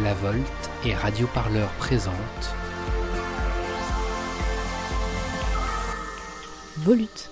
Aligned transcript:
La 0.00 0.14
Volte 0.14 0.70
et 0.86 0.94
Radio 0.94 1.26
Parleur 1.34 1.68
présente 1.72 2.14
Volute, 6.78 7.30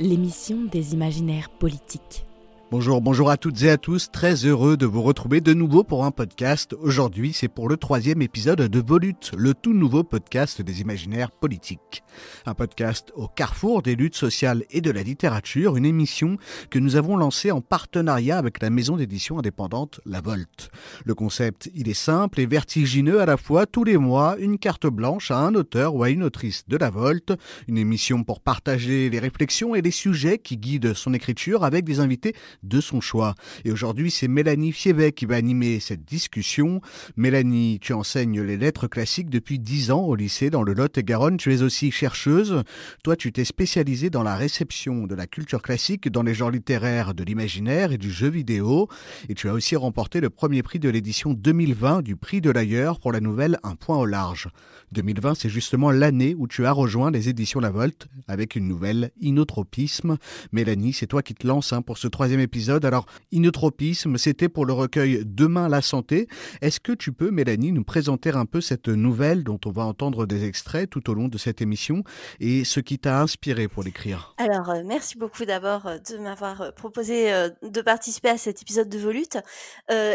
l'émission 0.00 0.64
des 0.64 0.94
imaginaires 0.94 1.48
politiques. 1.48 2.27
Bonjour, 2.70 3.00
bonjour 3.00 3.30
à 3.30 3.38
toutes 3.38 3.62
et 3.62 3.70
à 3.70 3.78
tous, 3.78 4.10
très 4.10 4.44
heureux 4.44 4.76
de 4.76 4.84
vous 4.84 5.00
retrouver 5.00 5.40
de 5.40 5.54
nouveau 5.54 5.84
pour 5.84 6.04
un 6.04 6.10
podcast. 6.10 6.74
Aujourd'hui, 6.78 7.32
c'est 7.32 7.48
pour 7.48 7.66
le 7.66 7.78
troisième 7.78 8.20
épisode 8.20 8.60
de 8.60 8.84
Volute, 8.86 9.32
le 9.38 9.54
tout 9.54 9.72
nouveau 9.72 10.04
podcast 10.04 10.60
des 10.60 10.82
imaginaires 10.82 11.30
politiques. 11.30 12.02
Un 12.44 12.52
podcast 12.52 13.10
au 13.16 13.26
carrefour 13.26 13.80
des 13.80 13.96
luttes 13.96 14.16
sociales 14.16 14.64
et 14.70 14.82
de 14.82 14.90
la 14.90 15.02
littérature, 15.02 15.78
une 15.78 15.86
émission 15.86 16.36
que 16.68 16.78
nous 16.78 16.96
avons 16.96 17.16
lancée 17.16 17.50
en 17.50 17.62
partenariat 17.62 18.36
avec 18.36 18.60
la 18.60 18.68
maison 18.68 18.98
d'édition 18.98 19.38
indépendante 19.38 20.02
La 20.04 20.20
Volte. 20.20 20.70
Le 21.06 21.14
concept, 21.14 21.70
il 21.74 21.88
est 21.88 21.94
simple 21.94 22.38
et 22.38 22.46
vertigineux 22.46 23.22
à 23.22 23.26
la 23.26 23.38
fois, 23.38 23.64
tous 23.64 23.84
les 23.84 23.96
mois, 23.96 24.36
une 24.38 24.58
carte 24.58 24.86
blanche 24.86 25.30
à 25.30 25.38
un 25.38 25.54
auteur 25.54 25.94
ou 25.94 26.02
à 26.02 26.10
une 26.10 26.22
autrice 26.22 26.64
de 26.68 26.76
La 26.76 26.90
Volte, 26.90 27.32
une 27.66 27.78
émission 27.78 28.24
pour 28.24 28.42
partager 28.42 29.08
les 29.08 29.20
réflexions 29.20 29.74
et 29.74 29.80
les 29.80 29.90
sujets 29.90 30.36
qui 30.36 30.58
guident 30.58 30.92
son 30.92 31.14
écriture 31.14 31.64
avec 31.64 31.86
des 31.86 32.00
invités 32.00 32.34
de 32.62 32.80
son 32.80 33.00
choix. 33.00 33.34
Et 33.64 33.72
aujourd'hui, 33.72 34.10
c'est 34.10 34.28
Mélanie 34.28 34.72
Fievet 34.72 35.12
qui 35.12 35.26
va 35.26 35.36
animer 35.36 35.80
cette 35.80 36.04
discussion. 36.04 36.80
Mélanie, 37.16 37.78
tu 37.80 37.92
enseignes 37.92 38.42
les 38.42 38.56
lettres 38.56 38.86
classiques 38.86 39.30
depuis 39.30 39.58
10 39.58 39.90
ans 39.90 40.02
au 40.02 40.14
lycée 40.14 40.50
dans 40.50 40.62
le 40.62 40.74
Lot-et-Garonne. 40.74 41.36
Tu 41.36 41.54
es 41.54 41.62
aussi 41.62 41.90
chercheuse. 41.90 42.62
Toi, 43.04 43.16
tu 43.16 43.32
t'es 43.32 43.44
spécialisée 43.44 44.10
dans 44.10 44.22
la 44.22 44.36
réception 44.36 45.06
de 45.06 45.14
la 45.14 45.26
culture 45.26 45.62
classique 45.62 46.08
dans 46.08 46.22
les 46.22 46.34
genres 46.34 46.50
littéraires 46.50 47.14
de 47.14 47.24
l'imaginaire 47.24 47.92
et 47.92 47.98
du 47.98 48.10
jeu 48.10 48.28
vidéo. 48.28 48.88
Et 49.28 49.34
tu 49.34 49.48
as 49.48 49.52
aussi 49.52 49.76
remporté 49.76 50.20
le 50.20 50.30
premier 50.30 50.62
prix 50.62 50.78
de 50.78 50.88
l'édition 50.88 51.32
2020 51.34 52.02
du 52.02 52.16
prix 52.16 52.40
de 52.40 52.50
l'ailleurs 52.50 53.00
pour 53.00 53.12
la 53.12 53.20
nouvelle 53.20 53.58
Un 53.62 53.74
point 53.74 53.98
au 53.98 54.06
large. 54.06 54.48
2020, 54.92 55.34
c'est 55.34 55.48
justement 55.48 55.90
l'année 55.90 56.34
où 56.36 56.46
tu 56.46 56.64
as 56.64 56.72
rejoint 56.72 57.10
les 57.10 57.28
éditions 57.28 57.60
La 57.60 57.70
Volte 57.70 58.08
avec 58.26 58.56
une 58.56 58.66
nouvelle 58.66 59.10
Inotropisme. 59.20 60.16
Mélanie, 60.52 60.92
c'est 60.92 61.06
toi 61.06 61.22
qui 61.22 61.34
te 61.34 61.46
lances 61.46 61.72
hein, 61.72 61.82
pour 61.82 61.98
ce 61.98 62.08
troisième 62.08 62.40
épisode. 62.40 62.47
Alors, 62.84 63.06
inotropisme, 63.32 64.16
c'était 64.16 64.48
pour 64.48 64.66
le 64.66 64.72
recueil 64.72 65.22
Demain 65.24 65.68
la 65.68 65.82
santé. 65.82 66.28
Est-ce 66.60 66.80
que 66.80 66.92
tu 66.92 67.12
peux, 67.12 67.30
Mélanie, 67.30 67.72
nous 67.72 67.84
présenter 67.84 68.30
un 68.30 68.46
peu 68.46 68.60
cette 68.60 68.88
nouvelle 68.88 69.44
dont 69.44 69.60
on 69.66 69.70
va 69.70 69.84
entendre 69.84 70.26
des 70.26 70.44
extraits 70.44 70.88
tout 70.88 71.10
au 71.10 71.14
long 71.14 71.28
de 71.28 71.38
cette 71.38 71.60
émission 71.60 72.02
et 72.40 72.64
ce 72.64 72.80
qui 72.80 72.98
t'a 72.98 73.20
inspiré 73.20 73.68
pour 73.68 73.82
l'écrire? 73.82 74.34
Alors, 74.38 74.70
euh, 74.70 74.82
merci 74.84 75.18
beaucoup 75.18 75.44
d'abord 75.44 75.86
euh, 75.86 75.98
de 76.10 76.18
m'avoir 76.18 76.62
euh, 76.62 76.70
proposé 76.70 77.30
de 77.62 77.80
participer 77.82 78.28
à 78.28 78.38
cet 78.38 78.62
épisode 78.62 78.88
de 78.88 78.98
Volute. 78.98 79.38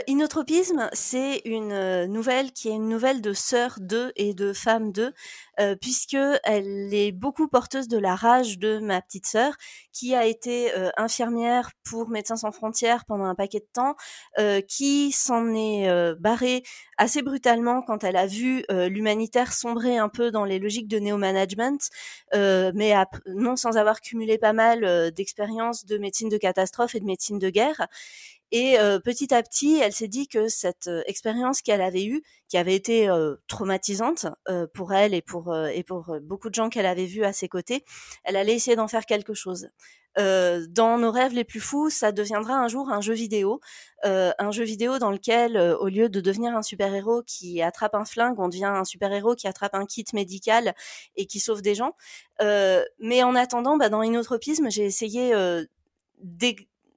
Inotropisme, 0.08 0.90
c'est 0.94 1.42
une 1.46 2.06
nouvelle 2.06 2.52
qui 2.52 2.70
est 2.70 2.74
une 2.74 2.90
nouvelle 2.90 3.22
de 3.22 3.34
sœurs 3.34 3.78
2 3.80 4.14
et 4.16 4.34
de 4.34 4.54
femmes 4.54 4.92
2, 4.92 5.12
euh, 5.60 5.76
puisque 5.76 6.18
elle 6.44 6.94
est 6.94 7.12
beaucoup 7.12 7.48
porteuse 7.48 7.88
de 7.88 7.98
la 7.98 8.16
rage 8.16 8.58
de 8.60 8.80
ma 8.80 9.02
petite 9.02 9.26
sœur, 9.28 9.56
qui 9.92 10.16
a 10.16 10.26
été 10.26 10.76
euh, 10.76 10.90
infirmière 10.98 11.72
pour 11.84 12.10
Médecins 12.10 12.36
sans 12.38 12.52
frontières 12.52 13.06
pendant 13.06 13.26
un 13.26 13.36
paquet 13.36 13.60
de 13.60 13.68
temps, 13.74 13.96
euh, 14.40 14.62
qui 14.62 15.12
s'en 15.12 15.54
est 15.54 15.90
euh, 15.90 16.16
barrée 16.20 16.64
assez 16.98 17.22
brutalement 17.22 17.82
quand 17.82 18.04
elle 18.04 18.16
a 18.16 18.28
vu 18.28 18.64
euh, 18.72 18.90
l'humanitaire 18.90 19.54
sombrer 19.54 19.98
un 19.98 20.10
peu 20.10 20.32
dans 20.32 20.46
les 20.46 20.60
logiques 20.60 20.88
de 20.88 21.00
néo-management, 21.00 21.90
mais 22.34 22.94
non 23.28 23.56
sans 23.56 23.78
avoir 23.78 24.02
cumulé 24.02 24.38
pas 24.38 24.54
mal 24.54 25.12
d'expériences 25.12 25.86
de 25.86 25.98
médecine 25.98 26.30
de 26.30 26.38
catastrophe 26.38 26.96
et 26.96 27.00
de 27.00 27.06
médecine 27.06 27.40
de 27.40 27.50
guerre. 27.50 27.88
Et 28.56 28.80
euh, 28.80 29.00
petit 29.00 29.34
à 29.34 29.42
petit, 29.42 29.80
elle 29.82 29.94
s'est 29.94 30.08
dit 30.08 30.28
que 30.28 30.48
cette 30.48 30.88
expérience 31.08 31.64
qu'elle 31.64 31.82
avait 31.82 32.06
eue, 32.06 32.22
qui 32.48 32.58
avait 32.58 32.76
été 32.76 33.10
euh, 33.10 33.36
traumatisante 33.48 34.28
pour 34.76 34.94
elle 34.94 35.16
et 35.16 35.24
pour 35.24 35.58
et 35.58 35.82
pour 35.82 36.16
beaucoup 36.22 36.50
de 36.50 36.54
gens 36.54 36.70
qu'elle 36.70 36.86
avait 36.86 37.08
vus 37.08 37.26
à 37.26 37.34
ses 37.34 37.48
côtés, 37.48 37.84
elle 38.24 38.36
allait 38.36 38.54
essayer 38.54 38.76
d'en 38.76 38.88
faire 38.88 39.08
quelque 39.08 39.34
chose. 39.34 39.70
Dans 40.16 41.00
nos 41.00 41.10
rêves 41.10 41.34
les 41.34 41.44
plus 41.44 41.60
fous, 41.60 41.90
ça 41.90 42.12
deviendra 42.12 42.54
un 42.54 42.68
jour 42.68 42.92
un 42.92 43.02
jeu 43.02 43.16
vidéo, 43.16 43.60
un 44.04 44.52
jeu 44.52 44.64
vidéo 44.64 45.00
dans 45.00 45.10
lequel, 45.10 45.58
au 45.58 45.88
lieu 45.88 46.08
de 46.08 46.22
devenir 46.22 46.56
un 46.56 46.62
super-héros 46.62 47.24
qui 47.26 47.60
attrape 47.64 47.96
un 47.96 48.06
flingue, 48.06 48.40
on 48.40 48.50
devient 48.50 48.66
un 48.66 48.86
super-héros 48.86 49.34
qui 49.34 49.48
attrape 49.48 49.74
un 49.74 49.88
kit 49.88 50.06
médical 50.14 50.76
et 51.16 51.26
qui 51.26 51.40
sauve 51.40 51.64
des 51.64 51.74
gens. 51.74 51.96
Mais 52.40 53.24
en 53.24 53.34
attendant, 53.34 53.78
bah, 53.78 53.90
dans 53.90 54.04
Inotropisme, 54.04 54.70
j'ai 54.70 54.86
essayé 54.86 55.34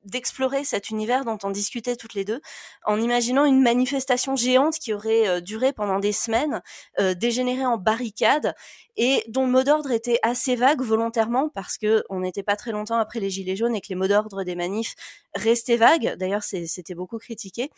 d'explorer 0.07 0.65
cet 0.65 0.91
univers 0.91 1.25
dont 1.25 1.39
on 1.43 1.51
discutait 1.51 1.97
toutes 1.97 2.15
les 2.15 2.25
deux, 2.25 2.41
en 2.85 3.01
imaginant 3.01 3.45
une 3.45 3.61
manifestation 3.61 4.37
géante 4.37 4.79
qui 4.79 4.93
aurait 4.93 5.29
euh, 5.29 5.41
duré 5.41 5.73
pendant 5.73 5.99
des 5.99 6.13
semaines, 6.13 6.63
euh, 6.99 7.15
dégénérée 7.15 7.67
en 7.67 7.77
barricade, 7.77 8.55
et 8.97 9.25
dont 9.29 9.45
le 9.45 9.53
mot 9.53 9.63
d'ordre 9.63 9.91
était 9.91 10.19
assez 10.23 10.57
vague 10.57 10.81
volontairement 10.81 11.51
parce 11.51 11.77
que 11.77 12.03
on 12.09 12.21
n'était 12.21 12.43
pas 12.43 12.57
très 12.57 12.73
longtemps 12.73 12.97
après 12.97 13.21
les 13.21 13.29
gilets 13.29 13.57
jaunes 13.57 13.75
et 13.75 13.81
que 13.81 13.89
les 13.91 13.95
mots 13.95 14.09
d'ordre 14.09 14.43
des 14.43 14.55
manifs 14.55 14.95
restaient 15.35 15.77
vagues. 15.77 16.17
D'ailleurs, 16.19 16.43
c'était 16.43 16.95
beaucoup 16.95 17.19
critiqué, 17.19 17.71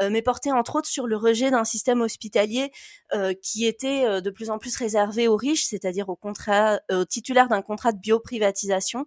euh, 0.00 0.10
mais 0.10 0.20
portait 0.20 0.50
entre 0.50 0.76
autres 0.76 0.88
sur 0.88 1.06
le 1.06 1.16
rejet 1.16 1.50
d'un 1.50 1.64
système 1.64 2.00
hospitalier 2.00 2.72
euh, 3.14 3.34
qui 3.40 3.66
était 3.66 4.04
euh, 4.04 4.20
de 4.20 4.30
plus 4.30 4.50
en 4.50 4.58
plus 4.58 4.76
réservé 4.76 5.28
aux 5.28 5.36
riches, 5.36 5.64
c'est-à-dire 5.64 6.08
aux, 6.08 6.18
aux 6.20 7.04
titulaires 7.04 7.48
d'un 7.48 7.62
contrat 7.62 7.92
de 7.92 7.98
bioprivatisation, 7.98 9.04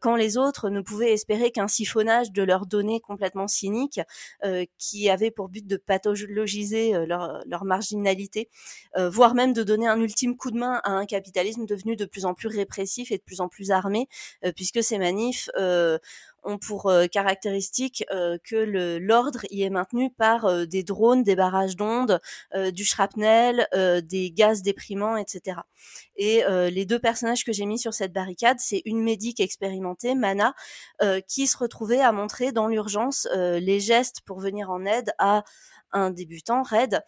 quand 0.00 0.16
les 0.16 0.36
autres 0.36 0.70
ne 0.70 0.80
pouvaient 0.80 1.12
espérer 1.12 1.52
qu'un 1.52 1.68
de 2.04 2.42
leurs 2.42 2.66
données 2.66 3.00
complètement 3.00 3.48
cyniques, 3.48 4.00
euh, 4.44 4.64
qui 4.78 5.10
avait 5.10 5.30
pour 5.30 5.48
but 5.48 5.66
de 5.66 5.76
pathologiser 5.76 6.94
euh, 6.94 7.06
leur, 7.06 7.42
leur 7.46 7.64
marginalité, 7.64 8.48
euh, 8.96 9.10
voire 9.10 9.34
même 9.34 9.52
de 9.52 9.62
donner 9.62 9.86
un 9.88 10.00
ultime 10.00 10.36
coup 10.36 10.50
de 10.50 10.58
main 10.58 10.80
à 10.84 10.92
un 10.92 11.06
capitalisme 11.06 11.66
devenu 11.66 11.96
de 11.96 12.04
plus 12.04 12.24
en 12.24 12.34
plus 12.34 12.48
répressif 12.48 13.10
et 13.10 13.18
de 13.18 13.22
plus 13.22 13.40
en 13.40 13.48
plus 13.48 13.70
armé, 13.70 14.08
puisque 14.54 14.82
ces 14.82 14.98
manifs 14.98 15.50
ont 16.42 16.58
pour 16.58 16.86
euh, 16.86 17.06
caractéristique 17.06 18.04
euh, 18.10 18.38
que 18.44 18.56
l'ordre 18.98 19.40
y 19.50 19.62
est 19.62 19.70
maintenu 19.70 20.10
par 20.10 20.44
euh, 20.46 20.66
des 20.66 20.82
drones, 20.82 21.22
des 21.22 21.36
barrages 21.36 21.76
d'ondes, 21.76 22.20
du 22.72 22.84
shrapnel, 22.84 23.66
des 24.04 24.30
gaz 24.30 24.62
déprimants, 24.62 25.16
etc. 25.16 25.60
Et 26.16 26.42
les 26.48 26.86
deux 26.86 26.98
personnages 26.98 27.44
que 27.44 27.52
j'ai 27.52 27.66
mis 27.66 27.78
sur 27.78 27.94
cette 27.94 28.12
barricade, 28.12 28.58
c'est 28.58 28.82
une 28.84 29.02
médic 29.02 29.40
expérimentée, 29.40 30.14
Mana, 30.14 30.54
qui 31.26 31.46
se 31.46 31.56
retrouvait 31.56 32.00
à 32.00 32.12
montrer 32.12 32.52
dans 32.52 32.66
l'urgence 32.66 33.28
les 33.34 33.80
gestes 33.80 34.22
pour 34.22 34.40
venir 34.40 34.70
en 34.70 34.84
aide 34.84 35.12
à 35.18 35.44
un 35.92 36.10
débutant, 36.10 36.62
Red, 36.62 36.94
euh, 36.94 37.00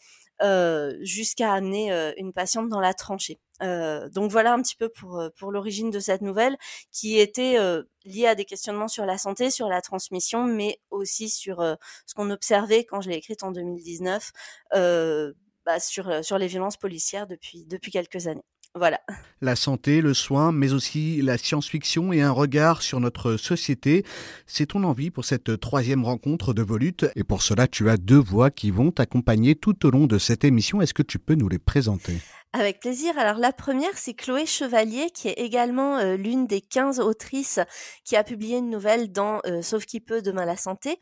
jusqu'à 1.03 1.53
amener 1.53 1.93
euh, 1.93 2.13
une 2.17 2.33
patiente 2.33 2.69
dans 2.69 2.81
la 2.81 2.95
tranchée. 2.95 3.41
Euh, 3.63 4.09
donc 4.09 4.31
voilà 4.31 4.55
un 4.55 4.63
petit 4.63 4.77
peu 4.77 4.89
pour, 4.89 5.19
euh, 5.19 5.29
pour 5.39 5.53
l'origine 5.53 5.91
de 5.91 6.01
cette 6.01 6.23
nouvelle 6.23 6.57
qui 6.93 7.19
était 7.19 7.59
euh, 7.59 7.83
liée 8.05 8.27
à 8.27 8.35
des 8.35 8.45
questionnements 8.45 8.89
sur 8.89 9.05
la 9.05 9.19
santé, 9.19 9.51
sur 9.51 9.69
la 9.69 9.83
transmission, 9.83 10.45
mais 10.45 10.81
aussi 10.91 11.29
sur 11.29 11.61
euh, 11.61 11.75
ce 12.07 12.15
qu'on 12.15 12.31
observait 12.31 12.85
quand 12.85 13.01
je 13.01 13.11
l'ai 13.11 13.17
écrite 13.17 13.43
en 13.43 13.51
2019 13.53 14.33
euh, 14.75 15.33
bah, 15.67 15.79
sur, 15.79 16.09
euh, 16.09 16.23
sur 16.23 16.39
les 16.39 16.47
violences 16.47 16.77
policières 16.79 17.27
depuis, 17.27 17.67
depuis 17.67 17.91
quelques 17.91 18.27
années. 18.27 18.45
Voilà. 18.77 19.01
La 19.41 19.57
santé, 19.57 20.01
le 20.01 20.15
soin, 20.15 20.53
mais 20.53 20.73
aussi 20.73 21.23
la 21.23 21.39
science-fiction 21.39 22.13
et 22.13 22.23
un 22.23 22.31
regard 22.31 22.83
sur 22.83 23.01
notre 23.01 23.37
société. 23.37 24.05
C'est 24.47 24.67
ton 24.67 24.85
envie 24.85 25.11
pour 25.11 25.25
cette 25.25 25.59
troisième 25.59 26.05
rencontre 26.05 26.55
de 26.55 26.63
Volute. 26.63 27.07
Et 27.17 27.25
pour 27.25 27.43
cela, 27.43 27.67
tu 27.67 27.91
as 27.91 27.97
deux 27.97 28.19
voix 28.19 28.51
qui 28.51 28.71
vont 28.71 28.93
t'accompagner 28.93 29.57
tout 29.57 29.87
au 29.87 29.91
long 29.91 30.07
de 30.07 30.19
cette 30.19 30.45
émission. 30.45 30.81
Est-ce 30.81 30.95
que 30.95 31.03
tu 31.03 31.19
peux 31.19 31.35
nous 31.35 31.49
les 31.49 31.59
présenter? 31.59 32.19
Avec 32.53 32.81
plaisir. 32.81 33.17
Alors 33.17 33.39
la 33.39 33.53
première, 33.53 33.97
c'est 33.97 34.13
Chloé 34.15 34.45
Chevalier, 34.45 35.11
qui 35.11 35.29
est 35.29 35.39
également 35.39 35.99
euh, 35.99 36.17
l'une 36.17 36.49
des 36.49 36.61
15 36.61 36.99
autrices 36.99 37.61
qui 38.05 38.17
a 38.17 38.25
publié 38.25 38.59
une 38.59 38.71
nouvelle 38.71 39.13
dans 39.13 39.41
euh, 39.47 39.63
Sauf 39.63 39.87
qui 39.87 40.01
peut, 40.01 40.21
demain 40.21 40.45
la 40.45 40.57
santé. 40.57 40.99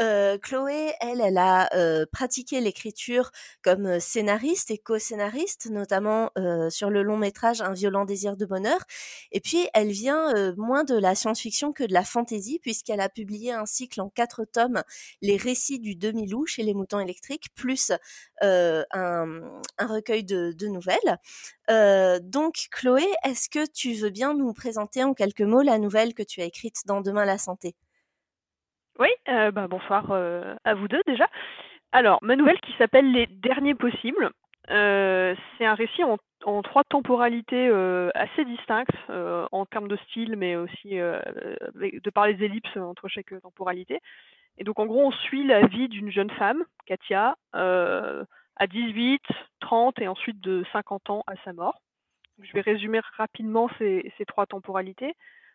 Euh, 0.00 0.38
Chloé, 0.38 0.92
elle, 1.00 1.20
elle 1.20 1.38
a 1.38 1.68
euh, 1.74 2.06
pratiqué 2.10 2.60
l'écriture 2.60 3.30
comme 3.62 3.86
euh, 3.86 4.00
scénariste 4.00 4.70
et 4.70 4.78
co-scénariste, 4.78 5.70
notamment 5.70 6.30
sur 6.70 6.90
le 6.90 7.02
long 7.02 7.16
métrage 7.16 7.60
Un 7.60 7.72
violent 7.72 8.04
désir 8.04 8.36
de 8.36 8.44
bonheur. 8.46 8.80
Et 9.32 9.40
puis, 9.40 9.68
elle 9.74 9.90
vient 9.90 10.32
moins 10.56 10.84
de 10.84 10.96
la 10.96 11.14
science-fiction 11.14 11.72
que 11.72 11.84
de 11.84 11.92
la 11.92 12.04
fantasy, 12.04 12.58
puisqu'elle 12.60 13.00
a 13.00 13.08
publié 13.08 13.52
un 13.52 13.66
cycle 13.66 14.00
en 14.00 14.08
quatre 14.08 14.44
tomes, 14.44 14.82
Les 15.22 15.36
récits 15.36 15.80
du 15.80 15.94
demi-loup 15.96 16.46
chez 16.46 16.62
les 16.62 16.74
moutons 16.74 17.00
électriques, 17.00 17.48
plus 17.54 17.92
un, 18.40 18.84
un 18.92 19.86
recueil 19.86 20.24
de, 20.24 20.52
de 20.52 20.66
nouvelles. 20.68 20.87
Euh, 21.70 22.18
donc, 22.22 22.68
Chloé, 22.72 23.04
est-ce 23.24 23.48
que 23.48 23.70
tu 23.70 23.94
veux 23.94 24.10
bien 24.10 24.34
nous 24.34 24.52
présenter 24.52 25.04
en 25.04 25.14
quelques 25.14 25.42
mots 25.42 25.62
la 25.62 25.78
nouvelle 25.78 26.14
que 26.14 26.22
tu 26.22 26.40
as 26.40 26.44
écrite 26.44 26.86
dans 26.86 27.00
Demain 27.00 27.24
la 27.24 27.38
santé? 27.38 27.74
Oui, 28.98 29.08
euh, 29.28 29.50
bah, 29.50 29.68
bonsoir 29.68 30.10
euh, 30.10 30.54
à 30.64 30.74
vous 30.74 30.88
deux 30.88 31.02
déjà. 31.06 31.28
Alors, 31.92 32.18
ma 32.22 32.36
nouvelle 32.36 32.60
qui 32.60 32.72
s'appelle 32.78 33.12
Les 33.12 33.26
Derniers 33.26 33.74
Possibles, 33.74 34.30
c'est 34.68 35.64
un 35.64 35.74
récit 35.74 36.02
en, 36.04 36.18
trois 36.62 36.84
temporalités 36.84 37.70
assez 38.14 38.44
distinctes 38.44 38.90
en 39.08 39.64
termes 39.64 39.88
de 39.88 39.96
style, 40.08 40.36
mais 40.36 40.56
aussi 40.56 40.90
de 40.96 42.10
par 42.10 42.26
les 42.26 42.44
ellipses 42.44 42.76
entre 42.76 43.08
chaque 43.08 43.32
temporalité. 43.40 44.00
Et 44.58 44.64
donc 44.64 44.78
en 44.78 44.84
gros, 44.84 45.06
on 45.06 45.10
suit 45.10 45.46
la 45.46 45.66
vie 45.66 45.88
d'une 45.88 46.10
jeune 46.10 46.30
femme, 46.32 46.64
Katia, 46.84 47.36
à 48.58 48.66
18, 48.66 49.22
30 49.60 50.00
et 50.00 50.08
ensuite 50.08 50.40
de 50.40 50.64
50 50.72 51.10
ans 51.10 51.24
à 51.26 51.34
sa 51.44 51.52
mort. 51.52 51.80
Je 52.40 52.52
vais 52.52 52.60
résumer 52.60 53.00
rapidement 53.16 53.68
ces, 53.78 54.12
trois 54.26 54.46
temporalités. 54.46 55.14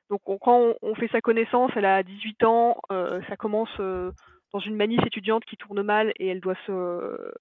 Donc 0.09 0.21
quand 0.25 0.75
on, 0.81 0.95
fait 0.95 1.07
sa 1.09 1.21
connaissance, 1.21 1.71
elle 1.75 1.85
a 1.85 2.03
18 2.03 2.43
ans, 2.43 2.77
ça 2.89 3.37
commence 3.37 3.75
dans 3.77 4.59
une 4.59 4.75
manif 4.75 5.01
étudiante 5.05 5.45
qui 5.45 5.55
tourne 5.55 5.81
mal 5.81 6.11
et 6.17 6.27
elle 6.27 6.41
doit 6.41 6.57
se 6.65 7.31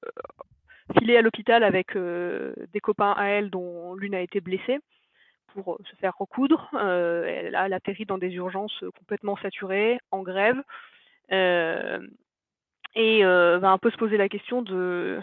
filer 0.98 1.16
à 1.16 1.22
l'hôpital 1.22 1.64
avec 1.64 1.96
des 1.96 2.80
copains 2.80 3.14
à 3.16 3.26
elle 3.26 3.50
dont 3.50 3.94
l'une 3.94 4.14
a 4.14 4.20
été 4.20 4.40
blessée 4.40 4.78
pour 5.48 5.78
se 5.90 5.96
faire 5.96 6.16
recoudre. 6.16 6.70
elle, 6.74 7.56
a, 7.56 7.62
atterri 7.64 8.06
dans 8.06 8.18
des 8.18 8.32
urgences 8.34 8.84
complètement 8.96 9.36
saturées, 9.38 9.98
en 10.12 10.22
grève, 10.22 10.62
et 11.30 13.24
va 13.24 13.70
un 13.70 13.78
peu 13.78 13.90
se 13.90 13.96
poser 13.96 14.16
la 14.16 14.28
question 14.28 14.62
de 14.62 15.20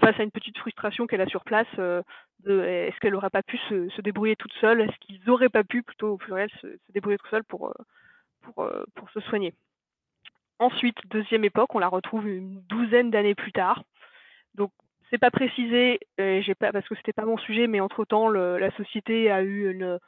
face 0.00 0.18
à 0.18 0.22
une 0.22 0.30
petite 0.30 0.58
frustration 0.58 1.06
qu'elle 1.06 1.20
a 1.20 1.26
sur 1.26 1.44
place, 1.44 1.66
de 1.76 2.60
est-ce 2.62 2.98
qu'elle 3.00 3.12
n'aurait 3.12 3.30
pas 3.30 3.42
pu 3.42 3.58
se, 3.68 4.00
débrouiller 4.00 4.36
toute 4.36 4.52
seule, 4.60 4.80
est-ce 4.80 4.98
qu'ils 5.00 5.20
n'auraient 5.26 5.48
pas 5.48 5.64
pu 5.64 5.82
plutôt 5.82 6.12
au 6.12 6.16
pluriel 6.16 6.50
se, 6.60 6.66
débrouiller 6.90 7.18
tout 7.18 7.28
seul 7.28 7.44
pour, 7.44 7.72
pour, 8.42 8.70
pour 8.94 9.10
se 9.10 9.20
soigner? 9.20 9.54
Ensuite, 10.58 10.96
deuxième 11.06 11.44
époque, 11.44 11.74
on 11.74 11.78
la 11.78 11.88
retrouve 11.88 12.28
une 12.28 12.60
douzaine 12.62 13.10
d'années 13.10 13.36
plus 13.36 13.52
tard. 13.52 13.84
Donc, 14.54 14.72
c'est 15.10 15.18
pas 15.18 15.30
précisé, 15.30 16.00
parce 16.16 16.88
que 16.88 16.96
c'était 16.96 17.12
pas 17.12 17.24
mon 17.24 17.38
sujet, 17.38 17.66
mais 17.66 17.80
entre 17.80 18.04
temps, 18.04 18.28
la 18.28 18.70
société 18.72 19.30
a 19.30 19.42
eu 19.42 19.70
une, 19.70 19.98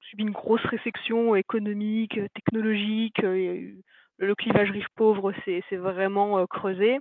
subi 0.00 0.22
une 0.22 0.30
grosse 0.30 0.64
réflexion 0.64 1.36
économique, 1.36 2.18
technologique. 2.34 3.18
le 3.18 4.34
clivage 4.34 4.70
riche 4.70 4.88
pauvre 4.96 5.32
s'est 5.44 5.62
vraiment 5.76 6.46
creusé. 6.46 6.98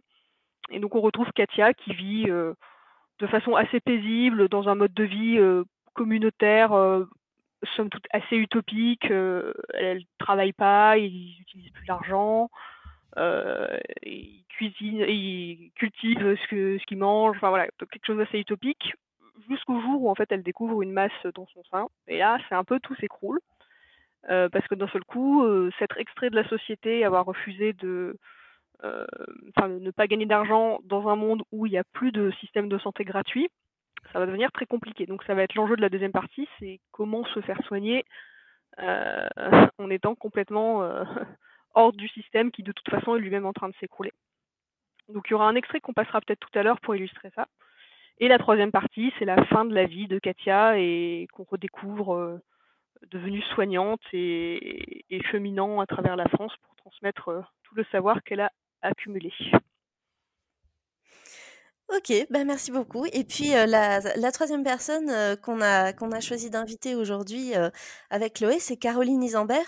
Et 0.72 0.80
donc, 0.80 0.96
on 0.96 1.02
retrouve 1.02 1.32
Katia 1.34 1.74
qui 1.74 1.94
vit 1.94 2.26
de 2.26 3.28
façon 3.28 3.56
assez 3.56 3.80
paisible 3.80 4.50
dans 4.50 4.70
un 4.70 4.76
mode 4.76 4.94
de 4.94 5.04
vie 5.04 5.40
communautaire 5.94 6.72
somme 7.76 7.90
toute 7.90 8.06
assez 8.12 8.36
utopique. 8.36 9.10
Euh, 9.12 9.54
elle, 9.74 10.00
ne 10.00 10.04
travaille 10.18 10.54
pas, 10.54 10.98
ils 10.98 11.36
n'utilisent 11.40 11.72
plus 11.72 11.86
l'argent, 11.86 12.50
euh, 13.18 13.78
ils 14.04 14.46
cuisinent, 14.50 15.06
ils 15.08 15.72
cultivent 15.76 16.36
ce 16.36 16.86
qu'ils 16.86 16.98
mangent. 16.98 17.38
Enfin 17.38 17.50
voilà, 17.50 17.68
quelque 17.78 18.06
chose 18.06 18.18
d'assez 18.18 18.40
utopique. 18.40 18.94
Jusqu'au 19.50 19.80
jour 19.82 20.04
où 20.04 20.10
en 20.10 20.16
fait 20.16 20.32
elle 20.32 20.44
découvre 20.44 20.82
une 20.82 20.92
masse 20.92 21.12
dans 21.34 21.48
son 21.48 21.64
sein. 21.72 21.88
Et 22.08 22.18
là, 22.18 22.38
c'est 22.48 22.56
un 22.56 22.64
peu 22.64 22.80
tout 22.80 22.96
s'écroule. 22.96 23.40
Euh, 24.30 24.50
parce 24.50 24.68
que 24.68 24.76
d'un 24.76 24.90
seul 24.90 25.04
coup, 25.06 25.48
s'être 25.80 25.98
extrait 25.98 26.30
de 26.30 26.36
la 26.36 26.48
société, 26.48 27.06
avoir 27.06 27.26
refusé 27.26 27.72
de, 27.74 28.18
enfin, 28.82 29.68
ne 29.68 29.92
pas 29.92 30.08
gagner 30.08 30.26
d'argent 30.26 30.80
dans 30.84 31.10
un 31.10 31.16
monde 31.16 31.44
où 31.52 31.66
il 31.66 31.72
n'y 31.72 31.78
a 31.78 31.84
plus 31.84 32.12
de 32.12 32.32
système 32.40 32.70
de 32.70 32.78
santé 32.78 33.04
gratuit, 33.04 33.50
ça 34.12 34.20
va 34.20 34.26
devenir 34.26 34.52
très 34.52 34.66
compliqué. 34.66 35.06
Donc 35.06 35.24
ça 35.24 35.34
va 35.34 35.44
être 35.44 35.56
l'enjeu 35.56 35.76
de 35.76 35.82
la 35.82 35.90
deuxième 35.90 36.12
partie, 36.12 36.48
c'est 36.60 36.80
comment 36.92 37.26
se 37.26 37.42
faire 37.42 37.62
soigner 37.66 38.06
euh, 38.80 39.28
en 39.78 39.90
étant 39.90 40.16
complètement 40.16 40.84
euh, 40.84 41.04
hors 41.74 41.94
du 41.94 42.08
système 42.10 42.52
qui 42.52 42.64
de 42.64 42.72
toute 42.72 42.90
façon 42.90 43.16
est 43.16 43.20
lui-même 43.20 43.46
en 43.46 43.54
train 43.54 43.70
de 43.70 43.76
s'écrouler. 43.80 44.12
Donc 45.10 45.26
il 45.28 45.32
y 45.32 45.34
aura 45.34 45.48
un 45.48 45.56
extrait 45.56 45.80
qu'on 45.80 45.94
passera 45.94 46.22
peut-être 46.22 46.40
tout 46.40 46.58
à 46.58 46.64
l'heure 46.64 46.80
pour 46.82 46.96
illustrer 46.96 47.32
ça. 47.36 47.48
Et 48.20 48.28
la 48.28 48.38
troisième 48.38 48.72
partie, 48.72 49.14
c'est 49.18 49.26
la 49.26 49.46
fin 49.46 49.64
de 49.64 49.74
la 49.74 49.86
vie 49.86 50.08
de 50.08 50.20
Katia 50.20 50.78
et 50.78 51.28
qu'on 51.32 51.46
redécouvre 51.46 52.16
euh, 52.16 52.38
devenue 53.12 53.42
soignante 53.54 54.02
et, 54.12 55.06
et, 55.10 55.24
cheminant 55.24 55.80
à 55.80 55.86
travers 55.86 56.18
la 56.18 56.28
France 56.28 56.54
pour 56.64 56.76
transmettre 56.76 57.50
tout 57.64 57.76
le 57.76 57.86
savoir 57.86 58.22
qu'elle 58.24 58.42
a 58.42 58.52
accumulé. 58.82 59.32
Ok, 61.92 62.14
bah 62.30 62.44
merci 62.44 62.72
beaucoup. 62.72 63.08
Et 63.14 63.24
puis 63.24 63.56
euh, 63.56 63.66
la, 63.66 64.00
la, 64.00 64.32
troisième 64.32 64.64
personne 64.64 65.10
euh, 65.10 65.36
qu'on 65.36 65.60
a 65.60 65.92
qu'on 65.92 66.12
a 66.12 66.20
choisi 66.20 66.52
d'inviter 66.52 66.94
aujourd'hui 66.94 67.56
euh, 67.56 67.72
avec 68.12 68.36
Chloé, 68.36 68.60
c'est 68.60 68.78
Caroline 68.78 69.24
Isambert. 69.24 69.66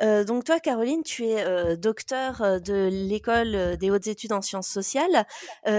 donc 0.00 0.44
toi, 0.44 0.60
Caroline, 0.60 1.02
tu 1.02 1.24
es 1.24 1.76
docteur 1.76 2.60
de 2.60 2.88
l'école 2.90 3.76
des 3.76 3.90
hautes 3.90 4.06
études 4.06 4.32
en 4.32 4.42
sciences 4.42 4.68
sociales. 4.68 5.26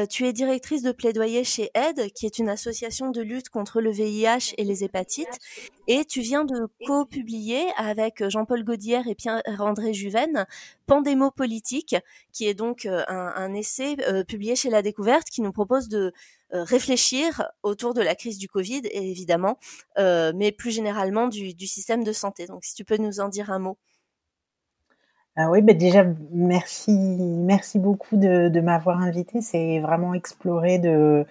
tu 0.10 0.26
es 0.26 0.34
directrice 0.34 0.82
de 0.82 0.92
plaidoyer 0.92 1.44
chez 1.44 1.70
Aide, 1.74 2.12
qui 2.14 2.26
est 2.26 2.40
une 2.40 2.50
association 2.50 3.12
de 3.12 3.22
lutte 3.22 3.50
contre 3.50 3.82
le 3.82 3.92
VIH 3.92 4.54
et 4.58 4.64
les 4.64 4.84
hépatites. 4.84 5.40
Et 5.88 6.06
tu 6.06 6.22
viens 6.22 6.46
de 6.46 6.68
co-publier 6.86 7.66
avec 7.78 8.28
Jean-Paul 8.28 8.64
Gaudière 8.64 9.08
et 9.08 9.16
Pierre-André 9.16 9.94
Juven 9.94 10.46
Pandémo 10.88 11.32
politique, 11.32 11.96
qui 12.32 12.48
est 12.48 12.54
donc 12.54 12.86
un, 12.86 13.06
un 13.08 13.54
essai 13.54 13.96
publié 14.28 14.56
chez 14.56 14.70
La 14.70 14.82
Découverte 14.82 15.30
qui 15.30 15.42
nous 15.42 15.52
propose 15.52 15.88
de 15.88 16.14
réfléchir 16.52 17.50
autour 17.64 17.94
de 17.94 18.02
la 18.02 18.16
crise 18.16 18.38
du 18.38 18.48
Covid, 18.48 18.82
évidemment, 18.92 19.58
mais 19.98 20.52
plus 20.52 20.72
généralement 20.72 21.28
du, 21.28 21.68
système 21.68 22.04
de 22.04 22.14
santé. 22.14 22.46
Donc, 22.46 22.64
si 22.64 22.74
tu 22.76 22.86
peux 22.86 22.98
nous 22.98 23.20
en 23.20 23.30
dire 23.30 23.52
un 23.52 23.60
mot. 23.60 23.78
Ah 25.38 25.50
oui, 25.52 25.62
ben 25.62 25.78
déjà 25.78 26.06
merci, 26.32 26.92
merci 26.92 27.78
beaucoup 27.78 28.16
de 28.16 28.60
m'avoir 28.62 29.02
invité. 29.02 29.42
C'est 29.42 29.80
vraiment 29.80 30.14
explorer 30.14 30.80
de 30.80 31.26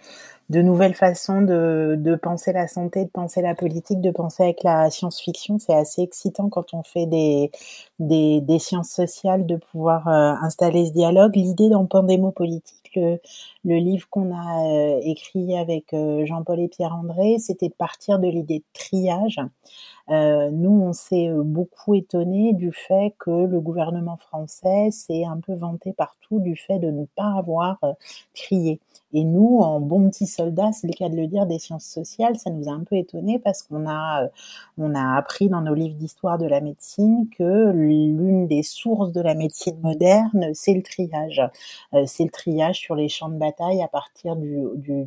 de 0.50 0.60
nouvelles 0.60 0.94
façons 0.94 1.40
de, 1.42 1.96
de, 1.98 2.14
penser 2.16 2.52
la 2.52 2.68
santé, 2.68 3.04
de 3.04 3.10
penser 3.10 3.40
la 3.40 3.54
politique, 3.54 4.00
de 4.00 4.10
penser 4.10 4.42
avec 4.42 4.62
la 4.62 4.90
science-fiction. 4.90 5.58
C'est 5.58 5.74
assez 5.74 6.02
excitant 6.02 6.48
quand 6.48 6.74
on 6.74 6.82
fait 6.82 7.06
des, 7.06 8.58
sciences 8.58 8.90
sociales 8.90 9.46
de 9.46 9.56
pouvoir 9.56 10.06
euh, 10.08 10.34
installer 10.42 10.86
ce 10.86 10.92
dialogue. 10.92 11.34
L'idée 11.34 11.70
dans 11.70 11.86
Pandémo 11.86 12.30
politique, 12.30 12.90
le, 12.94 13.18
le 13.64 13.76
livre 13.76 14.08
qu'on 14.10 14.34
a 14.34 14.64
euh, 14.64 15.00
écrit 15.02 15.56
avec 15.56 15.92
euh, 15.94 16.24
Jean-Paul 16.26 16.60
et 16.60 16.68
Pierre-André, 16.68 17.38
c'était 17.38 17.68
de 17.68 17.74
partir 17.74 18.18
de 18.18 18.28
l'idée 18.28 18.58
de 18.58 18.64
triage. 18.72 19.40
nous, 20.08 20.82
on 20.82 20.92
s'est 20.92 21.30
beaucoup 21.32 21.94
étonné 21.94 22.52
du 22.52 22.72
fait 22.72 23.14
que 23.18 23.30
le 23.30 23.60
gouvernement 23.60 24.16
français 24.18 24.90
s'est 24.90 25.24
un 25.24 25.40
peu 25.40 25.54
vanté 25.54 25.92
partout 25.92 26.40
du 26.40 26.56
fait 26.56 26.78
de 26.78 26.90
ne 26.90 27.06
pas 27.16 27.32
avoir 27.38 27.78
trié. 28.34 28.80
Et 29.16 29.22
nous, 29.22 29.60
en 29.60 29.78
bons 29.78 30.10
petits 30.10 30.26
soldats, 30.26 30.72
c'est 30.72 30.88
le 30.88 30.92
cas 30.92 31.08
de 31.08 31.14
le 31.14 31.28
dire, 31.28 31.46
des 31.46 31.60
sciences 31.60 31.84
sociales, 31.84 32.36
ça 32.36 32.50
nous 32.50 32.68
a 32.68 32.72
un 32.72 32.82
peu 32.82 32.96
étonnés 32.96 33.38
parce 33.38 33.62
qu'on 33.62 33.86
a, 33.88 34.24
euh, 34.24 34.28
on 34.76 34.92
a 34.92 35.16
appris 35.16 35.48
dans 35.48 35.60
nos 35.60 35.72
livres 35.72 35.94
d'histoire 35.94 36.36
de 36.36 36.46
la 36.46 36.60
médecine 36.60 37.28
que 37.38 37.70
l'une 37.70 38.48
des 38.48 38.64
sources 38.64 39.12
de 39.12 39.20
la 39.20 39.36
médecine 39.36 39.78
moderne, 39.80 40.50
c'est 40.52 40.74
le 40.74 40.82
triage. 40.82 41.40
Euh, 41.94 42.02
c'est 42.06 42.24
le 42.24 42.30
triage 42.30 42.80
sur 42.80 42.96
les 42.96 43.08
champs 43.08 43.28
de 43.28 43.36
bataille 43.36 43.53
à 43.60 43.88
partir 43.88 44.36
du, 44.36 44.58
du 44.76 45.06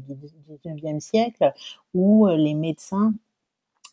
19e 0.66 1.00
siècle 1.00 1.54
où 1.94 2.28
euh, 2.28 2.36
les 2.36 2.54
médecins 2.54 3.14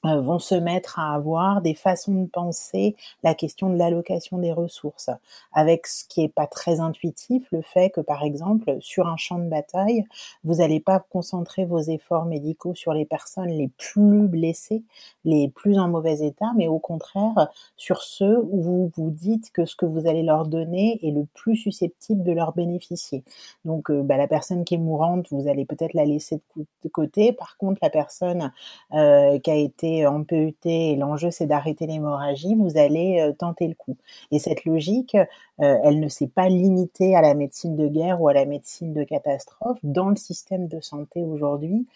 vont 0.04 0.38
se 0.38 0.54
mettre 0.54 0.98
à 0.98 1.14
avoir 1.14 1.62
des 1.62 1.74
façons 1.74 2.14
de 2.14 2.28
penser 2.28 2.96
la 3.22 3.34
question 3.34 3.70
de 3.70 3.76
l'allocation 3.76 4.38
des 4.38 4.52
ressources, 4.52 5.10
avec 5.52 5.86
ce 5.86 6.04
qui 6.06 6.22
est 6.22 6.28
pas 6.28 6.46
très 6.46 6.80
intuitif, 6.80 7.46
le 7.50 7.62
fait 7.62 7.90
que 7.90 8.00
par 8.00 8.22
exemple 8.22 8.76
sur 8.80 9.06
un 9.06 9.16
champ 9.16 9.38
de 9.38 9.48
bataille, 9.48 10.04
vous 10.44 10.56
n'allez 10.56 10.80
pas 10.80 11.00
concentrer 11.00 11.64
vos 11.64 11.80
efforts 11.80 12.26
médicaux 12.26 12.74
sur 12.74 12.92
les 12.92 13.04
personnes 13.04 13.48
les 13.48 13.68
plus 13.78 14.28
blessées, 14.28 14.82
les 15.24 15.48
plus 15.48 15.78
en 15.78 15.88
mauvais 15.88 16.26
état, 16.26 16.52
mais 16.56 16.68
au 16.68 16.78
contraire 16.78 17.48
sur 17.76 18.02
ceux 18.02 18.38
où 18.38 18.62
vous 18.62 18.92
vous 18.96 19.10
dites 19.10 19.50
que 19.52 19.64
ce 19.64 19.76
que 19.76 19.86
vous 19.86 20.06
allez 20.06 20.22
leur 20.22 20.46
donner 20.46 20.98
est 21.02 21.10
le 21.10 21.26
plus 21.34 21.56
susceptible 21.56 22.22
de 22.22 22.32
leur 22.32 22.52
bénéficier. 22.52 23.22
Donc 23.64 23.90
euh, 23.90 24.02
bah, 24.02 24.16
la 24.16 24.26
personne 24.26 24.64
qui 24.64 24.74
est 24.74 24.78
mourante, 24.78 25.26
vous 25.30 25.48
allez 25.48 25.64
peut-être 25.64 25.94
la 25.94 26.04
laisser 26.04 26.40
de 26.56 26.88
côté. 26.88 27.32
Par 27.32 27.56
contre, 27.56 27.78
la 27.82 27.90
personne 27.90 28.52
euh, 28.92 29.38
qui 29.38 29.50
a 29.50 29.56
été 29.56 29.93
en 30.06 30.24
PET 30.24 30.66
et 30.66 30.96
l'enjeu 30.96 31.30
c'est 31.30 31.46
d'arrêter 31.46 31.86
l'hémorragie, 31.86 32.54
vous 32.54 32.76
allez 32.76 33.20
euh, 33.20 33.32
tenter 33.32 33.68
le 33.68 33.74
coup. 33.74 33.96
Et 34.30 34.38
cette 34.38 34.64
logique, 34.64 35.16
elle 35.58 36.00
ne 36.00 36.08
s'est 36.08 36.26
pas 36.26 36.48
limitée 36.48 37.14
à 37.14 37.22
la 37.22 37.34
médecine 37.34 37.76
de 37.76 37.86
guerre 37.86 38.20
ou 38.20 38.28
à 38.28 38.32
la 38.32 38.44
médecine 38.44 38.92
de 38.92 39.04
catastrophe. 39.04 39.78
Dans 39.82 40.08
le 40.08 40.16
système 40.16 40.66
de 40.66 40.80
santé 40.80 41.22
aujourd'hui, 41.22 41.86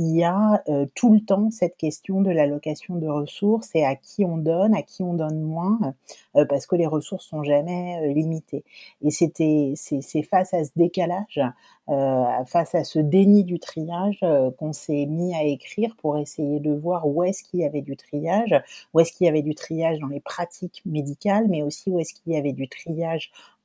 il 0.00 0.16
y 0.16 0.22
a 0.22 0.62
euh, 0.68 0.86
tout 0.94 1.12
le 1.12 1.20
temps 1.20 1.50
cette 1.50 1.76
question 1.76 2.20
de 2.20 2.30
l'allocation 2.30 2.94
de 2.94 3.08
ressources 3.08 3.70
et 3.74 3.84
à 3.84 3.96
qui 3.96 4.24
on 4.24 4.36
donne, 4.36 4.72
à 4.72 4.82
qui 4.82 5.02
on 5.02 5.14
donne 5.14 5.40
moins, 5.40 5.94
parce 6.48 6.66
que 6.66 6.76
les 6.76 6.86
ressources 6.86 7.26
sont 7.26 7.42
jamais 7.42 8.12
limitées. 8.14 8.62
Et 9.02 9.10
c'était, 9.10 9.72
c'est 9.74 10.22
face 10.22 10.54
à 10.54 10.64
ce 10.64 10.70
décalage, 10.76 11.40
face 12.46 12.76
à 12.76 12.84
ce 12.84 13.00
déni 13.00 13.42
du 13.42 13.58
triage, 13.58 14.24
qu'on 14.58 14.72
s'est 14.72 15.06
mis 15.06 15.34
à 15.34 15.42
écrire 15.42 15.96
pour 15.96 16.16
essayer 16.16 16.60
de 16.60 16.72
voir 16.72 17.08
où 17.08 17.24
est-ce 17.24 17.42
qu'il 17.42 17.60
y 17.60 17.64
avait 17.64 17.82
du 17.82 17.96
triage, 17.96 18.54
où 18.94 19.00
est-ce 19.00 19.12
qu'il 19.12 19.26
y 19.26 19.28
avait 19.28 19.42
du 19.42 19.56
triage 19.56 19.98
dans 19.98 20.06
les 20.06 20.20
pratiques 20.20 20.82
médicales, 20.86 21.48
mais 21.48 21.62
aussi 21.62 21.90
où 21.90 21.98
est-ce 21.98 22.14
qu'il 22.14 22.32
y 22.32 22.36
avait 22.36 22.52
du 22.52 22.68
triage 22.68 23.07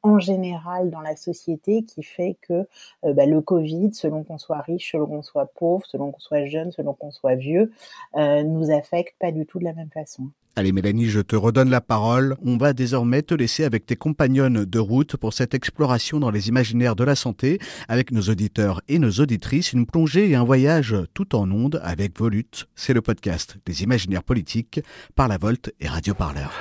en 0.04 0.20
général 0.20 0.92
dans 0.92 1.02
la 1.02 1.16
société 1.16 1.84
qui 1.84 2.04
fait 2.04 2.38
que 2.42 2.68
euh, 3.06 3.14
bah, 3.14 3.26
le 3.26 3.42
Covid, 3.42 3.94
selon 3.94 4.24
qu'on 4.24 4.38
soit 4.38 4.60
riche, 4.60 4.92
selon 4.92 5.08
qu'on 5.08 5.24
soit 5.24 5.46
pauvre, 5.46 5.86
selon 5.86 6.12
qu'on 6.12 6.20
soit 6.20 6.46
jeune, 6.46 6.72
selon 6.72 6.94
qu'on 6.94 7.12
soit 7.12 7.36
vieux, 7.36 7.72
euh, 8.18 8.44
nous 8.44 8.70
affecte 8.70 9.16
pas 9.20 9.32
du 9.32 9.46
tout 9.46 9.60
de 9.60 9.64
la 9.64 9.74
même 9.74 9.90
façon. 9.90 10.28
Allez 10.56 10.72
Mélanie, 10.72 11.08
je 11.08 11.22
te 11.22 11.36
redonne 11.36 11.72
la 11.72 11.82
parole. 11.82 12.36
On 12.46 12.58
va 12.58 12.74
désormais 12.74 13.24
te 13.24 13.34
laisser 13.34 13.64
avec 13.64 13.88
tes 13.88 13.96
compagnonnes 13.96 14.66
de 14.66 14.80
route 14.80 15.18
pour 15.18 15.34
cette 15.34 15.56
exploration 15.56 16.20
dans 16.20 16.30
les 16.30 16.48
imaginaires 16.48 16.96
de 16.96 17.04
la 17.04 17.16
santé, 17.16 17.58
avec 17.88 18.12
nos 18.12 18.22
auditeurs 18.22 18.82
et 18.88 19.00
nos 19.00 19.10
auditrices, 19.10 19.74
une 19.74 19.88
plongée 19.88 20.30
et 20.30 20.36
un 20.36 20.44
voyage 20.44 20.96
tout 21.16 21.36
en 21.36 21.50
ondes 21.50 21.82
avec 21.84 22.20
Volute. 22.20 22.68
C'est 22.76 22.94
le 22.94 23.02
podcast 23.02 23.58
des 23.66 23.82
imaginaires 23.82 24.24
politiques 24.24 24.82
par 25.16 25.28
la 25.28 25.38
Volte 25.38 25.74
et 25.80 25.88
Radio 25.88 26.14
Parleur. 26.14 26.54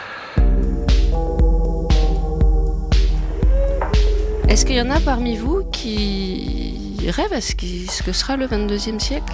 Est-ce 4.49 4.67
qu'il 4.67 4.77
y 4.77 4.81
en 4.81 4.91
a 4.91 5.01
parmi 5.01 5.37
vous 5.37 5.65
qui 5.73 6.99
rêvent 7.09 7.33
à 7.33 7.41
ce, 7.41 7.55
que 7.55 8.13
sera 8.13 8.37
le 8.37 8.47
22e 8.47 8.99
siècle? 8.99 9.33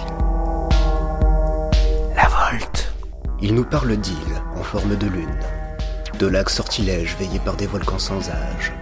La 2.15 2.27
Volte. 2.27 2.93
Il 3.41 3.55
nous 3.55 3.65
parle 3.65 3.97
d'îles 3.97 4.41
en 4.55 4.63
forme 4.63 4.95
de 4.95 5.07
lune, 5.07 5.39
de 6.19 6.27
lacs 6.27 6.49
sortilèges 6.49 7.15
veillés 7.17 7.39
par 7.39 7.55
des 7.55 7.67
volcans 7.67 7.99
sans 7.99 8.29
âge. 8.29 8.73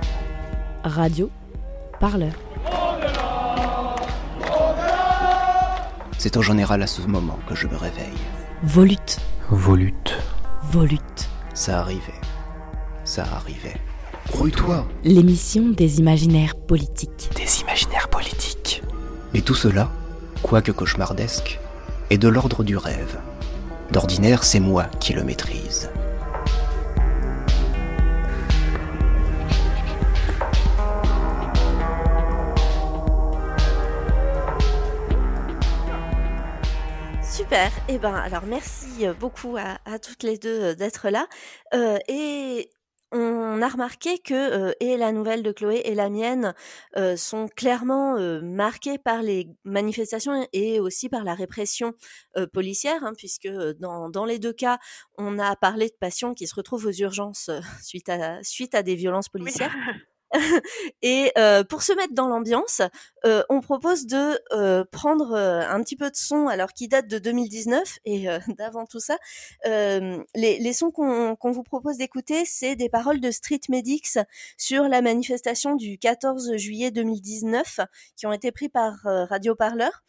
Radio, 0.84 1.30
parleur. 2.00 2.34
C'est 6.18 6.38
en 6.38 6.42
général 6.42 6.82
à 6.82 6.88
ce 6.88 7.02
moment 7.04 7.40
que 7.48 7.56
je 7.56 7.68
me 7.68 7.78
réveille. 7.78 8.18
Volute. 8.64 9.20
Volute. 9.50 10.18
Volute. 10.72 11.30
Ça 11.54 11.80
arrivait. 11.80 12.22
Ça 13.06 13.24
arrivait. 13.24 13.78
Brouille-toi. 14.28 14.86
L'émission 15.04 15.70
des 15.70 16.00
imaginaires 16.00 16.56
politiques. 16.56 17.30
Des 17.36 17.62
imaginaires 17.62 18.10
politiques. 18.10 18.84
Et 19.34 19.42
tout 19.42 19.56
cela, 19.56 19.90
quoique 20.44 20.72
cauchemardesque, 20.72 21.60
est 22.10 22.18
de 22.18 22.28
l'ordre 22.28 22.64
du 22.64 22.76
rêve. 22.76 23.20
D'ordinaire, 23.92 24.44
c'est 24.44 24.60
moi 24.60 24.86
qui 25.00 25.14
le 25.14 25.24
maîtrise. 25.24 25.90
Super. 37.24 37.72
Eh 37.88 37.98
ben, 37.98 38.14
alors 38.14 38.44
merci 38.46 39.06
beaucoup 39.20 39.56
à, 39.58 40.00
toutes 40.00 40.24
les 40.24 40.38
deux 40.38 40.76
d'être 40.76 41.10
là. 41.10 41.28
Euh, 41.74 41.98
et 42.10 42.70
on 43.12 43.62
a 43.62 43.68
remarqué 43.68 44.20
que 44.20 44.74
et 44.80 44.98
la 44.98 45.12
nouvelle 45.12 45.44
de 45.44 45.52
Chloé 45.52 45.82
et 45.86 45.96
la 45.96 46.10
mienne 46.10 46.54
sont 47.16 47.48
clairement 47.56 48.18
marquées 48.42 48.98
par 48.98 49.22
les 49.22 49.50
manifestations 49.64 50.48
et 50.54 50.80
aussi 50.80 51.10
par 51.10 51.24
la 51.24 51.34
répression 51.34 51.94
policière, 52.54 53.04
hein, 53.04 53.14
puisque 53.16 53.48
dans, 53.80 54.10
dans, 54.10 54.26
les 54.26 54.40
deux 54.40 54.54
cas, 54.54 54.78
on 55.18 55.40
a 55.40 55.56
parlé 55.56 55.88
de 55.88 55.96
patients 56.00 56.34
qui 56.34 56.48
se 56.48 56.56
retrouvent 56.56 56.88
aux 56.88 56.92
urgences 56.92 57.50
suite 57.82 58.10
à 58.10 58.44
suite 58.44 58.76
à 58.76 58.84
des 58.84 58.96
violences 58.96 59.30
policières. 59.30 59.76
et 61.02 61.32
euh, 61.38 61.64
pour 61.64 61.84
se 61.84 61.94
mettre 61.94 62.14
dans 62.14 62.28
l'ambiance, 62.28 62.82
euh, 63.26 63.44
on 63.50 63.62
propose 63.62 64.06
de 64.06 64.40
euh, 64.52 64.84
prendre 64.92 65.36
un 65.36 65.82
petit 65.82 65.96
peu 65.96 66.10
de 66.10 66.16
son, 66.16 66.48
alors 66.48 66.74
qui 66.74 66.88
date 66.88 67.08
de 67.08 67.18
2019 67.20 68.00
et 68.06 68.28
d'avant 68.58 68.86
tout 68.86 69.00
ça. 69.00 69.18
Les, 69.66 70.26
les, 70.36 70.74
sons 70.74 70.92
qu'on 70.92 71.52
vous 71.52 71.64
propose 71.64 71.98
d'écouter, 71.98 72.46
c'est 72.46 72.76
des 72.76 72.90
paroles 72.90 73.20
de 73.20 73.32
Street 73.32 73.62
Medics 73.70 74.20
sur 74.58 74.84
la 74.84 75.02
manifestation 75.02 75.76
du 75.76 75.98
14 75.98 76.56
juillet 76.58 76.92
2019, 76.92 77.80
qui 78.16 78.28
ont 78.28 78.34
été 78.34 78.52
pris 78.52 78.70
par 78.70 78.94
Radio 79.04 79.56
Parleur. 79.56 80.04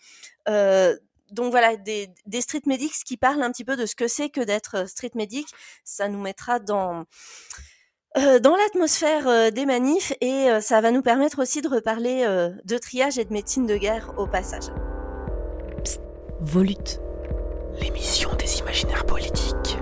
donc 1.30 1.50
voilà, 1.50 1.76
des, 1.76 2.08
des, 2.26 2.40
street 2.40 2.62
medics 2.66 3.04
qui 3.04 3.16
parlent 3.16 3.42
un 3.42 3.52
petit 3.52 3.64
peu 3.64 3.76
de 3.76 3.86
ce 3.86 3.94
que 3.94 4.08
c'est 4.08 4.30
que 4.30 4.40
d'être 4.40 4.88
street 4.88 5.12
medic. 5.14 5.46
Ça 5.84 6.08
nous 6.08 6.20
mettra 6.20 6.58
dans 6.58 7.04
euh, 8.18 8.40
dans 8.40 8.56
l'atmosphère 8.56 9.28
euh, 9.28 9.50
des 9.50 9.64
manifs 9.64 10.12
et 10.20 10.50
euh, 10.50 10.60
ça 10.60 10.80
va 10.80 10.90
nous 10.90 11.02
permettre 11.02 11.40
aussi 11.40 11.62
de 11.62 11.68
reparler 11.68 12.26
de 12.64 12.78
triage 12.78 13.18
et 13.18 13.24
de 13.24 13.32
médecine 13.32 13.66
de 13.66 13.76
guerre 13.76 14.12
au 14.16 14.26
passage. 14.26 14.64
Psst, 15.84 16.00
Volute. 16.40 17.00
L'émission 17.80 18.30
des 18.38 18.58
imaginaires 18.58 19.04
politiques. 19.04 19.78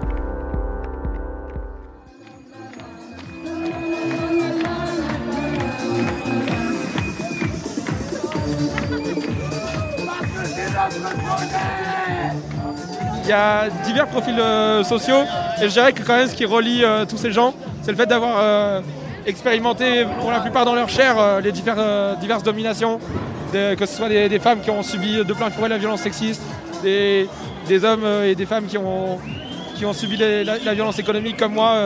Il 13.23 13.29
y 13.29 13.33
a 13.33 13.71
divers 13.85 14.07
profils 14.09 14.41
sociaux 14.85 15.23
et 15.61 15.69
je 15.69 15.73
dirais 15.73 15.93
que 15.93 16.03
quand 16.03 16.17
même 16.17 16.29
ce 16.29 16.35
qui 16.35 16.45
relie 16.45 16.85
tous 17.09 17.17
ces 17.17 17.33
gens, 17.33 17.55
c'est 17.87 17.93
le 17.93 17.99
fait 17.99 18.07
d'avoir 18.07 18.39
euh, 18.41 18.81
expérimenté 19.27 20.05
pour 20.21 20.33
la 20.33 20.41
plupart 20.41 20.65
dans 20.65 20.75
leur 20.75 20.89
chair 20.89 21.15
euh, 21.21 21.41
les 21.41 21.53
euh, 21.69 22.17
diverses 22.17 22.43
dominations, 22.43 22.99
que 23.53 23.87
ce 23.87 23.97
soit 23.97 24.09
des, 24.09 24.41
femmes 24.41 24.61
qui 24.61 24.73
ont 24.73 24.83
subi 24.83 25.25
de 25.25 25.33
plein 25.33 25.51
fouet 25.51 25.69
la 25.69 25.79
violence 25.79 26.01
sexiste, 26.01 26.43
des, 26.83 27.29
hommes 27.85 28.05
et 28.25 28.35
des 28.35 28.45
femmes 28.45 28.67
qui 28.67 28.77
ont, 28.77 29.21
qui 29.77 29.87
ont 29.87 29.93
subi 29.93 30.17
la, 30.17 30.75
violence 30.75 30.99
économique 30.99 31.37
comme 31.37 31.53
moi. 31.53 31.77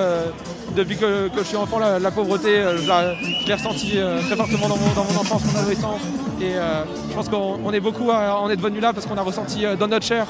depuis 0.74 0.96
que, 0.96 1.28
je 1.36 1.42
suis 1.42 1.58
enfant, 1.58 1.78
la, 1.78 2.10
pauvreté, 2.10 2.62
je 2.78 3.46
l'ai 3.46 3.54
ressenti 3.54 3.98
très 4.26 4.36
fortement 4.36 4.68
dans 4.68 4.76
mon, 4.78 5.20
enfance, 5.20 5.42
mon 5.52 5.60
adolescence. 5.60 6.00
Et 6.40 6.54
je 7.10 7.14
pense 7.14 7.28
qu'on 7.28 7.72
est 7.74 7.80
beaucoup 7.80 8.10
à 8.10 8.40
en 8.40 8.48
être 8.48 8.62
venu 8.62 8.80
là 8.80 8.94
parce 8.94 9.04
qu'on 9.04 9.18
a 9.18 9.22
ressenti 9.22 9.64
dans 9.78 9.86
notre 9.86 10.06
chair 10.06 10.26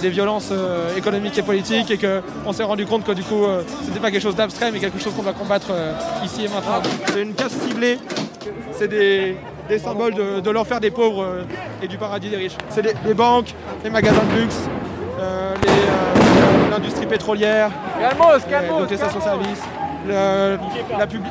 des 0.00 0.10
violences 0.10 0.50
euh, 0.52 0.96
économiques 0.96 1.36
et 1.38 1.42
politiques 1.42 1.90
et 1.90 1.98
qu'on 1.98 2.52
s'est 2.52 2.62
rendu 2.62 2.86
compte 2.86 3.04
que 3.04 3.12
du 3.12 3.22
coup 3.22 3.44
euh, 3.44 3.62
c'était 3.84 4.00
pas 4.00 4.10
quelque 4.10 4.22
chose 4.22 4.36
d'abstrait 4.36 4.70
mais 4.70 4.78
quelque 4.78 4.98
chose 4.98 5.12
qu'on 5.14 5.22
doit 5.22 5.32
combattre 5.32 5.68
euh, 5.70 5.92
ici 6.24 6.44
et 6.44 6.48
maintenant. 6.48 6.82
C'est 7.06 7.22
une 7.22 7.34
casse 7.34 7.52
ciblée, 7.52 7.98
c'est 8.72 8.88
des, 8.88 9.36
symboles 9.78 10.14
de, 10.14 10.50
l'enfer 10.50 10.80
des 10.80 10.90
pauvres 10.90 11.44
et 11.82 11.88
du 11.88 11.98
paradis 11.98 12.30
des 12.30 12.36
riches. 12.36 12.56
C'est 12.70 12.82
les, 12.82 13.14
banques, 13.14 13.54
les 13.84 13.90
magasins 13.90 14.22
de 14.34 14.40
luxe, 14.40 14.56
l'industrie 16.70 17.06
pétrolière, 17.06 17.70
l'hôtellerie 18.00 19.20
service. 19.20 19.62
La, 20.08 20.56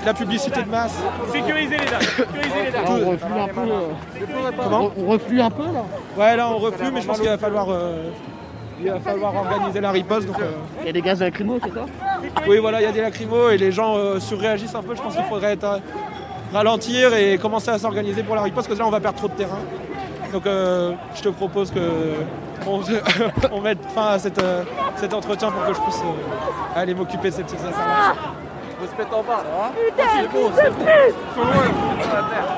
la, 0.06 0.14
publicité 0.14 0.62
de 0.62 0.70
masse. 0.70 0.98
Sécuriser 1.32 1.78
les 1.78 1.86
dames. 1.86 2.02
Sécuriser 2.02 2.66
les 2.66 2.72
dames. 2.72 2.86
On 2.88 3.10
reflue 3.10 3.40
un 3.40 3.48
peu. 3.48 4.64
Comment 4.64 4.92
On 4.98 5.06
reflue 5.08 5.42
un 5.42 5.50
peu 5.50 5.64
là 5.64 5.84
Ouais, 6.18 6.36
là 6.38 6.50
on 6.50 6.58
reflue, 6.58 6.92
mais 6.94 7.02
je 7.02 7.08
pense 7.08 7.20
qu'il 7.20 7.30
va 7.30 7.38
falloir 7.38 7.68
il 8.80 8.92
va 8.92 9.00
falloir 9.00 9.36
organiser 9.36 9.82
la 9.82 9.92
riposte. 9.92 10.28
Donc, 10.28 10.40
euh, 10.40 10.52
Il 10.82 10.88
y 10.88 10.90
a 10.90 10.94
des 10.94 11.02
gaz 11.02 11.20
lacrymaux, 11.20 11.60
c'est 11.64 11.74
ça 11.74 11.86
Oui, 12.48 12.58
voilà, 12.60 12.82
il 12.82 12.84
y 12.84 12.88
a 12.88 12.92
des 12.92 13.02
lacrymaux 13.02 13.50
et 13.50 13.58
les 13.58 13.72
gens 13.72 13.98
euh, 13.98 14.20
surréagissent 14.20 14.76
un 14.76 14.84
peu. 14.84 14.96
Je 14.96 15.02
pense 15.02 15.16
qu'il 15.16 15.26
faudrait 15.26 15.58
euh, 15.64 15.78
ralentir 16.54 17.14
et 17.14 17.38
commencer 17.38 17.70
à 17.70 17.80
s'organiser 17.80 18.24
pour 18.24 18.36
la 18.36 18.44
riposte, 18.44 18.68
parce 18.68 18.78
que 18.78 18.84
là, 18.84 18.88
on 18.88 18.92
va 18.92 19.00
perdre 19.00 19.18
trop 19.18 19.28
de 19.28 19.34
terrain. 19.34 19.60
Donc, 20.32 20.44
je 20.46 21.22
te 21.22 21.30
propose 21.30 21.72
que 21.72 21.80
on, 22.68 23.62
mette 23.62 23.80
fin 23.96 24.08
à 24.08 24.20
cet 24.20 25.14
entretien 25.14 25.52
pour 25.52 25.66
que 25.66 25.74
je 25.74 25.80
puisse 25.80 26.02
aller 26.76 26.94
m'occuper 26.94 27.30
de 27.30 27.36
ces 27.36 27.44
petites 27.44 27.60
affaires. 27.60 28.16
On 28.80 28.86
se 28.86 28.96
mettre 28.96 29.18
en 29.18 29.24
bas, 29.24 29.44
là. 29.44 29.50
Hein 29.66 29.72
c'est 29.98 30.32
beau, 30.32 30.52
c'est 30.56 30.70
beau. 30.70 30.86
Faut 31.36 31.44
loin, 31.44 31.66
la 32.14 32.24
terre. 32.30 32.50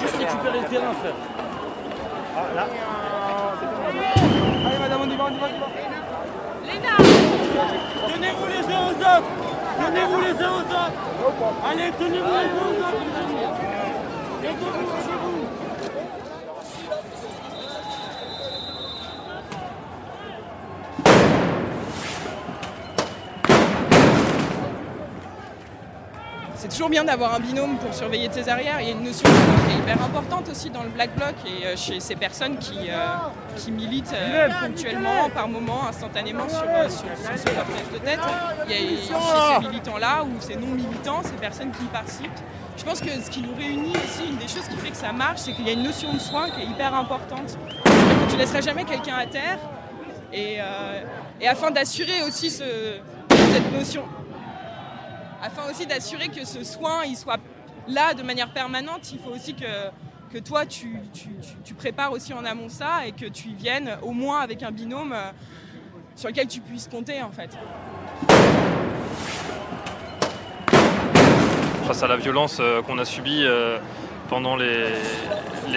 Juste 0.00 0.16
récupérer 0.16 0.60
le 0.60 0.66
terrain, 0.66 0.94
frère. 0.94 1.14
Ah, 2.36 2.54
là. 2.56 2.66
Allez, 4.66 4.78
madame, 4.78 5.00
on 5.02 5.10
y 5.10 5.16
va, 5.16 5.24
on 5.24 5.30
y 5.30 5.38
va, 5.38 5.46
on 5.46 5.48
y 5.48 5.58
va. 5.60 5.66
Léna 6.66 6.96
Tenez-vous 8.14 8.46
les 8.48 8.64
uns 8.74 8.80
aux 8.80 8.96
autres 8.98 9.30
Tenez-vous 9.78 10.20
les 10.20 10.44
uns 10.44 10.50
aux 10.50 10.60
autres 10.60 11.02
Allez, 11.70 11.90
tenez-vous 11.98 12.34
les 12.34 12.50
uns 12.50 12.66
aux 12.66 12.78
autres 12.80 13.24
c'est 26.64 26.70
toujours 26.70 26.88
bien 26.88 27.04
d'avoir 27.04 27.34
un 27.34 27.40
binôme 27.40 27.76
pour 27.76 27.92
surveiller 27.92 28.30
tes 28.30 28.48
arrières. 28.48 28.80
Il 28.80 28.86
y 28.86 28.88
a 28.88 28.94
une 28.94 29.04
notion 29.04 29.28
qui 29.28 29.74
est 29.74 29.78
hyper 29.80 30.02
importante 30.02 30.48
aussi 30.48 30.70
dans 30.70 30.82
le 30.82 30.88
Black 30.88 31.14
Bloc 31.14 31.34
et 31.46 31.66
euh, 31.66 31.76
chez 31.76 32.00
ces 32.00 32.16
personnes 32.16 32.56
qui, 32.56 32.88
euh, 32.88 33.04
qui 33.54 33.70
militent 33.70 34.14
euh, 34.14 34.48
ponctuellement, 34.62 35.28
par 35.28 35.46
moment, 35.46 35.86
instantanément 35.86 36.48
sur, 36.48 36.60
sur, 36.90 37.06
ce 37.36 37.44
cortège 37.44 37.92
de 37.92 37.98
tête. 37.98 38.18
Il 38.66 38.72
y 38.72 38.76
a 38.76 38.78
chez 38.78 39.62
ces 39.62 39.68
militants-là 39.68 40.24
ou 40.24 40.40
ces 40.40 40.56
non-militants, 40.56 41.22
ces 41.22 41.32
personnes 41.38 41.70
qui 41.70 41.84
y 41.84 41.88
participent. 41.88 42.30
Je 42.78 42.84
pense 42.84 43.00
que 43.00 43.10
ce 43.10 43.28
qui 43.28 43.42
nous 43.42 43.54
réunit 43.54 43.92
aussi, 44.02 44.30
une 44.30 44.38
des 44.38 44.48
choses 44.48 44.66
qui 44.66 44.78
fait 44.78 44.90
que 44.90 44.96
ça 44.96 45.12
marche, 45.12 45.40
c'est 45.40 45.52
qu'il 45.52 45.66
y 45.66 45.70
a 45.70 45.74
une 45.74 45.82
notion 45.82 46.14
de 46.14 46.18
soin 46.18 46.48
qui 46.48 46.62
est 46.62 46.66
hyper 46.66 46.94
importante. 46.94 47.58
Tu 48.30 48.36
ne 48.36 48.40
laisseras 48.40 48.62
jamais 48.62 48.84
quelqu'un 48.84 49.16
à 49.16 49.26
terre. 49.26 49.58
Et, 50.32 50.58
et 51.40 51.46
afin 51.46 51.70
d'assurer 51.70 52.22
aussi 52.26 52.50
ce, 52.50 52.64
cette 53.28 53.72
notion, 53.72 54.02
afin 55.44 55.70
aussi 55.70 55.86
d'assurer 55.86 56.28
que 56.28 56.44
ce 56.46 56.64
soin 56.64 57.04
il 57.04 57.16
soit 57.16 57.38
là 57.86 58.14
de 58.14 58.22
manière 58.22 58.50
permanente, 58.50 59.12
il 59.12 59.18
faut 59.18 59.30
aussi 59.30 59.54
que, 59.54 60.38
toi, 60.38 60.64
tu, 60.66 60.98
prépares 61.76 62.12
aussi 62.12 62.32
en 62.32 62.44
amont 62.44 62.68
ça 62.68 63.06
et 63.06 63.12
que 63.12 63.26
tu 63.26 63.48
y 63.48 63.54
viennes 63.54 63.98
au 64.02 64.12
moins 64.12 64.40
avec 64.40 64.62
un 64.62 64.70
binôme 64.70 65.12
euh, 65.12 65.30
sur 66.16 66.28
lequel 66.28 66.48
tu 66.48 66.60
puisses 66.60 66.88
compter 66.88 67.22
en 67.22 67.30
fait. 67.30 67.50
face 71.86 72.02
à 72.02 72.06
la 72.06 72.16
violence 72.16 72.56
euh, 72.60 72.80
qu'on 72.80 72.96
a 72.96 73.04
subie 73.04 73.42
euh, 73.44 73.78
pendant 74.30 74.56
les, 74.56 74.88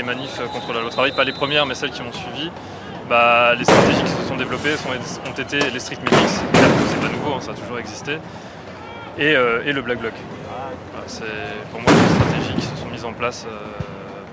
manifs 0.06 0.40
contre 0.54 0.72
la 0.72 0.80
loi 0.80 0.90
travail, 0.90 1.12
pas 1.12 1.26
les 1.26 1.34
premières 1.34 1.66
mais 1.66 1.76
celles 1.76 1.92
qui 1.92 2.02
ont 2.02 2.14
suivi, 2.14 2.50
bah, 3.10 3.54
les 3.56 3.66
stratégies 3.66 4.04
qui 4.04 4.12
se 4.12 4.24
sont 4.24 4.38
développées 4.38 4.76
ont 5.28 5.42
été 5.42 5.60
les 5.70 5.80
strict 5.80 6.02
medics, 6.04 6.30
c'est 6.30 7.02
pas 7.02 7.10
nouveau, 7.10 7.34
hein, 7.34 7.42
ça 7.42 7.52
a 7.52 7.54
toujours 7.56 7.80
existé, 7.80 8.20
et, 9.18 9.36
euh, 9.36 9.64
et 9.66 9.74
le 9.74 9.82
black 9.82 10.00
bloc. 10.00 10.14
C'est 11.08 11.24
pour 11.72 11.82
moi 11.82 11.90
des 11.92 12.16
stratégies 12.16 12.54
qui 12.56 12.62
se 12.62 12.76
sont 12.76 12.88
mises 12.88 13.06
en 13.06 13.14
place 13.14 13.46
euh, 13.48 13.56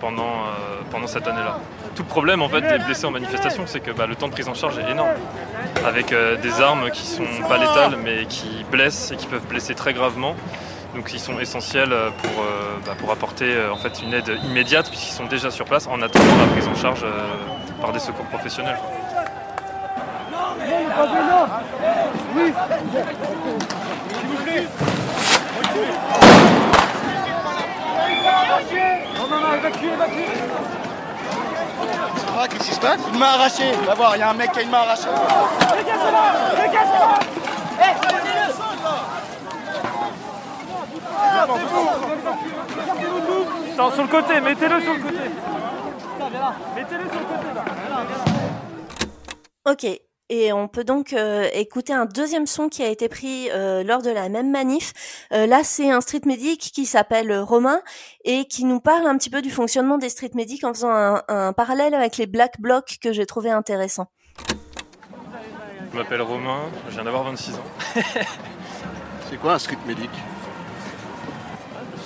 pendant, 0.01 0.23
euh, 0.23 0.83
pendant 0.91 1.07
cette 1.07 1.27
année-là. 1.29 1.59
Tout 1.95 2.03
le 2.03 2.09
problème 2.09 2.43
en 2.43 2.49
fait 2.49 2.63
des 2.63 2.79
blessés 2.79 3.07
en 3.07 3.13
manifestation, 3.13 3.63
c'est 3.67 3.79
que 3.79 3.93
bah, 3.93 4.07
le 4.07 4.17
temps 4.17 4.27
de 4.27 4.33
prise 4.33 4.49
en 4.49 4.55
charge 4.55 4.79
est 4.79 4.91
énorme, 4.91 5.11
avec 5.87 6.13
des 6.43 6.61
armes 6.61 6.91
qui 6.91 7.07
sont 7.07 7.23
pas 7.49 7.59
létales 7.59 7.97
mais 8.03 8.27
qui 8.27 8.65
blessent 8.73 9.13
et 9.13 9.17
qui 9.17 9.27
peuvent 9.29 9.47
blesser 9.47 9.77
très 9.77 9.93
gravement. 9.93 10.35
Donc 10.97 11.13
ils 11.13 11.21
sont 11.21 11.39
essentiels 11.39 11.95
pour, 12.23 12.43
bah, 12.85 12.95
pour 12.99 13.13
apporter 13.13 13.55
en 13.73 13.77
fait 13.77 14.03
une 14.03 14.13
aide 14.13 14.37
immédiate 14.45 14.89
puisqu'ils 14.89 15.15
sont 15.15 15.27
déjà 15.27 15.53
sur 15.53 15.67
place 15.67 15.87
en 15.87 16.03
attendant 16.03 16.37
la 16.41 16.53
prise 16.53 16.67
en 16.67 16.75
charge 16.75 17.05
par 17.81 17.93
des 17.93 18.01
secours 18.01 18.27
professionnels. 18.27 18.79
Non, 29.19 29.27
non, 29.29 29.41
non, 29.41 29.55
Une 33.13 33.19
main 33.19 33.27
arrachée, 33.27 33.73
va 33.87 33.95
voir, 33.95 34.17
il 34.17 34.21
y 34.21 34.23
a 34.23 34.31
un 34.31 34.35
mec 34.35 34.53
qui 34.53 34.59
a 34.61 34.63
une 34.63 34.71
main 34.71 34.79
arrachée. 34.79 35.09
Dégagez-la 35.71 37.19
Eh, 37.81 37.95
sur 43.93 44.03
le 44.03 44.09
côté, 44.09 44.41
mettez-le 44.41 44.81
sur 44.81 44.95
le 44.95 45.01
côté. 45.01 45.15
Mettez-le 46.77 47.11
sur 47.11 47.21
le 47.21 47.27
côté 47.27 47.55
là. 47.55 47.65
Ok. 49.67 49.85
Et 50.37 50.53
on 50.53 50.67
peut 50.67 50.83
donc 50.83 51.13
euh, 51.13 51.49
écouter 51.53 51.93
un 51.93 52.07
deuxième 52.07 52.49
son 52.49 52.69
qui 52.69 52.83
a 52.83 52.89
été 52.89 53.09
pris 53.09 53.49
euh, 53.53 53.85
lors 53.85 54.03
de 54.03 54.11
la 54.11 54.29
même 54.29 54.51
manif. 54.51 54.93
Euh, 55.33 55.47
là, 55.47 55.63
c'est 55.63 55.93
un 55.93 56.01
street 56.01 56.23
medic 56.27 56.59
qui 56.59 56.87
s'appelle 56.87 57.33
Romain 57.39 57.81
et 58.25 58.45
qui 58.47 58.65
nous 58.65 58.81
parle 58.81 59.07
un 59.07 59.17
petit 59.17 59.31
peu 59.31 59.43
du 59.43 59.51
fonctionnement 59.53 59.97
des 59.97 60.09
street 60.09 60.33
medics 60.35 60.65
en 60.65 60.75
faisant 60.75 60.91
un, 60.91 61.23
un 61.29 61.53
parallèle 61.53 61.95
avec 61.95 62.17
les 62.17 62.27
black 62.27 62.61
blocs 62.61 62.97
que 63.01 63.13
j'ai 63.13 63.27
trouvé 63.27 63.53
intéressant. 63.53 64.09
Je 65.93 65.99
m'appelle 65.99 66.23
Romain, 66.23 66.63
je 66.89 66.95
viens 66.95 67.05
d'avoir 67.05 67.23
26 67.23 67.55
ans. 67.55 67.59
C'est 69.31 69.37
quoi 69.37 69.53
un 69.53 69.59
street 69.61 69.79
medic 69.87 70.11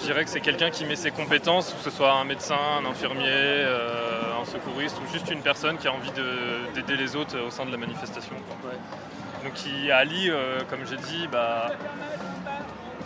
Je 0.01 0.05
dirais 0.07 0.25
que 0.25 0.31
c'est 0.31 0.41
quelqu'un 0.41 0.71
qui 0.71 0.85
met 0.85 0.97
ses 0.97 1.11
compétences, 1.11 1.73
que 1.75 1.83
ce 1.83 1.91
soit 1.91 2.13
un 2.13 2.25
médecin, 2.25 2.57
un 2.83 2.87
infirmier, 2.87 3.27
euh, 3.29 4.41
un 4.41 4.45
secouriste 4.45 4.97
ou 5.05 5.13
juste 5.13 5.31
une 5.31 5.43
personne 5.43 5.77
qui 5.77 5.89
a 5.89 5.93
envie 5.93 6.11
de- 6.13 6.73
d'aider 6.75 6.97
les 6.97 7.17
autres 7.17 7.39
au 7.41 7.51
sein 7.51 7.67
de 7.67 7.71
la 7.73 7.77
manifestation. 7.77 8.35
quoi. 8.49 8.71
Donc 9.45 9.53
qui 9.55 9.91
allie, 9.91 10.31
euh, 10.31 10.61
comme 10.71 10.87
j'ai 10.87 10.97
dit, 10.97 11.29
bah, 11.31 11.69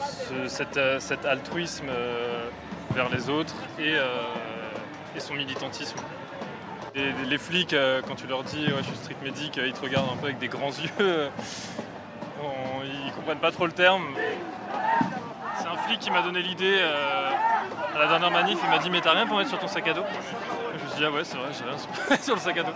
ce- 0.00 0.49
cet, 0.49 0.76
euh, 0.76 1.00
cet 1.00 1.25
altruisme 1.26 1.88
vers 2.94 3.08
les 3.08 3.28
autres 3.30 3.54
et, 3.78 3.94
et 5.16 5.20
son 5.20 5.34
militantisme. 5.34 5.96
Et 6.94 7.11
les 7.26 7.38
flics, 7.38 7.75
quand 8.06 8.14
tu 8.16 8.26
leur 8.26 8.42
dis 8.44 8.66
ouais, 8.66 8.78
je 8.78 8.82
suis 8.88 8.96
street 8.96 9.16
medic, 9.22 9.56
ils 9.56 9.72
te 9.72 9.80
regardent 9.80 10.12
un 10.12 10.16
peu 10.16 10.26
avec 10.26 10.38
des 10.38 10.49
grands 10.49 10.70
yeux. 10.99 11.28
On- 12.42 12.82
ils 12.84 13.12
comprennent 13.12 13.38
pas 13.38 13.50
trop 13.52 13.66
le 13.66 13.72
terme. 13.72 14.04
Qui 16.00 16.11
m'a 16.11 16.22
donné 16.22 16.42
l'idée 16.42 16.78
euh, 16.80 17.30
à 17.94 17.98
la 18.00 18.07
dernière 18.09 18.31
manif. 18.31 18.59
Il 18.64 18.70
m'a 18.70 18.78
dit 18.78 18.90
Mais 18.90 19.00
t'as 19.00 19.12
rien 19.12 19.26
pour 19.26 19.37
mettre 19.37 19.50
sur 19.50 19.59
ton 19.59 19.68
sac 19.68 19.87
à 19.87 19.92
dos? 19.92 20.02
Je 20.78 20.83
me 20.85 20.88
suis 20.88 20.98
dit 20.98 21.05
Ah 21.07 21.11
ouais, 21.11 21.22
c'est 21.22 21.37
vrai, 21.37 21.48
j'ai 21.57 21.64
rien 21.64 21.78
sur- 21.78 22.16
sur 22.24 22.35
le 22.35 22.40
sac 22.40 22.57
à 22.59 22.62
dos. 22.64 22.72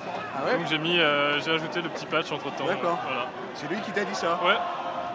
Donc 0.59 0.67
j'ai 0.69 0.79
mis, 0.79 0.99
euh, 0.99 1.41
j'ai 1.41 1.51
ajouté 1.53 1.83
le 1.83 1.89
petit 1.89 2.07
patch 2.07 2.31
entre 2.31 2.55
temps. 2.55 2.67
D'accord. 2.67 2.99
Voilà. 3.05 3.27
C'est 3.55 3.69
lui 3.69 3.81
qui 3.81 3.91
t'a 3.91 4.05
dit 4.05 4.15
ça? 4.15 4.39
Ouais. 4.45 4.55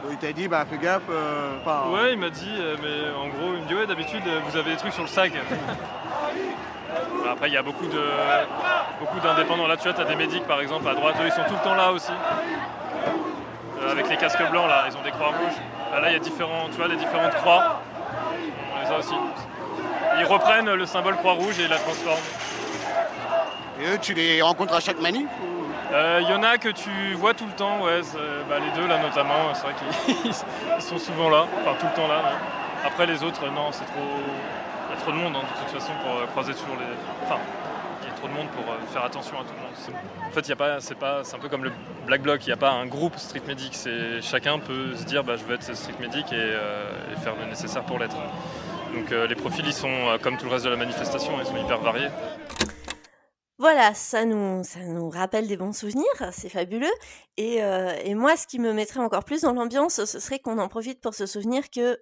Il 0.09 0.17
t'a 0.17 0.31
dit, 0.33 0.47
bah 0.47 0.65
fais 0.69 0.77
gaffe. 0.77 1.03
euh, 1.09 1.57
Ouais, 1.93 2.13
il 2.13 2.19
m'a 2.19 2.29
dit, 2.29 2.49
euh, 2.59 2.75
mais 2.81 3.15
en 3.17 3.27
gros, 3.29 3.53
il 3.55 3.61
me 3.61 3.67
dit 3.67 3.75
Ouais, 3.75 3.85
d'habitude, 3.87 4.23
euh, 4.27 4.39
vous 4.49 4.57
avez 4.57 4.71
des 4.71 4.77
trucs 4.77 4.93
sur 4.93 5.03
le 5.03 5.07
sac. 5.09 5.31
Après, 7.31 7.47
il 7.47 7.53
y 7.53 7.57
a 7.57 7.63
beaucoup 7.63 7.85
de 7.85 8.03
beaucoup 8.99 9.19
d'indépendants. 9.19 9.67
Là, 9.67 9.77
tu 9.77 9.83
vois, 9.83 9.93
tu 9.93 10.01
as 10.01 10.05
des 10.05 10.15
médics 10.15 10.45
par 10.45 10.59
exemple 10.59 10.87
à 10.89 10.93
droite, 10.95 11.15
eux, 11.21 11.25
ils 11.27 11.31
sont 11.31 11.43
tout 11.47 11.53
le 11.53 11.63
temps 11.63 11.75
là 11.75 11.91
aussi. 11.91 12.11
Euh, 13.81 13.91
avec 13.91 14.09
les 14.09 14.17
casques 14.17 14.43
blancs, 14.51 14.67
là, 14.67 14.83
ils 14.89 14.97
ont 14.97 15.01
des 15.01 15.11
croix 15.11 15.27
rouges. 15.27 15.57
Ah, 15.93 15.99
là, 15.99 16.09
il 16.09 16.13
y 16.13 16.15
a 16.15 16.19
différents, 16.19 16.67
tu 16.69 16.77
vois, 16.77 16.87
les 16.87 16.95
différentes 16.97 17.33
croix. 17.35 17.81
Aussi. 19.01 19.15
Ils 20.19 20.25
reprennent 20.25 20.71
le 20.73 20.85
symbole 20.85 21.15
croix 21.17 21.33
rouge 21.33 21.59
et 21.59 21.67
la 21.67 21.77
transforment. 21.77 22.19
Et 23.81 23.85
eux, 23.93 23.97
tu 24.01 24.13
les 24.13 24.41
rencontres 24.41 24.73
à 24.75 24.79
chaque 24.79 24.99
manif 25.01 25.27
Euh, 25.91 26.19
Il 26.21 26.29
y 26.29 26.33
en 26.33 26.43
a 26.43 26.57
que 26.57 26.69
tu 26.69 27.13
vois 27.15 27.33
tout 27.33 27.45
le 27.45 27.53
temps, 27.53 27.81
ouais, 27.83 28.01
bah, 28.49 28.57
les 28.59 28.71
deux 28.81 28.87
là 28.87 28.97
notamment, 28.99 29.53
c'est 29.53 29.63
vrai 29.63 29.73
qu'ils 30.13 30.25
ils 30.77 30.81
sont 30.81 30.97
souvent 30.99 31.29
là, 31.29 31.45
enfin 31.61 31.75
tout 31.79 31.87
le 31.87 31.93
temps 31.95 32.07
là. 32.07 32.17
ouais. 32.17 32.85
Après 32.85 33.05
les 33.05 33.23
autres, 33.23 33.45
non, 33.47 33.71
c'est 33.71 33.85
trop. 33.85 34.07
Il 34.89 34.95
y 34.95 34.97
a 34.97 35.01
trop 35.01 35.11
de 35.11 35.17
monde 35.17 35.35
hein, 35.35 35.41
de 35.43 35.59
toute 35.69 35.79
façon 35.79 35.91
pour 36.03 36.13
euh, 36.17 36.25
croiser 36.27 36.53
toujours 36.53 36.75
les. 36.79 36.85
Enfin, 37.25 37.39
il 38.01 38.07
y 38.07 38.11
a 38.11 38.15
trop 38.15 38.27
de 38.27 38.33
monde 38.33 38.47
pour 38.49 38.71
euh, 38.71 38.77
faire 38.93 39.03
attention 39.05 39.35
à 39.37 39.41
tout 39.43 39.53
le 39.55 39.61
monde. 39.61 39.99
En 40.27 40.31
fait, 40.31 40.41
il 40.41 40.49
y 40.49 40.53
a 40.53 40.55
pas, 40.55 40.79
c'est 40.79 40.95
pas, 40.97 41.23
c'est 41.23 41.35
un 41.35 41.39
peu 41.39 41.49
comme 41.49 41.63
le 41.63 41.71
Black 42.05 42.21
Bloc, 42.21 42.41
il 42.45 42.49
n'y 42.49 42.53
a 42.53 42.57
pas 42.57 42.71
un 42.71 42.85
groupe 42.85 43.17
street 43.17 43.43
medic. 43.47 43.75
C'est 43.75 44.21
chacun 44.21 44.59
peut 44.59 44.95
se 44.95 45.03
dire, 45.05 45.23
bah, 45.23 45.35
je 45.37 45.43
veux 45.43 45.55
être 45.55 45.75
street 45.75 45.95
medic 45.99 46.31
et, 46.31 46.35
euh, 46.37 46.89
et 47.13 47.19
faire 47.19 47.33
le 47.39 47.45
nécessaire 47.49 47.83
pour 47.83 47.99
l'être. 47.99 48.15
Donc 48.93 49.12
euh, 49.12 49.27
les 49.27 49.36
profils, 49.36 49.65
ils 49.65 49.73
sont 49.73 49.88
euh, 49.88 50.17
comme 50.17 50.38
tout 50.38 50.45
le 50.45 50.51
reste 50.51 50.65
de 50.65 50.69
la 50.69 50.75
manifestation, 50.75 51.34
ils 51.39 51.45
sont 51.45 51.58
hyper 51.58 51.82
variés. 51.82 52.10
Voilà, 53.62 53.93
ça 53.93 54.25
nous, 54.25 54.63
rappelle 55.12 55.47
des 55.47 55.56
bons 55.56 55.71
souvenirs, 55.71 56.04
c'est 56.32 56.49
fabuleux. 56.49 56.89
Et, 57.38 57.62
euh, 57.62 57.93
et 58.04 58.15
moi, 58.15 58.36
ce 58.36 58.47
qui 58.47 58.58
me 58.58 58.73
mettrait 58.73 59.01
encore 59.01 59.23
plus 59.23 59.41
dans 59.41 59.54
l'ambiance, 59.54 60.04
ce 60.04 60.19
serait 60.19 60.39
qu'on 60.39 60.58
en 60.58 60.67
profite 60.67 60.99
pour 60.99 61.13
se 61.13 61.27
souvenir 61.27 61.69
que 61.69 61.99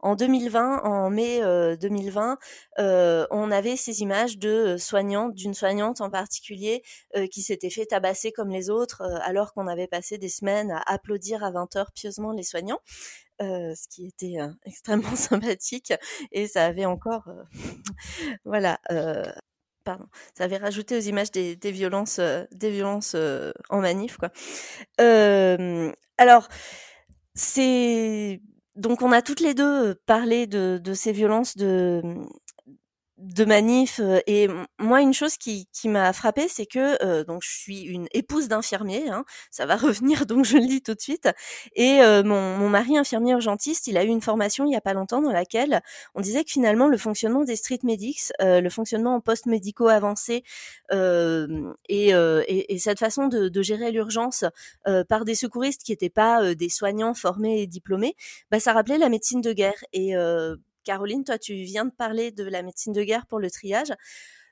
en 0.00 0.16
2020, 0.16 0.82
en 0.82 1.08
mai 1.08 1.44
euh, 1.44 1.76
2020, 1.76 2.38
euh, 2.80 3.24
on 3.30 3.52
avait 3.52 3.76
ces 3.76 4.02
images 4.02 4.36
de 4.36 4.76
soignantes, 4.78 5.32
d'une 5.34 5.54
soignante 5.54 6.00
en 6.00 6.10
particulier, 6.10 6.82
qui 7.30 7.42
s'était 7.42 7.70
fait 7.70 7.86
tabasser 7.86 8.32
comme 8.32 8.48
les 8.48 8.68
autres, 8.68 9.04
alors 9.22 9.52
qu'on 9.52 9.68
avait 9.68 9.86
passé 9.86 10.18
des 10.18 10.28
semaines 10.28 10.72
à 10.72 10.82
applaudir 10.92 11.44
à 11.44 11.52
20 11.52 11.76
heures 11.76 11.92
pieusement 11.94 12.32
les 12.32 12.42
soignants. 12.42 12.80
Euh, 13.40 13.74
ce 13.74 13.88
qui 13.88 14.06
était 14.06 14.38
euh, 14.38 14.48
extrêmement 14.66 15.16
sympathique 15.16 15.94
et 16.30 16.46
ça 16.46 16.66
avait 16.66 16.84
encore 16.84 17.26
euh, 17.28 17.42
voilà 18.44 18.78
euh, 18.90 19.24
pardon, 19.82 20.04
ça 20.34 20.44
avait 20.44 20.58
rajouté 20.58 20.94
aux 20.94 21.00
images 21.00 21.30
des, 21.30 21.56
violences, 21.64 22.20
des 22.52 22.70
violences 22.70 23.16
en 23.70 23.80
manif, 23.80 24.18
quoi. 24.18 24.30
Alors, 26.18 26.48
c'est 27.34 28.42
donc 28.76 29.00
on 29.00 29.10
a 29.10 29.22
toutes 29.22 29.40
les 29.40 29.54
deux 29.54 29.94
parlé 30.06 30.46
de 30.46 30.94
ces 30.94 31.12
violences 31.12 31.56
de 31.56 32.02
de 33.20 33.44
manif 33.44 34.00
euh, 34.00 34.18
et 34.26 34.48
moi 34.78 35.02
une 35.02 35.12
chose 35.12 35.36
qui, 35.36 35.68
qui 35.72 35.88
m'a 35.88 36.12
frappée 36.12 36.48
c'est 36.48 36.64
que 36.64 37.02
euh, 37.04 37.22
donc 37.22 37.42
je 37.44 37.50
suis 37.50 37.82
une 37.82 38.06
épouse 38.12 38.48
d'infirmier 38.48 39.10
hein, 39.10 39.24
ça 39.50 39.66
va 39.66 39.76
revenir 39.76 40.24
donc 40.24 40.44
je 40.44 40.56
le 40.56 40.66
dis 40.66 40.82
tout 40.82 40.94
de 40.94 41.00
suite 41.00 41.28
et 41.74 42.00
euh, 42.00 42.22
mon, 42.22 42.56
mon 42.56 42.70
mari 42.70 42.96
infirmier 42.96 43.32
urgentiste 43.32 43.86
il 43.88 43.98
a 43.98 44.04
eu 44.04 44.08
une 44.08 44.22
formation 44.22 44.64
il 44.64 44.72
y 44.72 44.76
a 44.76 44.80
pas 44.80 44.94
longtemps 44.94 45.20
dans 45.20 45.32
laquelle 45.32 45.82
on 46.14 46.22
disait 46.22 46.44
que 46.44 46.50
finalement 46.50 46.88
le 46.88 46.96
fonctionnement 46.96 47.44
des 47.44 47.56
street 47.56 47.80
medics 47.82 48.32
euh, 48.40 48.60
le 48.62 48.70
fonctionnement 48.70 49.14
en 49.14 49.20
poste 49.20 49.46
médicaux 49.46 49.88
avancé 49.88 50.42
euh, 50.92 51.74
et, 51.90 52.14
euh, 52.14 52.42
et, 52.48 52.74
et 52.74 52.78
cette 52.78 52.98
façon 52.98 53.26
de, 53.26 53.48
de 53.48 53.62
gérer 53.62 53.92
l'urgence 53.92 54.44
par 55.08 55.24
des 55.24 55.34
secouristes 55.34 55.82
qui 55.82 55.92
n'étaient 55.92 56.08
pas 56.08 56.54
des 56.54 56.68
soignants 56.68 57.14
formés 57.14 57.60
et 57.60 57.66
diplômés 57.66 58.14
bah 58.50 58.60
ça 58.60 58.72
rappelait 58.72 58.98
la 58.98 59.08
médecine 59.08 59.40
de 59.40 59.52
guerre 59.52 59.84
et 59.92 60.14
Caroline, 60.84 61.24
toi, 61.24 61.38
tu 61.38 61.54
viens 61.54 61.84
de 61.84 61.90
parler 61.90 62.30
de 62.30 62.44
la 62.44 62.62
médecine 62.62 62.92
de 62.92 63.02
guerre 63.02 63.26
pour 63.26 63.38
le 63.38 63.50
triage. 63.50 63.92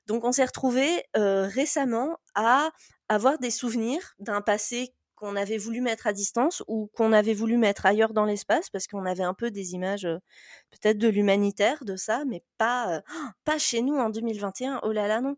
Donc, 0.06 0.24
on 0.24 0.32
s'est 0.32 0.44
retrouvé 0.44 1.04
récemment 1.14 2.18
à 2.34 2.70
avoir 3.08 3.38
des 3.38 3.50
souvenirs 3.50 4.14
d'un 4.18 4.40
passé 4.40 4.94
qu'on 5.18 5.36
avait 5.36 5.58
voulu 5.58 5.80
mettre 5.80 6.06
à 6.06 6.12
distance 6.12 6.62
ou 6.68 6.88
qu'on 6.94 7.12
avait 7.12 7.34
voulu 7.34 7.56
mettre 7.56 7.86
ailleurs 7.86 8.12
dans 8.12 8.24
l'espace 8.24 8.70
parce 8.70 8.86
qu'on 8.86 9.04
avait 9.04 9.24
un 9.24 9.34
peu 9.34 9.50
des 9.50 9.72
images 9.72 10.04
euh, 10.04 10.18
peut-être 10.70 10.98
de 10.98 11.08
l'humanitaire 11.08 11.84
de 11.84 11.96
ça, 11.96 12.24
mais 12.24 12.42
pas 12.56 12.96
euh, 12.96 13.00
pas 13.44 13.58
chez 13.58 13.82
nous 13.82 13.96
en 13.96 14.10
2021. 14.10 14.80
Oh 14.84 14.92
là 14.92 15.08
là 15.08 15.20
non. 15.20 15.36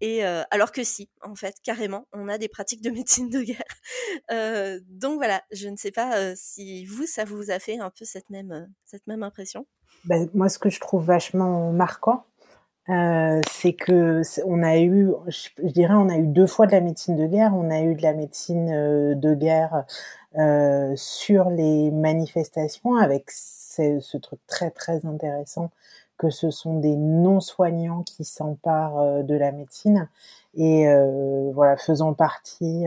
Et 0.00 0.26
euh, 0.26 0.42
alors 0.50 0.72
que 0.72 0.84
si, 0.84 1.08
en 1.22 1.34
fait, 1.36 1.56
carrément, 1.62 2.06
on 2.12 2.28
a 2.28 2.36
des 2.36 2.48
pratiques 2.48 2.82
de 2.82 2.90
médecine 2.98 3.30
de 3.30 3.42
guerre. 3.42 3.62
Euh, 4.30 4.80
donc 4.88 5.16
voilà, 5.16 5.42
je 5.52 5.68
ne 5.68 5.76
sais 5.76 5.92
pas 5.92 6.18
euh, 6.18 6.34
si 6.36 6.84
vous, 6.86 7.06
ça 7.06 7.24
vous 7.24 7.50
a 7.50 7.58
fait 7.58 7.78
un 7.78 7.90
peu 7.90 8.04
cette 8.04 8.28
même, 8.30 8.52
euh, 8.52 8.66
cette 8.84 9.06
même 9.06 9.22
impression. 9.22 9.66
Ben, 10.06 10.28
moi, 10.34 10.48
ce 10.48 10.58
que 10.58 10.70
je 10.70 10.80
trouve 10.80 11.04
vachement 11.04 11.72
marquant, 11.72 12.24
euh, 12.88 13.40
c'est 13.50 13.72
que 13.72 14.22
on 14.46 14.62
a 14.62 14.78
eu, 14.78 15.12
je, 15.26 15.48
dirais, 15.62 15.94
on 15.94 16.08
a 16.08 16.16
eu 16.16 16.26
deux 16.28 16.46
fois 16.46 16.66
de 16.66 16.72
la 16.72 16.80
médecine 16.80 17.16
de 17.16 17.26
guerre. 17.26 17.52
On 17.54 17.70
a 17.70 17.80
eu 17.82 17.96
de 17.96 18.02
la 18.02 18.14
médecine 18.14 18.70
euh, 18.70 19.14
de 19.16 19.34
guerre 19.34 19.84
euh, 20.38 20.92
sur 20.96 21.50
les 21.50 21.90
manifestations, 21.90 22.96
avec 22.96 23.30
ce, 23.30 23.98
ce, 24.00 24.16
truc 24.16 24.38
très 24.46 24.70
très 24.70 25.04
intéressant 25.06 25.70
que 26.18 26.30
ce 26.30 26.50
sont 26.50 26.78
des 26.78 26.96
non-soignants 26.96 28.02
qui 28.04 28.24
s'emparent 28.24 29.22
de 29.22 29.34
la 29.34 29.52
médecine 29.52 30.08
et 30.54 30.86
voilà, 31.52 31.76
faisant 31.76 32.14
partie 32.14 32.86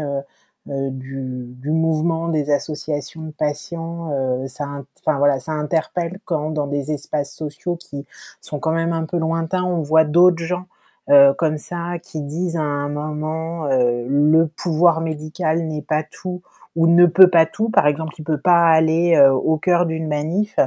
du, 0.66 1.56
du, 1.58 1.72
mouvement 1.72 2.28
des 2.28 2.52
associations 2.52 3.22
de 3.24 3.32
patients. 3.32 4.12
Euh, 4.12 4.48
ça, 4.48 4.68
enfin 5.00 5.18
voilà, 5.18 5.40
ça 5.40 5.54
interpelle 5.54 6.20
quand 6.26 6.52
dans 6.52 6.68
des 6.68 6.92
espaces 6.92 7.34
sociaux 7.34 7.76
qui 7.76 8.06
sont 8.42 8.60
quand 8.60 8.74
même 8.74 8.94
un 8.94 9.06
peu 9.06 9.18
lointains, 9.18 9.64
on 9.64 9.82
voit 9.82 10.06
d'autres 10.06 10.44
gens 10.44 10.66
euh, 11.10 11.34
comme 11.34 11.58
ça 11.58 11.98
qui 12.04 12.22
disent 12.22 12.56
à 12.56 12.62
un 12.62 12.88
moment 12.88 13.66
euh, 13.66 14.06
le 14.08 14.46
pouvoir 14.46 15.02
médical 15.02 15.64
n'est 15.66 15.82
pas 15.82 16.04
tout 16.04 16.44
ou 16.76 16.86
ne 16.86 17.08
peut 17.08 17.30
pas 17.30 17.48
tout. 17.48 17.70
Par 17.70 17.88
exemple, 17.88 18.14
il 18.20 18.24
peut 18.24 18.38
pas 18.38 18.68
aller 18.68 19.16
euh, 19.16 19.32
au 19.32 19.58
cœur 19.58 19.88
d'une 19.88 20.08
manif 20.08 20.60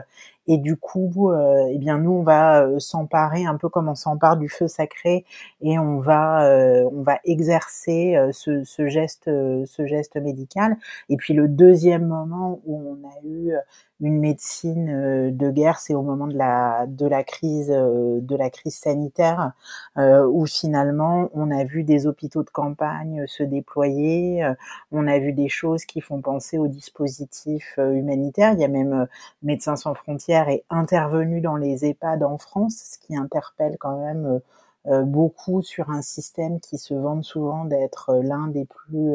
et 0.53 0.59
du 0.59 0.77
coup, 0.77 1.31
euh, 1.31 1.67
eh 1.71 1.79
bien 1.79 1.97
nous 1.97 2.11
on 2.11 2.23
va 2.23 2.63
euh, 2.63 2.79
s'emparer 2.79 3.47
un 3.47 3.57
peu 3.57 3.71
comme 3.71 3.89
on 3.89 3.95
s'empare 3.95 4.37
du 4.37 4.51
feu 4.51 4.69
sacré 4.69 5.25
et 5.63 5.79
on 5.79 5.99
va 5.99 6.45
euh, 6.45 6.87
on 6.93 7.03
va 7.03 7.21
exercer 7.25 8.19
ce, 8.33 8.63
ce, 8.65 8.87
geste 8.87 9.31
ce 9.65 9.87
geste 9.87 10.17
médical. 10.17 10.77
Et 11.09 11.17
puis 11.17 11.33
le 11.33 11.49
deuxième 11.49 12.07
moment 12.07 12.61
où 12.67 12.99
on 13.03 13.09
a 13.09 13.15
eu 13.25 13.55
une 14.01 14.19
médecine 14.19 15.31
de 15.31 15.51
guerre, 15.51 15.79
c'est 15.79 15.95
au 15.95 16.03
moment 16.03 16.27
de 16.27 16.37
la 16.37 16.87
de 16.87 17.07
la 17.07 17.25
crise 17.25 17.69
de 17.69 18.37
la 18.37 18.51
crise 18.51 18.77
sanitaire 18.77 19.53
où 19.97 20.45
finalement 20.47 21.31
on 21.35 21.51
a 21.51 21.65
vu 21.65 21.85
des 21.85 22.07
hôpitaux 22.07 22.43
de 22.43 22.51
campagne 22.51 23.25
se 23.27 23.43
déployer, 23.43 24.45
on 24.91 25.07
a 25.07 25.19
vu 25.19 25.33
des 25.33 25.49
choses 25.49 25.85
qui 25.85 26.01
font 26.01 26.21
penser 26.21 26.59
aux 26.59 26.69
dispositifs 26.69 27.79
humanitaires. 27.79 28.53
Il 28.55 28.61
y 28.61 28.65
a 28.65 28.69
même 28.69 29.07
Médecins 29.43 29.77
sans 29.77 29.95
frontières 29.95 30.42
est 30.49 30.65
intervenu 30.71 31.41
dans 31.41 31.57
les 31.57 31.85
EHPAD 31.85 32.23
en 32.23 32.39
France, 32.39 32.83
ce 32.93 32.99
qui 32.99 33.17
interpelle 33.17 33.77
quand 33.79 33.99
même 33.99 34.27
euh, 34.27 34.39
beaucoup 34.85 35.63
sur 35.63 35.91
un 35.91 36.03
système 36.03 36.59
qui 36.61 36.77
se 36.77 36.95
vante 36.95 37.25
souvent 37.25 37.65
d'être 37.65 38.11
euh, 38.11 38.23
l'un 38.23 38.49
des 38.49 38.65
plus 38.65 39.15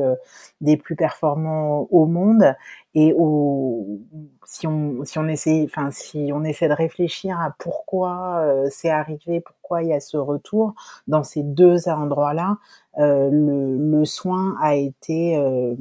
des 0.62 0.78
plus 0.78 0.96
performants 0.96 1.88
au 1.92 2.06
monde 2.06 2.56
et 2.96 3.14
au, 3.18 4.00
si 4.46 4.66
on 4.66 5.04
si 5.04 5.20
on 5.20 5.28
essaie 5.28 5.64
enfin 5.66 5.92
si 5.92 6.32
on 6.34 6.44
essaie 6.44 6.70
de 6.70 6.74
réfléchir 6.74 7.40
à 7.40 7.54
pourquoi 7.60 8.44
c'est 8.70 8.90
arrivé 8.90 9.42
pourquoi 9.42 9.84
il 9.84 9.90
y 9.90 9.94
a 9.94 10.00
ce 10.00 10.18
retour 10.18 10.74
dans 11.08 11.24
ces 11.24 11.44
deux 11.44 11.90
endroits 11.90 12.34
là 12.34 12.58
euh, 13.00 13.30
le, 13.30 13.78
le, 13.78 14.06
soin 14.06 14.56
a 14.60 14.74
été 14.76 15.38
euh, 15.38 15.76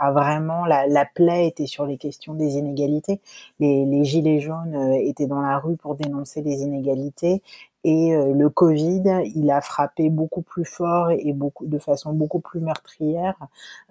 a 0.00 0.10
vraiment 0.12 0.64
la, 0.64 0.86
la, 0.86 1.04
plaie 1.04 1.46
était 1.48 1.66
sur 1.66 1.84
les 1.84 1.98
questions 1.98 2.32
des 2.32 2.54
inégalités. 2.54 3.20
Les, 3.60 3.84
les 3.84 4.04
gilets 4.04 4.40
jaunes 4.40 4.74
euh, 4.74 4.98
étaient 4.98 5.26
dans 5.26 5.42
la 5.42 5.58
rue 5.58 5.76
pour 5.76 5.96
dénoncer 5.96 6.40
les 6.40 6.62
inégalités 6.62 7.42
et 7.88 8.16
le 8.16 8.48
Covid, 8.50 9.22
il 9.36 9.48
a 9.50 9.60
frappé 9.60 10.10
beaucoup 10.10 10.42
plus 10.42 10.64
fort 10.64 11.12
et 11.12 11.32
beaucoup 11.32 11.66
de 11.66 11.78
façon 11.78 12.12
beaucoup 12.12 12.40
plus 12.40 12.60
meurtrière 12.60 13.36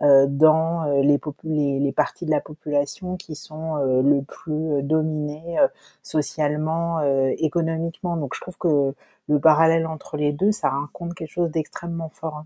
dans 0.01 0.83
les, 1.01 1.17
les, 1.45 1.79
les, 1.79 1.91
parties 1.93 2.25
de 2.25 2.31
la 2.31 2.41
population 2.41 3.15
qui 3.15 3.35
sont 3.35 3.77
le 3.77 4.21
plus 4.21 4.83
dominées 4.83 5.57
socialement, 6.03 7.01
économiquement. 7.37 8.17
Donc 8.17 8.35
je 8.35 8.41
trouve 8.41 8.57
que 8.57 8.93
le 9.29 9.39
parallèle 9.39 9.87
entre 9.87 10.17
les 10.17 10.33
deux, 10.33 10.51
ça 10.51 10.69
raconte 10.69 11.13
quelque 11.13 11.31
chose 11.31 11.51
d'extrêmement 11.51 12.09
fort. 12.09 12.43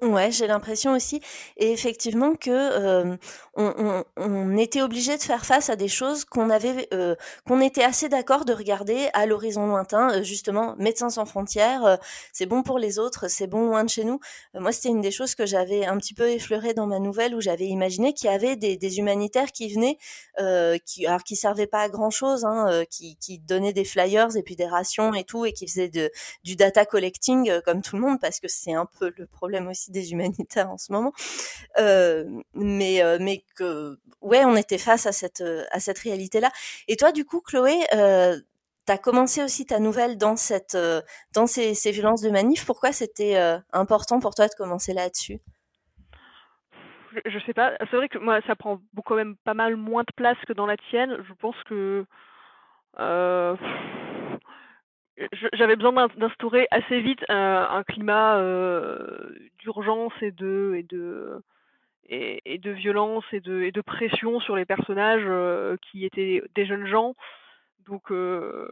Ouais, 0.00 0.30
j'ai 0.30 0.46
l'impression 0.46 0.92
aussi, 0.92 1.20
et 1.56 1.72
effectivement 1.72 2.36
que 2.36 2.50
euh, 2.52 3.16
on, 3.54 3.74
on, 3.76 4.04
on, 4.16 4.56
était 4.56 4.80
obligé 4.80 5.16
de 5.16 5.22
faire 5.22 5.44
face 5.44 5.70
à 5.70 5.74
des 5.74 5.88
choses 5.88 6.24
qu'on 6.24 6.50
avait, 6.50 6.86
euh, 6.94 7.16
qu'on 7.48 7.60
était 7.60 7.82
assez 7.82 8.08
d'accord 8.08 8.44
de 8.44 8.52
regarder 8.52 9.08
à 9.12 9.26
l'horizon 9.26 9.66
lointain. 9.66 10.12
Euh, 10.12 10.22
justement, 10.22 10.76
Médecins 10.78 11.10
sans 11.10 11.26
frontières, 11.26 11.84
euh, 11.84 11.96
c'est 12.32 12.46
bon 12.46 12.62
pour 12.62 12.78
les 12.78 13.00
autres, 13.00 13.26
c'est 13.26 13.48
bon 13.48 13.66
loin 13.66 13.82
de 13.82 13.90
chez 13.90 14.04
nous. 14.04 14.20
Euh, 14.54 14.60
moi, 14.60 14.70
c'était 14.70 14.90
une 14.90 15.00
des 15.00 15.10
choses 15.10 15.34
que 15.34 15.46
j'avais 15.46 15.84
un 15.84 15.96
petit 15.98 16.14
peu 16.14 16.30
effleuré 16.30 16.74
dans 16.74 16.86
ma 16.86 17.00
nouvelle 17.00 17.34
où 17.34 17.40
j'avais 17.40 17.66
imaginé 17.66 18.12
qu'il 18.14 18.30
y 18.30 18.32
avait 18.32 18.54
des, 18.54 18.76
des 18.76 18.98
humanitaires 18.98 19.50
qui 19.50 19.74
venaient, 19.74 19.98
qui 20.84 21.06
alors 21.06 21.24
qui 21.24 21.34
servaient 21.34 21.66
pas 21.66 21.80
à 21.80 21.88
grand 21.88 22.10
chose, 22.10 22.44
hein, 22.44 22.84
qui, 22.88 23.16
qui 23.16 23.40
donnaient 23.40 23.72
des 23.72 23.84
flyers 23.84 24.36
et 24.36 24.44
puis 24.44 24.54
des 24.54 24.66
rations 24.66 25.12
et 25.12 25.24
tout, 25.24 25.44
et 25.44 25.52
qui 25.52 25.66
faisaient 25.66 25.88
de, 25.88 26.12
du 26.44 26.54
data 26.54 26.86
collecting 26.86 27.50
comme 27.64 27.82
tout 27.82 27.96
le 27.96 28.02
monde, 28.02 28.20
parce 28.20 28.38
que 28.38 28.46
c'est 28.46 28.74
un 28.74 28.86
peu 28.86 29.12
le 29.16 29.26
problème 29.26 29.66
aussi 29.66 29.87
des 29.90 30.12
humanitaires 30.12 30.70
en 30.70 30.78
ce 30.78 30.92
moment, 30.92 31.12
euh, 31.78 32.24
mais 32.54 33.02
euh, 33.02 33.18
mais 33.20 33.44
que 33.56 33.98
ouais, 34.20 34.44
on 34.44 34.56
était 34.56 34.78
face 34.78 35.06
à 35.06 35.12
cette 35.12 35.40
euh, 35.40 35.64
à 35.70 35.80
cette 35.80 35.98
réalité-là. 35.98 36.50
Et 36.88 36.96
toi, 36.96 37.12
du 37.12 37.24
coup, 37.24 37.40
Chloé, 37.40 37.78
euh, 37.94 38.36
tu 38.86 38.92
as 38.92 38.98
commencé 38.98 39.42
aussi 39.42 39.66
ta 39.66 39.78
nouvelle 39.80 40.16
dans 40.16 40.36
cette 40.36 40.76
dans 41.34 41.46
ces, 41.46 41.74
ces 41.74 41.90
violences 41.90 42.22
de 42.22 42.30
manif. 42.30 42.64
Pourquoi 42.64 42.92
c'était 42.92 43.36
important 43.72 44.18
pour 44.20 44.34
toi 44.34 44.48
de 44.48 44.54
commencer 44.54 44.94
là-dessus? 44.94 45.40
Je, 47.12 47.30
je 47.30 47.38
sais 47.46 47.54
pas. 47.54 47.72
C'est 47.90 47.96
vrai 47.96 48.08
que 48.08 48.18
moi, 48.18 48.40
ça 48.46 48.56
prend 48.56 48.80
quand 49.04 49.16
même 49.16 49.36
pas 49.44 49.54
mal 49.54 49.76
moins 49.76 50.02
de 50.02 50.12
place 50.16 50.38
que 50.46 50.52
dans 50.54 50.66
la 50.66 50.76
tienne. 50.90 51.16
Je 51.28 51.34
pense 51.34 51.56
que 51.68 52.04
j'avais 55.52 55.76
besoin 55.76 56.08
d'instaurer 56.16 56.66
assez 56.70 57.00
vite 57.00 57.24
un, 57.28 57.68
un 57.70 57.82
climat 57.82 58.38
euh, 58.38 59.30
d'urgence 59.58 60.12
et 60.22 60.30
de 60.30 60.74
et 60.76 60.82
de 60.82 61.42
et, 62.10 62.40
et, 62.46 62.58
de 62.58 62.70
violence 62.70 63.24
et 63.32 63.40
de 63.40 63.62
et 63.62 63.72
de 63.72 63.80
pression 63.80 64.40
sur 64.40 64.56
les 64.56 64.64
personnages 64.64 65.24
euh, 65.26 65.76
qui 65.82 66.04
étaient 66.04 66.42
des 66.54 66.66
jeunes 66.66 66.86
gens 66.86 67.14
donc 67.86 68.10
euh, 68.10 68.68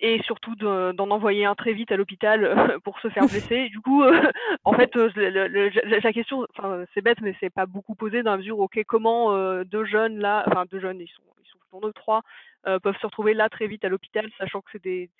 et 0.00 0.22
surtout 0.22 0.54
d'en 0.54 1.10
envoyer 1.10 1.44
un 1.44 1.54
très 1.54 1.72
vite 1.72 1.90
à 1.90 1.96
l'hôpital 1.96 2.78
pour 2.84 3.00
se 3.00 3.08
faire 3.08 3.26
blesser. 3.28 3.68
Du 3.68 3.80
coup, 3.80 4.02
euh, 4.02 4.30
en 4.64 4.72
fait, 4.72 4.94
le, 4.94 5.08
le, 5.48 5.98
la 6.00 6.12
question, 6.12 6.46
enfin, 6.56 6.84
c'est 6.94 7.00
bête, 7.00 7.20
mais 7.20 7.34
c'est 7.40 7.50
pas 7.50 7.66
beaucoup 7.66 7.94
posé 7.94 8.22
dans 8.22 8.32
la 8.32 8.36
mesure, 8.36 8.60
ok, 8.60 8.80
comment 8.86 9.34
euh, 9.34 9.64
deux 9.64 9.84
jeunes 9.84 10.18
là, 10.18 10.44
enfin 10.46 10.64
deux 10.70 10.80
jeunes, 10.80 11.00
ils 11.00 11.08
sont, 11.08 11.22
ils 11.42 11.50
sont 11.50 11.58
plutôt 11.58 11.80
deux, 11.86 11.92
trois, 11.92 12.22
euh, 12.66 12.78
peuvent 12.80 12.98
se 13.00 13.06
retrouver 13.06 13.34
là 13.34 13.48
très 13.48 13.68
vite 13.68 13.84
à 13.84 13.88
l'hôpital, 13.88 14.28
sachant 14.36 14.60
que 14.60 14.70
c'est 14.72 14.82
des, 14.82 15.10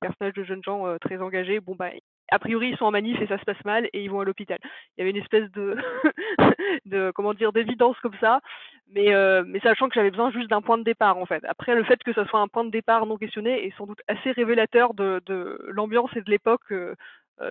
personnages 0.00 0.34
de 0.34 0.44
jeunes 0.44 0.62
gens 0.64 0.86
euh, 0.86 0.96
très 0.98 1.18
engagés. 1.18 1.60
Bon 1.60 1.74
bah, 1.74 1.90
a 2.30 2.38
priori 2.38 2.70
ils 2.70 2.76
sont 2.76 2.86
en 2.86 2.90
manif 2.90 3.20
et 3.20 3.26
ça 3.26 3.38
se 3.38 3.44
passe 3.44 3.62
mal 3.64 3.88
et 3.92 4.02
ils 4.02 4.10
vont 4.10 4.20
à 4.20 4.24
l'hôpital. 4.24 4.58
Il 4.62 5.00
y 5.00 5.02
avait 5.02 5.10
une 5.10 5.22
espèce 5.22 5.50
de, 6.86 7.10
comment 7.12 7.34
dire 7.34 7.52
d'évidence 7.52 7.98
comme 8.00 8.16
ça, 8.18 8.40
mais 8.88 9.14
euh, 9.14 9.44
mais 9.46 9.60
sachant 9.60 9.88
que 9.88 9.94
j'avais 9.94 10.10
besoin 10.10 10.30
juste 10.30 10.48
d'un 10.48 10.62
point 10.62 10.78
de 10.78 10.84
départ 10.84 11.18
en 11.18 11.26
fait. 11.26 11.44
Après 11.44 11.74
le 11.74 11.84
fait 11.84 12.02
que 12.02 12.14
ça 12.14 12.26
soit 12.26 12.40
un 12.40 12.48
point 12.48 12.64
de 12.64 12.70
départ 12.70 13.04
non 13.04 13.18
questionné 13.18 13.66
est 13.66 13.76
sans 13.76 13.86
doute 13.86 14.00
assez 14.08 14.32
révélateur 14.32 14.94
de, 14.94 15.22
l'ambiance 15.68 16.10
et 16.16 16.22
de 16.22 16.30
l'époque 16.30 16.72
euh, 16.72 16.94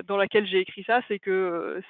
dans 0.08 0.17
laquelle 0.17 0.47
j'ai 0.47 0.60
écrit 0.60 0.84
ça, 0.84 1.01
c'est 1.08 1.19
que 1.19 1.81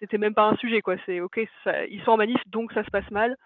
c'était 0.00 0.18
même 0.18 0.34
pas 0.34 0.48
un 0.48 0.56
sujet 0.56 0.80
quoi. 0.80 0.96
C'est 1.06 1.20
ok, 1.20 1.40
ils 1.88 2.02
sont 2.04 2.12
en 2.12 2.16
manif 2.16 2.40
donc 2.48 2.72
ça 2.72 2.82
se 2.82 2.90
passe 2.90 3.10
mal. 3.12 3.36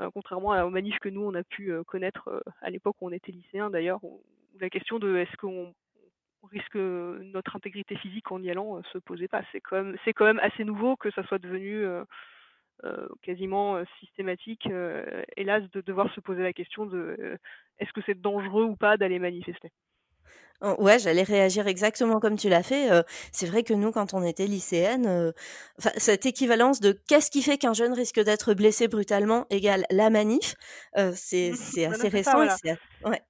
Euh, 0.00 0.10
contrairement 0.12 0.50
aux 0.62 0.70
manifs 0.70 0.98
que 0.98 1.08
nous 1.08 1.22
on 1.22 1.34
a 1.34 1.42
pu 1.42 1.72
euh, 1.72 1.82
connaître 1.82 2.28
euh, 2.28 2.40
à 2.60 2.68
l'époque 2.68 2.96
où 3.00 3.06
on 3.06 3.12
était 3.12 3.32
lycéen 3.32 3.70
d'ailleurs, 3.70 4.02
où 4.04 4.22
la 4.60 4.68
question 4.68 4.98
de 4.98 5.16
est-ce 5.16 5.36
qu'on 5.38 5.72
risque 6.50 6.76
notre 6.76 7.56
intégrité 7.56 7.96
physique 7.96 8.30
en 8.30 8.42
y 8.42 8.50
allant 8.50 8.80
se 8.92 8.98
posait 8.98 9.26
pas. 9.26 9.42
C'est 9.50 9.60
quand 9.60 10.24
même 10.24 10.38
assez 10.40 10.64
nouveau 10.64 10.96
que 10.96 11.10
ça 11.10 11.24
soit 11.24 11.40
devenu 11.40 11.84
quasiment 13.22 13.82
systématique, 13.98 14.68
hélas, 15.36 15.68
de 15.72 15.80
devoir 15.80 16.12
se 16.14 16.20
poser 16.20 16.44
la 16.44 16.52
question 16.52 16.86
de 16.86 17.36
est-ce 17.78 17.92
que 17.92 18.00
c'est 18.06 18.20
dangereux 18.20 18.64
ou 18.64 18.76
pas 18.76 18.96
d'aller 18.96 19.18
manifester. 19.18 19.72
Oh, 20.62 20.74
ouais, 20.78 20.98
j'allais 20.98 21.22
réagir 21.22 21.66
exactement 21.66 22.18
comme 22.18 22.36
tu 22.36 22.48
l'as 22.48 22.62
fait. 22.62 22.90
Euh, 22.90 23.02
c'est 23.30 23.46
vrai 23.46 23.62
que 23.62 23.74
nous, 23.74 23.92
quand 23.92 24.14
on 24.14 24.22
était 24.22 24.46
lycéenne, 24.46 25.06
euh, 25.06 25.32
cette 25.78 26.24
équivalence 26.24 26.80
de 26.80 26.98
qu'est-ce 27.08 27.30
qui 27.30 27.42
fait 27.42 27.58
qu'un 27.58 27.74
jeune 27.74 27.92
risque 27.92 28.20
d'être 28.20 28.54
blessé 28.54 28.88
brutalement 28.88 29.46
égale 29.50 29.84
la 29.90 30.08
manif, 30.08 30.54
euh, 30.96 31.12
c'est 31.14 31.50
assez 31.84 32.08
récent. 32.08 32.30
Ça, 32.30 32.36
voilà. 32.36 32.76
ouais. 33.04 33.22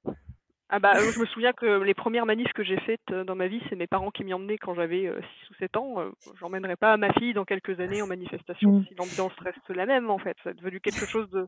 Ah 0.68 0.80
bah, 0.80 0.94
je 0.94 1.20
me 1.20 1.26
souviens 1.26 1.52
que 1.52 1.80
les 1.82 1.94
premières 1.94 2.26
manifs 2.26 2.52
que 2.52 2.64
j'ai 2.64 2.78
faites 2.80 3.12
dans 3.12 3.37
ma 3.37 3.46
vie, 3.46 3.61
c'est 3.68 3.76
mes 3.76 3.87
parents 3.87 4.11
qui 4.11 4.24
m'y 4.24 4.35
emmenaient 4.35 4.59
quand 4.59 4.74
j'avais 4.74 5.02
6 5.02 5.50
ou 5.50 5.54
7 5.61 5.76
ans. 5.76 5.94
J'emmènerai 6.40 6.74
pas 6.74 6.96
ma 6.96 7.12
fille 7.12 7.35
dans 7.35 7.44
quelques 7.44 7.78
années 7.78 8.02
en 8.02 8.09
manifestation 8.09 8.72
mmh. 8.72 8.87
si 8.88 8.94
l'ambiance 8.96 9.32
reste 9.38 9.68
la 9.68 9.87
même, 9.87 10.11
en 10.11 10.18
fait. 10.18 10.37
Ça 10.42 10.50
est 10.50 10.54
devenu 10.54 10.80
quelque 10.80 11.06
chose 11.06 11.30
de... 11.30 11.46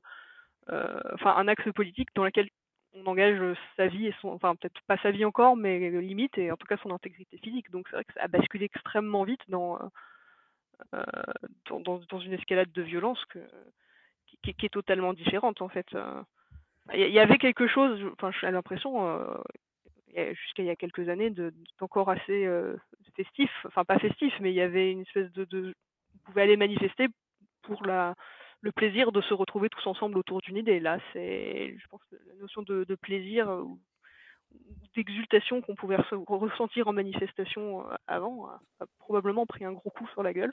Enfin, 0.69 1.35
un 1.37 1.49
axe 1.49 1.65
politique 1.75 2.11
dans 2.15 2.25
lequel 2.25 2.49
engage 3.07 3.57
sa 3.77 3.87
vie 3.87 4.07
et 4.07 4.15
son, 4.21 4.29
enfin 4.29 4.55
peut-être 4.57 4.81
pas 4.87 4.97
sa 4.99 5.11
vie 5.11 5.25
encore, 5.25 5.57
mais 5.57 5.91
limite 6.01 6.37
et 6.39 6.51
en 6.51 6.57
tout 6.57 6.67
cas 6.67 6.77
son 6.83 6.91
intégrité 6.91 7.39
physique. 7.39 7.71
Donc 7.71 7.87
c'est 7.89 7.97
vrai 7.97 8.05
que 8.05 8.13
ça 8.15 8.23
a 8.23 8.29
basculé 8.29 8.67
extrêmement 8.67 9.25
vite 9.25 9.43
dans, 9.49 9.79
euh, 10.95 11.03
dans, 11.69 11.81
dans, 11.99 12.21
une 12.21 12.33
escalade 12.33 12.73
de 12.73 12.83
violence 12.83 13.25
que, 13.27 13.39
qui, 14.43 14.55
est 14.67 14.73
totalement 14.73 15.13
différente 15.13 15.63
en 15.63 15.69
fait. 15.69 15.87
Il 16.95 17.11
y 17.11 17.19
avait 17.19 17.39
quelque 17.39 17.67
chose, 17.67 18.01
enfin 18.15 18.31
j'ai 18.41 18.51
l'impression, 18.51 19.27
jusqu'à 20.15 20.63
il 20.63 20.67
y 20.67 20.71
a 20.71 20.77
quelques 20.77 21.09
années, 21.09 21.31
d'encore 21.79 22.11
assez 22.11 22.49
festif. 23.17 23.51
Enfin, 23.67 23.85
pas 23.85 23.99
festif, 23.99 24.33
mais 24.41 24.51
il 24.51 24.57
y 24.57 24.61
avait 24.61 24.91
une 24.91 25.03
espèce 25.03 25.31
de, 25.33 25.45
de 25.45 25.75
on 26.15 26.31
pouvait 26.31 26.43
aller 26.43 26.57
manifester 26.57 27.09
pour 27.63 27.85
la 27.85 28.15
le 28.61 28.73
plaisir 28.73 29.13
de 29.13 29.21
se 29.21 29.35
retrouver 29.35 29.69
tous 29.69 29.87
ensemble 29.87 30.19
autour 30.19 30.41
d'une 30.41 30.57
idée. 30.57 30.81
Là, 30.81 30.99
c'est, 31.13 31.77
je 31.79 31.87
pense, 31.89 32.01
la 32.27 32.35
notion 32.35 32.63
de, 32.63 32.85
de 32.85 32.95
plaisir 32.95 33.49
ou 33.49 33.79
d'exultation 34.95 35.61
qu'on 35.61 35.75
pouvait 35.75 35.99
ressentir 36.27 36.89
en 36.89 36.93
manifestation 36.93 37.85
avant 38.07 38.47
a, 38.47 38.87
probablement 38.99 39.47
pris 39.47 39.65
un 39.65 39.73
gros 39.73 39.91
coup 39.91 40.09
sur 40.09 40.23
la 40.23 40.33
gueule, 40.33 40.53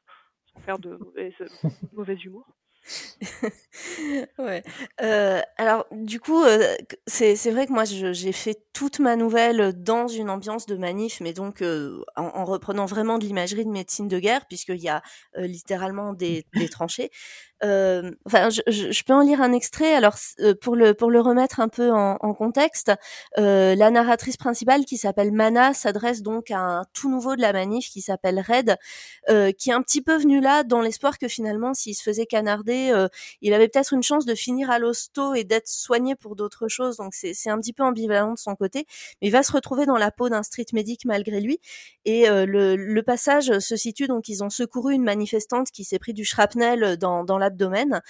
sans 0.54 0.60
faire 0.62 0.80
de 0.80 1.00
mauvais 1.94 2.16
humour. 2.16 2.46
ouais. 4.40 4.64
Euh, 5.02 5.42
alors, 5.58 5.86
du 5.92 6.20
coup, 6.20 6.44
euh, 6.44 6.76
c'est 7.08 7.36
c'est 7.36 7.52
vrai 7.52 7.68
que 7.68 7.74
moi, 7.74 7.84
j'ai 7.86 8.32
fait 8.32 8.60
toute 8.76 9.00
ma 9.00 9.16
nouvelle 9.16 9.72
dans 9.82 10.10
une 10.10 10.30
ambiance 10.30 10.66
de 10.66 10.76
manif, 10.76 11.22
mais 11.22 11.32
donc 11.32 11.62
euh, 11.62 12.04
en, 12.18 12.26
en, 12.26 12.44
reprenant 12.44 12.86
vraiment 12.86 13.18
de 13.18 13.26
l'imagerie 13.26 13.64
de 13.64 13.72
médecine 13.72 14.10
de 14.10 14.20
guerre, 14.20 14.46
puisqu'il 14.48 14.84
y 14.84 14.90
a 14.90 15.02
euh, 15.38 15.48
littéralement 15.48 16.12
des, 16.12 16.46
des 16.56 16.68
tranchées. 16.68 17.10
Euh, 17.64 18.12
enfin, 18.26 18.50
je, 18.50 18.62
je, 18.68 19.04
peux 19.04 19.14
en 19.14 19.22
lire 19.22 19.42
un 19.42 19.54
extrait. 19.54 19.96
Alors, 19.96 20.16
pour 20.62 20.76
le 20.76 20.94
pour 20.94 21.10
le 21.10 21.22
remettre 21.22 21.62
un 21.62 21.70
peu 21.70 21.90
en, 21.92 22.18
en 22.20 22.34
contexte, 22.34 22.92
la 23.38 23.90
narratrice 23.92 24.36
principale, 24.36 24.84
qui 24.84 24.98
s'appelle 24.98 25.32
Mana, 25.32 25.74
s'adresse 25.74 26.22
donc 26.22 26.52
à 26.52 26.60
un 26.60 26.86
tout 26.94 27.10
nouveau 27.10 27.38
de 27.38 27.42
la 27.42 27.54
manif 27.54 27.90
qui 27.90 28.02
s'appelle 28.02 28.44
Red, 28.46 28.76
qui 29.58 29.70
est 29.70 29.74
un 29.74 29.82
petit 29.82 30.02
peu 30.02 30.18
venu 30.18 30.42
là 30.42 30.64
dans 30.64 30.82
l'espoir 30.82 31.18
que 31.18 31.30
finalement, 31.30 31.74
s'il 31.74 31.96
se 31.96 32.04
faisait 32.04 32.26
canarder, 32.26 32.75
il 33.42 33.54
avait 33.54 33.68
peut-être 33.68 33.94
une 33.94 34.04
chance 34.04 34.26
de 34.26 34.36
finir 34.36 34.70
à 34.70 34.80
l'hosto 34.80 35.34
et 35.34 35.44
d'être 35.44 35.68
soigné 35.68 36.16
pour 36.16 36.36
d'autres 36.36 36.68
choses. 36.68 36.98
Donc, 36.98 37.14
c'est 37.14 37.50
un 37.50 37.60
petit 37.60 37.74
peu 37.74 37.84
ambivalent 37.84 38.34
de 38.34 38.40
son 38.40 38.56
côté 38.56 38.86
mais 39.22 39.28
il 39.28 39.32
va 39.32 39.44
se 39.44 39.52
retrouver 39.52 39.86
dans 39.86 39.98
la 39.98 40.12
peau 40.12 40.30
d'un 40.30 40.44
street 40.44 40.66
medic 40.74 41.06
malgré 41.06 41.42
lui. 41.42 41.60
Et 42.06 42.30
euh, 42.30 42.46
le, 42.46 43.02
passage 43.06 43.60
se 43.60 43.76
situe 43.76 44.08
donc 44.08 44.30
ils 44.30 44.44
ont 44.44 44.50
secouru 44.50 44.96
une 44.96 45.04
manifestante 45.04 45.70
qui 45.70 45.84
s'est 45.84 46.00
pris 46.00 46.14
du 46.14 46.26
shrapnel 46.26 46.98
dans, 46.98 47.24
dans 47.24 47.38
l'abdomen 47.38 48.02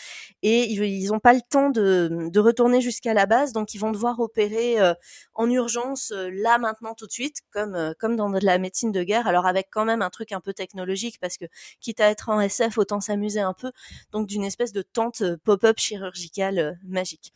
et 0.42 0.72
ils 0.72 1.08
n'ont 1.08 1.20
pas 1.20 1.34
le 1.34 1.42
temps 1.42 1.70
de, 1.70 2.30
de 2.32 2.40
retourner 2.40 2.80
jusqu'à 2.80 3.14
la 3.14 3.26
base, 3.26 3.52
donc 3.52 3.74
ils 3.74 3.78
vont 3.78 3.92
devoir 3.92 4.22
opérer 4.22 4.80
euh, 4.80 4.94
en 5.34 5.50
urgence 5.50 6.12
euh, 6.12 6.30
là 6.32 6.60
maintenant 6.60 6.94
tout 6.94 7.08
de 7.08 7.12
suite, 7.12 7.42
comme 7.52 7.94
comme 8.00 8.16
dans 8.16 8.30
de 8.30 8.46
la 8.46 8.58
médecine 8.58 8.94
de 8.94 9.04
guerre. 9.04 9.28
Alors 9.28 9.46
avec 9.46 9.68
quand 9.70 9.84
même 9.84 10.02
un 10.02 10.10
truc 10.10 10.32
un 10.32 10.40
peu 10.40 10.54
technologique 10.54 11.20
parce 11.20 11.38
que 11.38 11.46
quitte 11.82 12.00
à 12.00 12.10
être 12.10 12.30
en 12.30 12.40
SF, 12.40 12.78
autant 12.78 13.02
s'amuser 13.02 13.42
un 13.42 13.54
peu. 13.54 13.72
Donc 14.14 14.28
d'une 14.28 14.46
de 14.58 14.82
tente 14.82 15.36
pop-up 15.44 15.78
chirurgicale 15.78 16.80
magique. 16.84 17.34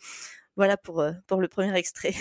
Voilà 0.56 0.78
pour, 0.78 1.04
pour 1.28 1.42
le 1.42 1.48
premier 1.48 1.76
extrait. 1.78 2.16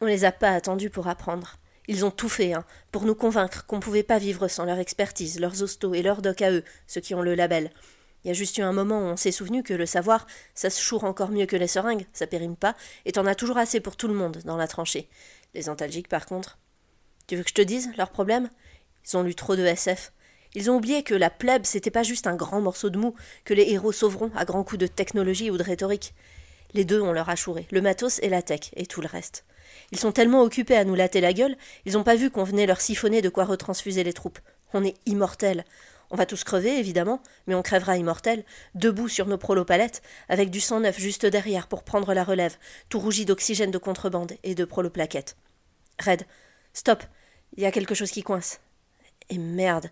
On 0.00 0.06
les 0.06 0.24
a 0.24 0.32
pas 0.32 0.50
attendus 0.50 0.90
pour 0.90 1.08
apprendre. 1.08 1.58
Ils 1.88 2.04
ont 2.04 2.10
tout 2.10 2.28
fait, 2.28 2.54
hein, 2.54 2.64
pour 2.92 3.04
nous 3.04 3.14
convaincre 3.14 3.66
qu'on 3.66 3.80
pouvait 3.80 4.02
pas 4.02 4.18
vivre 4.18 4.48
sans 4.48 4.64
leur 4.64 4.78
expertise, 4.78 5.40
leurs 5.40 5.62
hostos 5.62 5.94
et 5.94 6.02
leurs 6.02 6.22
docs 6.22 6.42
à 6.42 6.50
eux, 6.50 6.64
ceux 6.86 7.00
qui 7.00 7.14
ont 7.14 7.22
le 7.22 7.34
label. 7.34 7.70
Il 8.24 8.28
y 8.28 8.30
a 8.30 8.34
juste 8.34 8.56
eu 8.58 8.62
un 8.62 8.72
moment 8.72 9.00
où 9.00 9.04
on 9.04 9.16
s'est 9.16 9.32
souvenu 9.32 9.64
que 9.64 9.74
le 9.74 9.86
savoir, 9.86 10.26
ça 10.54 10.70
se 10.70 10.80
choure 10.80 11.04
encore 11.04 11.30
mieux 11.30 11.46
que 11.46 11.56
les 11.56 11.66
seringues, 11.66 12.06
ça 12.12 12.28
périme 12.28 12.56
pas, 12.56 12.76
et 13.04 13.12
t'en 13.12 13.26
as 13.26 13.34
toujours 13.34 13.58
assez 13.58 13.80
pour 13.80 13.96
tout 13.96 14.06
le 14.06 14.14
monde 14.14 14.38
dans 14.44 14.56
la 14.56 14.68
tranchée. 14.68 15.08
Les 15.54 15.68
antalgiques, 15.68 16.08
par 16.08 16.26
contre. 16.26 16.58
Tu 17.26 17.36
veux 17.36 17.42
que 17.42 17.50
je 17.50 17.54
te 17.54 17.62
dise 17.62 17.90
leur 17.96 18.10
problème? 18.10 18.48
Ils 19.04 19.16
ont 19.16 19.22
lu 19.22 19.34
trop 19.34 19.56
de 19.56 19.64
SF. 19.64 20.12
Ils 20.54 20.70
ont 20.70 20.76
oublié 20.76 21.02
que 21.02 21.14
la 21.14 21.30
plèbe, 21.30 21.64
c'était 21.64 21.90
pas 21.90 22.02
juste 22.02 22.26
un 22.26 22.36
grand 22.36 22.60
morceau 22.60 22.90
de 22.90 22.98
mou, 22.98 23.14
que 23.44 23.54
les 23.54 23.70
héros 23.70 23.92
sauveront 23.92 24.30
à 24.36 24.44
grands 24.44 24.64
coups 24.64 24.80
de 24.80 24.86
technologie 24.86 25.50
ou 25.50 25.56
de 25.56 25.62
rhétorique. 25.62 26.14
Les 26.74 26.84
deux 26.84 27.00
ont 27.00 27.12
leur 27.12 27.28
achouré, 27.28 27.66
le 27.70 27.80
matos 27.80 28.18
et 28.22 28.28
la 28.28 28.42
tech, 28.42 28.70
et 28.76 28.86
tout 28.86 29.00
le 29.00 29.08
reste. 29.08 29.44
Ils 29.90 29.98
sont 29.98 30.12
tellement 30.12 30.42
occupés 30.42 30.76
à 30.76 30.84
nous 30.84 30.94
latter 30.94 31.20
la 31.20 31.32
gueule, 31.32 31.56
ils 31.86 31.94
n'ont 31.94 32.04
pas 32.04 32.16
vu 32.16 32.30
qu'on 32.30 32.44
venait 32.44 32.66
leur 32.66 32.80
siphonner 32.80 33.22
de 33.22 33.28
quoi 33.28 33.44
retransfuser 33.44 34.04
les 34.04 34.12
troupes. 34.12 34.38
On 34.74 34.84
est 34.84 34.96
immortels. 35.06 35.64
On 36.10 36.16
va 36.16 36.26
tous 36.26 36.44
crever, 36.44 36.78
évidemment, 36.78 37.22
mais 37.46 37.54
on 37.54 37.62
crèvera 37.62 37.96
immortels, 37.96 38.44
debout 38.74 39.08
sur 39.08 39.26
nos 39.26 39.38
prolopalettes, 39.38 40.02
avec 40.28 40.50
du 40.50 40.60
sang 40.60 40.80
neuf 40.80 40.98
juste 40.98 41.24
derrière 41.24 41.68
pour 41.68 41.84
prendre 41.84 42.12
la 42.12 42.24
relève, 42.24 42.56
tout 42.90 43.00
rougi 43.00 43.24
d'oxygène 43.24 43.70
de 43.70 43.78
contrebande 43.78 44.32
et 44.42 44.54
de 44.54 44.66
proloplaquettes. 44.66 45.36
Red, 46.04 46.26
stop, 46.74 47.02
il 47.56 47.62
y 47.62 47.66
a 47.66 47.72
quelque 47.72 47.94
chose 47.94 48.10
qui 48.10 48.22
coince. 48.22 48.60
Et 49.30 49.38
merde, 49.38 49.90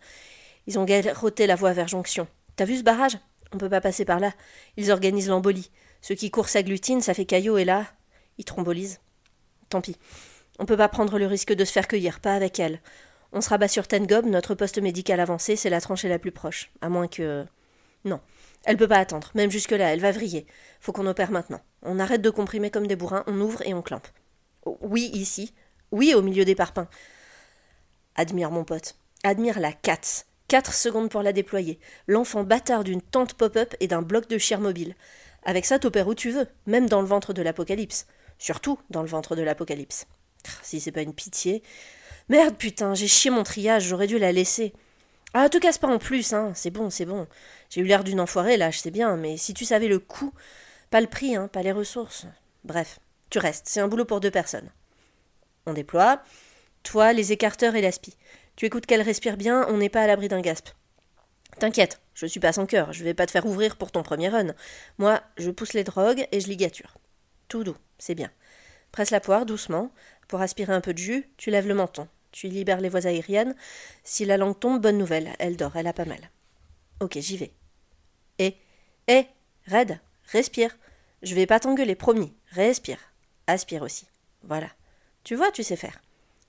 ils 0.66 0.79
ont 0.79 0.85
garrotté 0.85 1.46
la 1.46 1.57
voie 1.57 1.73
vers 1.73 1.88
Jonction. 1.88 2.27
T'as 2.57 2.64
vu 2.64 2.77
ce 2.77 2.83
barrage? 2.83 3.18
On 3.53 3.59
peut 3.59 3.68
pas 3.68 3.81
passer 3.81 4.05
par 4.05 4.20
là. 4.20 4.33
Ils 4.77 4.90
organisent 4.90 5.29
l'embolie. 5.29 5.70
Ceux 6.03 6.14
qui 6.14 6.31
courent 6.31 6.49
s'agglutinent, 6.49 7.01
ça 7.01 7.14
fait 7.14 7.25
caillot, 7.25 7.59
et 7.59 7.64
là, 7.64 7.87
ils 8.38 8.44
trombolisent. 8.44 9.01
Tant 9.68 9.81
pis. 9.81 9.96
On 10.59 10.66
peut 10.66 10.77
pas 10.77 10.88
prendre 10.88 11.18
le 11.18 11.27
risque 11.27 11.53
de 11.53 11.64
se 11.64 11.73
faire 11.73 11.88
cueillir, 11.88 12.20
pas 12.20 12.35
avec 12.35 12.61
elle. 12.61 12.81
On 13.33 13.40
se 13.40 13.49
rabat 13.49 13.68
sur 13.68 13.87
Tengob, 13.87 14.27
notre 14.27 14.55
poste 14.55 14.79
médical 14.79 15.20
avancé, 15.20 15.57
c'est 15.57 15.70
la 15.70 15.81
tranchée 15.81 16.09
la 16.09 16.18
plus 16.18 16.33
proche. 16.33 16.70
À 16.81 16.88
moins 16.88 17.09
que. 17.09 17.23
Euh, 17.23 17.44
non. 18.05 18.20
Elle 18.64 18.75
ne 18.75 18.79
peut 18.79 18.88
pas 18.88 18.99
attendre, 18.99 19.31
même 19.35 19.51
jusque-là, 19.51 19.92
elle 19.92 20.01
va 20.01 20.12
vriller. 20.12 20.46
Faut 20.81 20.92
qu'on 20.92 21.07
opère 21.07 21.31
maintenant. 21.31 21.61
On 21.83 21.99
arrête 21.99 22.20
de 22.20 22.31
comprimer 22.31 22.70
comme 22.70 22.87
des 22.87 22.96
bourrins, 22.96 23.25
on 23.27 23.40
ouvre 23.40 23.62
et 23.66 23.73
on 23.73 23.83
clampe. 23.83 24.09
Oh, 24.64 24.77
oui, 24.83 25.11
ici. 25.14 25.55
Oui, 25.92 26.12
au 26.14 26.23
milieu 26.23 26.44
des 26.44 26.55
parpaings. 26.55 26.88
Admire, 28.16 28.51
mon 28.51 28.64
pote. 28.64 28.96
Admire 29.25 29.61
la 29.61 29.73
Katz. 29.73 30.27
Quatre 30.51 30.75
secondes 30.75 31.11
pour 31.11 31.23
la 31.23 31.33
déployer. 31.33 31.79
L'enfant 32.09 32.43
bâtard 32.43 32.83
d'une 32.83 33.01
tente 33.01 33.35
pop-up 33.35 33.77
et 33.79 33.87
d'un 33.87 34.03
bloc 34.03 34.29
de 34.29 34.37
chair 34.37 34.59
mobile. 34.59 34.97
Avec 35.45 35.65
ça, 35.65 35.79
t'opères 35.79 36.09
où 36.09 36.15
tu 36.17 36.33
veux, 36.33 36.49
même 36.67 36.89
dans 36.89 37.01
le 37.01 37.07
ventre 37.07 37.33
de 37.33 37.41
l'apocalypse. 37.41 38.09
Surtout 38.37 38.77
dans 38.91 39.03
le 39.03 39.09
ventre 39.09 39.37
de 39.37 39.43
l'apocalypse. 39.43 40.09
Ah, 40.49 40.51
si 40.65 40.81
c'est 40.81 40.91
pas 40.91 41.03
une 41.03 41.15
pitié. 41.15 41.63
Merde, 42.29 42.57
putain, 42.57 42.95
j'ai 42.95 43.07
chié 43.07 43.31
mon 43.31 43.45
triage, 43.45 43.85
j'aurais 43.85 44.09
dû 44.09 44.19
la 44.19 44.33
laisser. 44.33 44.73
Ah, 45.35 45.49
te 45.49 45.57
casse 45.57 45.79
pas 45.79 45.87
en 45.87 45.99
plus, 45.99 46.33
hein, 46.33 46.51
c'est 46.57 46.71
bon, 46.71 46.91
c'est 46.91 47.07
bon. 47.07 47.29
J'ai 47.69 47.83
eu 47.83 47.85
l'air 47.85 48.03
d'une 48.03 48.19
enfoirée, 48.19 48.57
là, 48.57 48.73
je 48.73 48.81
sais 48.81 48.91
bien, 48.91 49.17
mais 49.17 49.37
si 49.37 49.55
tu 49.55 49.65
savais 49.65 49.87
le 49.87 50.01
coût. 50.01 50.33
Pas 50.91 51.01
le 51.01 51.07
prix, 51.07 51.37
hein, 51.37 51.47
pas 51.47 51.63
les 51.63 51.71
ressources. 51.71 52.27
Bref, 52.65 52.99
tu 53.31 53.39
restes, 53.39 53.69
c'est 53.69 53.79
un 53.79 53.87
boulot 53.87 54.05
pour 54.05 54.19
deux 54.19 54.33
personnes. 54.33 54.73
On 55.67 55.75
déploie. 55.75 56.25
Toi, 56.83 57.13
les 57.13 57.31
écarteurs 57.31 57.77
et 57.77 57.83
l'aspi. 57.83 58.17
Tu 58.61 58.66
écoutes 58.66 58.85
qu'elle 58.85 59.01
respire 59.01 59.38
bien, 59.38 59.66
on 59.70 59.79
n'est 59.79 59.88
pas 59.88 60.03
à 60.03 60.07
l'abri 60.07 60.29
d'un 60.29 60.42
gasp. 60.42 60.68
T'inquiète, 61.59 62.03
je 62.12 62.27
suis 62.27 62.40
pas 62.40 62.53
sans 62.53 62.66
cœur, 62.66 62.92
je 62.92 63.03
vais 63.05 63.14
pas 63.14 63.25
te 63.25 63.31
faire 63.31 63.46
ouvrir 63.46 63.77
pour 63.77 63.90
ton 63.90 64.03
premier 64.03 64.29
run. 64.29 64.49
Moi, 64.99 65.23
je 65.38 65.51
pousse 65.51 65.73
les 65.73 65.83
drogues 65.83 66.29
et 66.31 66.40
je 66.40 66.49
ligature. 66.49 66.99
Tout 67.49 67.64
doux, 67.64 67.79
c'est 67.96 68.14
bien. 68.14 68.31
Presse 68.92 69.12
la 69.12 69.20
poire 69.20 69.46
doucement. 69.46 69.90
Pour 70.29 70.42
aspirer 70.42 70.75
un 70.75 70.83
peu 70.83 70.92
de 70.92 70.99
jus, 70.99 71.27
tu 71.38 71.51
lèves 71.51 71.68
le 71.68 71.73
menton. 71.73 72.07
Tu 72.33 72.49
libères 72.49 72.83
les 72.83 72.90
voies 72.90 73.07
aériennes. 73.07 73.57
Si 74.05 74.27
la 74.27 74.37
langue 74.37 74.61
tombe, 74.61 74.83
bonne 74.83 74.99
nouvelle. 74.99 75.31
Elle 75.38 75.57
dort, 75.57 75.77
elle 75.77 75.87
a 75.87 75.94
pas 75.94 76.05
mal. 76.05 76.31
Ok, 77.01 77.16
j'y 77.18 77.38
vais. 77.38 77.55
Et, 78.38 78.57
et, 79.09 79.25
Red, 79.68 80.01
respire. 80.33 80.77
Je 81.23 81.35
vais 81.35 81.46
pas 81.46 81.61
t'engueuler, 81.61 81.94
promis. 81.94 82.35
Respire. 82.51 82.99
Aspire 83.46 83.81
aussi. 83.81 84.07
Voilà. 84.42 84.68
Tu 85.25 85.35
vois, 85.35 85.51
tu 85.51 85.62
sais 85.62 85.77
faire. 85.77 86.03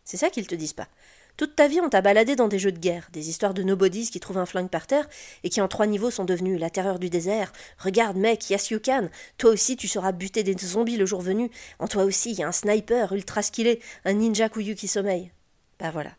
C'est 0.03 0.17
ça 0.17 0.29
qu'ils 0.29 0.47
te 0.47 0.55
disent 0.55 0.73
pas. 0.73 0.89
Toute 1.37 1.55
ta 1.55 1.67
vie, 1.67 1.79
on 1.81 1.89
t'a 1.89 2.01
baladé 2.01 2.35
dans 2.35 2.47
des 2.47 2.59
jeux 2.59 2.71
de 2.71 2.79
guerre, 2.79 3.09
des 3.13 3.29
histoires 3.29 3.53
de 3.53 3.63
nobodies 3.63 4.09
qui 4.09 4.19
trouvent 4.19 4.37
un 4.37 4.45
flingue 4.45 4.69
par 4.69 4.87
terre 4.87 5.07
et 5.43 5.49
qui 5.49 5.61
en 5.61 5.67
trois 5.67 5.87
niveaux 5.87 6.11
sont 6.11 6.25
devenus 6.25 6.59
la 6.59 6.69
terreur 6.69 6.99
du 6.99 7.09
désert. 7.09 7.51
Regarde, 7.79 8.17
mec, 8.17 8.49
yes 8.49 8.69
you 8.69 8.79
can. 8.83 9.09
Toi 9.37 9.51
aussi, 9.51 9.75
tu 9.75 9.87
seras 9.87 10.11
buter 10.11 10.43
des 10.43 10.55
zombies 10.57 10.97
le 10.97 11.05
jour 11.05 11.21
venu. 11.21 11.49
En 11.79 11.87
toi 11.87 12.03
aussi, 12.03 12.31
il 12.31 12.39
y 12.39 12.43
a 12.43 12.47
un 12.47 12.51
sniper 12.51 13.13
ultra 13.13 13.41
skillé, 13.41 13.81
un 14.05 14.13
ninja 14.13 14.49
couillu 14.49 14.75
qui 14.75 14.87
sommeille. 14.87 15.31
Bah 15.79 15.91
voilà. 15.91 16.11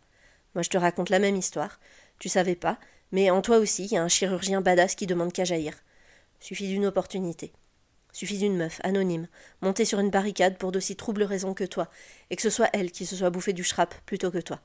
Moi, 0.54 0.62
je 0.62 0.70
te 0.70 0.78
raconte 0.78 1.10
la 1.10 1.18
même 1.18 1.36
histoire. 1.36 1.78
Tu 2.18 2.28
savais 2.28 2.56
pas, 2.56 2.78
mais 3.10 3.30
en 3.30 3.42
toi 3.42 3.58
aussi, 3.58 3.84
il 3.84 3.92
y 3.92 3.96
a 3.96 4.02
un 4.02 4.08
chirurgien 4.08 4.60
badass 4.60 4.94
qui 4.94 5.06
demande 5.06 5.32
qu'à 5.32 5.44
jaillir. 5.44 5.74
Suffit 6.40 6.68
d'une 6.68 6.86
opportunité. 6.86 7.52
Suffit 8.12 8.38
d'une 8.38 8.56
meuf, 8.56 8.80
anonyme, 8.82 9.28
montée 9.62 9.84
sur 9.84 10.00
une 10.00 10.10
barricade 10.10 10.58
pour 10.58 10.72
d'aussi 10.72 10.96
troubles 10.96 11.22
raisons 11.22 11.54
que 11.54 11.64
toi, 11.64 11.88
et 12.30 12.36
que 12.36 12.42
ce 12.42 12.50
soit 12.50 12.68
elle 12.74 12.90
qui 12.90 13.06
se 13.06 13.16
soit 13.16 13.30
bouffée 13.30 13.54
du 13.54 13.64
shrap 13.64 13.94
plutôt 14.04 14.30
que 14.30 14.38
toi 14.38 14.60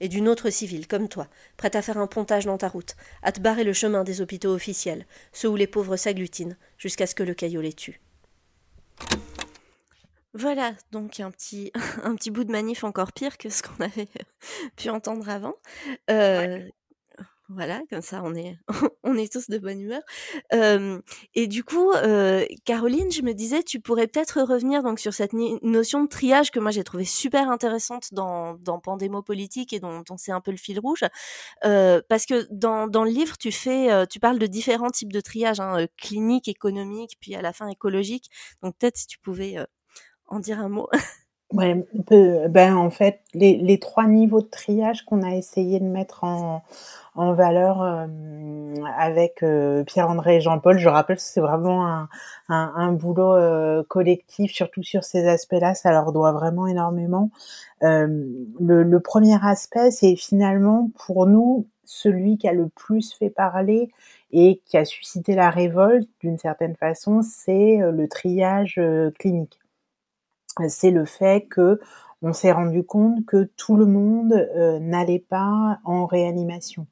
et 0.00 0.08
d'une 0.08 0.28
autre 0.28 0.50
civile, 0.50 0.86
comme 0.86 1.08
toi, 1.08 1.28
prête 1.56 1.76
à 1.76 1.82
faire 1.82 1.98
un 1.98 2.06
pontage 2.06 2.46
dans 2.46 2.58
ta 2.58 2.68
route, 2.68 2.96
à 3.22 3.32
te 3.32 3.40
barrer 3.40 3.64
le 3.64 3.72
chemin 3.72 4.04
des 4.04 4.20
hôpitaux 4.20 4.54
officiels, 4.54 5.06
ceux 5.32 5.48
où 5.48 5.56
les 5.56 5.66
pauvres 5.66 5.96
s'agglutinent, 5.96 6.56
jusqu'à 6.76 7.06
ce 7.06 7.14
que 7.14 7.22
le 7.22 7.34
caillot 7.34 7.60
les 7.60 7.72
tue. 7.72 8.00
Voilà, 10.34 10.72
donc 10.92 11.20
un 11.20 11.30
petit, 11.30 11.72
un 12.04 12.14
petit 12.14 12.30
bout 12.30 12.44
de 12.44 12.52
manif 12.52 12.84
encore 12.84 13.12
pire 13.12 13.38
que 13.38 13.48
ce 13.48 13.62
qu'on 13.62 13.82
avait 13.82 14.08
pu 14.76 14.90
entendre 14.90 15.28
avant. 15.28 15.54
Euh, 16.10 16.60
voilà, 17.48 17.80
comme 17.90 18.02
ça 18.02 18.20
on 18.24 18.34
est, 18.34 18.58
on 19.04 19.16
est 19.16 19.32
tous 19.32 19.48
de 19.48 19.58
bonne 19.58 19.80
humeur. 19.80 20.02
et 21.34 21.46
du 21.46 21.64
coup, 21.64 21.92
Caroline, 22.64 23.10
je 23.10 23.22
me 23.22 23.32
disais, 23.32 23.62
tu 23.62 23.80
pourrais 23.80 24.06
peut-être 24.06 24.42
revenir 24.42 24.82
donc 24.82 25.00
sur 25.00 25.14
cette 25.14 25.32
notion 25.32 26.02
de 26.02 26.08
triage 26.08 26.50
que 26.50 26.60
moi 26.60 26.70
j'ai 26.70 26.84
trouvé 26.84 27.04
super 27.04 27.50
intéressante 27.50 28.12
dans, 28.12 28.54
dans 28.54 28.78
Pandémo 28.80 29.22
politique 29.22 29.72
et 29.72 29.80
dont, 29.80 30.02
dont 30.06 30.16
c'est 30.16 30.32
un 30.32 30.40
peu 30.40 30.50
le 30.50 30.56
fil 30.56 30.78
rouge, 30.78 31.04
parce 31.62 32.26
que 32.26 32.46
dans, 32.50 32.86
dans 32.86 33.04
le 33.04 33.10
livre 33.10 33.38
tu 33.38 33.52
fais, 33.52 34.06
tu 34.08 34.20
parles 34.20 34.38
de 34.38 34.46
différents 34.46 34.90
types 34.90 35.12
de 35.12 35.20
triage, 35.20 35.60
hein, 35.60 35.86
clinique, 35.96 36.48
économique, 36.48 37.16
puis 37.20 37.34
à 37.34 37.42
la 37.42 37.52
fin 37.52 37.68
écologique. 37.68 38.30
Donc 38.62 38.76
peut-être 38.78 38.96
si 38.96 39.06
tu 39.06 39.18
pouvais 39.18 39.56
en 40.26 40.40
dire 40.40 40.60
un 40.60 40.68
mot. 40.68 40.88
Ouais, 41.52 41.86
ben 42.50 42.76
en 42.76 42.90
fait, 42.90 43.20
les, 43.32 43.56
les 43.56 43.78
trois 43.78 44.06
niveaux 44.06 44.42
de 44.42 44.46
triage 44.48 45.06
qu'on 45.06 45.22
a 45.22 45.34
essayé 45.34 45.80
de 45.80 45.86
mettre 45.86 46.24
en, 46.24 46.62
en 47.18 47.32
valeur 47.32 47.82
euh, 47.82 48.06
avec 48.96 49.42
euh, 49.42 49.82
Pierre-André 49.84 50.36
et 50.36 50.40
Jean-Paul, 50.40 50.78
je 50.78 50.88
rappelle 50.88 51.16
que 51.16 51.22
c'est 51.22 51.40
vraiment 51.40 51.86
un, 51.88 52.08
un, 52.48 52.92
boulot 52.92 53.34
euh, 53.34 53.82
collectif, 53.88 54.52
surtout 54.52 54.82
sur 54.84 55.04
ces 55.04 55.26
aspects-là, 55.26 55.74
ça 55.74 55.90
leur 55.90 56.12
doit 56.12 56.32
vraiment 56.32 56.66
énormément. 56.68 57.30
Le, 57.80 58.98
premier 58.98 59.36
aspect, 59.42 59.90
c'est 59.90 60.16
finalement 60.16 60.90
pour 61.06 61.26
nous 61.26 61.66
celui 61.84 62.38
qui 62.38 62.46
a 62.46 62.52
le 62.52 62.68
plus 62.68 63.14
fait 63.14 63.30
parler 63.30 63.90
et 64.32 64.60
qui 64.66 64.76
a 64.76 64.84
suscité 64.84 65.34
la 65.34 65.50
révolte 65.50 66.08
d'une 66.20 66.38
certaine 66.38 66.76
façon, 66.76 67.22
c'est 67.22 67.78
le 67.78 68.06
triage 68.06 68.80
clinique 69.18 69.58
c'est 70.68 70.90
le 70.90 71.04
fait 71.04 71.46
que 71.48 71.78
on 72.20 72.32
s'est 72.32 72.52
rendu 72.52 72.84
compte 72.84 73.24
que 73.26 73.44
tout 73.56 73.76
le 73.76 73.86
monde 73.86 74.32
euh, 74.32 74.80
n'allait 74.80 75.24
pas 75.28 75.78
en 75.84 76.06
réanimation. 76.06 76.86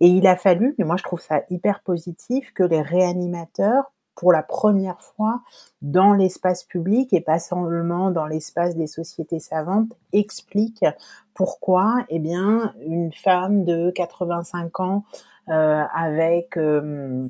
Et 0.00 0.06
il 0.06 0.26
a 0.26 0.36
fallu, 0.36 0.74
mais 0.78 0.84
moi 0.84 0.96
je 0.96 1.02
trouve 1.02 1.20
ça 1.20 1.42
hyper 1.50 1.80
positif, 1.80 2.52
que 2.54 2.62
les 2.62 2.82
réanimateurs, 2.82 3.92
pour 4.14 4.32
la 4.32 4.42
première 4.42 5.00
fois 5.00 5.42
dans 5.80 6.12
l'espace 6.12 6.64
public 6.64 7.12
et 7.12 7.20
pas 7.20 7.38
seulement 7.38 8.10
dans 8.10 8.26
l'espace 8.26 8.76
des 8.76 8.88
sociétés 8.88 9.38
savantes, 9.38 9.92
expliquent 10.12 10.86
pourquoi, 11.34 12.04
eh 12.08 12.18
bien, 12.18 12.74
une 12.84 13.12
femme 13.12 13.64
de 13.64 13.90
85 13.90 14.80
ans 14.80 15.04
euh, 15.48 15.84
avec 15.94 16.56
euh, 16.56 17.28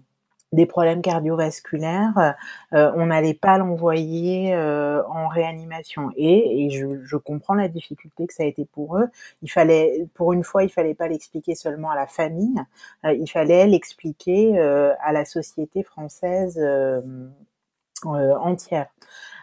des 0.53 0.67
problèmes 0.67 1.03
cardiovasculaires, 1.03 2.35
euh, 2.73 2.91
on 2.95 3.07
n'allait 3.07 3.35
pas 3.35 3.59
l'envoyer 3.59 4.55
euh, 4.55 5.03
en 5.09 5.29
réanimation. 5.29 6.11
Et, 6.17 6.65
et 6.65 6.71
je, 6.71 6.87
je, 7.05 7.17
comprends 7.17 7.55
la 7.55 7.69
difficulté 7.69 8.27
que 8.27 8.33
ça 8.33 8.45
a 8.45 8.47
été 8.47 8.65
pour 8.65 8.97
eux. 8.97 9.09
Il 9.43 9.51
fallait, 9.51 10.07
pour 10.15 10.33
une 10.33 10.45
fois, 10.45 10.65
il 10.65 10.71
fallait 10.71 10.95
pas 10.95 11.09
l'expliquer 11.09 11.55
seulement 11.55 11.91
à 11.91 11.97
la 11.97 12.07
famille, 12.07 12.59
euh, 13.05 13.13
il 13.13 13.29
fallait 13.29 13.67
l'expliquer 13.67 14.59
à 14.59 15.13
la 15.13 15.25
société 15.25 15.83
française 15.83 16.61
entière. 18.05 18.87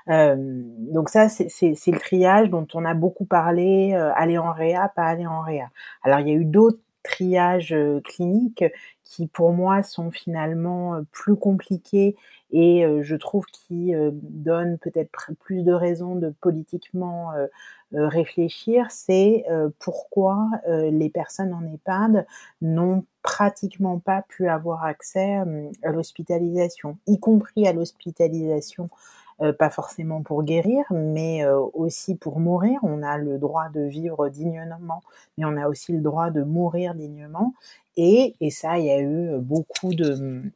donc 0.08 1.10
ça, 1.10 1.30
c'est 1.30 1.52
le 1.88 2.00
triage 2.00 2.50
dont 2.50 2.68
on 2.74 2.86
a 2.86 2.94
beaucoup 2.94 3.26
parlé, 3.26 3.94
aller 4.16 4.38
en 4.38 4.54
réa, 4.54 4.92
pas 4.96 5.04
aller 5.04 5.28
en 5.28 5.42
réa. 5.42 5.70
Alors 6.04 6.20
il 6.20 6.28
y 6.30 6.32
a 6.32 6.36
eu 6.36 6.46
d'autres 6.46 6.80
triages 7.04 7.76
cliniques 8.04 8.64
qui 9.06 9.28
pour 9.28 9.54
moi 9.54 9.84
sont 9.84 10.12
finalement 10.12 11.00
plus 11.12 11.38
compliqués 11.38 12.18
et 12.52 12.86
je 13.02 13.16
trouve 13.16 13.46
qui 13.46 13.94
donnent 14.12 14.78
peut-être 14.80 15.32
plus 15.40 15.64
de 15.64 15.72
raisons 15.72 16.16
de 16.16 16.34
politiquement 16.42 17.32
réfléchir, 17.94 18.88
c'est 18.90 19.46
pourquoi 19.80 20.50
les 20.68 21.10
personnes 21.10 21.54
en 21.54 21.64
EHPAD 21.66 22.26
n'ont 22.62 23.06
pratiquement 23.22 24.00
pas 24.00 24.24
pu 24.28 24.50
avoir 24.50 24.84
accès 24.84 25.36
à 25.84 25.92
l'hospitalisation, 25.92 26.98
y 27.08 27.20
compris 27.20 27.68
à 27.68 27.74
l'hospitalisation 27.74 28.90
pas 29.60 29.70
forcément 29.70 30.22
pour 30.22 30.44
guérir, 30.44 30.86
mais 30.92 31.46
aussi 31.74 32.16
pour 32.16 32.40
mourir. 32.40 32.80
On 32.84 33.04
a 33.04 33.18
le 33.18 33.38
droit 33.38 33.68
de 33.70 33.82
vivre 33.82 34.30
dignement, 34.30 35.04
mais 35.38 35.46
on 35.46 35.58
a 35.58 35.68
aussi 35.68 35.92
le 35.92 36.00
droit 36.00 36.30
de 36.30 36.42
mourir 36.42 36.96
dignement. 36.96 37.54
Et, 37.98 38.36
et 38.42 38.52
ça, 38.52 38.78
il 38.78 38.86
y 38.86 38.92
a 38.92 39.00
eu 39.02 39.38
beaucoup 39.40 39.94
de, 39.94 40.52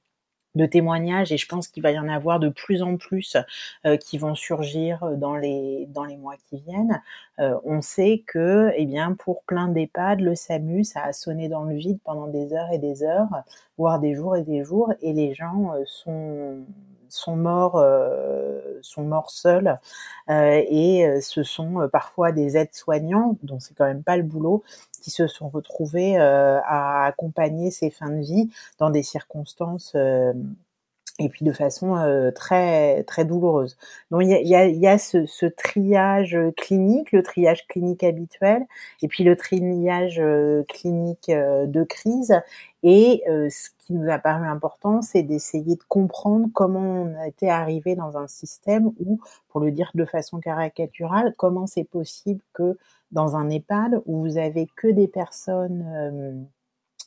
de 0.56 0.66
témoignages 0.66 1.32
et 1.32 1.38
je 1.38 1.48
pense 1.48 1.68
qu'il 1.68 1.84
va 1.84 1.92
y 1.92 2.00
en 2.00 2.10
avoir 2.10 2.40
de 2.40 2.50
plus 2.50 2.82
en 2.82 2.98
plus 2.98 3.38
euh, 3.86 3.98
qui 3.98 4.18
vont 4.18 4.36
surgir 4.36 5.18
dans 5.18 5.36
les 5.36 5.86
dans 5.90 6.06
les 6.06 6.18
mois 6.18 6.36
qui 6.50 6.60
viennent. 6.60 7.02
Euh, 7.40 7.56
on 7.64 7.82
sait 7.82 8.24
que 8.26 8.72
eh 8.76 8.86
bien 8.86 9.14
pour 9.14 9.44
plein 9.44 9.68
d'EHPAD 9.68 10.22
le 10.22 10.36
SAMU 10.36 10.84
ça 10.84 11.04
a 11.04 11.14
sonné 11.14 11.50
dans 11.50 11.64
le 11.64 11.76
vide 11.76 12.00
pendant 12.04 12.28
des 12.28 12.54
heures 12.54 12.72
et 12.72 12.80
des 12.80 13.04
heures, 13.04 13.30
voire 13.78 14.00
des 14.00 14.16
jours 14.16 14.36
et 14.36 14.44
des 14.44 14.64
jours 14.64 14.94
et 15.02 15.14
les 15.14 15.34
gens 15.36 15.74
euh, 15.76 15.84
sont 15.86 16.66
sont 17.10 17.36
morts, 17.36 17.78
euh, 17.78 18.60
sont 18.82 19.04
morts 19.04 19.32
seuls, 19.32 19.80
euh, 20.30 20.64
et 20.68 21.06
euh, 21.08 21.22
ce 21.22 21.44
sont 21.44 21.90
parfois 21.92 22.32
des 22.32 22.58
aides-soignants, 22.58 23.38
dont 23.44 23.60
c'est 23.60 23.76
quand 23.76 23.86
même 23.86 24.04
pas 24.04 24.18
le 24.18 24.24
boulot, 24.24 24.64
qui 25.02 25.12
se 25.12 25.28
sont 25.28 25.50
retrouvés 25.50 26.18
à 26.18 27.06
accompagner 27.06 27.72
ces 27.72 27.90
fins 27.90 28.10
de 28.10 28.22
vie 28.22 28.50
dans 28.80 28.90
des 28.90 29.04
circonstances 29.04 29.96
et 31.22 31.30
puis 31.30 31.46
de 31.46 31.52
façon 31.52 32.32
très 32.36 33.04
très 33.04 33.24
douloureuse. 33.26 33.78
Donc 34.12 34.24
il 34.24 34.30
y 34.30 34.56
a, 34.56 34.68
y 34.68 34.78
y 34.78 34.88
a 34.88 34.98
ce, 34.98 35.46
triage 35.46 36.38
clinique, 36.58 37.14
le 37.14 37.24
triage 37.24 37.66
clinique 37.68 38.04
habituel, 38.04 38.66
et 39.02 39.08
puis 39.08 39.24
le 39.24 39.38
triage 39.38 40.22
clinique 40.68 41.30
de 41.32 41.84
crise. 41.84 42.42
Et 42.84 43.24
ce 43.28 43.70
qui 43.80 43.94
nous 43.94 44.10
a 44.10 44.20
paru 44.20 44.48
important, 44.48 45.02
c'est 45.02 45.24
d'essayer 45.24 45.76
de 45.76 45.84
comprendre 45.88 46.48
comment 46.54 46.80
on 47.04 47.24
été 47.24 47.50
arrivé 47.50 47.96
dans 47.96 48.18
un 48.18 48.28
système 48.28 48.88
où, 49.00 49.20
pour 49.50 49.60
le 49.62 49.72
dire 49.72 49.92
de 49.96 50.06
façon 50.06 50.40
caricaturale, 50.40 51.34
comment 51.38 51.68
c'est 51.68 51.84
possible 51.84 52.42
que 52.54 52.78
dans 53.12 53.36
un 53.36 53.50
EHPAD 53.50 54.02
où 54.06 54.20
vous 54.22 54.38
avez 54.38 54.68
que 54.76 54.88
des 54.88 55.08
personnes 55.08 56.48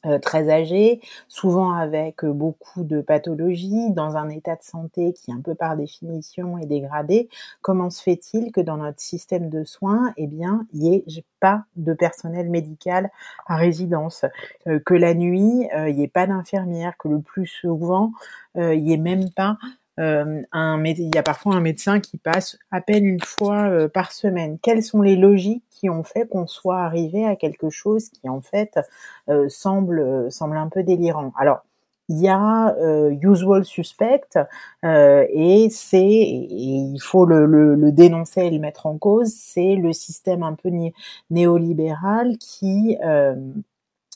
euh, 0.06 0.18
très 0.18 0.50
âgés, 0.50 1.00
souvent 1.28 1.72
avec 1.72 2.24
euh, 2.24 2.32
beaucoup 2.32 2.82
de 2.82 3.00
pathologies, 3.00 3.90
dans 3.90 4.16
un 4.16 4.28
état 4.30 4.56
de 4.56 4.62
santé 4.62 5.12
qui 5.12 5.32
un 5.32 5.40
peu 5.40 5.54
par 5.54 5.76
définition 5.76 6.58
est 6.58 6.66
dégradé, 6.66 7.28
comment 7.60 7.88
se 7.88 8.02
fait-il 8.02 8.50
que 8.50 8.60
dans 8.60 8.78
notre 8.78 9.00
système 9.00 9.48
de 9.48 9.64
soins, 9.64 10.12
eh 10.16 10.26
bien, 10.26 10.66
il 10.72 10.80
n'y 10.80 10.96
ait 10.96 11.24
pas 11.38 11.64
de 11.76 11.92
personnel 11.94 12.50
médical 12.50 13.10
à 13.46 13.56
résidence, 13.56 14.24
euh, 14.66 14.80
que 14.84 14.94
la 14.94 15.14
nuit, 15.14 15.68
il 15.72 15.94
n'y 15.94 16.04
ait 16.04 16.08
pas 16.08 16.26
d'infirmière, 16.26 16.96
que 16.98 17.08
le 17.08 17.20
plus 17.20 17.46
souvent, 17.46 18.12
il 18.54 18.82
n'y 18.82 18.92
ait 18.92 18.98
même 18.98 19.30
pas 19.30 19.56
euh, 20.00 20.42
il 20.55 21.14
y 21.14 21.18
a 21.18 21.22
parfois 21.22 21.55
un 21.55 21.61
médecin 21.61 22.00
qui 22.00 22.16
passe 22.16 22.59
à 22.70 22.81
peine 22.81 23.05
une 23.05 23.20
fois 23.20 23.68
euh, 23.68 23.88
par 23.88 24.12
semaine. 24.12 24.59
Quelles 24.62 24.83
sont 24.83 25.02
les 25.02 25.16
logiques 25.16 25.64
qui 25.70 25.90
ont 25.90 26.02
fait 26.02 26.26
qu'on 26.28 26.46
soit 26.46 26.81
arrivé 26.81 27.24
à 27.26 27.37
quelque 27.37 27.70
chose 27.70 28.09
qui 28.09 28.28
en 28.28 28.40
fait 28.40 28.78
euh, 29.28 29.48
semble 29.48 30.31
semble 30.31 30.57
un 30.57 30.68
peu 30.68 30.83
délirant? 30.83 31.33
Alors 31.37 31.64
il 32.09 32.20
y 32.20 32.28
a 32.28 32.74
usual 33.22 33.64
suspect 33.64 34.22
et 34.83 35.68
c'est 35.70 36.02
il 36.02 36.98
faut 37.00 37.24
le, 37.24 37.92
dénoncer 37.92 38.42
et 38.42 38.50
le 38.50 38.59
mettre 38.59 38.87
en 38.87 38.98
cause 38.98 39.33
c'est 39.33 39.76
le 39.76 39.92
système 39.92 40.42
un 40.42 40.55
peu 40.55 40.70
néolibéral 41.31 42.37
qui 42.38 42.98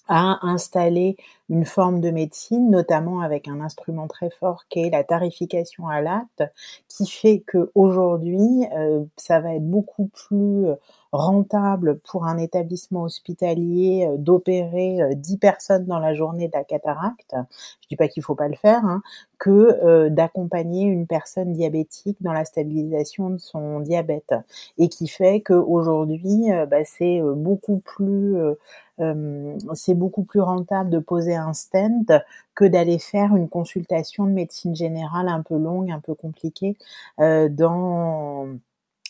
a 0.09 0.39
installé 0.47 1.17
une 1.49 1.65
forme 1.65 2.01
de 2.01 2.11
médecine, 2.11 2.71
notamment 2.71 3.21
avec 3.21 3.49
un 3.49 3.61
instrument 3.61 4.09
très 4.09 4.31
fort 4.31 4.65
qui 4.69 4.81
est 4.81 4.91
la 4.91 5.05
tarification 5.05 5.89
à 5.89 6.01
l'acte, 6.01 6.45
qui 6.89 7.07
fait 7.07 7.41
que 7.47 7.71
aujourd'hui, 7.75 8.67
euh, 8.77 9.05
ça 9.17 9.41
va 9.41 9.55
être 9.55 9.69
beaucoup 9.69 10.09
plus 10.09 10.67
rentable 11.13 11.99
pour 12.01 12.27
un 12.27 12.39
établissement 12.39 13.03
hospitalier 13.05 14.07
euh, 14.09 14.17
d'opérer 14.17 14.99
10 15.15 15.35
euh, 15.35 15.39
personnes 15.39 15.85
dans 15.87 15.99
la 15.99 16.15
journée 16.15 16.49
de 16.49 16.53
la 16.53 16.65
cataracte. 16.65 17.35
Je 17.83 17.89
dis 17.89 17.97
pas 17.97 18.09
qu'il 18.09 18.23
faut 18.23 18.35
pas 18.35 18.49
le 18.49 18.57
faire, 18.57 18.85
hein, 18.85 19.03
que 19.39 20.09
d'accompagner 20.09 20.85
une 20.85 21.07
personne 21.07 21.53
diabétique 21.53 22.17
dans 22.21 22.33
la 22.33 22.45
stabilisation 22.45 23.31
de 23.31 23.39
son 23.39 23.81
diabète, 23.81 24.35
et 24.79 24.89
qui 24.89 25.09
fait 25.09 25.41
qu'aujourd'hui, 25.43 26.47
bah, 26.71 26.85
c'est 26.85 27.21
beaucoup 27.21 27.81
plus 27.81 28.37
c'est 29.75 29.95
beaucoup 29.95 30.25
plus 30.25 30.41
rentable 30.41 30.91
de 30.91 30.99
poser 30.99 31.37
un 31.37 31.53
stand 31.53 32.23
que 32.55 32.65
d'aller 32.65 32.99
faire 32.99 33.37
une 33.37 33.49
consultation 33.49 34.25
de 34.25 34.31
médecine 34.31 34.75
générale 34.75 35.29
un 35.29 35.43
peu 35.43 35.57
longue, 35.57 35.91
un 35.91 36.01
peu 36.01 36.15
compliquée 36.15 36.77
euh, 37.21 37.49
dans 37.49 38.49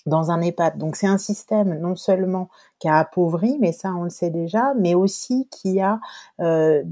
dans 0.07 0.31
un 0.31 0.41
EHPAD. 0.41 0.79
Donc 0.79 0.97
c'est 0.97 1.07
un 1.07 1.19
système 1.19 1.79
non 1.81 1.97
seulement 1.97 2.49
qui 2.79 2.89
a 2.89 2.99
appauvri, 2.99 3.57
mais 3.61 3.73
ça 3.73 3.93
on 3.95 4.05
le 4.05 4.11
sait 4.11 4.31
déjà, 4.31 4.75
mais 4.79 4.95
aussi 4.95 5.49
qui 5.51 5.81
a 5.81 6.01
euh, 6.41 6.83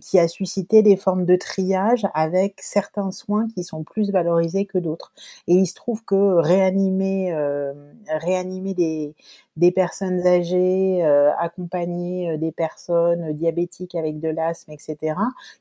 qui 0.00 0.18
a 0.18 0.28
suscité 0.28 0.82
des 0.82 0.96
formes 0.96 1.24
de 1.24 1.36
triage 1.36 2.06
avec 2.14 2.60
certains 2.60 3.10
soins 3.10 3.46
qui 3.54 3.64
sont 3.64 3.84
plus 3.84 4.10
valorisés 4.10 4.66
que 4.66 4.78
d'autres. 4.78 5.12
Et 5.48 5.54
il 5.54 5.66
se 5.66 5.74
trouve 5.74 6.04
que 6.04 6.14
réanimer 6.14 7.32
euh, 7.32 7.72
réanimer 8.08 8.74
des 8.74 9.14
des 9.56 9.70
personnes 9.70 10.26
âgées, 10.26 11.04
euh, 11.04 11.30
euh, 11.32 12.36
des 12.36 12.52
personnes 12.52 13.32
diabétiques 13.32 13.94
avec 13.94 14.18
de 14.20 14.28
l'asthme, 14.28 14.72
etc., 14.72 15.14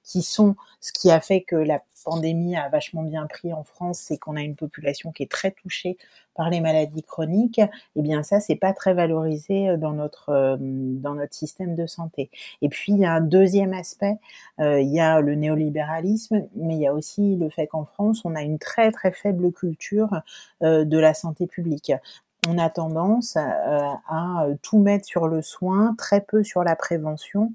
qui 0.03 0.21
sont 0.21 0.55
ce 0.79 0.93
qui 0.93 1.11
a 1.11 1.19
fait 1.19 1.41
que 1.41 1.55
la 1.55 1.81
pandémie 2.03 2.55
a 2.55 2.69
vachement 2.69 3.03
bien 3.03 3.27
pris 3.27 3.53
en 3.53 3.63
France, 3.63 3.99
c'est 3.99 4.17
qu'on 4.17 4.35
a 4.35 4.41
une 4.41 4.55
population 4.55 5.11
qui 5.11 5.23
est 5.23 5.31
très 5.31 5.51
touchée 5.51 5.97
par 6.33 6.49
les 6.49 6.61
maladies 6.61 7.03
chroniques. 7.03 7.59
Et 7.59 7.69
eh 7.97 8.01
bien 8.01 8.23
ça, 8.23 8.39
c'est 8.39 8.55
pas 8.55 8.73
très 8.73 8.93
valorisé 8.93 9.69
euh, 9.69 9.77
dans 9.77 9.91
notre 9.93 10.57
dans 10.59 11.15
notre 11.15 11.33
système 11.33 11.75
de 11.75 11.85
santé. 11.85 12.29
Et 12.61 12.69
puis 12.69 12.93
il 12.93 12.99
y 12.99 13.05
a 13.05 13.13
un 13.13 13.21
deuxième 13.21 13.73
aspect, 13.73 14.17
il 14.59 14.91
y 14.91 14.99
a 14.99 15.19
le 15.21 15.35
néolibéralisme, 15.35 16.47
mais 16.55 16.75
il 16.75 16.81
y 16.81 16.87
a 16.87 16.93
aussi 16.93 17.35
le 17.35 17.49
fait 17.49 17.67
qu'en 17.67 17.85
France, 17.85 18.21
on 18.25 18.35
a 18.35 18.41
une 18.41 18.59
très 18.59 18.91
très 18.91 19.11
faible 19.11 19.51
culture 19.51 20.21
de 20.61 20.97
la 20.97 21.13
santé 21.13 21.47
publique 21.47 21.91
on 22.47 22.57
a 22.57 22.69
tendance 22.69 23.37
à 23.37 24.47
tout 24.61 24.79
mettre 24.79 25.05
sur 25.05 25.27
le 25.27 25.41
soin, 25.41 25.95
très 25.97 26.21
peu 26.21 26.43
sur 26.43 26.63
la 26.63 26.75
prévention 26.75 27.53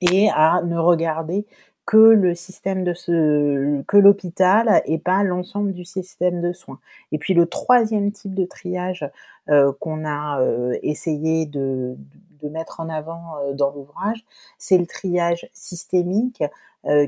et 0.00 0.30
à 0.30 0.62
ne 0.62 0.78
regarder 0.78 1.46
que 1.90 1.96
le 1.96 2.36
système 2.36 2.84
de 2.84 2.94
ce, 2.94 3.82
que 3.82 3.96
l'hôpital 3.96 4.80
et 4.84 4.98
pas 4.98 5.24
l'ensemble 5.24 5.72
du 5.72 5.84
système 5.84 6.40
de 6.40 6.52
soins. 6.52 6.78
Et 7.10 7.18
puis 7.18 7.34
le 7.34 7.46
troisième 7.46 8.12
type 8.12 8.32
de 8.32 8.44
triage 8.44 9.10
euh, 9.48 9.72
qu'on 9.80 10.04
a 10.04 10.40
euh, 10.40 10.78
essayé 10.82 11.46
de, 11.46 11.96
mettre 12.44 12.78
en 12.78 12.88
avant 12.88 13.38
euh, 13.38 13.54
dans 13.54 13.70
l'ouvrage, 13.70 14.24
c'est 14.56 14.78
le 14.78 14.86
triage 14.86 15.48
systémique 15.52 16.44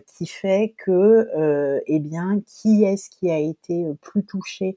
qui 0.07 0.27
fait 0.27 0.75
que, 0.77 1.83
eh 1.87 1.99
bien, 1.99 2.43
qui 2.45 2.85
est-ce 2.85 3.09
qui 3.09 3.31
a 3.31 3.39
été 3.39 3.87
plus 4.03 4.23
touché 4.23 4.77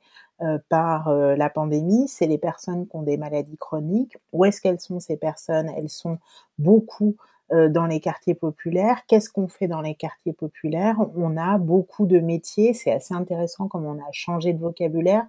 par 0.70 1.14
la 1.14 1.50
pandémie, 1.50 2.08
c'est 2.08 2.28
les 2.28 2.38
personnes 2.38 2.88
qui 2.88 2.96
ont 2.96 3.04
des 3.04 3.18
maladies 3.18 3.58
chroniques. 3.58 4.18
Où 4.34 4.46
est-ce 4.46 4.62
qu'elles 4.62 4.80
sont 4.80 5.00
ces 5.00 5.18
personnes? 5.18 5.72
Elles 5.78 5.90
sont 5.90 6.18
beaucoup 6.58 7.16
euh, 7.52 7.70
dans 7.70 7.86
les 7.86 8.00
quartiers 8.00 8.34
populaires. 8.34 9.04
Qu'est-ce 9.08 9.30
qu'on 9.30 9.48
fait 9.48 9.68
dans 9.68 9.82
les 9.82 9.94
quartiers 9.94 10.34
populaires? 10.34 10.98
On 11.16 11.38
a 11.38 11.60
beaucoup 11.60 12.08
de 12.08 12.18
métiers, 12.18 12.74
c'est 12.74 12.92
assez 12.92 13.14
intéressant 13.14 13.68
comme 13.68 13.86
on 13.86 14.00
a 14.00 14.12
changé 14.12 14.52
de 14.52 14.60
vocabulaire. 14.60 15.28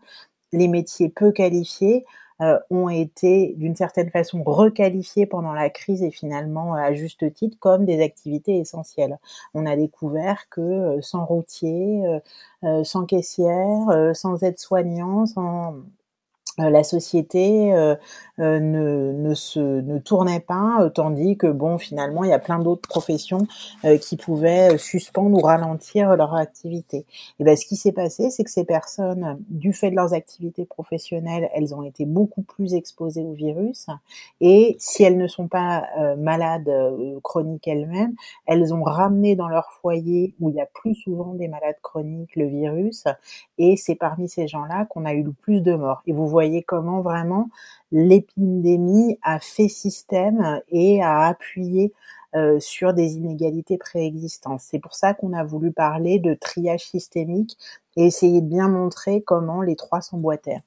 Les 0.52 0.66
métiers 0.66 1.10
peu 1.10 1.30
qualifiés 1.30 2.06
euh, 2.42 2.58
ont 2.70 2.88
été 2.88 3.54
d'une 3.56 3.74
certaine 3.76 4.10
façon 4.10 4.42
requalifiés 4.42 5.26
pendant 5.26 5.52
la 5.52 5.70
crise 5.70 6.02
et 6.02 6.10
finalement 6.10 6.74
à 6.74 6.92
juste 6.92 7.32
titre 7.32 7.56
comme 7.58 7.84
des 7.86 8.02
activités 8.02 8.58
essentielles. 8.58 9.18
On 9.54 9.64
a 9.66 9.76
découvert 9.76 10.48
que 10.50 10.60
euh, 10.60 11.00
sans 11.00 11.24
routier, 11.24 12.02
sans 12.84 13.06
caissière, 13.06 14.14
sans 14.14 14.42
aide-soignant, 14.42 15.26
sans 15.26 15.74
euh, 15.74 15.80
la 16.58 16.84
société 16.84 17.74
euh, 17.74 17.94
euh, 18.38 18.60
ne, 18.60 19.34
se 19.34 19.60
ne 19.60 19.98
tournait 19.98 20.40
pas, 20.40 20.90
tandis 20.94 21.36
que 21.36 21.46
bon 21.46 21.78
finalement 21.78 22.24
il 22.24 22.30
y 22.30 22.32
a 22.32 22.38
plein 22.38 22.58
d'autres 22.58 22.88
professions 22.88 23.46
qui 24.00 24.16
pouvaient 24.16 24.78
suspendre 24.78 25.36
ou 25.38 25.40
ralentir 25.40 26.16
leur 26.16 26.34
activité. 26.34 27.04
Et 27.38 27.44
ben 27.44 27.56
ce 27.56 27.66
qui 27.66 27.76
s'est 27.76 27.92
passé, 27.92 28.30
c'est 28.30 28.44
que 28.44 28.50
ces 28.50 28.64
personnes, 28.64 29.38
du 29.48 29.72
fait 29.72 29.90
de 29.90 29.96
leurs 29.96 30.14
activités 30.14 30.64
professionnelles, 30.64 31.48
elles 31.54 31.74
ont 31.74 31.82
été 31.82 32.04
beaucoup 32.04 32.42
plus 32.42 32.74
exposées 32.74 33.22
au 33.22 33.32
virus. 33.32 33.86
Et 34.40 34.76
si 34.78 35.02
elles 35.02 35.18
ne 35.18 35.28
sont 35.28 35.48
pas 35.48 35.86
malades 36.16 36.70
chroniques 37.22 37.68
elles-mêmes, 37.68 38.14
elles 38.46 38.74
ont 38.74 38.82
ramené 38.82 39.36
dans 39.36 39.48
leur 39.48 39.72
foyer 39.80 40.34
où 40.40 40.50
il 40.50 40.56
y 40.56 40.60
a 40.60 40.66
plus 40.66 40.94
souvent 40.94 41.34
des 41.34 41.48
malades 41.48 41.76
chroniques 41.82 42.36
le 42.36 42.46
virus. 42.46 43.04
Et 43.58 43.76
c'est 43.76 43.94
parmi 43.94 44.28
ces 44.28 44.48
gens-là 44.48 44.86
qu'on 44.86 45.04
a 45.04 45.12
eu 45.12 45.22
le 45.22 45.32
plus 45.32 45.60
de 45.60 45.74
morts. 45.74 46.02
Et 46.06 46.12
vous 46.12 46.26
voyez 46.26 46.45
voyez 46.46 46.62
comment 46.62 47.00
vraiment 47.00 47.48
l'épidémie 47.92 49.18
a 49.22 49.38
fait 49.38 49.68
système 49.68 50.60
et 50.68 51.02
a 51.02 51.26
appuyé 51.26 51.92
euh, 52.34 52.60
sur 52.60 52.92
des 52.92 53.14
inégalités 53.14 53.78
préexistantes. 53.78 54.60
C'est 54.60 54.78
pour 54.78 54.94
ça 54.94 55.14
qu'on 55.14 55.32
a 55.32 55.44
voulu 55.44 55.72
parler 55.72 56.18
de 56.18 56.34
triage 56.34 56.84
systémique 56.84 57.56
et 57.96 58.06
essayer 58.06 58.42
de 58.42 58.46
bien 58.46 58.68
montrer 58.68 59.22
comment 59.22 59.62
les 59.62 59.76
trois 59.76 60.02
s'emboîtaient. 60.02 60.60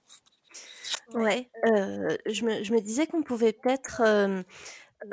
Ouais, 1.13 1.47
euh, 1.65 2.17
je, 2.25 2.43
me, 2.45 2.79
disais 2.79 3.05
qu'on 3.07 3.21
pouvait 3.21 3.53
peut-être 3.53 4.01
euh, 4.05 4.41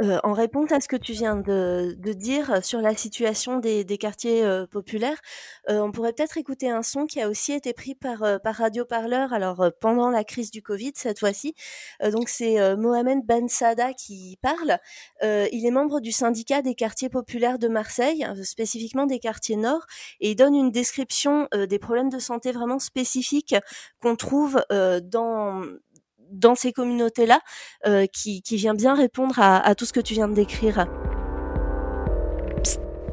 euh, 0.03 0.19
en 0.25 0.33
réponse 0.33 0.73
à 0.73 0.81
ce 0.81 0.89
que 0.89 0.97
tu 0.97 1.13
viens 1.13 1.37
de, 1.37 1.95
de 1.99 2.13
dire 2.13 2.65
sur 2.65 2.81
la 2.81 2.97
situation 2.97 3.59
des, 3.59 3.85
des 3.85 3.99
quartiers 3.99 4.45
euh, 4.45 4.67
populaires, 4.67 5.21
euh, 5.71 5.79
on 5.81 5.93
pourrait 5.93 6.13
peut-être 6.13 6.39
écouter 6.39 6.69
un 6.69 6.83
son 6.83 7.07
qui 7.07 7.21
a 7.21 7.29
aussi 7.29 7.53
été 7.53 7.73
pris 7.73 7.95
par, 7.95 8.41
par 8.43 8.55
Radio 8.57 8.85
Parleur, 8.85 9.33
alors 9.33 9.71
pendant 9.81 10.11
la 10.11 10.25
crise 10.25 10.51
du 10.51 10.61
Covid 10.61 10.93
cette 10.97 11.21
fois-ci. 11.21 11.55
donc 12.13 12.29
c'est 12.29 12.77
Mohamed 12.77 13.21
Ben 13.25 13.49
Sada 13.49 13.93
qui 13.93 14.39
parle. 14.43 14.79
il 15.23 15.67
est 15.67 15.71
membre 15.71 16.01
du 16.01 16.13
syndicat 16.13 16.63
des 16.63 16.75
quartiers 16.75 17.09
populaires 17.09 17.59
de 17.59 17.69
Marseille, 17.69 18.27
spécifiquement 18.43 19.07
des 19.07 19.19
quartiers 19.19 19.57
nord, 19.57 19.87
et 20.21 20.31
il 20.33 20.37
donne 20.37 20.55
une 20.55 20.71
description 20.71 21.49
des 21.53 21.79
problèmes 21.79 22.09
de 22.09 22.19
santé 22.19 22.53
vraiment 22.53 22.79
spécifiques 22.79 23.55
qu'on 24.01 24.17
trouve 24.17 24.61
dans 24.71 25.63
dans 26.31 26.55
ces 26.55 26.73
communautés-là 26.73 27.41
euh, 27.87 28.07
qui, 28.07 28.43
qui, 28.43 28.57
vient 28.57 28.75
bien 28.75 28.95
répondre 28.95 29.39
à, 29.39 29.59
à, 29.59 29.75
tout 29.75 29.85
ce 29.85 29.93
que 29.93 30.01
tu 30.01 30.15
viens 30.15 30.29
de 30.29 30.35
décrire. 30.35 30.87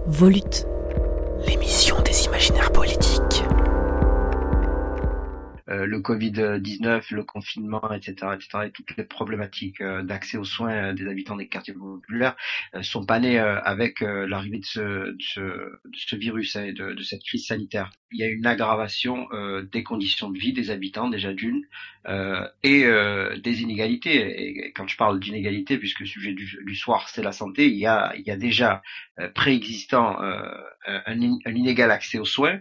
Volute. 0.07 0.67
L'émission 1.47 1.92
le 5.73 5.99
Covid-19, 5.99 7.13
le 7.13 7.23
confinement, 7.23 7.91
etc., 7.91 8.13
etc., 8.33 8.65
et 8.65 8.71
toutes 8.71 8.95
les 8.97 9.03
problématiques 9.03 9.81
euh, 9.81 10.03
d'accès 10.03 10.37
aux 10.37 10.43
soins 10.43 10.71
euh, 10.71 10.93
des 10.93 11.07
habitants 11.07 11.35
des 11.35 11.47
quartiers 11.47 11.73
populaires 11.73 12.35
sont 12.81 13.05
pas 13.05 13.19
nées 13.19 13.39
avec 13.39 14.01
l'arrivée 14.01 14.59
de 14.59 14.65
ce, 15.19 16.15
virus 16.15 16.55
et 16.55 16.73
de, 16.73 17.01
cette 17.01 17.23
crise 17.23 17.47
sanitaire. 17.47 17.91
Il 18.11 18.19
y 18.19 18.23
a 18.23 18.27
une 18.27 18.45
aggravation 18.45 19.27
des 19.71 19.83
conditions 19.83 20.29
de 20.29 20.37
vie 20.37 20.53
des 20.53 20.69
habitants 20.69 21.09
déjà 21.09 21.33
d'une 21.33 21.63
et 22.63 22.85
des 23.43 23.61
inégalités. 23.61 24.65
Et 24.65 24.71
quand 24.73 24.87
je 24.87 24.97
parle 24.97 25.19
d'inégalités, 25.19 25.77
puisque 25.77 26.01
le 26.01 26.05
sujet 26.05 26.33
du, 26.33 26.75
soir 26.75 27.09
c'est 27.09 27.23
la 27.23 27.31
santé, 27.31 27.67
il 27.67 27.77
y 27.77 27.87
a, 27.87 28.13
déjà 28.37 28.81
préexistant 29.33 30.17
un, 30.19 31.21
inégal 31.51 31.91
accès 31.91 32.19
aux 32.19 32.25
soins 32.25 32.59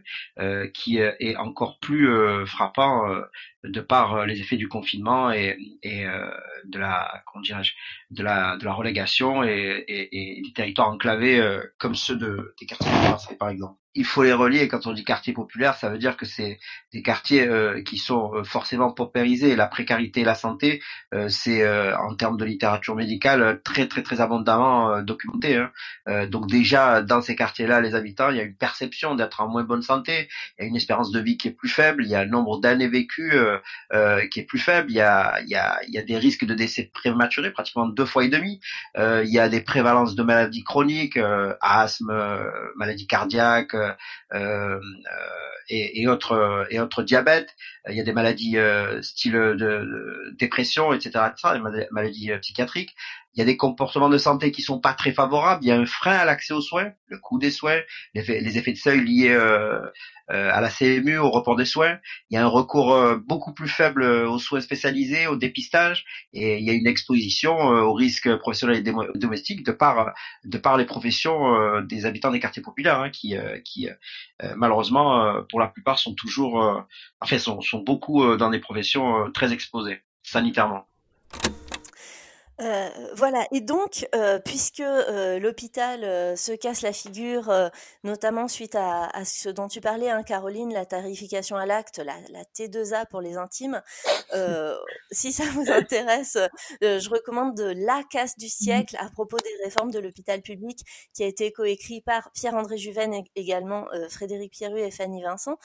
qui 0.75 0.99
est 0.99 1.37
encore 1.37 1.79
plus 1.81 2.09
frappant 2.47 3.02
euh, 3.05 3.23
de 3.65 3.81
par 3.81 4.15
euh, 4.15 4.27
les 4.27 4.41
effets 4.41 4.57
du 4.57 4.69
confinement 4.69 5.31
et, 5.31 5.57
euh, 5.85 6.31
de 6.65 6.79
la 6.79 7.23
comment 7.27 7.43
de 7.43 8.23
la 8.23 8.57
de 8.57 8.65
la 8.65 8.73
relégation 8.73 9.43
et, 9.43 9.85
des 9.89 10.53
territoires 10.55 10.89
enclavés 10.89 11.41
comme 11.79 11.95
ceux 11.95 12.17
de 12.17 12.55
des 12.61 12.67
quartiers 12.67 12.91
de 12.91 13.35
par 13.37 13.49
exemple 13.49 13.82
il 13.95 14.05
faut 14.05 14.23
les 14.23 14.33
relier. 14.33 14.69
Quand 14.69 14.87
on 14.87 14.93
dit 14.93 15.05
quartier 15.05 15.33
populaire, 15.33 15.75
ça 15.77 15.91
veut 15.91 15.99
dire 15.99 16.17
que 16.17 16.25
c'est 16.25 16.59
des 16.93 17.03
quartiers 17.03 17.47
euh, 17.47 17.83
qui 17.83 17.99
sont 17.99 18.35
euh, 18.35 18.45
forcément 18.45 18.91
paupérisés. 18.93 19.55
La 19.55 19.67
précarité 19.67 20.21
et 20.21 20.25
la 20.25 20.35
santé, 20.35 20.83
euh, 21.15 21.29
c'est 21.29 21.63
en 21.97 22.15
termes 22.15 22.37
de 22.37 22.45
littérature 22.45 22.95
médicale 22.97 23.61
très 23.63 23.87
très 23.89 24.03
très 24.03 24.21
abondamment 24.21 25.03
documenté. 25.03 25.57
Hein. 25.57 26.27
donc 26.27 26.49
déjà 26.49 27.03
dans 27.03 27.21
ces 27.21 27.37
quartiers-là, 27.37 27.81
les 27.81 27.95
habitants, 27.95 28.31
il 28.31 28.37
y 28.37 28.41
a 28.41 28.43
une 28.43 28.57
perception 28.57 29.15
d'être 29.15 29.41
en 29.41 29.49
moins 29.49 29.65
bonne 29.65 29.83
santé. 29.83 30.29
Il 30.59 30.63
y 30.63 30.65
a 30.65 30.69
une 30.69 30.77
espérance 30.77 31.11
de 31.11 31.21
vie 31.21 31.37
qui 31.37 31.49
est 31.49 31.53
plus 31.53 31.69
faible. 31.69 32.05
Il 32.05 32.11
y 32.11 32.15
a 32.15 32.21
un 32.21 32.27
nombre 32.27 32.61
d'années 32.61 32.89
vécues 32.89 33.35
qui 34.31 34.41
est 34.41 34.45
plus 34.45 34.59
faible. 34.59 34.91
Il 34.91 34.97
y 34.97 35.01
a 35.01 35.41
il 35.43 35.49
y 35.49 35.55
a 35.55 35.79
il 35.87 35.95
y 35.95 35.99
a 35.99 36.03
des 36.03 36.19
risques 36.19 36.45
de 36.45 36.55
décès 36.55 36.91
prématurés, 36.93 37.51
pratiquement 37.51 37.87
deux 37.87 38.07
fois 38.07 38.25
et 38.25 38.29
demi. 38.29 38.61
il 38.97 39.31
y 39.31 39.39
a 39.39 39.49
des 39.49 39.61
prévalences 39.61 40.15
de 40.15 40.23
maladies 40.23 40.65
chroniques, 40.65 41.19
asthme, 41.61 42.13
maladies 42.77 43.07
cardiaques 43.07 43.75
euh, 43.75 43.82
euh, 43.82 43.82
et, 45.69 46.03
et, 46.03 46.09
autres 46.09 46.67
et 46.71 46.81
autres 46.81 47.03
diabètes. 47.03 47.55
Il 47.89 47.97
y 47.97 48.01
a 48.01 48.05
des 48.05 48.13
maladies 48.13 48.59
euh, 48.59 49.03
style 49.03 49.33
de, 49.33 50.35
dépression, 50.39 50.93
etc., 50.93 51.27
etc., 51.31 51.61
des 51.73 51.87
maladies 51.91 52.31
psychiatriques. 52.41 52.95
Il 53.35 53.39
y 53.39 53.43
a 53.43 53.47
des 53.47 53.57
comportements 53.57 54.11
de 54.11 54.19
santé 54.19 54.53
qui 54.53 54.61
sont 54.61 54.79
pas 54.79 54.93
très 54.93 55.13
favorables. 55.13 55.65
Il 55.65 55.69
y 55.69 55.73
a 55.73 55.77
un 55.79 55.87
frein 55.87 56.17
à 56.17 56.25
l'accès 56.25 56.53
aux 56.53 56.61
soins, 56.61 56.93
le 57.07 57.19
coût 57.19 57.39
des 57.39 57.51
soins, 57.51 57.81
les 58.15 58.59
effets, 58.59 58.73
de 58.73 58.77
seuil 58.77 59.01
liés 59.01 59.31
euh, 59.31 59.81
à 60.29 60.61
la 60.61 60.69
CMU, 60.69 61.17
au 61.19 61.31
report 61.31 61.57
des 61.57 61.65
soins. 61.65 61.99
Il 62.31 62.35
y 62.35 62.37
a 62.37 62.45
un 62.45 62.49
recours 62.49 62.97
beaucoup 63.27 63.55
plus 63.55 63.69
faible 63.69 64.03
aux 64.03 64.39
soins 64.39 64.61
spécialisés, 64.61 65.27
au 65.27 65.37
dépistage, 65.37 66.05
et 66.33 66.59
il 66.59 66.65
y 66.65 66.71
a 66.71 66.75
une 66.75 66.87
exposition 66.87 67.57
aux 67.59 67.95
risques 67.95 68.35
professionnels 68.37 68.87
et 68.87 69.19
domestiques 69.19 69.65
de 69.65 69.73
par 69.73 70.13
de 70.45 70.59
par 70.59 70.77
les 70.77 70.85
professions 70.85 71.81
des 71.83 72.07
habitants 72.07 72.31
des 72.31 72.41
quartiers 72.41 72.63
populaires, 72.63 73.01
hein, 73.01 73.11
qui 73.11 73.35
qui 73.65 73.89
malheureusement 74.57 75.43
pour 75.51 75.61
la 75.61 75.69
plupart 75.69 75.99
sont 75.99 76.15
toujours, 76.15 76.87
enfin 77.21 77.39
sont, 77.39 77.61
sont 77.61 77.81
beaucoup 77.81 78.37
dans 78.37 78.51
des 78.51 78.61
professions 78.61 79.31
très 79.33 79.53
exposées 79.53 80.03
sanitairement. 80.23 80.87
Euh, 82.63 82.89
voilà, 83.17 83.45
et 83.51 83.61
donc, 83.61 84.07
euh, 84.15 84.39
puisque 84.39 84.81
euh, 84.81 85.41
l'hôpital 85.41 86.05
euh, 86.05 86.37
se 86.37 86.53
casse 86.53 86.83
la 86.83 86.93
figure, 86.93 87.51
euh, 87.51 87.69
notamment 88.05 88.47
suite 88.47 88.77
à, 88.77 89.07
à, 89.07 89.25
ce 89.25 89.49
dont 89.49 89.67
tu 89.67 89.81
parlais, 89.81 90.11
hein, 90.11 90.23
Caroline, 90.23 90.73
la 90.73 90.87
tarification 90.87 91.57
à 91.57 91.67
l'acte, 91.67 91.99
la, 91.99 92.15
la, 92.31 92.45
T2A 92.45 93.07
pour 93.09 93.21
les 93.21 93.37
intimes, 93.37 93.83
si 95.11 95.33
ça 95.33 95.45
vous 95.55 95.71
intéresse, 95.71 96.39
je 96.81 97.11
recommande 97.11 97.57
de 97.57 97.75
La 97.85 98.03
casse 98.11 98.37
du 98.37 98.49
siècle 98.49 98.97
à 98.99 99.11
propos 99.11 99.39
des 99.39 99.65
réformes 99.65 99.91
de 99.91 99.99
l'hôpital 99.99 100.41
public, 100.41 100.81
qui 101.15 101.25
a 101.25 101.27
été 101.27 101.51
coécrit 101.53 102.01
par 102.01 102.31
Pierre-André 102.33 102.79
Juven 102.79 103.13
et 103.13 103.25
également 103.35 103.87
Frédéric 104.09 104.53
Pierru 104.53 104.81
et 104.81 104.91
Fanny 104.91 105.23
Vincent. 105.23 105.59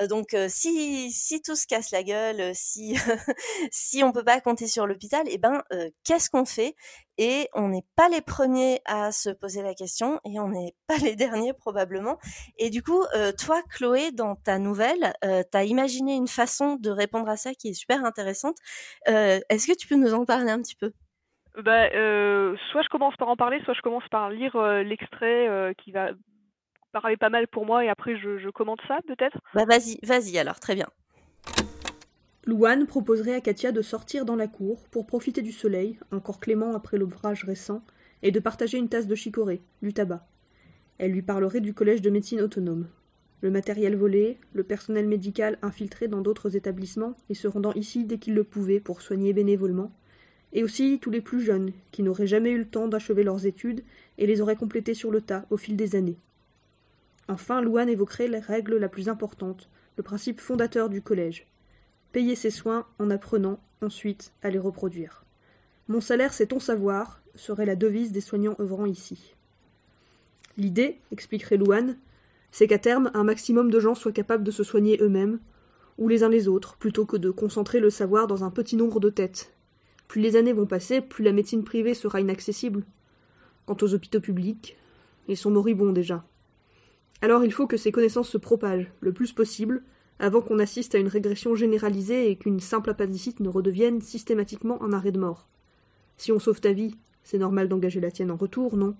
Euh, 0.00 0.06
donc 0.06 0.34
euh, 0.34 0.46
si, 0.48 1.10
si 1.10 1.42
tout 1.42 1.56
se 1.56 1.66
casse 1.66 1.90
la 1.90 2.02
gueule, 2.02 2.40
euh, 2.40 2.50
si, 2.54 2.96
si 3.70 4.02
on 4.02 4.12
peut 4.12 4.24
pas 4.24 4.40
compter 4.40 4.66
sur 4.66 4.86
l'hôpital, 4.86 5.24
eh 5.30 5.38
ben 5.38 5.62
qu'est-ce 6.04 6.30
qu'on 6.30 6.44
fait? 6.44 6.74
Et 7.18 7.48
on 7.54 7.68
n'est 7.68 7.84
pas 7.96 8.08
les 8.08 8.20
premiers 8.20 8.80
à 8.84 9.10
se 9.10 9.30
poser 9.30 9.62
la 9.62 9.74
question 9.74 10.20
et 10.24 10.38
on 10.38 10.48
n'est 10.48 10.74
pas 10.86 10.98
les 10.98 11.16
derniers 11.16 11.54
probablement. 11.54 12.18
Et 12.58 12.68
du 12.68 12.82
coup, 12.82 13.02
toi, 13.38 13.62
Chloé, 13.70 14.10
dans 14.12 14.36
ta 14.36 14.58
nouvelle, 14.58 15.14
tu 15.22 15.56
as 15.56 15.64
imaginé 15.64 16.14
une 16.14 16.28
façon 16.28 16.76
de 16.76 16.90
répondre 16.90 17.28
à 17.30 17.38
ça 17.38 17.54
qui 17.54 17.68
est 17.68 17.72
super 17.72 18.04
intéressante. 18.04 18.56
Est-ce 19.06 19.66
que 19.66 19.76
tu 19.76 19.88
peux 19.88 19.96
nous 19.96 20.12
en 20.12 20.26
parler 20.26 20.50
un 20.50 20.60
petit 20.60 20.76
peu? 20.76 20.92
Bah, 21.56 21.88
soit 21.88 22.82
je 22.82 22.88
commence 22.90 23.16
par 23.16 23.28
en 23.28 23.36
parler, 23.36 23.62
soit 23.64 23.72
je 23.72 23.80
commence 23.80 24.06
par 24.10 24.28
lire 24.28 24.54
l'extrait 24.84 25.74
qui 25.78 25.92
va 25.92 26.10
parler 27.00 27.16
pas 27.18 27.28
mal 27.28 27.46
pour 27.46 27.66
moi 27.66 27.84
et 27.84 27.88
après 27.88 28.16
je, 28.16 28.38
je 28.38 28.48
commente 28.48 28.80
ça 28.88 28.98
peut-être? 29.06 29.38
Bah 29.54 29.66
vas-y, 29.66 29.98
vas-y 30.02 30.38
alors, 30.38 30.60
très 30.60 30.74
bien. 30.74 30.86
Louane 32.44 32.86
proposerait 32.86 33.34
à 33.34 33.40
Katia 33.40 33.70
de 33.72 33.82
sortir 33.82 34.24
dans 34.24 34.36
la 34.36 34.46
cour 34.46 34.88
pour 34.90 35.06
profiter 35.06 35.42
du 35.42 35.52
soleil, 35.52 35.98
encore 36.10 36.40
clément 36.40 36.74
après 36.74 36.96
l'ouvrage 36.96 37.44
récent, 37.44 37.82
et 38.22 38.30
de 38.30 38.40
partager 38.40 38.78
une 38.78 38.88
tasse 38.88 39.06
de 39.06 39.14
chicorée, 39.14 39.60
du 39.82 39.92
tabac. 39.92 40.26
Elle 40.98 41.10
lui 41.10 41.22
parlerait 41.22 41.60
du 41.60 41.74
collège 41.74 42.00
de 42.00 42.08
médecine 42.08 42.40
autonome. 42.40 42.88
Le 43.42 43.50
matériel 43.50 43.94
volé, 43.94 44.38
le 44.54 44.62
personnel 44.62 45.06
médical 45.06 45.58
infiltré 45.60 46.08
dans 46.08 46.22
d'autres 46.22 46.56
établissements 46.56 47.14
et 47.28 47.34
se 47.34 47.46
rendant 47.46 47.74
ici 47.74 48.04
dès 48.04 48.18
qu'il 48.18 48.34
le 48.34 48.44
pouvait 48.44 48.80
pour 48.80 49.02
soigner 49.02 49.34
bénévolement, 49.34 49.92
et 50.54 50.64
aussi 50.64 50.98
tous 50.98 51.10
les 51.10 51.20
plus 51.20 51.42
jeunes, 51.42 51.72
qui 51.90 52.02
n'auraient 52.02 52.26
jamais 52.26 52.52
eu 52.52 52.58
le 52.58 52.68
temps 52.68 52.88
d'achever 52.88 53.22
leurs 53.22 53.44
études 53.44 53.84
et 54.16 54.26
les 54.26 54.40
auraient 54.40 54.56
complétées 54.56 54.94
sur 54.94 55.10
le 55.10 55.20
tas 55.20 55.44
au 55.50 55.58
fil 55.58 55.76
des 55.76 55.94
années. 55.96 56.18
Enfin, 57.28 57.60
Louane 57.60 57.88
évoquerait 57.88 58.28
la 58.28 58.40
règle 58.40 58.76
la 58.76 58.88
plus 58.88 59.08
importante, 59.08 59.68
le 59.96 60.02
principe 60.02 60.40
fondateur 60.40 60.88
du 60.88 61.02
collège. 61.02 61.46
Payer 62.12 62.36
ses 62.36 62.50
soins 62.50 62.86
en 62.98 63.10
apprenant 63.10 63.58
ensuite 63.82 64.32
à 64.42 64.50
les 64.50 64.58
reproduire. 64.58 65.24
Mon 65.88 66.00
salaire, 66.00 66.32
c'est 66.32 66.46
ton 66.46 66.60
savoir, 66.60 67.20
serait 67.34 67.66
la 67.66 67.76
devise 67.76 68.12
des 68.12 68.20
soignants 68.20 68.56
œuvrant 68.60 68.86
ici. 68.86 69.34
L'idée, 70.56 70.98
expliquerait 71.12 71.56
Louane, 71.56 71.96
c'est 72.50 72.66
qu'à 72.66 72.78
terme, 72.78 73.10
un 73.14 73.24
maximum 73.24 73.70
de 73.70 73.80
gens 73.80 73.94
soient 73.94 74.12
capables 74.12 74.44
de 74.44 74.50
se 74.50 74.64
soigner 74.64 74.98
eux-mêmes, 75.02 75.40
ou 75.98 76.08
les 76.08 76.22
uns 76.22 76.28
les 76.28 76.48
autres, 76.48 76.76
plutôt 76.76 77.06
que 77.06 77.16
de 77.16 77.30
concentrer 77.30 77.80
le 77.80 77.90
savoir 77.90 78.26
dans 78.26 78.44
un 78.44 78.50
petit 78.50 78.76
nombre 78.76 79.00
de 79.00 79.10
têtes. 79.10 79.52
Plus 80.08 80.20
les 80.20 80.36
années 80.36 80.52
vont 80.52 80.66
passer, 80.66 81.00
plus 81.00 81.24
la 81.24 81.32
médecine 81.32 81.64
privée 81.64 81.94
sera 81.94 82.20
inaccessible. 82.20 82.84
Quant 83.66 83.76
aux 83.82 83.94
hôpitaux 83.94 84.20
publics, 84.20 84.76
ils 85.28 85.36
sont 85.36 85.50
moribonds 85.50 85.92
déjà. 85.92 86.24
Alors 87.22 87.44
il 87.44 87.52
faut 87.52 87.66
que 87.66 87.76
ces 87.76 87.92
connaissances 87.92 88.28
se 88.28 88.38
propagent 88.38 88.90
le 89.00 89.12
plus 89.12 89.32
possible 89.32 89.82
avant 90.18 90.40
qu'on 90.40 90.58
assiste 90.58 90.94
à 90.94 90.98
une 90.98 91.08
régression 91.08 91.54
généralisée 91.54 92.30
et 92.30 92.36
qu'une 92.36 92.60
simple 92.60 92.90
appendicite 92.90 93.40
ne 93.40 93.48
redevienne 93.48 94.00
systématiquement 94.00 94.82
un 94.82 94.92
arrêt 94.92 95.12
de 95.12 95.18
mort. 95.18 95.48
Si 96.16 96.32
on 96.32 96.38
sauve 96.38 96.60
ta 96.60 96.72
vie, 96.72 96.96
c'est 97.22 97.38
normal 97.38 97.68
d'engager 97.68 98.00
la 98.00 98.10
tienne 98.10 98.30
en 98.30 98.36
retour, 98.36 98.76
non? 98.76 98.94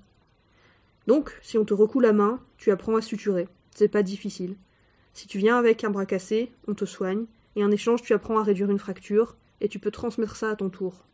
Donc, 1.06 1.38
si 1.40 1.56
on 1.56 1.64
te 1.64 1.72
recoue 1.72 2.00
la 2.00 2.12
main, 2.12 2.40
tu 2.58 2.70
apprends 2.70 2.96
à 2.96 3.00
suturer. 3.00 3.48
C'est 3.74 3.88
pas 3.88 4.02
difficile. 4.02 4.56
Si 5.14 5.26
tu 5.28 5.38
viens 5.38 5.56
avec 5.56 5.84
un 5.84 5.90
bras 5.90 6.04
cassé, 6.04 6.52
on 6.66 6.74
te 6.74 6.84
soigne, 6.84 7.26
et 7.54 7.64
en 7.64 7.70
échange 7.70 8.02
tu 8.02 8.12
apprends 8.12 8.38
à 8.38 8.42
réduire 8.42 8.70
une 8.70 8.78
fracture, 8.78 9.36
et 9.60 9.68
tu 9.68 9.78
peux 9.78 9.90
transmettre 9.90 10.36
ça 10.36 10.50
à 10.50 10.56
ton 10.56 10.68
tour. 10.68 11.04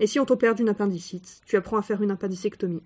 Et 0.00 0.06
si 0.06 0.20
on 0.20 0.26
t'opère 0.26 0.54
d'une 0.54 0.68
appendicite, 0.68 1.40
tu 1.46 1.56
apprends 1.56 1.78
à 1.78 1.82
faire 1.82 2.02
une 2.02 2.10
appendicectomie. 2.10 2.82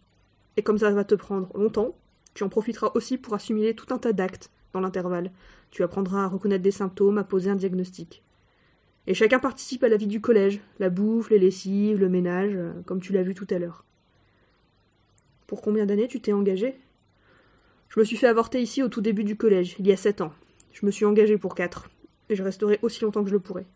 Et 0.57 0.63
comme 0.63 0.79
ça 0.79 0.91
va 0.91 1.05
te 1.05 1.15
prendre 1.15 1.49
longtemps, 1.57 1.97
tu 2.35 2.45
en 2.45 2.49
profiteras 2.49 2.93
aussi 2.95 3.19
pour 3.19 3.35
assimiler 3.35 3.75
tout 3.75 3.93
un 3.93 3.99
tas 3.99 4.13
d'actes 4.13 4.51
dans 4.73 4.81
l'intervalle. 4.81 5.31
Tu 5.71 5.83
apprendras 5.83 6.25
à 6.25 6.29
reconnaître 6.29 6.63
des 6.63 6.71
symptômes, 6.71 7.19
à 7.19 7.25
poser 7.25 7.51
un 7.51 7.57
diagnostic. 7.57 8.23
Et 9.07 9.15
chacun 9.15 9.39
participe 9.39 9.83
à 9.85 9.89
la 9.89 9.97
vie 9.97 10.07
du 10.07 10.21
collège, 10.21 10.61
la 10.79 10.91
bouffe, 10.91 11.31
les 11.31 11.39
lessives, 11.39 11.99
le 11.99 12.09
ménage, 12.09 12.53
euh, 12.55 12.73
comme 12.87 13.01
tu 13.01 13.13
l'as 13.13 13.23
vu 13.23 13.35
tout 13.35 13.47
à 13.51 13.59
l'heure. 13.59 13.85
Pour 15.47 15.61
combien 15.61 15.87
d'années 15.87 16.09
tu 16.09 16.21
t'es 16.21 16.33
engagé? 16.33 16.77
Je 17.89 18.01
me 18.01 18.05
suis 18.05 18.17
fait 18.17 18.29
avorter 18.29 18.63
ici 18.63 18.83
au 18.83 18.89
tout 18.89 19.01
début 19.01 19.25
du 19.25 19.37
collège, 19.37 19.77
il 19.79 19.87
y 19.87 19.93
a 19.93 19.97
sept 19.97 20.21
ans. 20.21 20.33
Je 20.73 20.87
me 20.87 20.91
suis 20.91 21.05
engagé 21.05 21.37
pour 21.37 21.55
quatre, 21.55 21.91
et 22.31 22.37
je 22.37 22.43
resterai 22.43 22.79
aussi 22.81 23.03
longtemps 23.03 23.23
que 23.23 23.29
je 23.29 23.35
le 23.35 23.41
pourrai. 23.41 23.67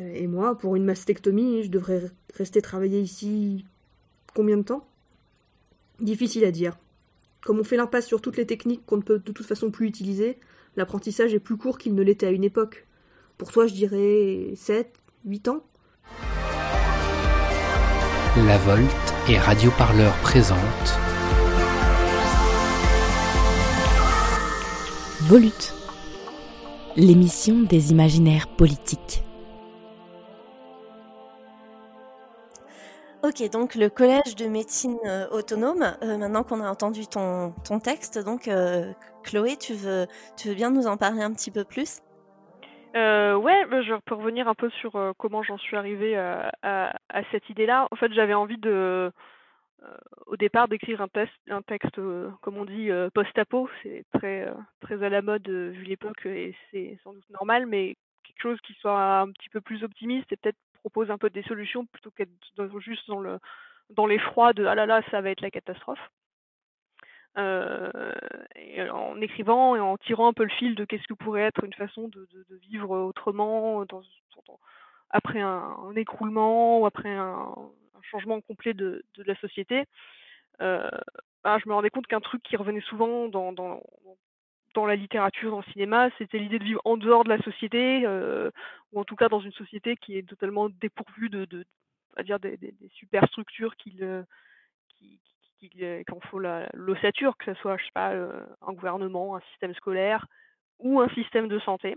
Et 0.00 0.26
moi, 0.26 0.56
pour 0.56 0.76
une 0.76 0.84
mastectomie, 0.84 1.62
je 1.62 1.70
devrais 1.70 2.10
rester 2.34 2.62
travailler 2.62 3.00
ici 3.00 3.66
combien 4.34 4.56
de 4.56 4.62
temps? 4.62 4.88
Difficile 6.00 6.44
à 6.44 6.50
dire. 6.50 6.78
Comme 7.42 7.58
on 7.58 7.64
fait 7.64 7.76
l'impasse 7.76 8.06
sur 8.06 8.20
toutes 8.20 8.36
les 8.36 8.46
techniques 8.46 8.84
qu'on 8.84 8.98
ne 8.98 9.02
peut 9.02 9.18
de 9.18 9.32
toute 9.32 9.46
façon 9.46 9.70
plus 9.70 9.86
utiliser, 9.86 10.38
l'apprentissage 10.76 11.32
est 11.32 11.38
plus 11.38 11.56
court 11.56 11.78
qu'il 11.78 11.94
ne 11.94 12.02
l'était 12.02 12.26
à 12.26 12.30
une 12.30 12.44
époque. 12.44 12.86
Pour 13.38 13.50
toi, 13.50 13.66
je 13.66 13.72
dirais 13.72 14.52
7, 14.54 14.92
8 15.24 15.48
ans. 15.48 15.64
La 18.36 18.58
Volte 18.58 19.14
et 19.28 19.38
Radio 19.38 19.70
Parleur 19.76 20.14
présente 20.18 20.58
Volute, 25.22 25.74
l'émission 26.96 27.62
des 27.62 27.90
imaginaires 27.90 28.48
politiques. 28.48 29.22
Ok, 33.22 33.50
donc 33.52 33.74
le 33.74 33.90
collège 33.90 34.34
de 34.34 34.46
médecine 34.46 34.96
euh, 35.04 35.28
autonome, 35.28 35.82
euh, 36.02 36.16
maintenant 36.16 36.42
qu'on 36.42 36.62
a 36.62 36.70
entendu 36.70 37.06
ton, 37.06 37.52
ton 37.68 37.78
texte, 37.78 38.18
donc 38.24 38.48
euh, 38.48 38.94
Chloé, 39.24 39.58
tu 39.58 39.74
veux, 39.74 40.06
tu 40.38 40.48
veux 40.48 40.54
bien 40.54 40.70
nous 40.70 40.86
en 40.86 40.96
parler 40.96 41.20
un 41.20 41.30
petit 41.34 41.50
peu 41.50 41.64
plus? 41.64 42.00
Euh, 42.96 43.34
ouais, 43.34 43.66
bah, 43.66 43.82
je 43.82 43.92
peux 44.06 44.14
revenir 44.14 44.48
un 44.48 44.54
peu 44.54 44.70
sur 44.70 44.92
comment 45.18 45.42
j'en 45.42 45.58
suis 45.58 45.76
arrivée 45.76 46.16
à, 46.16 46.50
à, 46.62 47.22
cette 47.30 47.50
idée-là. 47.50 47.88
En 47.90 47.96
fait, 47.96 48.10
j'avais 48.14 48.32
envie 48.32 48.56
de, 48.56 49.12
au 50.26 50.36
départ, 50.38 50.68
d'écrire 50.68 51.02
un, 51.02 51.08
un 51.50 51.62
texte, 51.62 52.00
comme 52.40 52.56
on 52.56 52.64
dit, 52.64 52.88
post-apo. 53.12 53.68
C'est 53.82 54.06
très, 54.14 54.48
très 54.80 55.04
à 55.04 55.10
la 55.10 55.20
mode 55.20 55.46
vu 55.46 55.84
l'époque 55.84 56.24
et 56.24 56.56
c'est 56.70 56.98
sans 57.04 57.12
doute 57.12 57.28
normal, 57.30 57.66
mais 57.66 57.96
quelque 58.24 58.42
chose 58.42 58.60
qui 58.62 58.72
soit 58.80 59.20
un 59.20 59.30
petit 59.30 59.50
peu 59.50 59.60
plus 59.60 59.84
optimiste 59.84 60.32
et 60.32 60.36
peut-être 60.36 60.58
propose 60.80 61.10
un 61.10 61.18
peu 61.18 61.30
des 61.30 61.42
solutions 61.44 61.86
plutôt 61.86 62.10
qu'être 62.10 62.30
juste 62.80 63.08
dans 63.08 63.20
le 63.20 63.38
dans 63.90 64.06
l'effroi 64.06 64.52
de 64.52 64.64
ah 64.66 64.74
là 64.74 64.86
là 64.86 65.02
ça 65.10 65.20
va 65.20 65.30
être 65.30 65.40
la 65.40 65.50
catastrophe. 65.50 66.10
Euh, 67.38 68.12
en 68.92 69.20
écrivant 69.20 69.76
et 69.76 69.80
en 69.80 69.96
tirant 69.98 70.28
un 70.28 70.32
peu 70.32 70.42
le 70.42 70.50
fil 70.50 70.74
de 70.74 70.84
qu'est-ce 70.84 71.06
que 71.06 71.14
pourrait 71.14 71.42
être 71.42 71.62
une 71.62 71.72
façon 71.74 72.08
de, 72.08 72.26
vivre 72.68 72.90
autrement 72.98 73.84
après 75.10 75.40
un, 75.40 75.94
écroulement 75.96 76.80
ou 76.80 76.86
après 76.86 77.10
un, 77.14 77.54
changement 78.02 78.40
complet 78.40 78.74
de, 78.74 79.04
la 79.18 79.36
société, 79.36 79.84
euh, 80.60 80.90
bah, 81.44 81.58
je 81.62 81.68
me 81.68 81.74
rendais 81.74 81.90
compte 81.90 82.06
qu'un 82.08 82.20
truc 82.20 82.42
qui 82.42 82.56
revenait 82.56 82.80
souvent 82.80 83.28
dans, 83.28 83.52
dans 84.74 84.86
la 84.86 84.96
littérature, 84.96 85.50
dans 85.50 85.62
le 85.66 85.72
cinéma, 85.72 86.10
c'était 86.18 86.38
l'idée 86.38 86.58
de 86.58 86.64
vivre 86.64 86.80
en 86.84 86.96
dehors 86.96 87.24
de 87.24 87.28
la 87.28 87.42
société, 87.42 88.02
euh, 88.06 88.50
ou 88.92 89.00
en 89.00 89.04
tout 89.04 89.16
cas 89.16 89.28
dans 89.28 89.40
une 89.40 89.52
société 89.52 89.96
qui 89.96 90.16
est 90.16 90.28
totalement 90.28 90.68
dépourvue 90.68 91.28
de, 91.28 91.46
va 92.16 92.22
dire 92.22 92.38
des, 92.38 92.58
superstructures 92.94 93.76
qui, 93.76 93.90
le, 93.92 94.24
qui, 94.88 95.20
qui, 95.58 95.68
qui 95.70 96.04
en 96.12 96.20
faut 96.28 96.40
l'ossature, 96.74 97.36
que 97.36 97.52
ce 97.52 97.60
soit, 97.60 97.76
je 97.76 97.84
sais 97.84 97.90
pas, 97.94 98.12
euh, 98.12 98.44
un 98.62 98.72
gouvernement, 98.72 99.36
un 99.36 99.40
système 99.52 99.74
scolaire 99.74 100.26
ou 100.78 101.00
un 101.00 101.08
système 101.10 101.48
de 101.48 101.58
santé. 101.60 101.96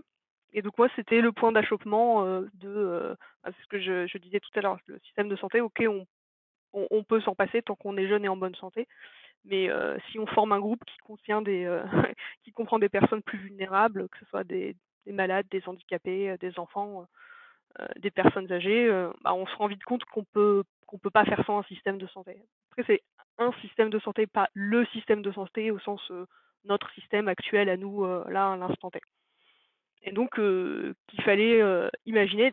Et 0.52 0.62
donc 0.62 0.78
moi, 0.78 0.88
c'était 0.94 1.20
le 1.20 1.32
point 1.32 1.52
d'achoppement 1.52 2.24
euh, 2.24 2.42
de, 2.54 2.68
euh, 2.68 3.14
c'est 3.44 3.62
ce 3.62 3.66
que 3.66 3.80
je, 3.80 4.18
disais 4.18 4.40
tout 4.40 4.50
à 4.58 4.60
l'heure, 4.60 4.78
le 4.86 4.98
système 5.00 5.28
de 5.28 5.36
santé, 5.36 5.60
ok, 5.60 5.82
on, 5.88 6.06
on 6.72 7.02
peut 7.04 7.20
s'en 7.20 7.34
passer 7.34 7.62
tant 7.62 7.74
qu'on 7.74 7.96
est 7.96 8.08
jeune 8.08 8.24
et 8.24 8.28
en 8.28 8.36
bonne 8.36 8.54
santé, 8.56 8.86
mais 9.44 9.68
euh, 9.68 9.98
si 10.10 10.18
on 10.18 10.26
forme 10.26 10.52
un 10.52 10.60
groupe 10.60 10.84
qui 10.84 10.96
contient 10.98 11.42
des, 11.42 11.64
euh, 11.64 11.82
qui 12.44 12.52
comprend 12.52 12.78
des 12.78 12.88
personnes 12.88 13.22
plus 13.22 13.38
vulnérables, 13.38 14.08
que 14.08 14.18
ce 14.18 14.24
soit 14.26 14.44
des, 14.44 14.76
des 15.06 15.12
malades, 15.12 15.46
des 15.50 15.62
handicapés, 15.66 16.30
euh, 16.30 16.36
des 16.38 16.58
enfants, 16.58 17.06
des 17.96 18.12
personnes 18.12 18.52
âgées, 18.52 18.88
bah, 19.24 19.34
on 19.34 19.48
se 19.48 19.56
rend 19.56 19.66
vite 19.66 19.82
compte 19.82 20.04
qu'on 20.04 20.22
peut 20.22 20.62
qu'on 20.86 20.96
peut 20.96 21.10
pas 21.10 21.24
faire 21.24 21.44
sans 21.44 21.58
un 21.58 21.64
système 21.64 21.98
de 21.98 22.06
santé. 22.06 22.36
Après 22.70 22.84
c'est 22.86 23.02
un 23.36 23.50
système 23.62 23.90
de 23.90 23.98
santé, 23.98 24.28
pas 24.28 24.48
le 24.54 24.86
système 24.86 25.22
de 25.22 25.32
santé 25.32 25.72
au 25.72 25.80
sens 25.80 26.00
notre 26.64 26.88
système 26.92 27.26
actuel 27.26 27.68
à 27.68 27.76
nous 27.76 28.04
là 28.28 28.52
à 28.52 28.56
l'instant 28.56 28.92
T. 28.92 29.00
Et 30.04 30.12
donc 30.12 30.36
qu'il 30.36 31.24
fallait 31.24 31.60
imaginer, 32.06 32.52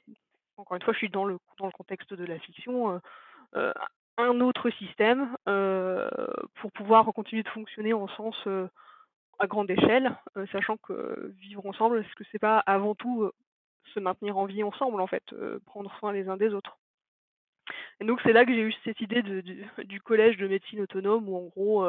encore 0.58 0.78
une 0.78 0.82
fois 0.82 0.94
je 0.94 0.98
suis 0.98 1.10
dans 1.10 1.26
le 1.26 1.38
dans 1.60 1.68
le 1.68 1.72
contexte 1.72 2.16
de 2.16 2.26
la 2.26 2.40
fiction, 2.40 3.00
un 4.18 4.40
autre 4.42 4.70
système 4.72 5.36
euh, 5.48 6.10
pour 6.56 6.72
pouvoir 6.72 7.06
continuer 7.14 7.44
de 7.44 7.50
fonctionner 7.50 7.94
en 7.94 8.08
sens 8.10 8.36
euh, 8.48 8.68
à 9.40 9.48
grande 9.48 9.70
échelle, 9.70 10.16
euh, 10.38 10.46
sachant 10.52 10.78
que 10.78 11.34
vivre 11.40 11.66
ensemble, 11.66 12.00
est-ce 12.00 12.16
que 12.16 12.24
c'est 12.32 12.40
pas 12.40 12.60
avant 12.60 12.96
tout 12.96 13.30
se 13.94 14.00
maintenir 14.00 14.38
en 14.38 14.46
vie 14.46 14.64
ensemble 14.64 15.02
en 15.02 15.08
fait, 15.08 15.24
prendre 15.66 15.92
soin 16.00 16.14
les 16.14 16.28
uns 16.28 16.38
des 16.38 16.54
autres? 16.54 16.78
Et 18.00 18.06
donc 18.06 18.20
c'est 18.24 18.34
là 18.34 18.46
que 18.46 18.54
j'ai 18.54 18.62
eu 18.62 18.74
cette 18.84 19.02
idée 19.02 19.22
de, 19.22 19.42
du, 19.42 19.66
du, 19.86 20.02
collège 20.02 20.38
de 20.38 20.48
médecine 20.48 20.82
autonome 20.82 21.28
où 21.30 21.38
en 21.38 21.48
gros, 21.48 21.86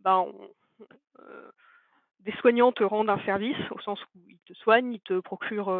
bah, 0.00 0.24
des 2.20 2.32
soignants 2.32 2.72
te 2.72 2.84
rendent 2.84 3.10
un 3.10 3.24
service, 3.24 3.56
au 3.70 3.80
sens 3.80 4.00
où 4.14 4.18
ils 4.28 4.38
te 4.46 4.54
soignent, 4.54 4.92
ils 4.94 5.00
te 5.00 5.20
procurent 5.20 5.70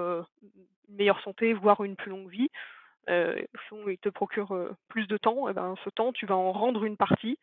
une 0.43 0.97
meilleure 0.97 1.21
santé, 1.23 1.53
voire 1.53 1.85
une 1.85 1.97
plus 1.97 2.11
longue 2.11 2.29
vie, 2.29 2.51
euh, 3.09 3.41
ils 3.89 3.99
te 3.99 4.09
procurent 4.09 4.75
plus 4.89 5.07
de 5.07 5.17
temps, 5.17 5.49
et 5.49 5.53
ben 5.53 5.75
ce 5.85 5.91
temps, 5.91 6.13
tu 6.13 6.27
vas 6.27 6.37
en 6.37 6.53
rendre 6.53 6.85
une 6.85 6.97
partie 6.97 7.39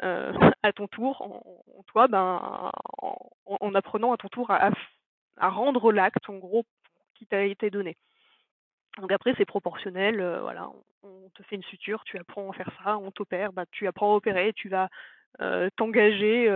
à 0.64 0.72
ton 0.74 0.88
tour, 0.88 1.22
en, 1.22 1.82
toi, 1.86 2.08
ben, 2.08 2.72
en, 2.98 3.74
apprenant 3.74 4.12
à 4.12 4.16
ton 4.16 4.26
tour 4.28 4.50
à, 4.50 4.70
à 5.36 5.48
rendre 5.48 5.92
l'acte, 5.92 6.28
en 6.28 6.38
gros, 6.38 6.64
qui 7.14 7.26
t'a 7.26 7.44
été 7.44 7.70
donné. 7.70 7.96
Donc 8.98 9.12
après, 9.12 9.32
c'est 9.38 9.44
proportionnel. 9.44 10.16
voilà, 10.40 10.70
on, 11.04 11.28
te 11.34 11.44
fait 11.44 11.54
une 11.54 11.62
suture, 11.62 12.02
tu 12.04 12.18
apprends 12.18 12.50
à 12.50 12.54
faire 12.54 12.70
ça, 12.82 12.98
on 12.98 13.12
t'opère, 13.12 13.52
bah, 13.52 13.64
tu 13.70 13.86
apprends 13.86 14.12
à 14.12 14.16
opérer, 14.16 14.52
tu 14.54 14.68
vas 14.68 14.88
t'engager 15.76 16.50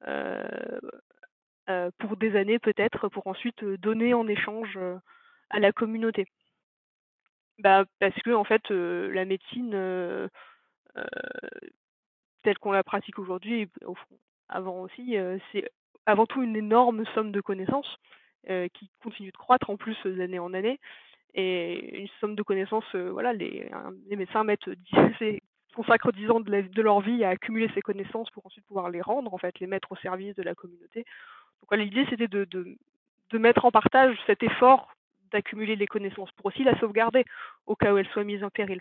pour 1.98 2.16
des 2.16 2.36
années 2.36 2.58
peut-être, 2.58 3.08
pour 3.08 3.28
ensuite 3.28 3.64
donner 3.64 4.12
en 4.12 4.26
échange 4.26 4.76
à 5.50 5.60
la 5.60 5.70
communauté. 5.72 6.26
Bah, 7.60 7.84
parce 7.98 8.14
que 8.22 8.30
en 8.30 8.44
fait, 8.44 8.70
la 8.70 9.24
médecine 9.24 10.28
telle 12.42 12.58
qu'on 12.58 12.72
la 12.72 12.82
pratique 12.82 13.18
aujourd'hui, 13.18 13.68
avant 14.48 14.80
aussi, 14.82 15.16
c'est 15.52 15.70
avant 16.06 16.26
tout 16.26 16.42
une 16.42 16.56
énorme 16.56 17.04
somme 17.14 17.32
de 17.32 17.40
connaissances 17.40 17.98
qui 18.46 18.90
continue 19.02 19.30
de 19.30 19.36
croître 19.36 19.70
en 19.70 19.76
plus 19.76 19.96
d'année 20.04 20.38
en 20.38 20.54
année 20.54 20.80
et 21.34 22.00
une 22.00 22.08
somme 22.20 22.34
de 22.34 22.42
connaissances, 22.42 22.94
voilà, 22.94 23.32
les, 23.32 23.70
les 24.08 24.16
médecins 24.16 24.44
mettent 24.44 24.70
consacrent 25.74 26.12
10 26.12 26.30
ans 26.30 26.40
de, 26.40 26.62
de, 26.62 26.82
leur 26.82 27.00
vie 27.00 27.24
à 27.24 27.30
accumuler 27.30 27.70
ces 27.74 27.80
connaissances 27.80 28.30
pour 28.30 28.44
ensuite 28.46 28.66
pouvoir 28.66 28.90
les 28.90 29.00
rendre, 29.00 29.32
en 29.32 29.38
fait, 29.38 29.58
les 29.60 29.66
mettre 29.66 29.92
au 29.92 29.96
service 29.96 30.34
de 30.34 30.42
la 30.42 30.54
communauté. 30.54 31.04
Donc 31.62 31.78
l'idée 31.78 32.06
c'était 32.10 32.28
de, 32.28 32.44
de, 32.44 33.38
mettre 33.38 33.64
en 33.64 33.70
partage 33.70 34.16
cet 34.26 34.42
effort 34.42 34.92
d'accumuler 35.30 35.76
les 35.76 35.86
connaissances 35.86 36.30
pour 36.32 36.46
aussi 36.46 36.64
la 36.64 36.78
sauvegarder 36.78 37.24
au 37.66 37.76
cas 37.76 37.92
où 37.92 37.98
elles 37.98 38.08
soient 38.08 38.24
mises 38.24 38.44
en 38.44 38.50
péril. 38.50 38.80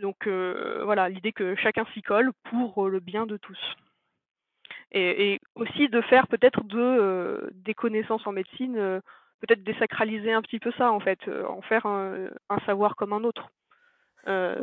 Donc 0.00 0.26
voilà, 0.26 1.08
l'idée 1.08 1.32
que 1.32 1.54
chacun 1.56 1.84
s'y 1.94 2.02
colle 2.02 2.32
pour 2.50 2.88
le 2.88 3.00
bien 3.00 3.26
de 3.26 3.36
tous. 3.36 3.58
Et, 4.90 5.40
aussi 5.54 5.88
de 5.88 6.00
faire 6.02 6.26
peut-être 6.26 6.64
de, 6.64 7.50
des 7.52 7.74
connaissances 7.74 8.26
en 8.26 8.32
médecine 8.32 9.00
peut-être 9.44 9.62
désacraliser 9.62 10.32
un 10.32 10.42
petit 10.42 10.58
peu 10.58 10.72
ça 10.72 10.90
en 10.90 11.00
fait, 11.00 11.18
euh, 11.28 11.46
en 11.46 11.60
faire 11.62 11.86
un, 11.86 12.28
savoir 12.66 12.96
comme 12.96 13.12
un 13.12 13.24
autre. 13.24 13.50
Euh. 14.26 14.56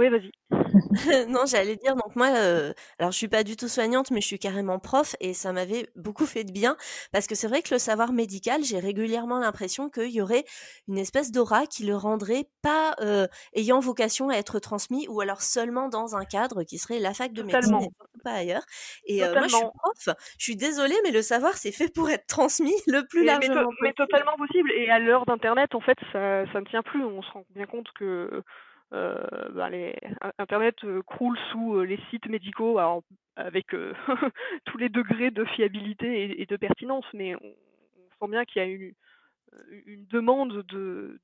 Oui, 0.00 0.08
vas-y. 0.08 0.30
non, 1.28 1.40
j'allais 1.46 1.76
dire, 1.76 1.94
donc 1.94 2.16
moi, 2.16 2.28
euh, 2.34 2.72
alors 2.98 3.12
je 3.12 3.18
suis 3.18 3.28
pas 3.28 3.44
du 3.44 3.54
tout 3.54 3.68
soignante, 3.68 4.10
mais 4.10 4.22
je 4.22 4.26
suis 4.26 4.38
carrément 4.38 4.78
prof 4.78 5.14
et 5.20 5.34
ça 5.34 5.52
m'avait 5.52 5.90
beaucoup 5.94 6.24
fait 6.24 6.42
de 6.42 6.52
bien 6.52 6.74
parce 7.12 7.26
que 7.26 7.34
c'est 7.34 7.48
vrai 7.48 7.60
que 7.60 7.74
le 7.74 7.78
savoir 7.78 8.14
médical, 8.14 8.64
j'ai 8.64 8.78
régulièrement 8.78 9.38
l'impression 9.38 9.90
qu'il 9.90 10.10
y 10.10 10.22
aurait 10.22 10.44
une 10.88 10.96
espèce 10.96 11.32
d'aura 11.32 11.66
qui 11.66 11.84
le 11.84 11.94
rendrait 11.96 12.46
pas 12.62 12.94
euh, 13.02 13.26
ayant 13.54 13.78
vocation 13.78 14.30
à 14.30 14.36
être 14.36 14.58
transmis 14.58 15.06
ou 15.08 15.20
alors 15.20 15.42
seulement 15.42 15.90
dans 15.90 16.16
un 16.16 16.24
cadre 16.24 16.62
qui 16.62 16.78
serait 16.78 16.98
la 16.98 17.12
fac 17.12 17.34
de 17.34 17.42
médecine 17.42 17.82
et 17.82 18.20
pas 18.24 18.32
ailleurs. 18.32 18.64
Et 19.04 19.22
euh, 19.22 19.34
moi, 19.34 19.48
je 19.48 19.56
suis 19.56 19.66
prof, 19.82 20.16
je 20.38 20.42
suis 20.42 20.56
désolée, 20.56 20.96
mais 21.04 21.10
le 21.10 21.20
savoir, 21.20 21.58
c'est 21.58 21.72
fait 21.72 21.92
pour 21.92 22.08
être 22.08 22.26
transmis 22.26 22.72
le 22.86 23.06
plus 23.06 23.22
largement 23.22 23.54
mais, 23.54 23.64
possible. 23.64 23.76
Mais 23.82 23.92
totalement 23.92 24.36
possible. 24.38 24.72
Et 24.72 24.88
à 24.88 24.98
l'heure 24.98 25.26
d'Internet, 25.26 25.74
en 25.74 25.80
fait, 25.80 25.98
ça, 26.10 26.50
ça 26.54 26.60
ne 26.60 26.64
tient 26.70 26.82
plus. 26.82 27.04
On 27.04 27.20
se 27.20 27.30
rend 27.32 27.44
bien 27.50 27.66
compte 27.66 27.88
que 27.98 28.42
ben 28.90 29.68
les, 29.70 29.96
Internet 30.38 30.82
euh, 30.84 31.02
croule 31.02 31.38
sous 31.50 31.76
euh, 31.76 31.84
les 31.84 32.00
sites 32.10 32.26
médicaux 32.26 32.78
avec 33.36 33.66
tous 34.64 34.78
les 34.78 34.88
degrés 34.88 35.30
de 35.30 35.44
fiabilité 35.44 36.40
et, 36.40 36.46
de 36.46 36.56
pertinence, 36.56 37.06
mais 37.14 37.34
on, 37.36 37.54
sent 38.20 38.30
bien 38.30 38.44
qu'il 38.44 38.62
y 38.62 38.64
a 38.64 38.68
une, 38.68 38.94
demande 40.06 40.62
de, 40.68 41.20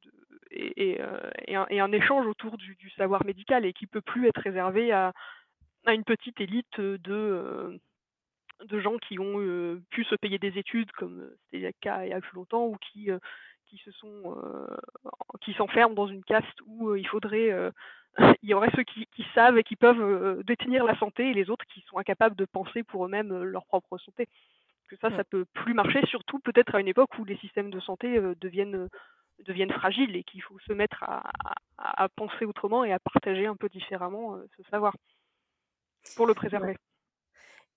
et, 0.51 0.99
un, 1.01 1.93
échange 1.93 2.27
autour 2.27 2.57
du, 2.57 2.91
savoir 2.97 3.25
médical 3.25 3.65
et 3.67 3.73
qui 3.73 3.87
peut 3.87 4.01
plus 4.01 4.29
être 4.29 4.41
réservé 4.41 4.93
à, 4.93 5.13
une 5.89 6.05
petite 6.05 6.41
élite 6.41 6.81
de, 6.81 7.79
de 8.65 8.81
gens 8.81 8.97
qui 8.99 9.19
ont 9.21 9.81
pu 9.91 10.05
se 10.05 10.17
payer 10.17 10.39
des 10.39 10.59
études 10.59 10.91
comme 10.93 11.31
c'était 11.45 11.67
le 11.67 11.73
cas 11.81 12.05
il 12.05 12.11
y 12.11 12.13
a 12.13 12.21
plus 12.21 12.35
longtemps 12.35 12.67
ou 12.67 12.77
qui 12.77 13.09
qui 13.69 13.79
se 13.79 13.91
sont 13.93 14.37
euh, 14.37 14.77
qui 15.41 15.53
s'enferment 15.55 15.95
dans 15.95 16.07
une 16.07 16.25
caste 16.25 16.59
où 16.67 16.91
euh, 16.91 16.99
il 16.99 17.07
faudrait 17.07 17.51
euh, 17.51 17.71
il 18.43 18.49
y 18.49 18.55
aurait 18.55 18.71
ceux 18.75 18.85
qui, 18.85 19.07
qui, 19.15 19.25
savent 19.35 19.59
et 19.59 19.63
qui 19.63 19.77
peuvent 19.77 20.43
détenir 20.45 20.85
la 20.85 20.99
santé 20.99 21.31
et 21.31 21.35
les 21.35 21.51
autres 21.51 21.67
qui 21.67 21.83
sont 21.83 21.99
incapables 21.99 22.37
de 22.37 22.47
penser 22.47 22.83
pour 22.83 23.05
eux-mêmes 23.05 23.43
leur 23.43 23.67
propre 23.67 23.99
santé. 23.99 24.27
Que 24.89 24.97
ça, 24.97 25.11
ça 25.15 25.25
peut 25.25 25.45
plus 25.53 25.75
marcher, 25.75 26.01
surtout 26.07 26.39
peut-être 26.39 26.75
à 26.75 26.81
une 26.81 26.89
époque 26.89 27.11
où 27.19 27.25
les 27.25 27.37
systèmes 27.39 27.71
de 27.71 27.81
santé 27.81 28.19
deviennent 28.41 28.89
deviennent 29.41 29.73
fragiles 29.73 30.17
et 30.17 30.25
qu'il 30.25 30.41
faut 30.43 30.59
se 30.61 30.73
mettre 30.73 31.03
à, 31.03 31.31
à, 31.77 32.09
penser 32.09 32.47
autrement 32.47 32.85
et 32.85 32.93
à 32.93 32.99
partager 32.99 33.47
un 33.47 33.57
peu 33.57 33.69
différemment 33.69 34.39
ce 34.57 34.63
savoir 34.71 34.95
pour 36.17 36.27
le 36.27 36.33
préserver. 36.33 36.77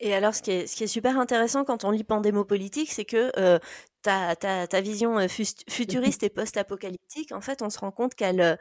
Et 0.01 0.13
alors, 0.13 0.33
ce 0.33 0.41
qui, 0.41 0.51
est, 0.51 0.67
ce 0.67 0.75
qui 0.77 0.85
est 0.85 0.87
super 0.87 1.19
intéressant 1.19 1.65
quand 1.65 1.83
on 1.83 1.91
lit 1.91 2.05
Pandémopolitique, 2.05 2.91
c'est 2.91 3.05
que 3.05 3.31
euh, 3.37 3.59
ta, 4.01 4.35
ta, 4.35 4.67
ta 4.67 4.81
vision 4.81 5.17
futuriste 5.27 6.23
et 6.23 6.29
post-apocalyptique, 6.29 7.31
en 7.31 7.41
fait, 7.41 7.61
on 7.61 7.69
se 7.69 7.79
rend 7.79 7.91
compte 7.91 8.15
qu'elle 8.15 8.57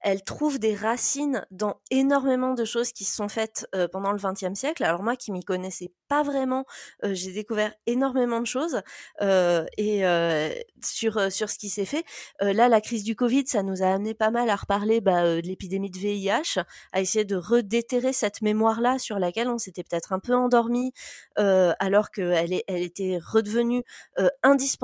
elle 0.00 0.22
trouve 0.22 0.58
des 0.58 0.74
racines 0.74 1.44
dans 1.50 1.80
énormément 1.90 2.54
de 2.54 2.64
choses 2.64 2.92
qui 2.92 3.04
se 3.04 3.16
sont 3.16 3.28
faites 3.28 3.66
pendant 3.90 4.12
le 4.12 4.18
XXe 4.18 4.58
siècle. 4.58 4.84
Alors 4.84 5.02
moi, 5.02 5.16
qui 5.16 5.32
m'y 5.32 5.42
connaissais 5.42 5.90
pas 6.06 6.22
vraiment, 6.22 6.64
j'ai 7.02 7.32
découvert 7.32 7.74
énormément 7.86 8.40
de 8.40 8.46
choses 8.46 8.80
et 9.20 10.02
sur 10.84 11.32
sur 11.32 11.50
ce 11.50 11.58
qui 11.58 11.68
s'est 11.68 11.84
fait. 11.84 12.04
là, 12.40 12.68
la 12.68 12.80
crise 12.80 13.02
du 13.02 13.16
Covid, 13.16 13.46
ça 13.46 13.62
nous 13.62 13.82
a 13.82 13.86
amené 13.86 14.14
pas 14.14 14.30
mal 14.30 14.48
à 14.50 14.56
reparler 14.56 15.00
bah, 15.00 15.24
de 15.24 15.46
l'épidémie 15.46 15.90
de 15.90 15.98
VIH, 15.98 16.62
à 16.92 17.00
essayer 17.00 17.24
de 17.24 17.36
redéterrer 17.36 18.12
cette 18.12 18.40
mémoire-là 18.40 18.98
sur 18.98 19.18
laquelle 19.18 19.48
on 19.48 19.58
s'était 19.58 19.82
peut-être 19.82 20.12
un 20.12 20.20
peu 20.20 20.34
endormi, 20.34 20.92
alors 21.36 22.10
qu'elle 22.10 22.62
elle 22.68 22.82
était 22.82 23.18
redevenue 23.20 23.82
indispensable. 24.44 24.77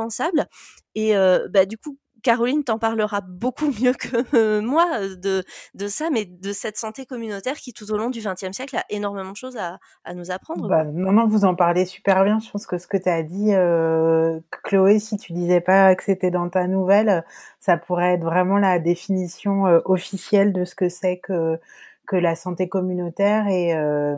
Et 0.94 1.14
bah, 1.50 1.66
du 1.66 1.78
coup, 1.78 1.98
Caroline 2.24 2.64
t'en 2.64 2.78
parlera 2.78 3.20
beaucoup 3.20 3.70
mieux 3.80 3.92
que 3.92 4.58
moi 4.58 4.86
de, 5.16 5.44
de 5.74 5.86
ça, 5.86 6.08
mais 6.10 6.24
de 6.24 6.52
cette 6.52 6.76
santé 6.76 7.06
communautaire 7.06 7.54
qui, 7.54 7.72
tout 7.72 7.92
au 7.92 7.96
long 7.96 8.10
du 8.10 8.20
XXe 8.20 8.50
siècle, 8.52 8.76
a 8.76 8.84
énormément 8.90 9.30
de 9.30 9.36
choses 9.36 9.56
à, 9.56 9.78
à 10.04 10.14
nous 10.14 10.32
apprendre. 10.32 10.68
Bah, 10.68 10.84
non, 10.84 11.26
vous 11.26 11.44
en 11.44 11.54
parlez 11.54 11.84
super 11.84 12.24
bien. 12.24 12.40
Je 12.40 12.50
pense 12.50 12.66
que 12.66 12.78
ce 12.78 12.88
que 12.88 12.96
tu 12.96 13.08
as 13.08 13.22
dit, 13.22 13.52
euh, 13.52 14.40
Chloé, 14.64 14.98
si 14.98 15.16
tu 15.18 15.32
disais 15.32 15.60
pas 15.60 15.94
que 15.94 16.02
c'était 16.02 16.30
dans 16.30 16.48
ta 16.48 16.66
nouvelle, 16.66 17.24
ça 17.60 17.76
pourrait 17.76 18.14
être 18.14 18.24
vraiment 18.24 18.58
la 18.58 18.78
définition 18.78 19.66
euh, 19.66 19.80
officielle 19.84 20.52
de 20.52 20.64
ce 20.64 20.74
que 20.74 20.88
c'est 20.88 21.18
que 21.18 21.60
que 22.06 22.16
la 22.16 22.34
santé 22.34 22.68
communautaire 22.68 23.48
et, 23.48 23.74
euh, 23.74 24.16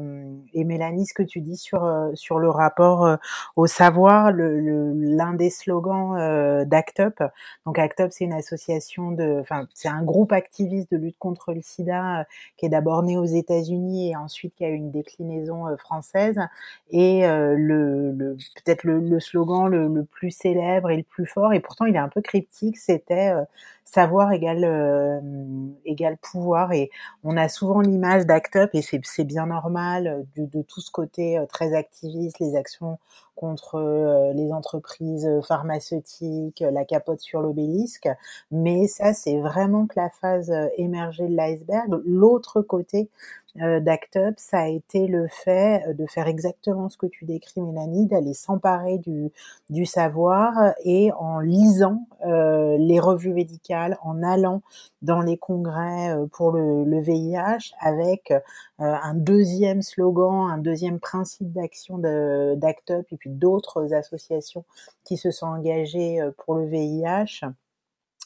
et 0.54 0.64
Mélanie, 0.64 1.06
ce 1.06 1.14
que 1.14 1.22
tu 1.22 1.40
dis 1.40 1.56
sur 1.56 1.84
euh, 1.84 2.10
sur 2.14 2.38
le 2.38 2.50
rapport 2.50 3.04
euh, 3.04 3.16
au 3.54 3.66
savoir, 3.66 4.32
l'un 4.32 5.32
le, 5.32 5.36
des 5.36 5.50
slogans 5.50 6.16
euh, 6.18 6.64
d'ACT 6.64 7.00
UP. 7.00 7.22
Donc 7.64 7.78
ACT 7.78 8.00
UP, 8.00 8.12
c'est 8.12 8.24
une 8.24 8.32
association 8.32 9.12
de, 9.12 9.38
enfin 9.40 9.68
c'est 9.74 9.88
un 9.88 10.02
groupe 10.02 10.32
activiste 10.32 10.90
de 10.90 10.96
lutte 10.96 11.18
contre 11.18 11.52
le 11.52 11.60
SIDA 11.62 12.26
qui 12.56 12.66
est 12.66 12.68
d'abord 12.70 13.02
né 13.02 13.16
aux 13.16 13.24
États-Unis 13.24 14.10
et 14.10 14.16
ensuite 14.16 14.54
qui 14.56 14.64
a 14.64 14.68
eu 14.68 14.74
une 14.74 14.90
déclinaison 14.90 15.76
française. 15.76 16.38
Et 16.90 17.22
le, 17.26 18.12
le 18.12 18.36
peut-être 18.64 18.84
le, 18.84 19.00
le, 19.00 19.20
slogan 19.20 19.68
le, 19.68 19.88
le, 19.88 20.04
plus 20.04 20.30
célèbre 20.30 20.90
et 20.90 20.96
le 20.96 21.02
plus 21.02 21.26
fort, 21.26 21.52
et 21.52 21.60
pourtant 21.60 21.84
il 21.84 21.94
est 21.94 21.98
un 21.98 22.08
peu 22.08 22.20
cryptique, 22.20 22.76
c'était 22.78 23.32
savoir 23.86 24.32
égale 24.32 24.64
euh, 24.64 25.20
égale 25.86 26.18
pouvoir. 26.18 26.72
Et 26.72 26.90
on 27.24 27.36
a 27.36 27.48
souvent 27.48 27.80
l'image 27.80 28.26
d'Act 28.26 28.56
Up 28.56 28.70
et 28.74 28.82
c'est 28.82 29.24
bien 29.24 29.46
normal 29.46 30.06
euh, 30.06 30.22
de, 30.36 30.46
de, 30.46 30.62
tout 30.62 30.80
ce 30.80 30.90
côté 30.90 31.38
euh, 31.38 31.46
très 31.46 31.74
activiste, 31.74 32.38
les 32.40 32.56
actions 32.56 32.98
contre 33.36 34.32
les 34.34 34.52
entreprises 34.52 35.28
pharmaceutiques, 35.46 36.64
la 36.68 36.84
capote 36.84 37.20
sur 37.20 37.40
l'obélisque, 37.42 38.08
mais 38.50 38.88
ça 38.88 39.14
c'est 39.14 39.38
vraiment 39.38 39.86
que 39.86 39.94
la 39.96 40.10
phase 40.10 40.52
émergée 40.76 41.28
de 41.28 41.36
l'iceberg. 41.36 42.00
L'autre 42.04 42.62
côté, 42.62 43.08
euh, 43.62 43.80
d'Act 43.80 44.16
Up, 44.16 44.34
ça 44.36 44.60
a 44.60 44.66
été 44.68 45.06
le 45.06 45.28
fait 45.28 45.82
euh, 45.86 45.94
de 45.94 46.06
faire 46.06 46.26
exactement 46.26 46.88
ce 46.90 46.98
que 46.98 47.06
tu 47.06 47.24
décris, 47.24 47.60
Mélanie, 47.60 48.06
d'aller 48.06 48.34
s'emparer 48.34 48.98
du, 48.98 49.86
savoir 49.86 50.74
et 50.84 51.10
en 51.12 51.38
lisant 51.40 52.06
euh, 52.26 52.76
les 52.78 53.00
revues 53.00 53.32
médicales, 53.32 53.98
en 54.02 54.22
allant 54.22 54.62
dans 55.00 55.22
les 55.22 55.38
congrès 55.38 56.14
pour 56.32 56.52
le 56.52 57.00
VIH 57.00 57.72
avec 57.80 58.32
un 58.78 59.14
deuxième 59.14 59.82
slogan, 59.82 60.50
un 60.50 60.58
deuxième 60.58 61.00
principe 61.00 61.52
d'action 61.52 61.98
d'Act 61.98 62.90
Up 62.90 63.06
et 63.10 63.16
puis 63.16 63.30
d'autres 63.30 63.94
associations 63.94 64.64
qui 65.04 65.16
se 65.16 65.30
sont 65.30 65.46
engagées 65.46 66.20
pour 66.38 66.56
le 66.56 66.66
VIH. 66.66 67.46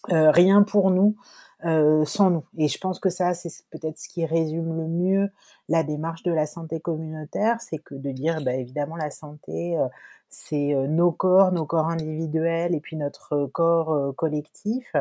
rien 0.09 0.62
pour 0.62 0.90
nous 0.90 1.16
euh, 1.64 2.05
sans 2.05 2.30
nous. 2.30 2.44
Et 2.57 2.68
je 2.68 2.78
pense 2.78 3.01
que 3.01 3.11
ça, 3.11 3.34
c'est 3.34 3.51
peut-être 3.70 3.98
ce 3.98 4.09
qui 4.09 4.24
résume 4.24 4.76
le 4.76 4.88
mieux 4.88 5.30
la 5.68 5.82
démarche 5.82 6.22
de 6.22 6.32
la 6.32 6.46
santé 6.46 6.80
communautaire, 6.80 7.61
c'est 7.61 7.78
que 7.78 7.94
de 7.94 8.11
dire, 8.11 8.40
bah, 8.42 8.55
évidemment, 8.55 8.96
la 8.96 9.11
santé, 9.11 9.78
euh, 9.78 9.86
c'est 10.30 10.74
euh, 10.74 10.86
nos 10.86 11.11
corps, 11.11 11.53
nos 11.53 11.66
corps 11.66 11.88
individuels 11.88 12.74
et 12.74 12.80
puis 12.80 12.96
notre 12.96 13.46
corps 13.46 13.92
euh, 13.92 14.12
collectif, 14.12 14.94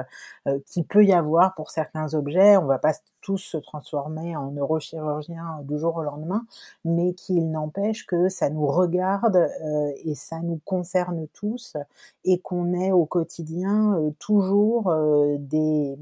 euh, 0.47 0.59
qui 0.65 0.83
peut 0.83 1.05
y 1.05 1.13
avoir 1.13 1.53
pour 1.55 1.69
certains 1.69 2.13
objets. 2.15 2.57
On 2.57 2.65
va 2.65 2.79
pas 2.79 2.93
tous 3.21 3.37
se 3.37 3.57
transformer 3.57 4.35
en 4.35 4.51
neurochirurgien 4.51 5.61
du 5.63 5.77
jour 5.77 5.97
au 5.97 6.03
lendemain, 6.03 6.45
mais 6.85 7.13
qu'il 7.13 7.51
n'empêche 7.51 8.05
que 8.05 8.29
ça 8.29 8.49
nous 8.49 8.67
regarde 8.67 9.49
et 10.03 10.15
ça 10.15 10.39
nous 10.41 10.59
concerne 10.65 11.27
tous 11.33 11.77
et 12.25 12.39
qu'on 12.39 12.73
est 12.73 12.91
au 12.91 13.05
quotidien 13.05 14.11
toujours 14.19 14.93
des 15.39 15.97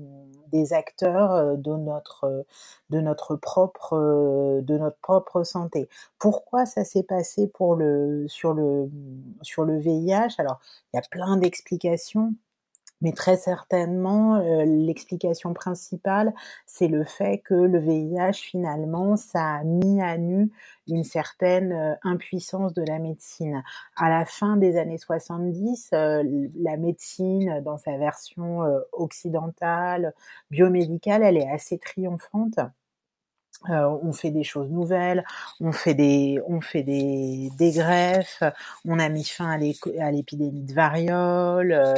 des 0.51 0.73
acteurs 0.73 1.33
euh, 1.33 1.55
de 1.55 1.75
notre 1.75 2.25
euh, 2.25 2.43
de 2.89 2.99
notre 2.99 3.35
propre 3.35 3.93
euh, 3.93 4.61
de 4.61 4.77
notre 4.77 4.97
propre 4.99 5.43
santé. 5.43 5.89
Pourquoi 6.19 6.65
ça 6.65 6.83
s'est 6.83 7.03
passé 7.03 7.47
pour 7.47 7.75
le 7.75 8.25
sur 8.27 8.53
le 8.53 8.89
sur 9.41 9.63
le 9.63 9.77
VIH 9.77 10.35
Alors, 10.37 10.59
il 10.93 10.97
y 10.97 10.99
a 10.99 11.03
plein 11.09 11.37
d'explications. 11.37 12.33
Mais 13.01 13.11
très 13.11 13.37
certainement, 13.37 14.37
euh, 14.37 14.65
l'explication 14.65 15.53
principale, 15.53 16.33
c'est 16.65 16.87
le 16.87 17.03
fait 17.03 17.39
que 17.39 17.53
le 17.53 17.79
VIH, 17.79 18.33
finalement, 18.33 19.15
ça 19.17 19.57
a 19.57 19.63
mis 19.63 20.01
à 20.01 20.17
nu 20.17 20.51
une 20.87 21.03
certaine 21.03 21.73
euh, 21.73 21.95
impuissance 22.03 22.73
de 22.73 22.83
la 22.83 22.97
médecine. 22.99 23.63
À 23.97 24.09
la 24.09 24.25
fin 24.25 24.57
des 24.57 24.77
années 24.77 24.97
70, 24.97 25.89
euh, 25.93 26.23
la 26.55 26.77
médecine, 26.77 27.61
dans 27.63 27.77
sa 27.77 27.97
version 27.97 28.61
occidentale, 28.93 30.13
biomédicale, 30.49 31.23
elle 31.23 31.37
est 31.37 31.49
assez 31.49 31.77
triomphante. 31.77 32.59
Euh, 33.69 33.97
on 34.03 34.13
fait 34.13 34.29
des 34.29 34.43
choses 34.43 34.69
nouvelles, 34.69 35.25
on 35.59 35.71
fait 35.71 35.95
des, 35.95 36.39
on 36.47 36.61
fait 36.61 36.83
des, 36.83 37.49
des 37.57 37.71
greffes, 37.71 38.43
on 38.85 38.99
a 38.99 39.09
mis 39.09 39.23
fin 39.23 39.49
à 39.49 40.11
l'épidémie 40.11 40.61
de 40.61 40.73
variole, 40.73 41.71
euh, 41.71 41.95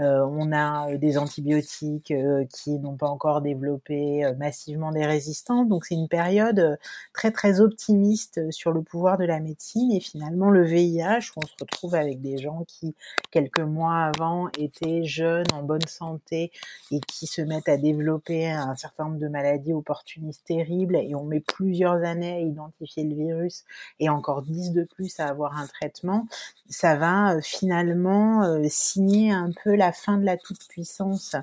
euh, 0.00 0.24
on 0.30 0.52
a 0.52 0.94
des 0.96 1.18
antibiotiques 1.18 2.12
qui 2.52 2.78
n'ont 2.78 2.96
pas 2.96 3.08
encore 3.08 3.40
développé 3.40 4.30
massivement 4.38 4.92
des 4.92 5.06
résistants. 5.06 5.64
Donc 5.64 5.86
c'est 5.86 5.94
une 5.94 6.08
période 6.08 6.78
très 7.14 7.32
très 7.32 7.60
optimiste 7.60 8.50
sur 8.50 8.70
le 8.72 8.82
pouvoir 8.82 9.18
de 9.18 9.24
la 9.24 9.40
médecine 9.40 9.90
et 9.90 10.00
finalement 10.00 10.50
le 10.50 10.62
VIH, 10.62 11.32
où 11.36 11.40
on 11.42 11.46
se 11.46 11.54
retrouve 11.60 11.94
avec 11.94 12.20
des 12.20 12.38
gens 12.38 12.64
qui 12.68 12.94
quelques 13.30 13.58
mois 13.58 14.12
avant 14.14 14.48
étaient 14.58 15.04
jeunes, 15.04 15.46
en 15.52 15.62
bonne 15.62 15.86
santé 15.86 16.52
et 16.92 17.00
qui 17.00 17.26
se 17.26 17.42
mettent 17.42 17.68
à 17.68 17.76
développer 17.76 18.48
un 18.50 18.76
certain 18.76 19.06
nombre 19.06 19.18
de 19.18 19.28
maladies 19.28 19.72
opportunistes 19.72 20.44
terribles 20.46 20.97
et 20.98 21.14
on 21.14 21.24
met 21.24 21.40
plusieurs 21.40 22.04
années 22.04 22.34
à 22.34 22.40
identifier 22.40 23.04
le 23.04 23.14
virus 23.14 23.64
et 24.00 24.08
encore 24.08 24.42
dix 24.42 24.72
de 24.72 24.84
plus 24.84 25.18
à 25.20 25.26
avoir 25.26 25.56
un 25.58 25.66
traitement, 25.66 26.26
ça 26.68 26.96
va 26.96 27.34
euh, 27.34 27.40
finalement 27.40 28.44
euh, 28.44 28.64
signer 28.68 29.32
un 29.32 29.50
peu 29.64 29.74
la 29.74 29.92
fin 29.92 30.18
de 30.18 30.24
la 30.24 30.36
toute-puissance 30.36 31.36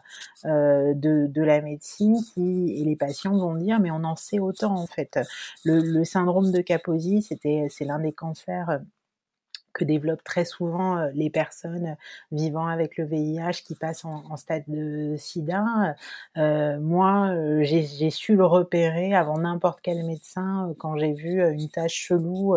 euh, 0.46 0.94
de, 0.94 1.28
de, 1.28 1.42
la 1.42 1.62
médecine 1.62 2.18
et 2.38 2.84
les 2.84 2.96
patients 2.96 3.38
vont 3.38 3.56
dire 3.56 3.80
mais 3.80 3.92
on 3.92 4.04
en 4.04 4.16
sait 4.16 4.40
autant 4.40 4.76
en 4.76 4.88
fait. 4.88 5.20
Le, 5.64 5.80
le 5.82 6.04
syndrome 6.04 6.52
de 6.52 6.62
Kaposi, 6.62 7.22
c'était 7.22 7.68
c'est 7.70 7.86
l'un 7.86 8.00
des 8.00 8.14
cancers 8.14 8.80
que 9.76 9.84
développent 9.84 10.24
très 10.24 10.46
souvent 10.46 10.98
euh, 10.98 11.10
les 11.14 11.30
personnes 11.30 11.98
vivant 12.32 12.68
avec 12.68 12.98
le 12.98 13.06
VIH 13.06 13.62
qui 13.66 13.76
passent 13.76 14.06
en, 14.06 14.36
stade 14.38 14.64
de 14.68 15.16
sida. 15.18 15.96
Euh, 16.38 16.80
moi, 16.80 17.30
euh, 17.30 17.64
j'ai 17.64 18.10
su 18.10 18.36
le 18.36 18.46
repérer 18.46 19.14
avant 19.14 19.38
n'importe 19.38 19.80
quel 19.84 20.04
médecin 20.06 20.74
quand 20.80 20.98
j'ai 20.98 21.14
vu 21.14 21.42
une 21.54 21.70
tache 21.70 21.94
chelou 21.94 22.56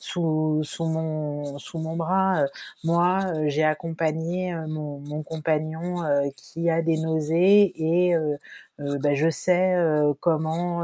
sous, 0.00 0.60
sous, 0.64 0.86
mon, 0.86 1.58
sous 1.58 1.78
mon 1.78 1.96
bras. 1.96 2.44
Moi, 2.84 3.20
j'ai 3.46 3.64
accompagné 3.64 4.54
mon, 4.68 4.98
mon 5.00 5.22
compagnon 5.22 6.02
qui 6.36 6.68
a 6.70 6.82
des 6.82 6.96
nausées 6.98 7.72
et 7.76 8.14
ben, 8.78 9.14
je 9.14 9.30
sais 9.30 9.76
comment 10.20 10.82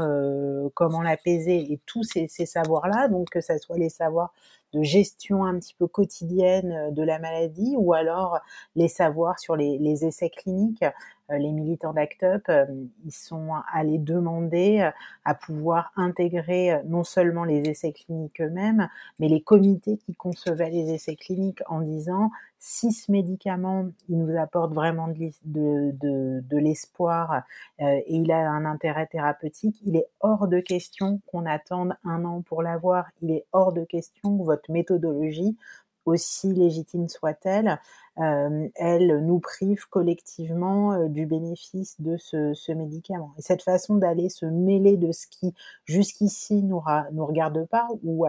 comment 0.73 1.01
l'apaiser 1.01 1.71
et 1.71 1.79
tous 1.85 2.03
ces, 2.03 2.27
ces 2.27 2.45
savoirs 2.45 2.87
là 2.87 3.07
donc 3.07 3.29
que 3.29 3.41
ça 3.41 3.57
soit 3.57 3.77
les 3.77 3.89
savoirs 3.89 4.33
de 4.73 4.81
gestion 4.83 5.45
un 5.45 5.59
petit 5.59 5.75
peu 5.77 5.87
quotidienne 5.87 6.71
euh, 6.71 6.91
de 6.91 7.03
la 7.03 7.19
maladie 7.19 7.75
ou 7.77 7.93
alors 7.93 8.39
les 8.75 8.87
savoirs 8.87 9.39
sur 9.39 9.55
les, 9.55 9.77
les 9.77 10.05
essais 10.05 10.29
cliniques. 10.29 10.83
Euh, 11.31 11.37
les 11.37 11.51
militants 11.51 11.93
d'ACT 11.93 12.23
UP, 12.23 12.49
euh, 12.49 12.65
ils 13.05 13.13
sont 13.13 13.51
allés 13.71 13.97
demander 13.97 14.89
à 15.25 15.35
pouvoir 15.35 15.91
intégrer 15.95 16.81
non 16.85 17.03
seulement 17.03 17.43
les 17.43 17.69
essais 17.69 17.93
cliniques 17.93 18.41
eux-mêmes, 18.41 18.89
mais 19.19 19.29
les 19.29 19.41
comités 19.41 19.97
qui 19.97 20.15
concevaient 20.15 20.69
les 20.69 20.91
essais 20.93 21.15
cliniques 21.15 21.61
en 21.67 21.81
disant 21.81 22.29
si 22.65 22.93
ce 22.93 23.11
médicament, 23.11 23.89
il 24.07 24.19
nous 24.19 24.37
apporte 24.39 24.73
vraiment 24.73 25.09
de, 25.09 26.57
l'espoir 26.57 27.43
euh, 27.81 27.83
et 27.83 28.15
il 28.15 28.31
a 28.31 28.49
un 28.49 28.63
intérêt 28.63 29.05
thérapeutique, 29.05 29.75
il 29.85 29.97
est 29.97 30.07
hors 30.21 30.47
de 30.47 30.61
question 30.61 31.19
qu'on 31.27 31.45
attende 31.45 31.97
un 32.05 32.23
an 32.23 32.41
pour 32.41 32.63
l'avoir. 32.63 33.07
Il 33.21 33.31
est 33.31 33.43
hors 33.51 33.73
de 33.73 33.83
question 33.83 34.37
que 34.37 34.43
votre 34.43 34.71
méthodologie, 34.71 35.57
aussi 36.05 36.53
légitime 36.53 37.07
soit-elle, 37.07 37.79
euh, 38.19 38.67
elle 38.75 39.25
nous 39.25 39.39
prive 39.39 39.87
collectivement 39.89 40.93
euh, 40.93 41.07
du 41.07 41.25
bénéfice 41.25 41.99
de 41.99 42.17
ce, 42.17 42.71
médicament. 42.73 43.33
Et 43.37 43.41
cette 43.41 43.63
façon 43.63 43.95
d'aller 43.95 44.29
se 44.29 44.45
mêler 44.45 44.97
de 44.97 45.11
ce 45.11 45.27
qui 45.27 45.53
jusqu'ici 45.85 46.61
nous, 46.61 46.81
nous 47.11 47.25
regarde 47.25 47.65
pas 47.67 47.87
ou 48.03 48.27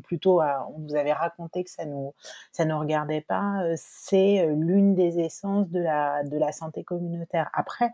plutôt 0.00 0.40
on 0.40 0.78
nous 0.78 0.94
avait 0.94 1.12
raconté 1.12 1.64
que 1.64 1.70
ça 1.70 1.84
nous 1.84 2.14
ça 2.52 2.64
ne 2.64 2.74
regardait 2.74 3.22
pas, 3.22 3.62
euh, 3.64 3.74
c'est 3.76 4.46
l'une 4.54 4.94
des 4.94 5.18
essences 5.20 5.70
de 5.70 5.80
la 5.80 6.52
santé 6.52 6.84
communautaire. 6.84 7.50
Après, 7.54 7.90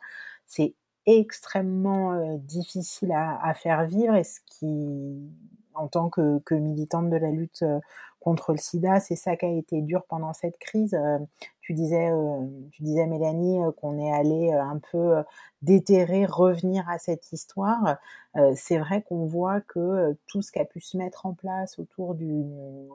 c'est 0.46 0.74
extrêmement 1.06 2.36
difficile 2.38 3.12
à, 3.12 3.40
à, 3.42 3.54
faire 3.54 3.86
vivre 3.86 4.14
et 4.14 4.24
ce 4.24 4.40
qui 4.44 5.16
en 5.74 5.88
tant 5.88 6.10
que, 6.10 6.40
que 6.40 6.54
militante 6.54 7.08
de 7.08 7.16
la 7.16 7.30
lutte 7.30 7.64
contre 8.20 8.52
le 8.52 8.58
sida, 8.58 9.00
c'est 9.00 9.16
ça 9.16 9.36
qui 9.36 9.46
a 9.46 9.50
été 9.50 9.80
dur 9.80 10.04
pendant 10.08 10.32
cette 10.32 10.58
crise. 10.58 10.96
tu 11.60 11.72
disais, 11.72 12.10
tu 12.72 12.82
disais 12.82 13.06
Mélanie 13.06 13.58
qu'on 13.78 13.98
est 13.98 14.12
allé 14.12 14.52
un 14.52 14.78
peu 14.92 15.22
déterrer, 15.62 16.26
revenir 16.26 16.88
à 16.88 16.98
cette 16.98 17.32
histoire. 17.32 17.96
c'est 18.54 18.78
vrai 18.78 19.02
qu'on 19.02 19.24
voit 19.26 19.60
que 19.62 20.16
tout 20.26 20.42
ce 20.42 20.52
qui 20.52 20.58
a 20.58 20.64
pu 20.64 20.80
se 20.80 20.96
mettre 20.96 21.26
en 21.26 21.34
place 21.34 21.78
autour 21.78 22.14
du, 22.14 22.44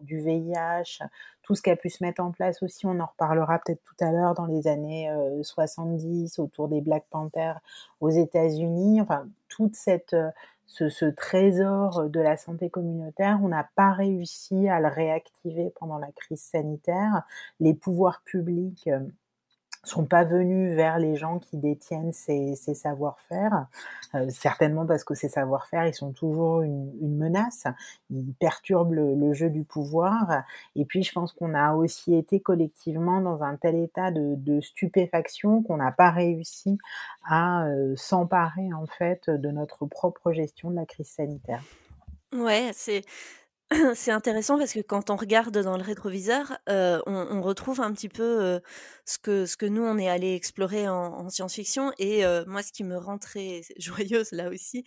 du 0.04 0.20
VIH, 0.20 1.00
tout 1.42 1.56
ce 1.56 1.62
qui 1.62 1.70
a 1.70 1.76
pu 1.76 1.90
se 1.90 2.04
mettre 2.04 2.22
en 2.22 2.32
place 2.32 2.62
aussi, 2.64 2.86
on 2.86 3.00
en 3.00 3.06
reparlera 3.06 3.60
peut-être 3.60 3.84
tout 3.84 4.04
à 4.04 4.12
l'heure 4.12 4.36
dans 4.36 4.46
les 4.46 4.68
années 4.68 5.12
70 5.42 6.40
autour 6.40 6.68
des 6.68 6.82
Black 6.82 7.06
Panthers 7.10 7.60
aux 8.00 8.10
États-Unis. 8.10 9.02
Enfin, 9.02 9.28
toute 9.48 9.76
cette 9.76 10.16
ce, 10.68 11.06
trésor 11.06 12.10
de 12.10 12.20
la 12.20 12.38
santé 12.38 12.70
communautaire, 12.70 13.40
on 13.44 13.50
n'a 13.50 13.70
pas 13.76 13.92
réussi 13.92 14.68
à 14.68 14.80
le 14.80 14.88
réactiver 14.88 15.72
pendant 15.80 15.98
la 15.98 16.12
crise 16.12 16.42
sanitaire. 16.42 17.24
Les 17.60 17.74
pouvoirs 17.74 18.22
publics 18.24 18.88
euh, 18.88 19.00
sont 19.88 20.06
pas 20.06 20.24
venus 20.24 20.76
vers 20.76 21.00
les 21.00 21.16
gens 21.16 21.40
qui 21.40 21.58
détiennent 21.58 22.12
ces, 22.12 22.56
savoir-faire, 22.56 23.68
euh, 24.14 24.30
certainement 24.30 24.86
parce 24.86 25.04
que 25.04 25.16
ces 25.16 25.30
savoir-faire, 25.30 25.86
ils 25.88 25.94
sont 25.94 26.12
toujours 26.12 26.62
une, 26.62 27.18
menace, 27.18 27.66
ils 28.10 28.34
perturbent 28.40 28.94
le, 28.94 29.34
jeu 29.34 29.50
du 29.50 29.64
pouvoir, 29.64 30.44
et 30.76 30.86
puis 30.86 31.04
je 31.04 31.12
pense 31.12 31.34
qu'on 31.34 31.54
a 31.54 31.74
aussi 31.74 32.16
été 32.16 32.40
collectivement 32.40 33.22
dans 33.22 33.44
un 33.44 33.56
tel 33.56 33.76
état 33.76 34.12
de, 34.12 34.60
stupéfaction 34.62 35.62
qu'on 35.64 35.78
n'a 35.78 35.92
pas 35.92 36.12
réussi 36.12 36.78
à 37.26 37.66
euh, 37.66 37.94
s'emparer 37.96 38.74
en 38.74 38.86
fait 38.86 39.30
de 39.30 39.50
notre 39.50 39.86
propre 39.86 40.32
gestion 40.32 40.72
de 40.72 40.76
la 40.76 40.86
crise 40.86 41.10
sanitaire. 41.10 41.62
Ouais, 42.34 42.72
c'est 42.74 43.02
c'est 43.96 44.12
intéressant 44.12 44.60
parce 44.60 44.74
que 44.74 44.82
quand 44.82 45.10
on 45.10 45.16
regarde 45.16 45.58
dans 45.58 45.76
le 45.76 45.82
rétroviseur, 45.82 46.56
euh, 46.70 47.00
on, 47.08 47.42
retrouve 47.42 47.82
un 47.82 47.92
petit 47.94 48.10
peu 48.10 48.24
euh, 48.24 48.60
ce 49.06 49.18
que 49.18 49.48
ce 49.48 49.58
que 49.58 49.66
nous 49.66 49.82
on 49.82 49.98
est 49.98 50.08
allé 50.08 50.36
explorer 50.36 50.88
en, 50.88 51.30
science-fiction. 51.30 51.92
Et 51.98 52.26
euh, 52.26 52.44
moi 52.46 52.62
ce 52.62 52.72
qui 52.72 52.84
me 52.84 52.96
rend 52.96 53.18
très 53.18 53.62
joyeuse 53.80 54.32
là 54.34 54.50
aussi, 54.50 54.84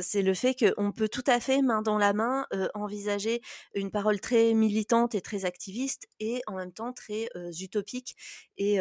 c'est 0.00 0.22
le 0.22 0.32
fait 0.32 0.54
qu'on 0.54 0.90
peut 0.90 1.08
tout 1.08 1.24
à 1.26 1.38
fait 1.38 1.60
main 1.60 1.82
dans 1.82 1.98
la 1.98 2.14
main 2.14 2.46
envisager 2.72 3.42
une 3.74 3.90
parole 3.90 4.20
très 4.20 4.54
militante 4.54 5.14
et 5.14 5.20
très 5.20 5.44
activiste 5.44 6.06
et 6.18 6.40
en 6.46 6.54
même 6.54 6.72
temps 6.72 6.94
très 6.94 7.28
utopique. 7.60 8.16
Et 8.56 8.78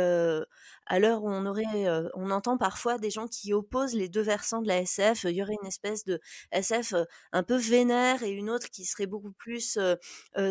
à 0.85 0.99
l'heure 0.99 1.23
où 1.23 1.29
on 1.29 1.45
aurait, 1.45 1.87
on 2.13 2.31
entend 2.31 2.57
parfois 2.57 2.97
des 2.97 3.09
gens 3.09 3.27
qui 3.27 3.53
opposent 3.53 3.95
les 3.95 4.09
deux 4.09 4.21
versants 4.21 4.61
de 4.61 4.67
la 4.67 4.79
SF. 4.79 5.25
Il 5.25 5.35
y 5.35 5.41
aurait 5.41 5.55
une 5.61 5.67
espèce 5.67 6.03
de 6.05 6.19
SF 6.51 6.93
un 7.31 7.43
peu 7.43 7.55
vénère 7.55 8.23
et 8.23 8.31
une 8.31 8.49
autre 8.49 8.69
qui 8.69 8.85
serait 8.85 9.05
beaucoup 9.05 9.31
plus 9.31 9.77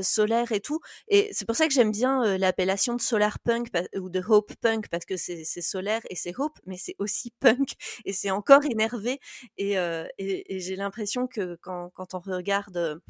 solaire 0.03 0.53
et 0.53 0.61
tout. 0.61 0.81
Et 1.09 1.31
c'est 1.33 1.45
pour 1.45 1.57
ça 1.57 1.67
que 1.67 1.75
j'aime 1.75 1.91
bien 1.91 2.37
l'appellation 2.39 2.95
de 2.95 3.01
solar 3.01 3.39
punk 3.41 3.69
ou 3.97 4.09
de 4.09 4.23
hope 4.27 4.55
punk 4.61 4.89
parce 4.89 5.05
que 5.05 5.17
c'est 5.17 5.45
solaire 5.45 6.01
et 6.11 6.17
c'est 6.17 6.39
hope, 6.39 6.59
mais 6.67 6.77
c'est 6.77 6.97
aussi 6.99 7.33
punk 7.41 7.75
et 8.05 8.13
c'est 8.13 8.31
encore 8.31 8.65
énervé. 8.65 9.21
Et, 9.59 9.75
et, 10.19 10.61
j'ai 10.61 10.77
l'impression 10.77 11.27
que 11.27 11.57
quand, 11.61 11.91
quand, 11.95 12.15
on 12.15 12.21
regarde 12.21 13.01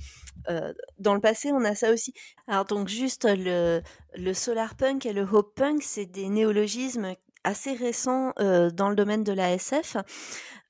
dans 0.99 1.15
le 1.15 1.21
passé, 1.21 1.53
on 1.53 1.65
a 1.65 1.75
ça 1.75 1.93
aussi. 1.93 2.13
Alors 2.47 2.65
donc 2.65 2.89
juste 2.89 3.25
le, 3.25 3.81
le 4.15 4.35
solar 4.35 4.75
punk 4.77 5.07
et 5.07 5.13
le 5.13 5.23
hope 5.23 5.55
punk, 5.55 5.83
c'est 5.83 6.07
des 6.07 6.29
néologismes 6.29 7.15
assez 7.45 7.75
récents 7.75 8.33
dans 8.39 8.89
le 8.89 8.95
domaine 8.95 9.25
de 9.25 9.33
la 9.33 9.53
SF. 9.53 9.97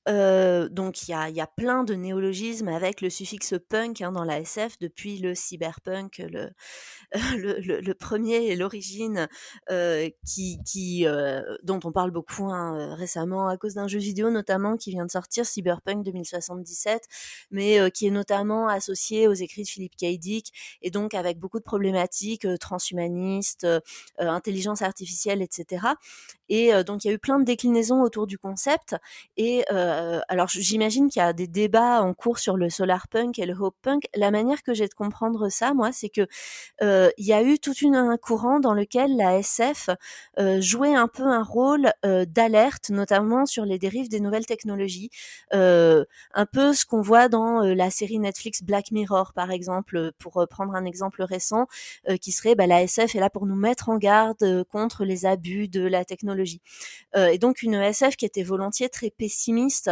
Euh, 0.09 0.67
donc 0.67 1.07
il 1.07 1.11
y 1.11 1.13
a, 1.13 1.29
y 1.29 1.39
a, 1.39 1.47
plein 1.47 1.83
de 1.85 1.93
néologismes 1.93 2.67
avec 2.67 2.99
le 2.99 3.09
suffixe 3.09 3.53
punk 3.69 4.01
hein, 4.01 4.11
dans 4.11 4.25
la 4.25 4.39
SF 4.39 4.77
depuis 4.79 5.17
le 5.17 5.33
cyberpunk, 5.33 6.17
le, 6.29 7.59
le, 7.59 7.79
le, 7.79 7.93
premier 7.93 8.47
et 8.47 8.55
l'origine 8.55 9.27
euh, 9.69 10.09
qui, 10.25 10.57
qui 10.65 11.05
euh, 11.05 11.41
dont 11.63 11.79
on 11.83 11.91
parle 11.91 12.11
beaucoup 12.11 12.49
hein, 12.49 12.77
euh, 12.77 12.93
récemment 12.95 13.47
à 13.47 13.57
cause 13.57 13.75
d'un 13.75 13.87
jeu 13.87 13.99
vidéo 13.99 14.29
notamment 14.29 14.77
qui 14.77 14.91
vient 14.91 15.05
de 15.05 15.11
sortir 15.11 15.45
Cyberpunk 15.45 16.03
2077 16.03 17.03
mais 17.51 17.79
euh, 17.79 17.89
qui 17.89 18.07
est 18.07 18.11
notamment 18.11 18.67
associé 18.67 19.27
aux 19.27 19.33
écrits 19.33 19.63
de 19.63 19.67
Philippe 19.67 19.95
K. 19.95 20.17
Dick 20.17 20.51
et 20.81 20.89
donc 20.89 21.13
avec 21.13 21.39
beaucoup 21.39 21.59
de 21.59 21.63
problématiques 21.63 22.47
transhumanistes 22.59 23.67
intelligence 24.17 24.81
artificielle 24.81 25.41
etc 25.41 25.85
et 26.49 26.71
donc 26.83 27.03
il 27.03 27.07
y 27.07 27.11
a 27.11 27.13
eu 27.13 27.19
plein 27.19 27.39
de 27.39 27.45
déclinaisons 27.45 28.01
autour 28.01 28.27
du 28.27 28.37
concept 28.37 28.95
et 29.37 29.63
alors 30.27 30.47
j'imagine 30.47 31.09
qu'il 31.09 31.21
y 31.21 31.23
a 31.23 31.33
des 31.33 31.47
débats 31.47 32.01
en 32.01 32.13
cours 32.13 32.39
sur 32.39 32.57
le 32.57 32.69
solar 32.69 33.07
punk 33.07 33.39
et 33.39 33.45
le 33.45 33.53
hope 33.53 33.75
punk 33.81 34.03
la 34.15 34.31
manière 34.31 34.63
que 34.63 34.73
j'ai 34.73 34.87
de 34.87 34.93
comprendre 34.93 35.49
ça 35.49 35.73
moi 35.73 35.91
c'est 35.91 36.09
que 36.09 36.27
euh, 36.81 37.09
il 37.17 37.25
y 37.25 37.33
a 37.33 37.43
eu 37.43 37.59
tout 37.59 37.73
un 37.93 38.17
courant 38.17 38.59
dans 38.59 38.73
lequel 38.73 39.15
la 39.17 39.37
SF 39.37 39.89
euh, 40.39 40.61
jouait 40.61 40.95
un 40.95 41.07
peu 41.07 41.23
un 41.23 41.43
rôle 41.43 41.91
euh, 42.05 42.25
d'alerte, 42.25 42.89
notamment 42.89 43.45
sur 43.45 43.65
les 43.65 43.77
dérives 43.77 44.09
des 44.09 44.19
nouvelles 44.19 44.45
technologies. 44.45 45.09
un 45.51 46.45
peu 46.51 46.73
ce 46.73 46.85
qu'on 46.85 47.01
voit 47.01 47.29
dans 47.29 47.61
la 47.61 47.89
série 47.89 48.19
Netflix 48.19 48.63
Black 48.63 48.91
Mirror, 48.91 49.33
par 49.33 49.51
exemple, 49.51 50.11
pour 50.17 50.45
prendre 50.49 50.75
un 50.75 50.85
exemple 50.85 51.23
récent, 51.23 51.67
qui 52.21 52.31
serait 52.31 52.55
bah, 52.55 52.67
la 52.67 52.83
SF 52.83 53.15
est 53.15 53.19
là 53.19 53.29
pour 53.29 53.45
nous 53.45 53.55
mettre 53.55 53.89
en 53.89 53.97
garde 53.97 54.63
contre 54.69 55.05
les 55.05 55.25
abus 55.25 55.67
de 55.67 55.85
la 55.85 56.05
technologie. 56.05 56.61
et 57.15 57.37
donc 57.37 57.61
une 57.61 57.75
SF 57.75 58.15
qui 58.15 58.25
était 58.25 58.43
volontiers 58.43 58.89
très 58.89 59.09
pessimiste, 59.09 59.82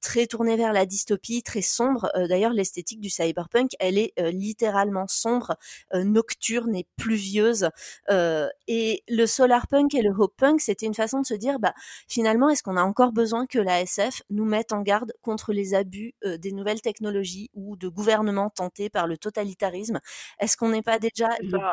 très 0.00 0.26
tournée 0.26 0.56
vers 0.56 0.72
la 0.72 0.86
dystopie, 0.86 1.42
très 1.42 1.62
sombre. 1.62 2.10
D'ailleurs, 2.28 2.52
l'esthétique 2.52 3.00
du 3.00 3.10
cyberpunk, 3.10 3.72
elle 3.80 3.98
est 3.98 4.12
littéralement 4.18 5.06
sombre, 5.06 5.56
nocturne 5.94 6.74
et 6.74 6.86
pluvieuse. 6.96 7.68
Et 8.10 9.02
le 9.08 9.26
solar 9.26 9.66
punk 9.66 9.94
et 9.94 10.02
le 10.02 10.10
hope 10.10 10.36
punk, 10.36 10.60
c'était 10.60 10.86
une 10.86 10.94
façon 10.94 11.20
de 11.20 11.26
se 11.26 11.34
dire, 11.34 11.58
bah, 11.58 11.74
finalement, 12.08 12.50
est-ce 12.50 12.62
qu'on 12.62 12.76
a 12.76 12.82
encore 12.82 13.12
besoin 13.12 13.46
que 13.46 13.58
la 13.58 13.82
SF 13.82 14.22
nous 14.30 14.44
mette 14.44 14.72
en 14.72 14.82
garde 14.82 15.12
contre 15.22 15.52
les 15.52 15.74
abus 15.74 16.14
des 16.24 16.52
nouvelles 16.52 16.80
technologies 16.80 17.50
ou 17.54 17.76
de 17.76 17.88
gouvernements 17.88 18.50
tentés 18.50 18.90
par 18.90 19.06
le 19.06 19.18
totalitarisme? 19.18 20.00
Est-ce 20.40 20.56
qu'on 20.56 20.70
n'est 20.70 20.82
pas 20.82 20.98
déjà... 20.98 21.28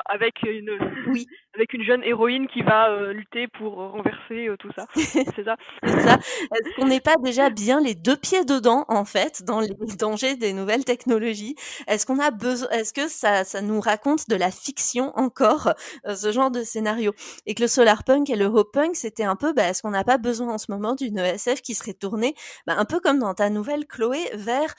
avec, 0.06 0.36
une, 0.44 0.72
oui. 1.08 1.28
Avec 1.56 1.74
une 1.74 1.84
jeune 1.84 2.04
héroïne 2.04 2.48
qui 2.48 2.62
va 2.62 2.90
euh, 2.90 3.14
lutter 3.14 3.48
pour 3.48 3.76
renverser 3.76 4.48
tout 4.60 4.72
ça. 4.76 4.86
C'est 4.96 5.44
ça. 5.44 5.56
ça. 5.84 6.18
Est-ce 6.18 6.76
qu'on 6.76 6.88
n'est 6.88 7.02
pas 7.02 7.16
déjà 7.22 7.50
bien 7.50 7.82
les 7.82 7.96
deux 7.96 8.16
pieds 8.16 8.46
dedans, 8.46 8.86
en 8.88 9.06
fait, 9.06 9.44
dans 9.44 9.60
les 9.60 9.70
dangers 10.00 10.36
des 10.36 10.54
nouvelles 10.54 10.86
technologies? 10.86 11.56
Est-ce 11.88 12.06
qu'on 12.06 12.20
a 12.20 12.32
besoin... 12.32 12.70
Est-ce 12.70 12.94
que 12.94 13.08
ça, 13.08 13.44
ça 13.44 13.62
nous 13.62 13.80
raconte 13.80 14.30
de 14.30 14.36
la 14.36 14.52
fiction 14.52 15.12
encore, 15.16 15.74
euh, 16.08 16.16
ce 16.16 16.32
genre 16.32 16.52
de 16.52 16.64
scénario? 16.64 17.14
Et 17.46 17.56
que 17.56 17.62
le 17.62 17.68
solar 17.68 18.04
punk 18.04 18.30
et 18.30 18.36
le 18.36 18.46
hope 18.46 18.74
punk, 18.74 18.96
c'était 18.96 19.24
un 19.24 19.36
peu, 19.36 19.54
bah, 19.54 19.70
est-ce 19.70 19.82
qu'on 19.82 19.92
n'a 19.92 20.04
pas 20.04 20.18
besoin 20.18 20.54
en 20.54 20.58
ce 20.58 20.72
moment 20.72 20.96
d'une 20.96 21.20
ESF 21.20 21.62
qui 21.62 21.76
serait 21.76 21.94
tournée, 21.94 22.36
bah, 22.66 22.76
un 22.78 22.86
peu 22.86 23.00
comme 23.00 23.20
dans 23.20 23.34
ta 23.34 23.50
nouvelle 23.50 23.86
Chloé, 23.86 24.20
vers 24.34 24.74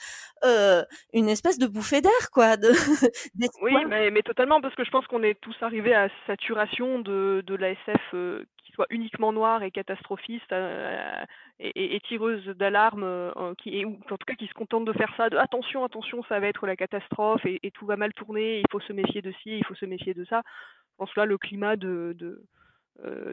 euh, 0.45 0.83
une 1.13 1.29
espèce 1.29 1.57
de 1.57 1.67
bouffée 1.67 2.01
d'air, 2.01 2.29
quoi. 2.31 2.57
De, 2.57 2.67
oui, 3.61 3.73
mais, 3.87 4.21
totalement, 4.23 4.59
parce 4.61 4.75
que 4.75 4.83
je 4.83 4.91
pense 4.91 5.07
qu'on 5.07 5.23
est 5.23 5.39
tous 5.39 5.55
arrivés 5.61 5.95
à 5.95 6.09
saturation 6.27 6.99
de, 6.99 7.43
de 7.45 7.55
l'ASF 7.55 8.01
euh, 8.13 8.43
qui 8.63 8.73
soit 8.73 8.87
uniquement 8.89 9.31
noire 9.31 9.63
et 9.63 9.71
catastrophiste 9.71 10.51
euh, 10.51 11.23
et, 11.59 11.99
tireuse 12.07 12.45
d'alarme, 12.45 13.33
qui 13.57 13.85
ou 13.85 13.97
en 14.09 14.17
tout 14.17 14.25
cas 14.27 14.35
qui 14.35 14.47
se 14.47 14.53
contente 14.53 14.85
de 14.85 14.93
faire 14.93 15.13
ça, 15.15 15.29
de 15.29 15.37
attention, 15.37 15.85
attention, 15.85 16.23
ça 16.27 16.39
va 16.39 16.47
être 16.47 16.67
la 16.67 16.75
catastrophe 16.75 17.45
et, 17.45 17.71
tout 17.71 17.85
va 17.85 17.95
mal 17.95 18.13
tourner, 18.13 18.59
il 18.59 18.65
faut 18.71 18.81
se 18.81 18.91
méfier 18.91 19.21
de 19.21 19.31
ci, 19.43 19.57
il 19.57 19.65
faut 19.65 19.75
se 19.75 19.85
méfier 19.85 20.13
de 20.13 20.25
ça. 20.25 20.41
Je 20.45 20.97
pense 20.97 21.15
là, 21.15 21.25
le 21.25 21.37
climat 21.37 21.75
de 21.75 22.15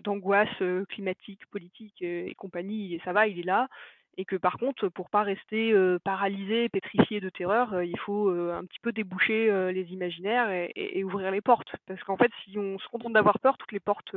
d'angoisse 0.04 0.48
climatique, 0.88 1.46
politique 1.50 2.00
et 2.00 2.34
compagnie, 2.36 3.00
ça 3.04 3.12
va, 3.12 3.26
il 3.26 3.40
est 3.40 3.44
là 3.44 3.68
et 4.16 4.24
que 4.24 4.36
par 4.36 4.58
contre, 4.58 4.88
pour 4.88 5.10
pas 5.10 5.22
rester 5.22 5.74
paralysé, 6.04 6.68
pétrifié 6.68 7.20
de 7.20 7.30
terreur, 7.30 7.82
il 7.82 7.98
faut 8.00 8.28
un 8.28 8.64
petit 8.64 8.80
peu 8.80 8.92
déboucher 8.92 9.72
les 9.72 9.92
imaginaires 9.92 10.50
et, 10.74 11.04
ouvrir 11.04 11.30
les 11.30 11.40
portes. 11.40 11.70
Parce 11.86 12.02
qu'en 12.04 12.16
fait, 12.16 12.30
si 12.44 12.58
on 12.58 12.78
se 12.78 12.88
contente 12.88 13.12
d'avoir 13.12 13.38
peur, 13.38 13.56
toutes 13.56 13.72
les 13.72 13.80
portes 13.80 14.14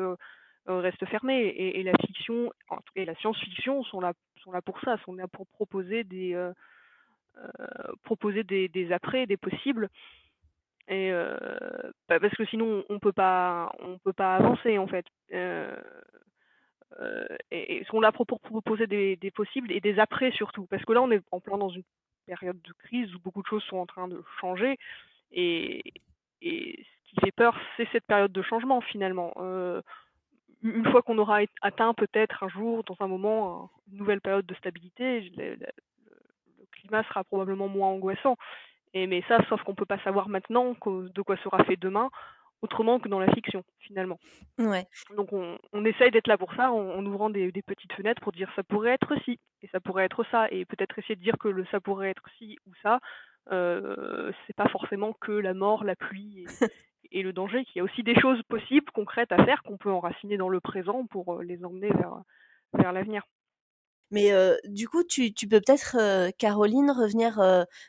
restent 0.67 1.05
fermées. 1.05 1.47
Et, 1.57 1.83
la 1.83 1.93
fiction 2.05 2.51
et 2.95 3.05
la 3.05 3.15
science-fiction 3.15 3.83
sont 3.83 3.99
là, 3.99 4.13
sont 4.43 4.51
là 4.51 4.61
pour 4.61 4.79
ça, 4.81 4.97
sont 5.05 5.13
là 5.13 5.27
pour 5.27 5.47
proposer 5.47 6.03
des, 6.03 6.51
proposer 8.03 8.43
des, 8.43 8.67
des 8.67 8.89
des 9.27 9.37
possibles. 9.37 9.89
Et 10.87 11.11
bah, 12.09 12.19
parce 12.19 12.35
que 12.35 12.45
sinon, 12.45 12.83
on 12.89 12.99
peut 12.99 13.13
pas, 13.13 13.71
on 13.79 13.97
peut 13.99 14.13
pas 14.13 14.35
avancer 14.35 14.77
en 14.77 14.87
fait. 14.87 15.05
Euh, 16.99 17.25
et, 17.49 17.77
et, 17.77 17.85
qu'on 17.85 18.03
a 18.03 18.11
pour 18.11 18.39
proposer 18.39 18.87
des, 18.87 19.31
possibles 19.31 19.71
et 19.71 19.79
des 19.79 19.99
après 19.99 20.31
surtout, 20.31 20.67
parce 20.67 20.83
que 20.85 20.93
là 20.93 21.01
on 21.01 21.11
est 21.11 21.21
en 21.31 21.39
plein 21.39 21.57
dans 21.57 21.69
une 21.69 21.83
période 22.27 22.61
de 22.61 22.73
crise 22.73 23.13
où 23.15 23.19
beaucoup 23.19 23.41
de 23.41 23.47
choses 23.47 23.63
sont 23.63 23.77
en 23.77 23.85
train 23.85 24.07
de 24.07 24.21
changer 24.39 24.77
et, 25.31 25.81
ce 26.41 27.09
qui 27.09 27.15
fait 27.21 27.31
peur 27.31 27.57
c'est 27.77 27.87
cette 27.91 28.05
période 28.05 28.31
de 28.31 28.41
changement 28.41 28.81
finalement. 28.81 29.33
Euh, 29.37 29.81
une 30.61 30.89
fois 30.91 31.01
qu'on 31.01 31.17
aura 31.17 31.39
atteint 31.61 31.93
peut-être 31.93 32.43
un 32.43 32.49
jour, 32.49 32.83
dans 32.83 32.95
un 32.99 33.07
moment, 33.07 33.69
une 33.91 33.97
nouvelle 33.97 34.21
période 34.21 34.45
de 34.45 34.55
stabilité, 34.55 35.31
le, 35.35 35.57
climat 36.71 37.03
sera 37.03 37.23
probablement 37.23 37.67
moins 37.67 37.89
angoissant. 37.89 38.37
Mais 38.93 39.23
ça, 39.27 39.43
sauf 39.49 39.61
qu'on 39.63 39.75
peut 39.75 39.85
pas 39.85 39.99
savoir 39.99 40.29
maintenant 40.29 40.75
de 40.85 41.21
quoi 41.21 41.35
sera 41.37 41.63
fait 41.65 41.75
demain 41.75 42.09
autrement 42.63 42.99
que 42.99 43.09
dans 43.09 43.19
la 43.19 43.31
fiction, 43.33 43.63
finalement. 43.79 44.17
Ouais. 44.57 44.85
Donc 45.15 45.33
on, 45.33 45.57
on 45.73 45.85
essaye 45.85 46.11
d'être 46.11 46.27
là 46.27 46.37
pour 46.37 46.53
ça, 46.55 46.71
en, 46.71 46.79
en 46.79 47.05
ouvrant 47.05 47.29
des, 47.29 47.51
des, 47.51 47.61
petites 47.61 47.93
fenêtres 47.93 48.21
pour 48.21 48.31
dire 48.31 48.49
ça 48.55 48.63
pourrait 48.63 48.93
être 48.93 49.13
ci, 49.25 49.39
et 49.61 49.67
ça 49.67 49.79
pourrait 49.79 50.05
être 50.05 50.23
ça, 50.31 50.47
et 50.49 50.65
peut-être 50.65 50.97
essayer 50.97 51.15
de 51.15 51.21
dire 51.21 51.37
que 51.37 51.49
le 51.49 51.65
ça 51.65 51.81
pourrait 51.81 52.09
être 52.09 52.23
ci 52.37 52.57
ou 52.65 52.71
ça, 52.81 52.99
euh, 53.51 54.31
c'est 54.47 54.55
pas 54.55 54.69
forcément 54.69 55.13
que 55.19 55.33
la 55.33 55.53
mort, 55.53 55.83
la 55.83 55.97
pluie 55.97 56.45
et, 56.45 56.45
et 57.11 57.21
le 57.21 57.33
danger, 57.33 57.65
qu'il 57.65 57.77
y 57.77 57.81
a 57.81 57.83
aussi 57.83 58.01
des 58.01 58.19
choses 58.19 58.41
possibles, 58.43 58.89
concrètes 58.93 59.33
à 59.33 59.43
faire, 59.43 59.61
qu'on 59.63 59.77
peut 59.77 59.91
enraciner 59.91 60.37
dans 60.37 60.49
le 60.49 60.61
présent 60.61 61.05
pour 61.05 61.33
euh, 61.33 61.43
les 61.43 61.63
emmener 61.65 61.89
vers, 61.89 62.23
vers 62.73 62.93
l'avenir. 62.93 63.23
Mais 64.11 64.31
du 64.65 64.87
coup, 64.87 65.03
tu, 65.03 65.31
peux 65.49 65.59
peut-être, 65.59 65.97
Caroline, 66.37 66.91
revenir, 66.91 67.41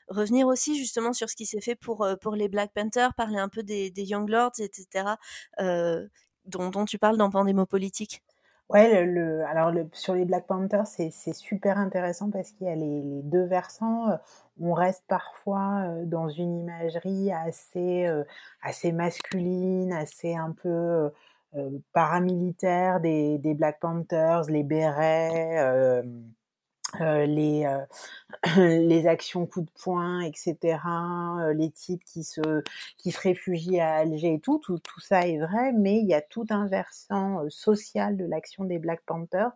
revenir 0.08 0.46
aussi 0.46 0.78
justement 0.78 1.12
sur 1.12 1.28
ce 1.28 1.36
qui 1.36 1.46
s'est 1.46 1.60
fait 1.60 1.74
pour, 1.74 2.06
pour 2.20 2.34
les 2.34 2.48
Black 2.48 2.72
Panthers, 2.74 3.14
parler 3.14 3.38
un 3.38 3.48
peu 3.48 3.62
des, 3.62 3.90
des 3.90 4.04
Young 4.04 4.28
Lords, 4.28 4.58
etc., 4.58 5.16
dont, 6.46 6.84
tu 6.84 6.98
parles 6.98 7.16
dans 7.16 7.30
Pandémo 7.30 7.66
Politique? 7.66 8.22
Ouais, 8.70 8.96
alors 9.46 9.72
sur 9.92 10.14
les 10.14 10.24
Black 10.24 10.46
Panthers, 10.46 10.86
c'est 10.86 11.10
super 11.34 11.76
intéressant 11.76 12.30
parce 12.30 12.50
qu'il 12.52 12.66
y 12.66 12.70
a 12.70 12.74
les, 12.74 13.02
les, 13.02 13.22
deux 13.22 13.44
versants. 13.44 14.18
On 14.58 14.72
reste 14.72 15.04
parfois 15.06 15.86
dans 16.04 16.28
une 16.28 16.60
imagerie 16.60 17.30
assez, 17.32 18.10
assez 18.62 18.92
masculine, 18.92 19.92
assez 19.92 20.34
un 20.34 20.52
peu 20.52 21.10
paramilitaires 21.92 23.00
des, 23.00 23.38
des, 23.38 23.54
Black 23.54 23.80
Panthers, 23.80 24.44
les 24.48 24.62
bérets, 24.62 25.58
euh, 25.58 26.02
euh, 27.00 27.26
les, 27.26 27.64
euh, 27.66 27.84
les 28.80 29.06
actions 29.06 29.46
coup 29.46 29.62
de 29.62 29.70
poing, 29.82 30.20
etc., 30.20 30.78
euh, 31.40 31.52
les 31.52 31.70
types 31.70 32.04
qui 32.04 32.22
se, 32.24 32.62
qui 32.98 33.10
se 33.10 33.20
réfugient 33.20 33.80
à 33.80 33.94
Alger 33.96 34.34
et 34.34 34.40
tout, 34.40 34.58
tout, 34.58 34.78
tout 34.78 35.00
ça 35.00 35.26
est 35.26 35.38
vrai, 35.38 35.72
mais 35.72 35.98
il 35.98 36.06
y 36.06 36.14
a 36.14 36.22
tout 36.22 36.46
un 36.50 36.66
versant 36.66 37.48
social 37.48 38.16
de 38.16 38.24
l'action 38.24 38.64
des 38.64 38.78
Black 38.78 39.02
Panthers 39.06 39.50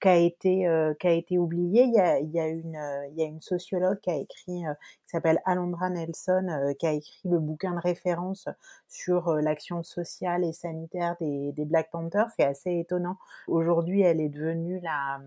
qui 0.00 0.08
a 0.08 0.16
été, 0.16 0.94
qui 0.98 1.06
a 1.06 1.12
été 1.12 1.38
oublié. 1.38 1.84
Il 1.84 1.94
y 1.94 2.00
a, 2.00 2.18
y 2.20 2.40
a 2.40 2.48
il 2.48 3.14
y 3.16 3.22
a 3.22 3.26
une 3.26 3.40
sociologue 3.40 4.00
qui 4.00 4.10
a 4.10 4.16
écrit, 4.16 4.62
s'appelle 5.10 5.40
Alondra 5.44 5.90
Nelson, 5.90 6.74
qui 6.78 6.86
a 6.86 6.92
écrit 6.92 7.28
le 7.28 7.38
bouquin 7.38 7.74
de 7.74 7.80
référence 7.80 8.48
sur 8.88 9.34
l'action 9.34 9.82
sociale 9.82 10.44
et 10.44 10.52
sanitaire 10.52 11.16
des, 11.20 11.52
des 11.52 11.64
Black 11.64 11.90
Panthers. 11.90 12.28
C'est 12.36 12.44
assez 12.44 12.78
étonnant. 12.78 13.16
Aujourd'hui, 13.48 14.02
elle 14.02 14.20
est 14.20 14.28
devenue 14.28 14.80
la, 14.80 15.20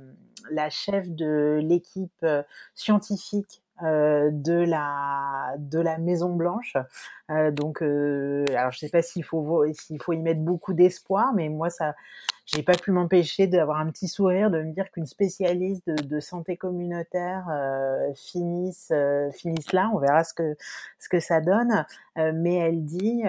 la 0.51 0.69
chef 0.69 1.09
de 1.09 1.59
l'équipe 1.61 2.25
scientifique 2.75 3.63
euh, 3.81 4.29
de 4.31 4.53
la 4.53 5.55
de 5.57 5.79
la 5.79 5.97
Maison 5.97 6.35
Blanche. 6.35 6.75
Euh, 7.31 7.49
donc, 7.49 7.81
euh, 7.81 8.45
alors 8.55 8.69
je 8.69 8.77
sais 8.77 8.89
pas 8.89 9.01
s'il 9.01 9.23
faut 9.23 9.65
s'il 9.73 9.99
faut 9.99 10.13
y 10.13 10.19
mettre 10.19 10.41
beaucoup 10.41 10.73
d'espoir, 10.73 11.33
mais 11.33 11.49
moi 11.49 11.71
ça 11.71 11.95
j'ai 12.45 12.61
pas 12.61 12.73
pu 12.73 12.91
m'empêcher 12.91 13.47
d'avoir 13.47 13.77
un 13.79 13.89
petit 13.89 14.07
sourire, 14.09 14.51
de 14.51 14.61
me 14.61 14.73
dire 14.73 14.91
qu'une 14.91 15.05
spécialiste 15.05 15.87
de, 15.87 16.19
santé 16.19 16.57
communautaire 16.57 17.47
euh, 17.49 18.13
finisse, 18.15 18.89
euh, 18.91 19.31
finisse 19.31 19.71
là. 19.71 19.89
On 19.93 19.99
verra 19.99 20.23
ce 20.23 20.33
que 20.33 20.55
ce 20.99 21.07
que 21.07 21.19
ça 21.19 21.39
donne. 21.39 21.85
Euh, 22.17 22.31
mais 22.35 22.55
elle 22.55 22.83
dit 22.83 23.23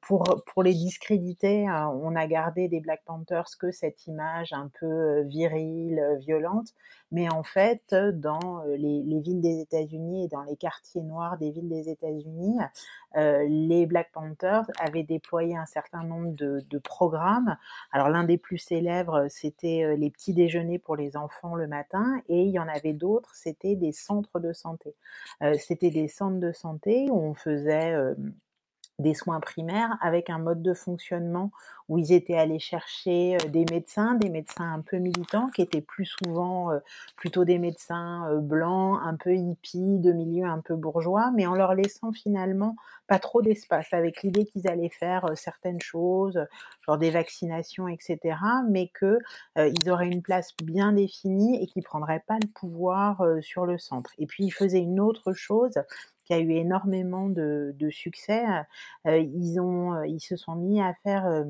pour 0.00 0.42
pour 0.46 0.62
les 0.62 0.74
discréditer, 0.74 1.68
hein, 1.68 1.88
on 2.02 2.16
a 2.16 2.26
gardé 2.26 2.68
des 2.68 2.80
Black 2.80 3.02
Panthers 3.04 3.56
que 3.58 3.70
cette 3.70 4.06
image 4.06 4.52
un 4.52 4.70
peu 4.80 5.20
virile, 5.22 6.18
violente. 6.20 6.74
Mais 7.10 7.30
en 7.30 7.42
fait, 7.42 7.94
dans 7.94 8.62
les, 8.66 9.02
les 9.02 9.20
villes 9.20 9.40
des 9.40 9.60
États-Unis 9.60 10.24
et 10.24 10.28
dans 10.28 10.42
les 10.42 10.56
quartiers 10.56 11.02
noirs 11.02 11.38
des 11.38 11.50
villes 11.50 11.68
des 11.68 11.88
États-Unis, 11.88 12.58
les 13.14 13.86
Black 13.86 14.10
Panthers 14.12 14.64
avaient 14.78 15.02
déployé 15.02 15.56
un 15.56 15.66
certain 15.66 16.04
nombre 16.04 16.34
de, 16.34 16.62
de 16.68 16.78
programmes. 16.78 17.56
Alors 17.92 18.08
l'un 18.08 18.24
des 18.24 18.38
plus 18.38 18.58
célèbres, 18.58 19.26
c'était 19.28 19.96
les 19.96 20.10
petits 20.10 20.34
déjeuners 20.34 20.78
pour 20.78 20.96
les 20.96 21.16
enfants 21.16 21.54
le 21.54 21.66
matin, 21.66 22.20
et 22.28 22.42
il 22.42 22.50
y 22.50 22.58
en 22.58 22.68
avait 22.68 22.92
d'autres, 22.92 23.34
c'était 23.34 23.76
des 23.76 23.92
centres 23.92 24.40
de 24.40 24.52
santé. 24.52 24.94
c'était 25.58 25.90
des 25.90 26.08
centres 26.08 26.40
de 26.40 26.52
santé 26.52 27.08
où 27.10 27.18
on 27.18 27.34
faisait 27.34 27.94
des 28.98 29.14
soins 29.14 29.40
primaires 29.40 29.96
avec 30.00 30.28
un 30.30 30.38
mode 30.38 30.62
de 30.62 30.74
fonctionnement 30.74 31.50
où 31.88 31.98
ils 31.98 32.12
étaient 32.12 32.36
allés 32.36 32.58
chercher 32.58 33.36
euh, 33.36 33.48
des 33.48 33.64
médecins, 33.70 34.14
des 34.14 34.28
médecins 34.28 34.72
un 34.72 34.80
peu 34.80 34.98
militants 34.98 35.48
qui 35.48 35.62
étaient 35.62 35.80
plus 35.80 36.04
souvent 36.04 36.72
euh, 36.72 36.78
plutôt 37.16 37.44
des 37.44 37.58
médecins 37.58 38.28
euh, 38.30 38.38
blancs, 38.40 39.00
un 39.02 39.16
peu 39.16 39.34
hippies, 39.34 39.98
de 39.98 40.12
milieu 40.12 40.46
un 40.46 40.60
peu 40.60 40.74
bourgeois, 40.74 41.30
mais 41.34 41.46
en 41.46 41.54
leur 41.54 41.74
laissant 41.74 42.12
finalement 42.12 42.76
pas 43.06 43.18
trop 43.18 43.40
d'espace, 43.40 43.86
avec 43.92 44.22
l'idée 44.22 44.44
qu'ils 44.44 44.68
allaient 44.68 44.90
faire 44.90 45.30
certaines 45.34 45.80
choses, 45.80 46.38
genre 46.84 46.98
des 46.98 47.10
vaccinations, 47.10 47.88
etc., 47.88 48.36
mais 48.68 48.88
que 48.88 49.18
ils 49.56 49.90
auraient 49.90 50.10
une 50.10 50.20
place 50.20 50.54
bien 50.62 50.92
définie 50.92 51.62
et 51.62 51.66
qu'ils 51.66 51.84
prendraient 51.84 52.22
pas 52.26 52.34
le 52.34 52.48
pouvoir 52.48 53.24
sur 53.40 53.64
le 53.64 53.78
centre. 53.78 54.10
Et 54.18 54.26
puis 54.26 54.44
ils 54.44 54.50
faisaient 54.50 54.82
une 54.82 55.00
autre 55.00 55.32
chose 55.32 55.72
a 56.34 56.38
eu 56.38 56.52
énormément 56.52 57.28
de, 57.28 57.74
succès. 57.90 58.44
Euh, 59.06 59.18
ils, 59.18 59.60
ont, 59.60 59.94
euh, 59.94 60.06
ils 60.06 60.20
se 60.20 60.36
sont 60.36 60.54
mis 60.54 60.80
à 60.80 60.94
faire 61.02 61.26
euh, 61.26 61.44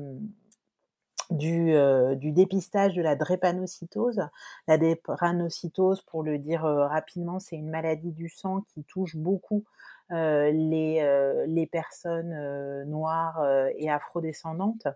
du, 1.29 1.73
du, 2.17 2.31
dépistage 2.31 2.95
de 2.95 3.01
la 3.01 3.15
drépanocytose. 3.15 4.21
La 4.67 4.77
drépanocytose, 4.77 6.01
pour 6.01 6.23
le 6.23 6.39
dire 6.39 6.61
rapidement, 6.61 7.39
c'est 7.39 7.55
une 7.55 7.69
maladie 7.69 8.11
du 8.11 8.29
sang 8.29 8.63
qui 8.73 8.83
touche 8.83 9.15
beaucoup 9.15 9.63
euh, 10.11 10.49
les, 10.51 11.01
euh, 11.01 11.45
les 11.45 11.67
personnes 11.67 12.33
euh, 12.33 12.83
noires 12.85 13.45
et 13.77 13.91
afrodescendantes. 13.91 14.87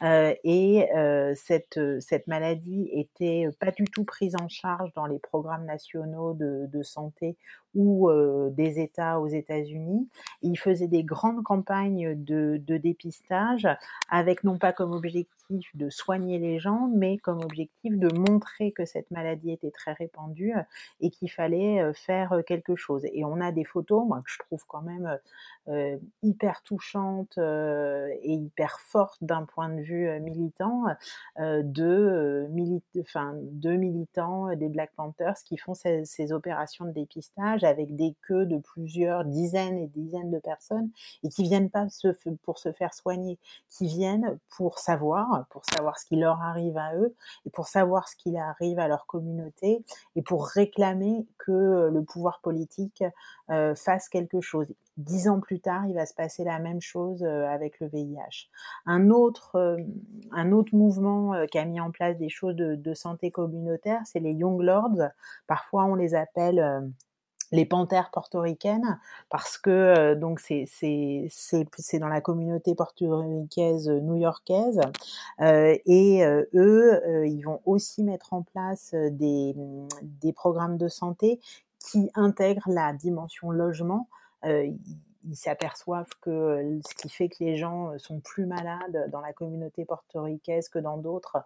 et 0.00 0.88
cette, 1.34 1.80
cette 2.00 2.26
maladie 2.28 2.88
était 2.92 3.48
pas 3.58 3.72
du 3.72 3.84
tout 3.84 4.04
prise 4.04 4.36
en 4.40 4.48
charge 4.48 4.92
dans 4.94 5.06
les 5.06 5.18
programmes 5.18 5.64
nationaux 5.64 6.34
de, 6.34 6.66
de 6.72 6.82
santé 6.82 7.36
ou 7.74 8.10
des 8.50 8.80
États 8.80 9.20
aux 9.20 9.28
États-Unis. 9.28 10.08
Il 10.42 10.58
faisait 10.58 10.88
des 10.88 11.04
grandes 11.04 11.42
campagnes 11.42 12.14
de, 12.16 12.60
de, 12.66 12.76
dépistage 12.76 13.68
avec 14.08 14.44
non 14.44 14.58
pas 14.58 14.72
comme 14.72 14.92
objectif 14.92 15.30
de 15.74 15.90
soigner 15.90 16.38
les 16.38 16.58
gens, 16.58 16.88
mais 16.94 17.18
comme 17.18 17.38
objectif 17.38 17.98
de 17.98 18.08
montrer 18.16 18.72
que 18.72 18.84
cette 18.84 19.10
maladie 19.10 19.50
était 19.52 19.70
très 19.70 19.92
répandue 19.92 20.54
et 21.00 21.10
qu'il 21.10 21.30
fallait 21.30 21.92
faire 21.94 22.42
quelque 22.46 22.76
chose. 22.76 23.04
Et 23.12 23.24
on 23.24 23.40
a 23.40 23.52
des 23.52 23.64
photos, 23.64 24.06
moi, 24.06 24.22
que 24.24 24.30
je 24.30 24.38
trouve 24.38 24.64
quand 24.66 24.82
même 24.82 25.06
euh, 25.06 25.16
hyper 26.22 26.62
touchante 26.62 27.38
euh, 27.38 28.08
et 28.22 28.34
hyper 28.34 28.80
forte 28.80 29.22
d'un 29.22 29.44
point 29.44 29.68
de 29.68 29.80
vue 29.80 30.08
euh, 30.08 30.18
militant 30.18 30.84
de, 31.38 32.48
enfin, 33.00 33.34
de 33.36 33.76
militants 33.76 34.54
des 34.56 34.68
Black 34.68 34.90
Panthers 34.96 35.36
qui 35.44 35.56
font 35.56 35.74
ces, 35.74 36.04
ces, 36.04 36.32
opérations 36.32 36.86
de 36.86 36.90
dépistage 36.90 37.62
avec 37.64 37.94
des 37.94 38.14
queues 38.22 38.46
de 38.46 38.58
plusieurs 38.58 39.24
dizaines 39.24 39.78
et 39.78 39.86
dizaines 39.86 40.30
de 40.30 40.38
personnes 40.38 40.90
et 41.22 41.28
qui 41.28 41.42
viennent 41.44 41.70
pas 41.70 41.88
se, 41.88 42.08
pour 42.42 42.58
se 42.58 42.72
faire 42.72 42.94
soigner, 42.94 43.38
qui 43.68 43.86
viennent 43.86 44.38
pour 44.56 44.78
savoir, 44.78 45.46
pour 45.50 45.64
savoir 45.64 45.98
ce 45.98 46.06
qui 46.06 46.16
leur 46.16 46.40
arrive 46.42 46.76
à 46.78 46.94
eux 46.96 47.14
et 47.46 47.50
pour 47.50 47.68
savoir 47.68 48.08
ce 48.08 48.16
qui 48.16 48.36
arrive 48.36 48.78
à 48.78 48.88
leur 48.88 49.06
communauté 49.06 49.84
et 50.16 50.22
pour 50.22 50.46
réclamer 50.46 51.26
que 51.38 51.90
le 51.92 52.02
pouvoir 52.02 52.40
politique 52.40 53.04
fasse 53.48 54.08
quelque 54.08 54.40
chose 54.40 54.72
dix 55.00 55.28
ans 55.28 55.40
plus 55.40 55.60
tard, 55.60 55.86
il 55.86 55.94
va 55.94 56.06
se 56.06 56.14
passer 56.14 56.44
la 56.44 56.58
même 56.58 56.80
chose 56.80 57.22
euh, 57.22 57.46
avec 57.48 57.80
le 57.80 57.88
VIH. 57.88 58.48
Un 58.86 59.10
autre, 59.10 59.56
euh, 59.56 59.78
un 60.32 60.52
autre 60.52 60.74
mouvement 60.74 61.34
euh, 61.34 61.46
qui 61.46 61.58
a 61.58 61.64
mis 61.64 61.80
en 61.80 61.90
place 61.90 62.16
des 62.18 62.28
choses 62.28 62.56
de, 62.56 62.94
santé 62.94 63.30
communautaire, 63.30 64.00
c'est 64.04 64.20
les 64.20 64.32
Young 64.32 64.60
Lords. 64.60 65.10
Parfois, 65.46 65.84
on 65.84 65.94
les 65.94 66.14
appelle 66.14 66.92
les 67.52 67.64
panthères 67.64 68.10
portoricaines 68.10 68.98
parce 69.30 69.58
que 69.58 70.14
donc 70.14 70.40
c'est 70.40 70.64
c'est 70.68 71.28
c'est 71.30 71.98
dans 71.98 72.08
la 72.08 72.20
communauté 72.20 72.74
portoricaise 72.74 73.88
new-yorkaise 73.88 74.80
et 75.40 76.24
eux 76.54 77.26
ils 77.26 77.42
vont 77.42 77.60
aussi 77.64 78.02
mettre 78.02 78.32
en 78.32 78.42
place 78.42 78.92
des 78.94 79.54
des 80.02 80.32
programmes 80.32 80.76
de 80.76 80.88
santé 80.88 81.40
qui 81.78 82.10
intègrent 82.14 82.68
la 82.68 82.92
dimension 82.92 83.50
logement 83.50 84.08
ils 84.44 85.36
s'aperçoivent 85.36 86.12
que 86.22 86.80
ce 86.88 86.94
qui 86.94 87.10
fait 87.10 87.28
que 87.28 87.44
les 87.44 87.56
gens 87.56 87.98
sont 87.98 88.20
plus 88.20 88.46
malades 88.46 89.10
dans 89.12 89.20
la 89.20 89.32
communauté 89.32 89.84
portoricaise 89.84 90.68
que 90.68 90.78
dans 90.78 90.96
d'autres, 90.96 91.38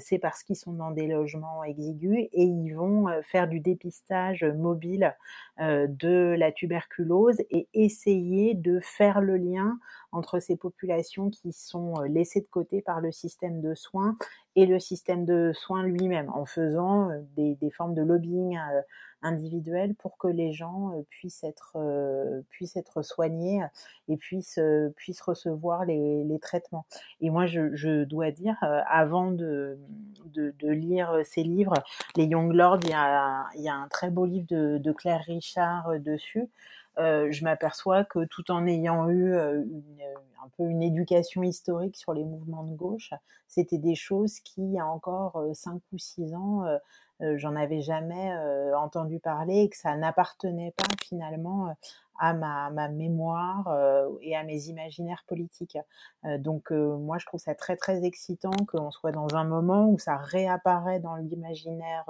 c'est 0.00 0.18
parce 0.18 0.42
qu'ils 0.42 0.56
sont 0.56 0.72
dans 0.72 0.90
des 0.90 1.06
logements 1.06 1.62
exigus 1.62 2.28
et 2.32 2.42
ils 2.42 2.74
vont 2.74 3.06
faire 3.22 3.46
du 3.46 3.60
dépistage 3.60 4.44
mobile 4.44 5.14
de 5.58 6.34
la 6.36 6.50
tuberculose 6.50 7.40
et 7.50 7.68
essayer 7.72 8.54
de 8.54 8.80
faire 8.80 9.20
le 9.20 9.36
lien 9.36 9.78
entre 10.12 10.40
ces 10.40 10.56
populations 10.56 11.30
qui 11.30 11.52
sont 11.52 12.00
laissées 12.02 12.40
de 12.40 12.48
côté 12.50 12.82
par 12.82 13.00
le 13.00 13.12
système 13.12 13.60
de 13.60 13.74
soins 13.74 14.16
et 14.56 14.66
le 14.66 14.78
système 14.78 15.24
de 15.24 15.52
soins 15.54 15.82
lui-même 15.84 16.30
en 16.30 16.44
faisant 16.44 17.08
des, 17.36 17.54
des 17.56 17.70
formes 17.70 17.94
de 17.94 18.02
lobbying 18.02 18.58
individuelle 19.22 19.94
pour 19.94 20.16
que 20.16 20.28
les 20.28 20.52
gens 20.52 20.92
puissent 21.10 21.44
être 21.44 21.76
puissent 22.48 22.76
être 22.76 23.02
soignés 23.02 23.62
et 24.08 24.16
puissent 24.16 24.58
puissent 24.96 25.20
recevoir 25.20 25.84
les, 25.84 26.24
les 26.24 26.38
traitements. 26.38 26.86
Et 27.20 27.30
moi, 27.30 27.46
je, 27.46 28.04
dois 28.04 28.30
dire, 28.30 28.56
avant 28.88 29.30
de, 29.30 29.78
de, 30.34 30.68
lire 30.68 31.20
ces 31.24 31.42
livres, 31.42 31.74
les 32.16 32.24
Young 32.24 32.52
Lords, 32.52 32.80
il 32.84 32.90
y 32.90 32.94
a, 32.94 33.46
il 33.54 33.62
y 33.62 33.68
a 33.68 33.74
un 33.74 33.88
très 33.88 34.10
beau 34.10 34.24
livre 34.24 34.46
de 34.48 34.92
Claire 34.92 35.22
Richard 35.26 36.00
dessus. 36.00 36.48
Euh, 37.00 37.32
je 37.32 37.44
m'aperçois 37.44 38.04
que 38.04 38.24
tout 38.24 38.50
en 38.50 38.66
ayant 38.66 39.08
eu 39.08 39.34
une, 39.34 39.82
un 40.44 40.48
peu 40.56 40.64
une 40.64 40.82
éducation 40.82 41.42
historique 41.42 41.96
sur 41.96 42.12
les 42.12 42.24
mouvements 42.24 42.64
de 42.64 42.74
gauche, 42.74 43.10
c'était 43.48 43.78
des 43.78 43.94
choses 43.94 44.40
qui, 44.40 44.62
il 44.62 44.72
y 44.72 44.78
a 44.78 44.86
encore 44.86 45.42
cinq 45.54 45.80
ou 45.92 45.98
six 45.98 46.34
ans, 46.34 46.64
euh, 47.22 47.36
j'en 47.36 47.54
avais 47.54 47.82
jamais 47.82 48.32
euh, 48.32 48.74
entendu 48.76 49.18
parler 49.18 49.62
et 49.62 49.68
que 49.68 49.76
ça 49.76 49.94
n'appartenait 49.94 50.72
pas 50.76 50.86
finalement 51.02 51.68
euh, 51.68 51.72
à 52.20 52.34
ma, 52.34 52.70
ma 52.70 52.88
mémoire 52.88 53.68
et 54.20 54.36
à 54.36 54.44
mes 54.44 54.66
imaginaires 54.66 55.24
politiques. 55.26 55.78
donc 56.38 56.70
moi, 56.70 57.18
je 57.18 57.26
trouve 57.26 57.40
ça 57.40 57.54
très 57.54 57.76
très 57.76 58.04
excitant 58.04 58.52
qu'on 58.68 58.90
soit 58.90 59.12
dans 59.12 59.34
un 59.34 59.44
moment 59.44 59.88
où 59.88 59.98
ça 59.98 60.16
réapparaît 60.16 61.00
dans 61.00 61.16
l'imaginaire 61.16 62.04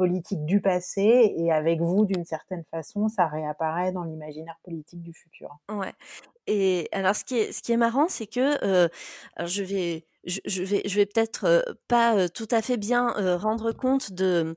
politique 0.00 0.46
du 0.46 0.62
passé 0.62 1.34
et 1.36 1.52
avec 1.52 1.80
vous, 1.80 2.06
d'une 2.06 2.24
certaine 2.24 2.64
façon, 2.70 3.08
ça 3.08 3.26
réapparaît 3.26 3.92
dans 3.92 4.04
l'imaginaire 4.04 4.58
politique 4.62 5.02
du 5.02 5.12
futur. 5.12 5.58
Ouais. 5.68 5.92
Et 6.46 6.88
alors, 6.92 7.14
ce 7.14 7.22
qui 7.22 7.36
est, 7.36 7.52
ce 7.52 7.60
qui 7.60 7.72
est 7.72 7.76
marrant, 7.76 8.08
c'est 8.08 8.26
que 8.26 8.64
euh, 8.64 8.88
je 9.44 9.62
vais, 9.62 10.06
je, 10.24 10.62
vais, 10.62 10.82
je 10.86 10.96
vais 10.96 11.06
peut-être 11.06 11.44
euh, 11.44 11.60
pas 11.86 12.16
euh, 12.16 12.28
tout 12.28 12.48
à 12.50 12.62
fait 12.62 12.78
bien 12.78 13.14
euh, 13.18 13.36
rendre 13.36 13.72
compte 13.72 14.12
de 14.12 14.56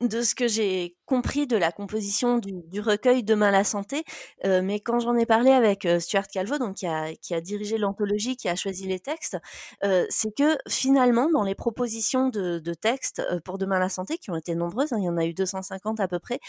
de 0.00 0.22
ce 0.22 0.34
que 0.34 0.48
j'ai 0.48 0.97
compris 1.08 1.46
de 1.46 1.56
la 1.56 1.72
composition 1.72 2.38
du, 2.38 2.80
recueil 2.80 3.24
Demain 3.24 3.50
la 3.50 3.64
santé, 3.64 4.04
mais 4.44 4.78
quand 4.78 5.00
j'en 5.00 5.16
ai 5.16 5.26
parlé 5.26 5.50
avec 5.50 5.88
Stuart 5.98 6.28
Calvo, 6.28 6.58
donc 6.58 6.76
qui 6.76 6.86
a, 6.86 7.40
dirigé 7.40 7.78
l'anthologie, 7.78 8.36
qui 8.36 8.48
a 8.48 8.54
choisi 8.54 8.86
les 8.86 9.00
textes, 9.00 9.38
c'est 9.82 10.34
que 10.36 10.56
finalement, 10.68 11.28
dans 11.30 11.42
les 11.42 11.54
propositions 11.54 12.28
de, 12.28 12.58
de 12.58 12.74
textes 12.74 13.22
pour 13.44 13.58
Demain 13.58 13.78
la 13.78 13.88
santé, 13.88 14.18
qui 14.18 14.30
ont 14.30 14.36
été 14.36 14.54
nombreuses, 14.54 14.92
hein, 14.92 14.98
il 14.98 15.04
y 15.04 15.08
en 15.08 15.16
a 15.16 15.24
eu 15.24 15.34
250 15.34 15.98
à 15.98 16.08
peu 16.08 16.18
près 16.18 16.40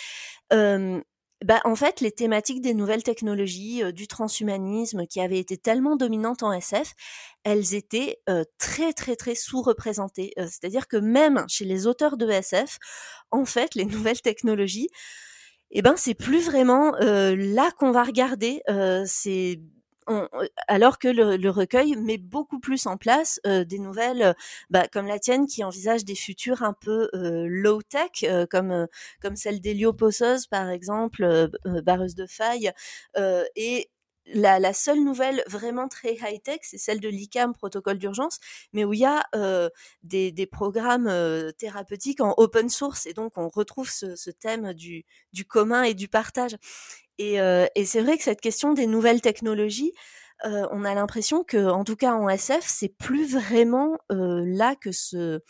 bah, 1.46 1.62
en 1.64 1.76
fait, 1.76 2.02
les 2.02 2.12
thématiques 2.12 2.62
des 2.62 2.74
nouvelles 2.74 3.04
technologies, 3.04 3.82
du 3.94 4.08
transhumanisme 4.08 5.06
qui 5.08 5.22
avaient 5.22 5.40
été 5.40 5.58
tellement 5.58 5.96
dominantes 5.96 6.44
en 6.44 6.52
SF, 6.52 6.94
elles 7.44 7.76
étaient 7.76 8.20
très 8.58 8.94
très 8.94 9.16
très 9.16 9.36
sous-représentées. 9.36 10.34
C'est-à-dire 10.38 10.88
que 10.88 10.98
même 10.98 11.46
chez 11.48 11.66
les 11.66 11.88
auteurs 11.88 12.18
de 12.18 12.30
SF, 12.30 12.78
en 13.32 13.46
fait, 13.46 13.76
les 13.76 13.86
nouvelles 13.86 14.22
technologies, 14.22 14.90
eh 15.72 15.82
ben 15.82 15.96
c'est 15.96 16.16
plus 16.16 16.44
vraiment 16.46 16.92
là 17.00 17.72
qu'on 17.78 17.92
va 17.92 18.04
regarder. 18.04 18.62
c'est 19.06 19.60
alors 20.68 20.98
que 20.98 21.08
le, 21.08 21.50
recueil 21.50 21.96
met 21.96 22.18
beaucoup 22.18 22.60
plus 22.60 22.88
en 22.88 22.98
place 22.98 23.40
des 23.46 23.80
nouvelles, 23.80 24.36
bah, 24.70 24.88
comme 24.88 25.08
la 25.08 25.20
tienne, 25.20 25.46
qui 25.46 25.64
envisage 25.64 26.06
des 26.06 26.16
futurs 26.16 26.64
un 26.64 26.74
peu 26.74 27.10
low 27.14 27.82
tech, 27.82 28.26
comme 28.50 28.88
comme 29.22 29.36
celle 29.36 29.62
d'Hélioposos 29.62 30.48
par 30.48 30.70
exemple, 30.70 31.50
barreuse 31.84 32.16
de 32.16 32.26
faille, 32.26 32.72
et 33.56 33.90
la, 34.34 34.74
seule 34.74 35.04
nouvelle 35.04 35.44
vraiment 35.48 35.88
très 35.88 36.14
high-tech, 36.14 36.60
c'est 36.64 36.78
celle 36.78 37.00
de 37.00 37.10
l'ICAM, 37.10 37.54
protocole 37.54 37.98
d'urgence, 37.98 38.40
mais 38.74 38.86
où 38.86 38.94
il 38.94 39.00
y 39.00 39.06
a 39.06 39.24
des, 40.04 40.48
programmes 40.52 41.12
thérapeutiques 41.58 42.22
en 42.22 42.34
open 42.38 42.70
source, 42.70 43.06
et 43.06 43.14
donc 43.14 43.38
on 43.38 43.50
retrouve 43.50 43.90
ce, 43.90 44.30
thème 44.32 44.74
du, 44.74 45.06
commun 45.48 45.84
et 45.84 45.94
du 45.94 46.08
partage. 46.08 46.56
Et, 47.20 47.86
c'est 47.86 48.02
vrai 48.02 48.18
que 48.18 48.24
cette 48.24 48.42
question 48.42 48.74
des 48.74 48.88
nouvelles 48.88 49.22
technologies, 49.22 49.94
on 50.44 50.86
a 50.86 50.96
l'impression 50.96 51.44
que, 51.44 51.70
en 51.70 51.84
tout 51.84 51.98
cas 51.98 52.14
en 52.14 52.30
SF, 52.30 52.64
c'est 52.66 52.90
plus 52.90 53.34
vraiment 53.34 53.98
là 54.10 54.76
que 54.76 54.92
se 54.92 55.42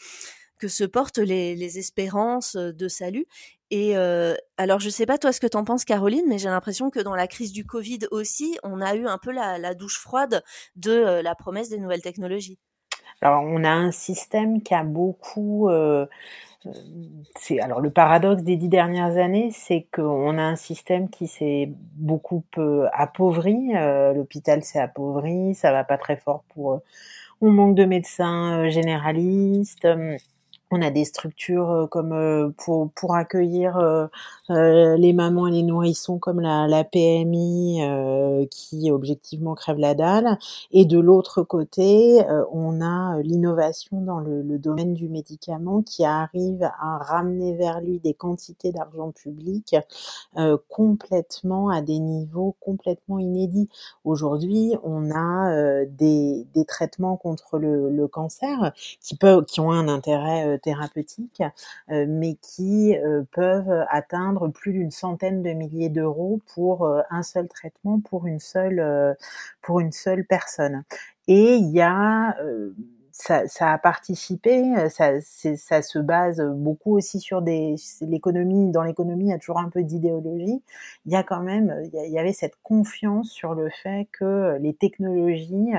que 0.57 0.67
se 0.67 0.83
portent 0.83 1.19
les 1.19 1.77
espérances 1.77 2.55
de 2.55 2.87
salut. 2.87 3.27
Et 3.71 3.95
alors, 4.57 4.79
je 4.79 4.89
sais 4.89 5.05
pas 5.05 5.17
toi 5.17 5.31
ce 5.31 5.39
que 5.39 5.47
t'en 5.47 5.63
penses, 5.63 5.85
Caroline, 5.85 6.25
mais 6.27 6.39
j'ai 6.39 6.49
l'impression 6.49 6.89
que 6.89 6.99
dans 6.99 7.15
la 7.15 7.27
crise 7.27 7.51
du 7.51 7.65
Covid 7.65 7.99
aussi, 8.11 8.57
on 8.63 8.81
a 8.81 8.95
eu 8.95 9.05
un 9.05 9.17
peu 9.17 9.31
la, 9.31 9.73
douche 9.75 9.99
froide 9.99 10.43
de 10.75 11.21
la 11.21 11.35
promesse 11.35 11.69
des 11.69 11.77
nouvelles 11.77 12.01
technologies. 12.01 12.57
Alors, 13.21 13.43
on 13.43 13.63
a 13.63 13.69
un 13.69 13.91
système 13.91 14.63
qui 14.63 14.73
a 14.73 14.83
beaucoup. 14.83 15.69
C'est 17.37 17.59
alors 17.61 17.79
le 17.79 17.89
paradoxe 17.89 18.43
des 18.43 18.57
dix 18.57 18.69
dernières 18.69 19.17
années, 19.17 19.49
c'est 19.51 19.87
qu'on 19.93 20.37
a 20.37 20.43
un 20.43 20.55
système 20.55 21.09
qui 21.09 21.27
s'est 21.27 21.71
beaucoup 21.95 22.43
appauvri. 22.91 23.71
L'hôpital 24.15 24.63
s'est 24.63 24.79
appauvri, 24.79 25.55
ça 25.55 25.71
va 25.71 25.83
pas 25.83 25.97
très 25.97 26.17
fort 26.17 26.43
pour. 26.49 26.81
on 27.41 27.51
manque 27.51 27.75
de 27.75 27.85
médecins 27.85 28.69
généralistes 28.69 29.87
on 30.71 30.81
a 30.81 30.91
des 30.91 31.05
structures 31.05 31.69
euh, 31.71 31.87
comme 31.87 32.13
euh, 32.13 32.49
pour 32.57 32.91
pour 32.91 33.15
accueillir 33.15 33.77
euh, 33.77 34.07
les 34.49 35.13
mamans 35.13 35.47
et 35.47 35.51
les 35.51 35.63
nourrissons 35.63 36.19
comme 36.19 36.39
la, 36.39 36.67
la 36.67 36.83
PMI 36.83 37.81
qui 38.49 38.89
objectivement 38.91 39.53
crève 39.53 39.77
la 39.77 39.93
dalle. 39.93 40.37
Et 40.71 40.85
de 40.85 40.99
l'autre 40.99 41.43
côté 41.43 42.23
on 42.51 42.81
a 42.81 43.19
l'innovation 43.21 44.01
dans 44.01 44.19
le, 44.19 44.41
le, 44.41 44.57
domaine 44.57 44.95
du 44.95 45.07
médicament 45.07 45.83
qui 45.83 46.03
arrive 46.03 46.63
à 46.63 46.97
ramener 46.97 47.55
vers 47.55 47.79
lui 47.79 47.99
des 47.99 48.15
quantités 48.15 48.71
d'argent 48.71 49.11
public 49.11 49.75
complètement 50.67 51.69
à 51.69 51.81
des 51.81 51.99
niveaux 51.99 52.55
complètement 52.59 53.19
inédits. 53.19 53.69
Aujourd'hui 54.03 54.73
on 54.83 55.11
a 55.11 55.85
des, 55.85 56.47
des 56.55 56.65
traitements 56.65 57.17
contre 57.17 57.59
le, 57.59 57.91
le 57.91 58.07
cancer 58.07 58.71
qui 58.99 59.15
peuvent 59.15 59.45
qui 59.45 59.59
ont 59.59 59.71
un 59.71 59.87
intérêt 59.87 60.58
thérapeutiques, 60.59 61.43
euh, 61.91 62.05
mais 62.07 62.35
qui 62.35 62.97
euh, 62.97 63.23
peuvent 63.31 63.85
atteindre 63.89 64.47
plus 64.49 64.73
d'une 64.73 64.91
centaine 64.91 65.41
de 65.41 65.51
milliers 65.51 65.89
d'euros 65.89 66.41
pour 66.53 66.85
euh, 66.85 67.01
un 67.09 67.23
seul 67.23 67.47
traitement 67.47 67.99
pour 67.99 68.27
une 68.27 68.39
seule 68.39 69.15
pour 69.61 69.79
une 69.79 69.91
seule 69.91 70.25
personne. 70.25 70.83
Et 71.27 71.55
il 71.55 71.69
y 71.69 71.81
a 71.81 72.35
ça, 73.19 73.47
ça, 73.47 73.73
a 73.73 73.77
participé, 73.77 74.63
euh, 74.77 74.87
ça, 74.87 75.19
ça, 75.19 75.81
se 75.81 75.99
base 75.99 76.41
beaucoup 76.55 76.95
aussi 76.95 77.19
sur 77.19 77.41
des 77.41 77.75
l'économie. 77.99 78.71
Dans 78.71 78.83
l'économie, 78.83 79.25
il 79.25 79.29
y 79.31 79.33
a 79.33 79.37
toujours 79.37 79.59
un 79.59 79.67
peu 79.67 79.83
d'idéologie. 79.83 80.63
Il 81.05 81.11
y 81.11 81.17
a 81.17 81.23
quand 81.23 81.41
même, 81.41 81.83
il 81.93 82.11
y, 82.11 82.17
avait 82.17 82.31
cette 82.31 82.55
confiance 82.63 83.29
sur 83.29 83.55
le 83.55 83.69
fait 83.69 84.07
que 84.13 84.57
les 84.61 84.73
technologies, 84.73 85.73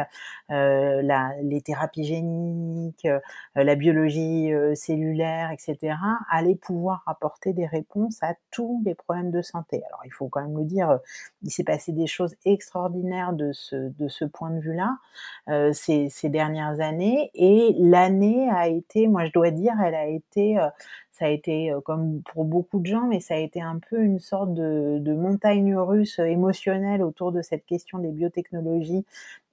euh, 0.51 1.01
la, 1.01 1.33
les 1.43 1.63
thérapies 1.63 2.05
géniques, 2.05 3.07
euh, 3.07 3.21
la 3.55 3.75
biologie 3.75 4.53
euh, 4.53 4.75
cellulaire, 4.75 5.51
etc., 5.51 5.97
allaient 6.31 6.57
pouvoir 6.57 7.03
apporter 7.07 7.55
des 7.55 7.67
réponses 7.67 8.19
à 8.23 8.35
tous 8.51 8.83
les 8.85 8.95
problèmes 8.95 9.31
de 9.31 9.41
santé. 9.41 9.83
Alors, 9.87 10.03
il 10.05 10.13
faut 10.13 10.29
quand 10.29 10.43
même 10.43 10.59
le 10.59 10.65
dire, 10.65 10.99
il 11.43 11.51
s'est 11.51 11.65
passé 11.65 11.93
des 11.93 12.07
choses 12.07 12.35
extraordinaires 12.45 13.33
de 13.33 13.53
ce 13.53 13.77
de 13.77 14.09
ce 14.09 14.27
point 14.27 14.51
de 14.51 14.61
vue-là 14.61 14.99
ces, 15.73 16.09
ces 16.11 16.29
dernières 16.29 16.81
années 16.81 17.30
et 17.35 17.75
l'année 17.79 18.49
a 18.51 18.69
été, 18.69 19.07
moi 19.07 19.25
je 19.27 19.33
dois 19.33 19.51
dire, 19.51 19.75
elle 19.85 19.95
a 19.95 20.07
été, 20.07 20.59
euh, 20.59 20.69
ça 21.13 21.27
a 21.27 21.29
été 21.29 21.73
euh, 21.73 21.81
comme 21.81 22.23
pour 22.23 22.45
beaucoup 22.45 22.81
de 22.81 22.87
gens, 22.87 23.07
mais 23.07 23.21
ça 23.21 23.35
a 23.35 23.39
été 23.39 23.61
un 23.61 23.79
peu 23.79 24.01
une 24.03 24.21
sorte 24.21 24.55
de, 24.55 25.15
montagne 25.15 25.77
russe 25.77 26.19
émotionnelle 26.19 27.03
autour 27.03 27.33
de 27.33 27.43
cette 27.43 27.67
question 27.67 27.99
des 27.99 28.11
biotechnologies 28.11 29.05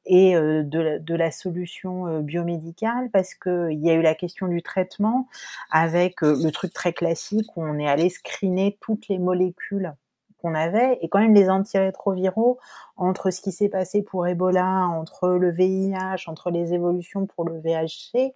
et 0.06 0.36
euh, 0.36 0.64
de, 0.64 1.16
la, 1.16 1.32
solution 1.32 2.22
biomédicale 2.22 3.10
parce 3.12 3.36
que 3.36 3.72
il 3.72 3.80
y 3.80 3.90
a 3.90 3.94
eu 3.94 4.02
la 4.02 4.16
question 4.16 4.48
du 4.48 4.62
traitement 4.62 5.28
avec 5.72 6.22
le 6.22 6.50
truc 6.52 6.74
très 6.74 6.94
classique 6.94 7.48
où 7.58 7.64
on 7.64 7.78
est 7.80 7.88
allé 7.88 8.10
screener 8.10 8.78
toutes 8.82 9.08
les 9.10 9.20
molécules 9.20 9.94
qu'on 10.42 10.56
avait 10.56 10.98
et 11.02 11.10
quand 11.10 11.20
même 11.20 11.34
les 11.34 11.50
antirétroviraux 11.50 12.60
entre 12.96 13.32
ce 13.32 13.42
qui 13.42 13.52
s'est 13.52 13.70
passé 13.70 14.04
pour 14.04 14.28
Ebola, 14.28 14.88
entre 14.88 15.30
le 15.30 15.52
VIH, 15.52 16.28
entre 16.28 16.50
les 16.50 16.74
évolutions 16.74 17.26
pour 17.26 17.46
le 17.46 17.60
VHC, 17.60 18.34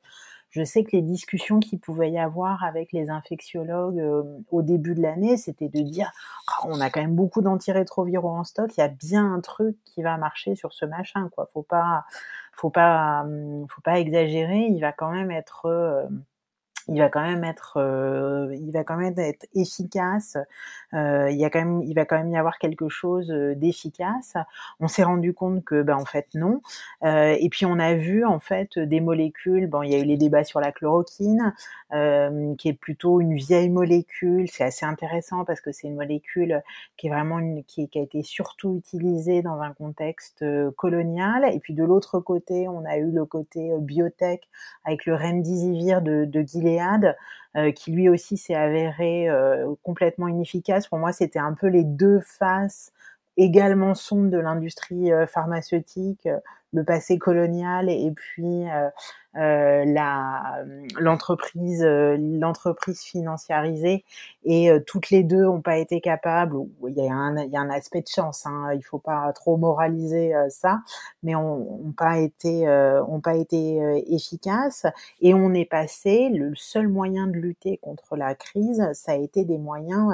je 0.51 0.63
sais 0.65 0.83
que 0.83 0.91
les 0.91 1.01
discussions 1.01 1.59
qu'il 1.59 1.79
pouvait 1.79 2.11
y 2.11 2.19
avoir 2.19 2.63
avec 2.65 2.91
les 2.91 3.09
infectiologues 3.09 3.99
euh, 3.99 4.23
au 4.51 4.61
début 4.61 4.93
de 4.93 5.01
l'année, 5.01 5.37
c'était 5.37 5.69
de 5.69 5.79
dire 5.79 6.11
ah, 6.47 6.67
on 6.67 6.81
a 6.81 6.89
quand 6.89 6.99
même 6.99 7.15
beaucoup 7.15 7.41
d'antirétroviraux 7.41 8.29
en 8.29 8.43
stock, 8.43 8.69
il 8.77 8.81
y 8.81 8.83
a 8.83 8.89
bien 8.89 9.33
un 9.33 9.39
truc 9.39 9.77
qui 9.85 10.03
va 10.03 10.17
marcher 10.17 10.55
sur 10.55 10.73
ce 10.73 10.85
machin 10.85 11.29
quoi. 11.33 11.49
Faut 11.53 11.63
pas 11.63 12.03
faut 12.51 12.69
pas 12.69 13.21
hum, 13.21 13.65
faut 13.69 13.81
pas 13.81 13.99
exagérer, 13.99 14.67
il 14.69 14.81
va 14.81 14.91
quand 14.91 15.11
même 15.11 15.31
être 15.31 15.67
euh, 15.67 16.03
il 16.87 16.99
va 16.99 17.09
quand 17.09 17.21
même 17.21 17.43
être, 17.43 17.77
euh, 17.77 18.55
il 18.55 18.71
va 18.71 18.83
quand 18.83 18.97
même 18.97 19.17
être 19.17 19.45
efficace. 19.55 20.37
Euh, 20.93 21.29
il 21.29 21.37
y 21.37 21.45
a 21.45 21.49
quand 21.49 21.59
même, 21.59 21.81
il 21.83 21.93
va 21.93 22.05
quand 22.05 22.17
même 22.17 22.31
y 22.31 22.37
avoir 22.37 22.57
quelque 22.57 22.89
chose 22.89 23.31
euh, 23.31 23.55
d'efficace. 23.55 24.35
On 24.79 24.87
s'est 24.87 25.03
rendu 25.03 25.33
compte 25.33 25.63
que, 25.63 25.81
ben 25.83 25.95
en 25.95 26.05
fait 26.05 26.27
non. 26.35 26.61
Et 27.03 27.49
puis 27.49 27.65
on 27.65 27.79
a 27.79 27.93
vu 27.93 28.25
en 28.25 28.39
fait 28.39 28.77
des 28.79 28.99
molécules. 28.99 29.67
Bon, 29.67 29.83
il 29.83 29.91
y 29.91 29.95
a 29.95 29.99
eu 29.99 30.03
les 30.03 30.17
débats 30.17 30.43
sur 30.43 30.59
la 30.59 30.71
chloroquine, 30.71 31.53
qui 31.91 32.69
est 32.69 32.77
plutôt 32.79 33.21
une 33.21 33.35
vieille 33.35 33.69
molécule. 33.69 34.47
C'est 34.49 34.63
assez 34.63 34.85
intéressant 34.85 35.45
parce 35.45 35.61
que 35.61 35.71
c'est 35.71 35.87
une 35.87 35.95
molécule 35.95 36.61
qui 36.97 37.07
est 37.07 37.09
vraiment 37.09 37.39
qui, 37.67 37.89
a 37.95 37.99
été 37.99 38.23
surtout 38.23 38.75
utilisée 38.77 39.41
dans 39.41 39.59
un 39.61 39.73
contexte 39.73 40.45
colonial. 40.75 41.45
Et 41.53 41.59
puis 41.59 41.73
de 41.73 41.83
l'autre 41.83 42.19
côté, 42.19 42.67
on 42.67 42.85
a 42.85 42.97
eu 42.97 43.11
le 43.11 43.25
côté 43.25 43.71
biotech 43.79 44.47
avec 44.83 45.05
le 45.05 45.15
remdesivir 45.15 46.01
de, 46.01 46.25
de 46.25 46.41
Euh, 47.57 47.73
qui 47.73 47.91
lui 47.91 48.07
aussi 48.07 48.37
s'est 48.37 48.55
avéré 48.55 49.29
euh, 49.29 49.75
complètement 49.83 50.29
inefficace. 50.29 50.87
Pour 50.87 50.99
moi, 50.99 51.11
c'était 51.11 51.37
un 51.37 51.51
peu 51.51 51.67
les 51.67 51.83
deux 51.83 52.21
faces 52.21 52.93
également 53.35 53.93
sombres 53.93 54.29
de 54.29 54.37
l'industrie 54.37 55.11
euh, 55.11 55.27
pharmaceutique, 55.27 56.29
le 56.71 56.83
passé 56.85 57.17
colonial 57.17 57.89
et 57.89 58.09
puis 58.15 58.63
l'entreprise 59.33 61.83
l'entreprise 61.83 63.01
financiarisée. 63.01 64.03
Et 64.43 64.69
toutes 64.87 65.09
les 65.09 65.23
deux 65.23 65.45
ont 65.45 65.61
pas 65.61 65.77
été 65.77 66.01
capables 66.01 66.55
il 66.87 66.95
y 66.95 67.07
a 67.07 67.13
un 67.13 67.37
il 67.37 67.51
y 67.51 67.57
a 67.57 67.61
un 67.61 67.69
aspect 67.69 68.01
de 68.01 68.07
chance 68.07 68.45
hein, 68.45 68.73
il 68.73 68.83
faut 68.83 68.99
pas 68.99 69.31
trop 69.33 69.57
moraliser 69.57 70.33
ça 70.49 70.79
mais 71.23 71.35
on 71.35 71.93
pas 71.95 72.19
été 72.19 72.67
ont 72.67 73.21
pas 73.21 73.35
été 73.35 73.77
efficaces 74.07 74.85
et 75.21 75.33
on 75.33 75.53
est 75.53 75.65
passé 75.65 76.29
le 76.29 76.53
seul 76.55 76.87
moyen 76.87 77.27
de 77.27 77.33
lutter 77.33 77.77
contre 77.77 78.15
la 78.15 78.35
crise 78.35 78.83
ça 78.93 79.13
a 79.13 79.15
été 79.15 79.45
des 79.45 79.57
moyens 79.57 80.13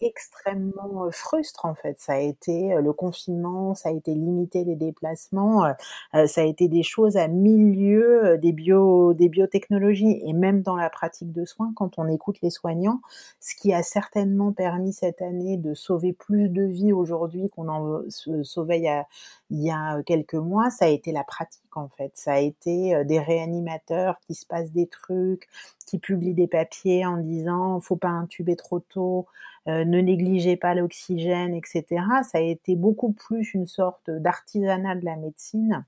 extrêmement 0.00 1.10
frustre 1.10 1.64
en 1.64 1.74
fait. 1.74 1.98
Ça 2.00 2.14
a 2.14 2.18
été 2.18 2.74
le 2.80 2.92
confinement, 2.92 3.74
ça 3.74 3.88
a 3.90 3.92
été 3.92 4.14
limiter 4.14 4.64
les 4.64 4.76
déplacements, 4.76 5.64
ça 6.12 6.40
a 6.40 6.44
été 6.44 6.68
des 6.68 6.82
choses 6.82 7.16
à 7.16 7.28
milieu 7.28 8.38
des 8.38 8.52
bio 8.52 9.14
des 9.14 9.28
biotechnologies 9.28 10.20
et 10.24 10.32
même 10.32 10.62
dans 10.62 10.76
la 10.76 10.90
pratique 10.90 11.32
de 11.32 11.44
soins 11.44 11.72
quand 11.76 11.98
on 11.98 12.08
écoute 12.08 12.38
les 12.42 12.50
soignants, 12.50 13.00
ce 13.40 13.54
qui 13.56 13.72
a 13.72 13.82
certainement 13.82 14.52
permis 14.52 14.92
cette 14.92 15.22
année 15.22 15.56
de 15.56 15.74
sauver 15.74 16.12
plus 16.12 16.48
de 16.48 16.62
vies 16.62 16.92
aujourd'hui 16.92 17.48
qu'on 17.50 17.68
en 17.68 18.02
sauvait 18.42 18.78
il 18.78 18.84
y, 18.84 18.88
a, 18.88 19.06
il 19.50 19.62
y 19.62 19.70
a 19.70 20.02
quelques 20.02 20.34
mois, 20.34 20.70
ça 20.70 20.86
a 20.86 20.88
été 20.88 21.12
la 21.12 21.24
pratique 21.24 21.76
en 21.76 21.88
fait. 21.88 22.12
Ça 22.14 22.34
a 22.34 22.38
été 22.38 23.04
des 23.04 23.20
réanimateurs 23.20 24.18
qui 24.26 24.34
se 24.34 24.46
passent 24.46 24.72
des 24.72 24.86
trucs, 24.86 25.48
qui 25.86 25.98
publient 25.98 26.34
des 26.34 26.46
papiers 26.48 27.06
en 27.06 27.18
disant 27.18 27.80
faut 27.80 27.96
pas 27.96 28.08
intuber 28.08 28.56
trop 28.56 28.80
tôt, 28.80 29.26
ne 29.66 30.00
négligez 30.00 30.56
pas 30.56 30.74
l'oxygène, 30.74 31.54
etc. 31.54 31.84
Ça 32.22 32.38
a 32.38 32.40
été 32.40 32.76
beaucoup 32.76 33.12
plus 33.12 33.54
une 33.54 33.66
sorte 33.66 34.10
d'artisanat 34.10 34.94
de 34.94 35.04
la 35.04 35.16
médecine 35.16 35.84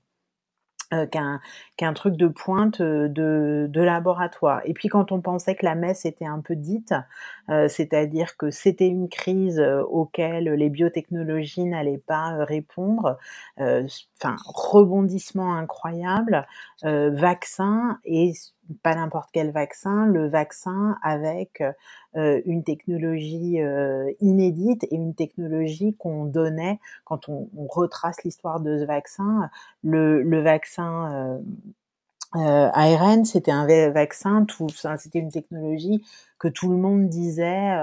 euh, 0.91 1.05
qu'un 1.77 1.93
truc 1.93 2.15
de 2.15 2.27
pointe 2.27 2.81
euh, 2.81 3.07
de, 3.07 3.81
laboratoire. 3.81 4.61
Et 4.65 4.73
puis 4.73 4.87
quand 4.87 5.11
on 5.11 5.21
pensait 5.21 5.53
que 5.53 5.63
la 5.63 5.75
messe 5.75 6.03
était 6.03 6.25
un 6.25 6.39
peu 6.39 6.55
dite, 6.55 6.95
euh, 7.49 7.67
c'est-à-dire 7.67 8.37
que 8.37 8.49
c'était 8.49 8.87
une 8.87 9.07
crise 9.07 9.61
auquel 9.87 10.45
les 10.45 10.69
biotechnologies 10.71 11.65
n'allaient 11.65 11.99
pas 11.99 12.43
répondre, 12.43 13.19
enfin 13.59 14.35
rebondissement 14.45 15.53
incroyable, 15.53 16.47
vaccin 16.81 17.99
et 18.03 18.33
pas 18.83 18.95
n'importe 18.95 19.29
quel 19.33 19.51
vaccin, 19.51 20.05
le 20.05 20.27
vaccin 20.27 20.97
avec 21.01 21.63
euh, 22.15 22.41
une 22.45 22.63
technologie 22.63 23.61
euh, 23.61 24.11
inédite 24.19 24.83
et 24.85 24.95
une 24.95 25.13
technologie 25.13 25.95
qu'on 25.97 26.25
donnait 26.25 26.79
quand 27.03 27.29
on, 27.29 27.49
on 27.55 27.67
retrace 27.67 28.23
l'histoire 28.23 28.59
de 28.59 28.79
ce 28.79 28.85
vaccin. 28.85 29.49
Le, 29.83 30.21
le 30.21 30.41
vaccin 30.41 31.13
euh, 31.13 31.39
euh 32.35 32.69
ARN, 32.73 33.25
c'était 33.25 33.51
un 33.51 33.65
vaccin, 33.91 34.45
c'était 34.97 35.19
une 35.19 35.31
technologie 35.31 36.03
que 36.37 36.47
tout 36.47 36.69
le 36.69 36.77
monde 36.77 37.09
disait 37.09 37.75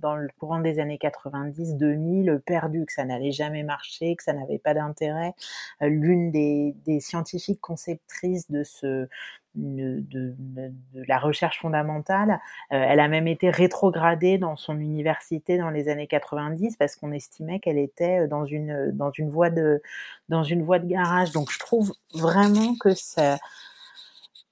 dans 0.00 0.16
le 0.16 0.28
courant 0.38 0.60
des 0.60 0.78
années 0.78 0.98
90-2000 1.00 2.38
perdu, 2.40 2.84
que 2.86 2.92
ça 2.92 3.04
n'allait 3.04 3.32
jamais 3.32 3.62
marcher, 3.62 4.14
que 4.16 4.22
ça 4.22 4.32
n'avait 4.32 4.58
pas 4.58 4.74
d'intérêt. 4.74 5.34
L'une 5.80 6.30
des, 6.30 6.76
des, 6.84 7.00
scientifiques 7.00 7.60
conceptrices 7.60 8.50
de 8.50 8.62
ce 8.62 9.08
de, 9.56 10.04
de, 10.10 10.34
de, 10.38 10.72
la 11.08 11.18
recherche 11.18 11.60
fondamentale. 11.60 12.40
Euh, 12.72 12.84
elle 12.88 13.00
a 13.00 13.08
même 13.08 13.26
été 13.26 13.50
rétrogradée 13.50 14.38
dans 14.38 14.56
son 14.56 14.78
université 14.78 15.58
dans 15.58 15.70
les 15.70 15.88
années 15.88 16.06
90 16.06 16.76
parce 16.76 16.96
qu'on 16.96 17.12
estimait 17.12 17.60
qu'elle 17.60 17.78
était 17.78 18.28
dans 18.28 18.44
une 18.44 18.92
dans 18.92 19.10
une 19.10 19.30
voie 19.30 19.50
de 19.50 19.82
dans 20.28 20.42
une 20.42 20.62
voie 20.62 20.78
de 20.78 20.86
garage. 20.86 21.32
Donc 21.32 21.50
je 21.50 21.58
trouve 21.58 21.92
vraiment 22.14 22.76
que 22.80 22.94
ça 22.94 23.38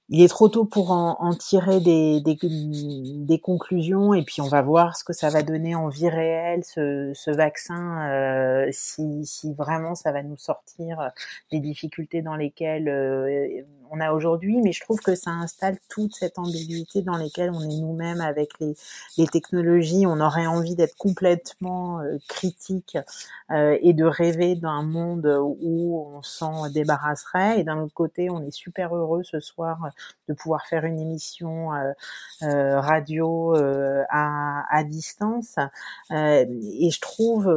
il 0.09 0.21
est 0.21 0.27
trop 0.27 0.49
tôt 0.49 0.65
pour 0.65 0.91
en, 0.91 1.17
en 1.19 1.33
tirer 1.33 1.79
des, 1.79 2.21
des, 2.21 2.37
des, 2.43 3.39
conclusions 3.39 4.13
et 4.13 4.23
puis 4.23 4.39
on 4.41 4.47
va 4.47 4.61
voir 4.61 4.95
ce 4.95 5.03
que 5.03 5.13
ça 5.13 5.29
va 5.29 5.41
donner 5.41 5.73
en 5.73 5.87
vie 5.87 6.09
réelle 6.09 6.63
ce, 6.63 7.11
ce 7.15 7.31
vaccin 7.31 8.07
euh, 8.09 8.67
si, 8.71 9.25
si, 9.25 9.53
vraiment 9.53 9.95
ça 9.95 10.11
va 10.11 10.21
nous 10.21 10.37
sortir 10.37 11.09
des 11.51 11.59
difficultés 11.59 12.21
dans 12.21 12.35
lesquelles 12.35 12.87
euh, 12.87 13.63
on 13.91 13.99
a 13.99 14.11
aujourd'hui 14.11 14.61
mais 14.61 14.71
je 14.71 14.81
trouve 14.81 14.99
que 14.99 15.15
ça 15.15 15.31
installe 15.31 15.77
toute 15.89 16.13
cette 16.15 16.39
ambiguïté 16.39 17.01
dans 17.01 17.17
lesquelles 17.17 17.51
on 17.51 17.61
est 17.61 17.81
nous-mêmes 17.81 18.21
avec 18.21 18.51
les, 18.59 18.75
les, 19.17 19.27
technologies 19.27 20.05
on 20.07 20.19
aurait 20.19 20.47
envie 20.47 20.75
d'être 20.75 20.95
complètement 20.97 21.99
euh, 21.99 22.17
critique 22.27 22.97
euh, 23.51 23.77
et 23.81 23.93
de 23.93 24.05
rêver 24.05 24.55
d'un 24.55 24.83
monde 24.83 25.27
où 25.41 26.05
on 26.15 26.21
s'en 26.21 26.69
débarrasserait 26.69 27.59
et 27.59 27.63
d'un 27.63 27.79
autre 27.79 27.93
côté 27.93 28.29
on 28.29 28.41
est 28.43 28.51
super 28.51 28.95
heureux 28.95 29.23
ce 29.23 29.39
soir 29.39 29.79
de 30.27 30.33
pouvoir 30.33 30.65
faire 30.65 30.85
une 30.85 30.99
émission 30.99 31.73
euh, 31.73 31.91
euh, 32.43 32.79
radio 32.79 33.55
euh, 33.55 34.03
à, 34.09 34.63
à, 34.69 34.83
distance. 34.83 35.55
et 36.11 36.89
je 36.91 36.99
trouve, 37.01 37.47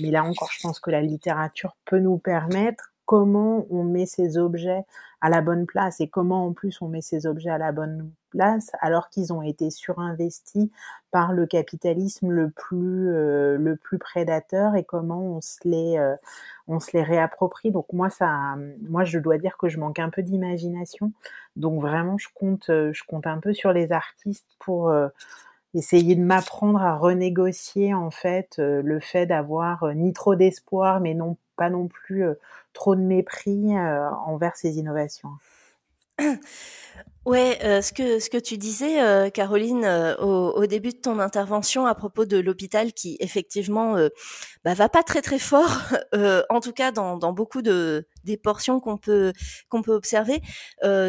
mais 0.00 0.10
là 0.10 0.24
encore, 0.24 0.50
je 0.52 0.60
pense 0.60 0.80
que 0.80 0.90
la 0.90 1.00
littérature 1.00 1.76
peut 1.84 1.98
nous 1.98 2.18
permettre 2.18 2.92
comment 3.08 3.66
on 3.70 3.84
met 3.84 4.04
ces 4.04 4.36
objets 4.36 4.84
à 5.22 5.30
la 5.30 5.40
bonne 5.40 5.64
place 5.64 5.98
et 6.02 6.08
comment 6.08 6.44
en 6.46 6.52
plus 6.52 6.82
on 6.82 6.88
met 6.88 7.00
ces 7.00 7.26
objets 7.26 7.48
à 7.48 7.56
la 7.56 7.72
bonne 7.72 8.12
place 8.28 8.70
alors 8.82 9.08
qu'ils 9.08 9.32
ont 9.32 9.40
été 9.40 9.70
surinvestis 9.70 10.70
par 11.10 11.32
le 11.32 11.46
capitalisme 11.46 12.28
le 12.28 12.50
plus 12.50 13.08
euh, 13.08 13.56
le 13.56 13.76
plus 13.76 13.96
prédateur 13.96 14.76
et 14.76 14.84
comment 14.84 15.22
on 15.22 15.40
se 15.40 15.56
les 15.64 15.96
euh, 15.96 16.16
on 16.66 16.80
se 16.80 16.94
les 16.94 17.02
réapproprie. 17.02 17.70
Donc 17.70 17.86
moi 17.94 18.10
ça 18.10 18.56
moi 18.82 19.04
je 19.04 19.18
dois 19.18 19.38
dire 19.38 19.56
que 19.56 19.70
je 19.70 19.78
manque 19.80 20.00
un 20.00 20.10
peu 20.10 20.22
d'imagination. 20.22 21.10
Donc 21.56 21.80
vraiment 21.80 22.18
je 22.18 22.28
compte 22.34 22.68
euh, 22.68 22.92
je 22.92 23.04
compte 23.04 23.26
un 23.26 23.38
peu 23.38 23.54
sur 23.54 23.72
les 23.72 23.90
artistes 23.90 24.50
pour 24.58 24.92
essayer 25.72 26.14
de 26.14 26.22
m'apprendre 26.22 26.82
à 26.82 26.94
renégocier 26.94 27.94
en 27.94 28.10
fait 28.10 28.58
le 28.58 29.00
fait 29.00 29.24
d'avoir 29.24 29.94
ni 29.94 30.12
trop 30.12 30.34
d'espoir 30.34 31.00
mais 31.00 31.14
non 31.14 31.38
pas 31.58 31.68
non 31.68 31.88
plus 31.88 32.24
trop 32.72 32.94
de 32.94 33.02
mépris 33.02 33.76
envers 33.76 34.56
ces 34.56 34.78
innovations. 34.78 35.32
Ouais, 37.26 37.58
euh, 37.62 37.82
ce 37.82 37.92
que 37.92 38.20
ce 38.20 38.30
que 38.30 38.38
tu 38.38 38.56
disais, 38.56 39.02
euh, 39.02 39.28
Caroline, 39.28 39.84
euh, 39.84 40.16
au, 40.16 40.52
au, 40.62 40.66
début 40.66 40.90
de 40.90 40.96
ton 40.96 41.18
intervention 41.18 41.84
à 41.84 41.94
propos 41.94 42.24
de 42.24 42.38
l'hôpital, 42.38 42.94
qui 42.94 43.18
effectivement 43.20 43.96
bah, 44.64 44.72
va 44.72 44.88
pas 44.88 45.02
très 45.02 45.20
très 45.20 45.38
fort, 45.38 45.68
en 46.48 46.60
tout 46.60 46.72
cas 46.72 46.90
dans, 46.90 47.18
dans 47.18 47.32
beaucoup 47.34 47.60
de 47.60 48.06
des 48.24 48.36
portions 48.36 48.80
qu'on 48.80 48.96
peut 48.96 49.32
qu'on 49.68 49.82
peut 49.82 49.92
observer, 49.92 50.40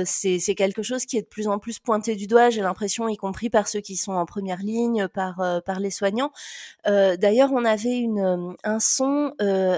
c'est 0.06 0.40
c'est 0.40 0.56
quelque 0.56 0.84
chose 0.84 1.06
qui 1.06 1.18
est 1.18 1.22
de 1.22 1.28
plus 1.28 1.48
en 1.48 1.58
plus 1.58 1.80
pointé 1.80 2.16
du 2.16 2.28
doigt. 2.28 2.50
J'ai 2.50 2.62
l'impression, 2.62 3.08
y 3.08 3.16
compris 3.16 3.50
par 3.50 3.68
ceux 3.68 3.82
qui 3.82 3.96
sont 3.96 4.14
en 4.14 4.26
première 4.26 4.60
ligne, 4.60 5.08
par 5.08 5.62
par 5.66 5.80
les 5.80 5.92
soignants. 5.92 6.32
D'ailleurs, 6.86 7.52
on 7.54 7.64
avait 7.64 7.98
une 7.98 8.56
un 8.64 8.80
son. 8.80 9.34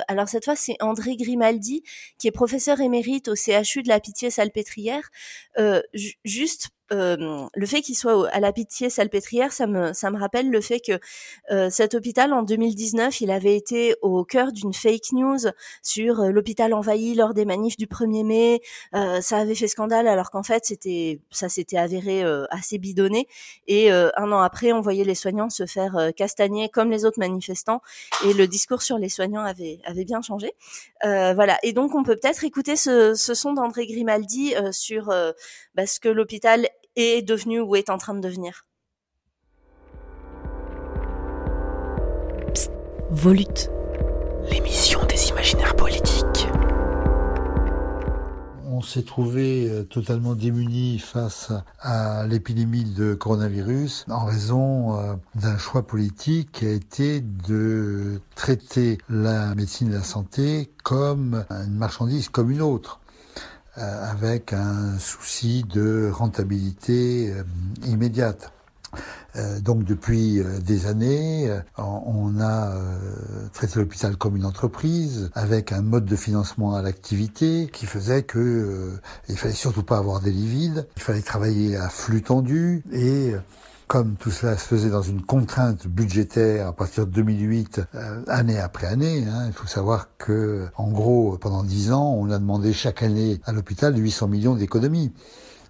alors 0.08 0.28
cette 0.28 0.46
fois, 0.46 0.56
c'est 0.56 0.78
André 0.80 1.18
Grimaldi, 1.18 1.84
qui 2.18 2.28
est 2.28 2.32
professeur 2.32 2.80
émérite 2.80 3.28
au 3.28 3.36
CHU 3.36 3.84
de 3.84 3.90
la 3.90 4.00
Pitié-Salpêtrière. 4.00 5.10
Juste 6.32 6.70
euh, 6.92 7.48
le 7.54 7.66
fait 7.66 7.82
qu'il 7.82 7.96
soit 7.96 8.30
à 8.30 8.40
la 8.40 8.52
pitié 8.52 8.90
salpêtrière, 8.90 9.54
ça 9.54 9.68
me, 9.68 9.94
ça 9.94 10.12
me 10.12 10.20
rappelle 10.20 10.50
le 10.50 10.62
fait 10.62 10.80
que 10.80 11.00
euh, 11.52 11.70
cet 11.70 11.94
hôpital, 11.94 12.34
en 12.34 12.44
2019, 12.44 13.22
il 13.22 13.32
avait 13.32 13.56
été 13.56 13.96
au 14.02 14.24
cœur 14.24 14.52
d'une 14.52 14.74
fake 14.74 15.14
news 15.14 15.40
sur 15.82 16.22
euh, 16.22 16.32
l'hôpital 16.32 16.74
envahi 16.74 17.16
lors 17.16 17.34
des 17.34 17.46
manifs 17.46 17.78
du 17.78 17.88
1er 17.88 18.26
mai. 18.26 18.62
Euh, 18.96 19.22
ça 19.22 19.38
avait 19.38 19.56
fait 19.56 19.68
scandale 19.68 20.08
alors 20.08 20.32
qu'en 20.32 20.44
fait, 20.44 20.66
c'était, 20.66 21.20
ça 21.32 21.50
s'était 21.50 21.78
avéré 21.78 22.24
assez 22.50 22.78
bidonné. 22.78 23.28
Et 23.68 23.92
un 23.92 24.32
an 24.32 24.42
après, 24.42 24.72
on 24.74 24.82
voyait 24.82 25.04
les 25.04 25.16
soignants 25.16 25.50
se 25.50 25.66
faire 25.66 26.12
castagner 26.16 26.70
comme 26.70 26.92
les 26.92 27.06
autres 27.06 27.20
manifestants. 27.20 27.82
Et 28.26 28.34
le 28.34 28.48
discours 28.48 28.82
sur 28.82 28.98
les 28.98 29.10
soignants 29.10 29.44
avait, 29.44 29.80
avait 29.86 30.06
bien 30.06 30.22
changé. 30.22 30.54
voilà. 31.04 31.58
Et 31.64 31.74
donc, 31.74 31.96
on 31.96 32.04
peut 32.04 32.16
peut-être 32.16 32.44
écouter 32.44 32.76
ce, 32.76 33.14
ce 33.14 33.34
son 33.34 33.54
d'André 33.54 33.88
Grimaldi 33.88 34.54
sur 34.72 35.14
bah, 35.76 35.88
ce 35.88 36.00
que 36.00 36.10
l'hôpital 36.10 36.68
est 36.96 37.22
devenu 37.22 37.60
ou 37.60 37.76
est 37.76 37.90
en 37.90 37.98
train 37.98 38.14
de 38.14 38.20
devenir. 38.20 38.66
Psst, 42.54 42.72
Volute, 43.10 43.70
l'émission 44.50 45.06
des 45.06 45.30
imaginaires 45.30 45.76
politiques. 45.76 46.48
On 48.74 48.84
s'est 48.84 49.04
trouvé 49.04 49.70
euh, 49.70 49.84
totalement 49.84 50.34
démunis 50.34 50.98
face 50.98 51.52
à 51.82 52.26
l'épidémie 52.26 52.84
de 52.84 53.14
coronavirus 53.14 54.06
en 54.10 54.26
raison 54.26 54.98
euh, 54.98 55.14
d'un 55.36 55.58
choix 55.60 55.86
politique 55.86 56.52
qui 56.52 56.66
a 56.66 56.72
été 56.72 57.22
de 57.22 58.20
traiter 58.34 58.98
la 59.08 59.54
médecine 59.54 59.90
et 59.90 59.94
la 59.94 60.04
santé 60.04 60.72
comme 60.84 61.46
une 61.52 61.76
marchandise 61.76 62.30
comme 62.30 62.50
une 62.50 62.64
autre. 62.64 63.01
Euh, 63.78 64.12
avec 64.12 64.52
un 64.52 65.00
souci 65.00 65.64
de 65.64 66.10
rentabilité 66.12 67.32
euh, 67.32 67.44
immédiate. 67.86 68.52
Euh, 69.38 69.62
donc 69.62 69.86
depuis 69.86 70.44
des 70.60 70.88
années, 70.88 71.50
on 71.78 72.42
a 72.42 72.74
traité 73.54 73.80
l'hôpital 73.80 74.18
comme 74.18 74.36
une 74.36 74.46
entreprise 74.46 75.32
avec 75.36 75.72
un 75.72 75.82
mode 75.82 76.04
de 76.04 76.18
financement 76.18 76.76
à 76.76 76.82
l'activité 76.82 77.70
qui 77.72 77.86
faisait 77.86 78.24
que 78.24 79.00
il 79.30 79.38
fallait 79.38 79.54
surtout 79.54 79.84
pas 79.84 80.00
avoir 80.00 80.20
des 80.20 80.32
lits 80.32 80.74
il 80.98 81.02
fallait 81.02 81.22
travailler 81.22 81.78
à 81.78 81.88
flux 81.88 82.22
tendu 82.22 82.84
et 82.92 83.32
comme 83.92 84.16
tout 84.16 84.32
cela 84.32 84.58
se 84.58 84.64
faisait 84.64 84.90
dans 84.90 85.02
une 85.02 85.22
contrainte 85.22 85.86
budgétaire 85.86 86.68
à 86.68 86.72
partir 86.72 87.06
de 87.06 87.12
2008, 87.12 87.82
euh, 87.94 88.24
année 88.30 88.58
après 88.58 88.88
année, 88.88 89.26
hein, 89.28 89.48
il 89.48 89.52
faut 89.52 89.68
savoir 89.68 90.08
que, 90.18 90.70
en 90.78 90.90
gros, 90.92 91.38
pendant 91.38 91.62
dix 91.62 91.92
ans, 91.92 92.16
on 92.18 92.32
a 92.32 92.40
demandé 92.40 92.72
chaque 92.72 93.04
année 93.04 93.42
à 93.44 93.52
l'hôpital 93.52 93.94
800 93.98 94.30
millions 94.30 94.56
d'économies. 94.56 95.12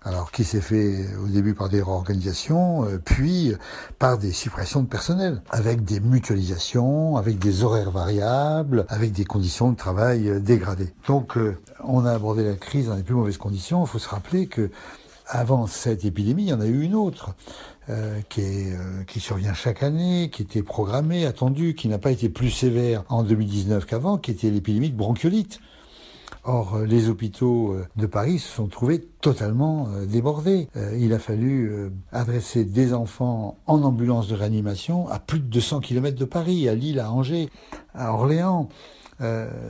Alors, 0.04 0.32
qui 0.32 0.44
s'est 0.44 0.62
fait 0.62 1.08
au 1.24 1.30
début 1.30 1.56
par 1.56 1.68
des 1.68 1.82
réorganisations, 1.82 2.86
euh, 2.86 3.00
puis 3.04 3.56
par 3.98 4.20
des 4.20 4.34
suppressions 4.34 4.84
de 4.84 4.88
personnel, 4.88 5.42
avec 5.50 5.84
des 5.84 6.00
mutualisations, 6.00 7.18
avec 7.18 7.40
des 7.40 7.64
horaires 7.64 7.90
variables, 7.90 8.86
avec 8.90 9.14
des 9.14 9.26
conditions 9.26 9.72
de 9.72 9.78
travail 9.78 10.30
euh, 10.30 10.40
dégradées. 10.40 10.94
Donc, 11.08 11.40
on 11.84 12.06
a 12.06 12.12
abordé 12.12 12.44
la 12.44 12.54
crise 12.54 12.86
dans 12.86 12.96
les 12.96 13.04
plus 13.04 13.16
mauvaises 13.16 13.40
conditions. 13.40 13.84
Il 13.84 13.88
faut 13.88 13.98
se 13.98 14.10
rappeler 14.10 14.46
que 14.46 14.70
avant 15.32 15.66
cette 15.66 16.04
épidémie, 16.06 16.44
il 16.44 16.50
y 16.50 16.54
en 16.54 16.62
a 16.62 16.66
eu 16.66 16.82
une 16.82 16.94
autre. 16.94 17.34
Euh, 17.90 18.22
qui, 18.30 18.42
est, 18.42 18.74
euh, 18.74 19.04
qui 19.08 19.20
survient 19.20 19.56
chaque 19.56 19.82
année, 19.82 20.30
qui 20.32 20.44
était 20.44 20.62
programmée, 20.62 21.26
attendue, 21.26 21.74
qui 21.74 21.88
n'a 21.88 21.98
pas 21.98 22.12
été 22.12 22.30
plus 22.30 22.52
sévère 22.52 23.04
en 23.10 23.24
2019 23.24 23.88
qu'avant, 23.88 24.20
qui 24.20 24.30
était 24.30 24.52
l'épidémie 24.52 24.92
de 24.92 24.96
bronchiolite. 24.96 25.60
Or, 26.44 26.78
les 26.86 27.10
hôpitaux 27.10 27.76
de 27.96 28.06
Paris 28.06 28.38
se 28.38 28.48
sont 28.48 28.68
trouvés 28.68 29.02
totalement 29.22 29.90
débordés. 30.08 30.70
Il 30.98 31.14
a 31.14 31.20
fallu 31.20 31.92
adresser 32.12 32.66
des 32.66 32.94
enfants 32.94 33.58
en 33.68 33.84
ambulance 33.84 34.28
de 34.28 34.36
réanimation 34.36 35.08
à 35.10 35.20
plus 35.20 35.40
de 35.40 35.46
200 35.46 35.82
km 35.82 36.18
de 36.18 36.26
Paris, 36.26 36.68
à 36.68 36.74
Lille, 36.74 37.00
à 37.00 37.12
Angers, 37.12 37.50
à 37.94 38.14
Orléans. 38.14 38.70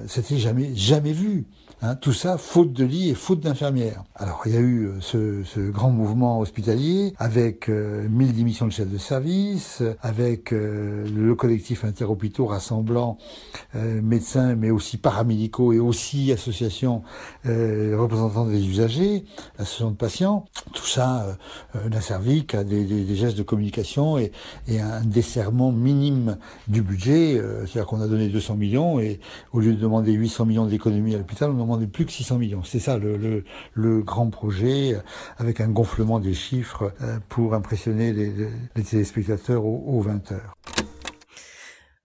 C'était 0.07 0.37
jamais, 0.37 0.73
jamais 0.73 1.11
vu. 1.11 1.45
Hein, 1.83 1.95
tout 1.95 2.13
ça 2.13 2.37
faute 2.37 2.73
de 2.73 2.85
lits 2.85 3.09
et 3.09 3.15
faute 3.15 3.39
d'infirmières. 3.39 4.03
Alors 4.13 4.43
il 4.45 4.53
y 4.53 4.55
a 4.55 4.59
eu 4.59 4.85
euh, 4.85 5.41
ce, 5.43 5.71
grand 5.71 5.89
mouvement 5.89 6.39
hospitalier 6.39 7.15
avec 7.17 7.69
euh, 7.69 8.07
1000 8.07 8.35
démissions 8.35 8.67
de 8.67 8.71
chefs 8.71 8.87
de 8.87 8.99
service, 8.99 9.81
avec 10.03 10.53
euh, 10.53 11.07
le 11.09 11.33
collectif 11.33 11.83
interhôpitaux 11.83 12.45
rassemblant 12.45 13.17
euh, 13.73 13.99
médecins 13.99 14.53
mais 14.53 14.69
aussi 14.69 14.97
paramédicaux 14.97 15.73
et 15.73 15.79
aussi 15.79 16.31
associations 16.31 17.01
représentants 17.45 18.45
des 18.45 18.67
usagers, 18.67 19.25
associations 19.57 19.89
de 19.89 19.95
patients. 19.95 20.45
Tout 20.73 20.85
ça 20.85 21.35
n'a 21.89 22.01
servi 22.01 22.45
qu'à 22.45 22.63
des, 22.63 23.15
gestes 23.15 23.37
de 23.37 23.43
communication 23.43 24.19
et, 24.19 24.31
et 24.67 24.79
un 24.79 25.01
desserrement 25.01 25.71
minime 25.71 26.37
du 26.67 26.83
budget. 26.83 27.41
C'est-à-dire 27.61 27.87
qu'on 27.87 28.01
a 28.01 28.07
donné 28.07 28.27
200 28.27 28.55
millions 28.55 28.99
et 28.99 29.19
au 29.51 29.59
lieu 29.59 29.73
de 29.73 29.79
demander 29.79 30.11
800 30.11 30.45
millions 30.45 30.65
d'économies 30.65 31.15
à 31.15 31.17
l'hôpital, 31.17 31.49
on 31.70 31.70
demandait 31.71 31.91
plus 31.91 32.05
que 32.05 32.11
600 32.11 32.37
millions. 32.37 32.63
C'est 32.63 32.79
ça 32.79 32.97
le, 32.97 33.43
le, 33.73 34.01
grand 34.01 34.29
projet, 34.29 34.95
avec 35.37 35.61
un 35.61 35.69
gonflement 35.69 36.19
des 36.19 36.33
chiffres 36.33 36.93
pour 37.29 37.53
impressionner 37.53 38.13
les, 38.13 38.31
les 38.75 38.83
téléspectateurs 38.83 39.65
aux, 39.65 39.83
aux 39.87 40.01
20 40.01 40.31
heures. 40.31 40.55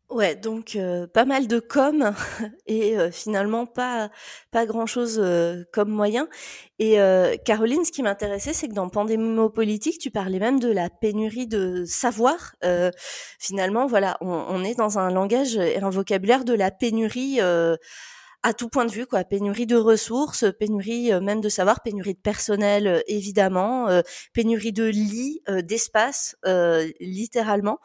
Ouais, 0.08 0.36
donc 0.36 0.76
euh, 0.76 1.08
pas 1.08 1.24
mal 1.24 1.48
de 1.48 1.58
com 1.58 2.14
et 2.66 2.96
euh, 2.96 3.10
finalement 3.10 3.66
pas 3.66 4.08
pas 4.52 4.64
grand 4.64 4.86
chose 4.86 5.20
euh, 5.20 5.64
comme 5.72 5.90
moyen. 5.90 6.28
Et 6.78 6.98
Caroline, 7.44 7.84
ce 7.84 7.92
qui 7.92 8.02
m'intéressait, 8.02 8.52
c'est 8.52 8.68
que 8.68 8.74
dans 8.74 8.88
Pandémopolitique, 8.88 9.98
tu 9.98 10.10
parlais 10.10 10.38
même 10.38 10.60
de 10.60 10.70
la 10.70 10.90
pénurie 10.90 11.46
de 11.46 11.84
savoir. 11.86 12.54
finalement, 13.38 13.86
voilà, 13.86 14.18
on, 14.20 14.62
est 14.62 14.74
dans 14.74 14.98
un 14.98 15.10
langage 15.10 15.56
et 15.56 15.78
un 15.78 15.88
vocabulaire 15.88 16.44
de 16.44 16.52
la 16.52 16.70
pénurie 16.70 17.40
à 18.46 18.54
tout 18.54 18.68
point 18.68 18.84
de 18.84 18.92
vue, 18.92 19.06
quoi. 19.06 19.24
Pénurie 19.24 19.66
de 19.66 19.74
ressources, 19.74 20.44
pénurie 20.60 21.12
euh, 21.12 21.20
même 21.20 21.40
de 21.40 21.48
savoir, 21.48 21.82
pénurie 21.82 22.14
de 22.14 22.20
personnel 22.20 22.86
euh, 22.86 23.00
évidemment, 23.08 23.88
euh, 23.88 24.02
pénurie 24.34 24.72
de 24.72 24.84
lits, 24.84 25.42
d'espace 25.64 26.36
littéralement. 27.00 27.78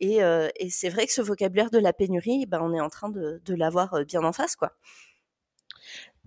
Et, 0.00 0.18
et 0.56 0.70
c'est 0.70 0.88
vrai 0.88 1.06
que 1.06 1.12
ce 1.12 1.20
vocabulaire 1.20 1.70
de 1.70 1.78
la 1.78 1.92
pénurie, 1.92 2.46
ben, 2.46 2.60
on 2.62 2.72
est 2.74 2.80
en 2.80 2.88
train 2.88 3.10
de, 3.10 3.40
de 3.44 3.54
l'avoir 3.54 4.04
bien 4.06 4.24
en 4.24 4.32
face, 4.32 4.56
quoi. 4.56 4.72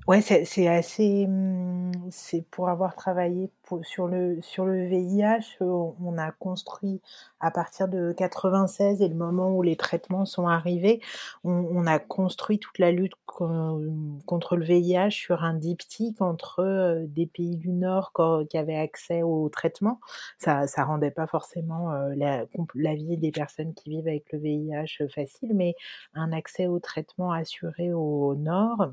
Ouais, 0.08 0.22
c'est 0.22 0.68
assez. 0.68 1.28
Mmh, 1.28 1.92
c'est 2.12 2.46
pour 2.52 2.68
avoir 2.70 2.94
travaillé 2.96 3.50
pour, 3.64 3.86
sur 3.86 4.08
le 4.08 4.42
sur 4.42 4.66
le 4.66 4.86
VIH, 4.88 5.58
on 5.62 6.18
a 6.18 6.32
construit 6.32 7.02
à 7.40 7.52
partir 7.52 7.88
de 7.88 8.12
96 8.12 9.02
et 9.02 9.08
le 9.08 9.16
moment 9.16 9.56
où 9.56 9.62
les 9.62 9.78
traitements 9.78 10.26
sont 10.26 10.48
arrivés, 10.48 11.02
on, 11.46 11.86
a 11.88 12.00
construit 12.00 12.60
toute 12.60 12.80
la 12.80 12.92
lutte 12.92 13.14
contre 13.26 14.58
le 14.58 14.66
VIH 14.66 15.10
sur 15.12 15.44
un 15.44 15.54
diptyque 15.54 16.22
entre 16.22 17.06
des 17.08 17.26
pays 17.26 17.56
du 17.58 17.72
Nord 17.72 18.12
qui 18.50 18.58
avaient 18.58 18.76
accès 18.78 19.24
au 19.24 19.48
traitement. 19.50 20.00
Ça 20.38 20.68
ça 20.68 20.84
rendait 20.84 21.12
pas 21.12 21.28
forcément 21.28 21.92
la, 22.16 22.46
la 22.76 22.96
vie 22.96 23.18
des 23.18 23.32
personnes 23.32 23.74
qui 23.74 23.90
vivent 23.90 24.08
avec 24.08 24.32
le 24.34 24.40
VIH 24.40 25.08
facile, 25.10 25.52
mais 25.56 25.76
un 26.14 26.32
accès 26.34 26.68
au 26.68 26.80
traitement 26.80 27.32
assuré 27.32 27.94
au 27.94 28.36
Nord 28.36 28.92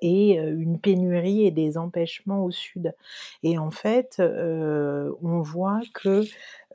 et 0.00 0.34
une 0.36 0.78
pénurie 0.78 1.46
et 1.46 1.50
des 1.50 1.78
empêchements 1.78 2.44
au 2.44 2.50
sud. 2.50 2.94
Et 3.42 3.58
en 3.58 3.70
fait, 3.70 4.16
euh, 4.20 5.12
on 5.22 5.40
voit 5.40 5.80
que 5.94 6.22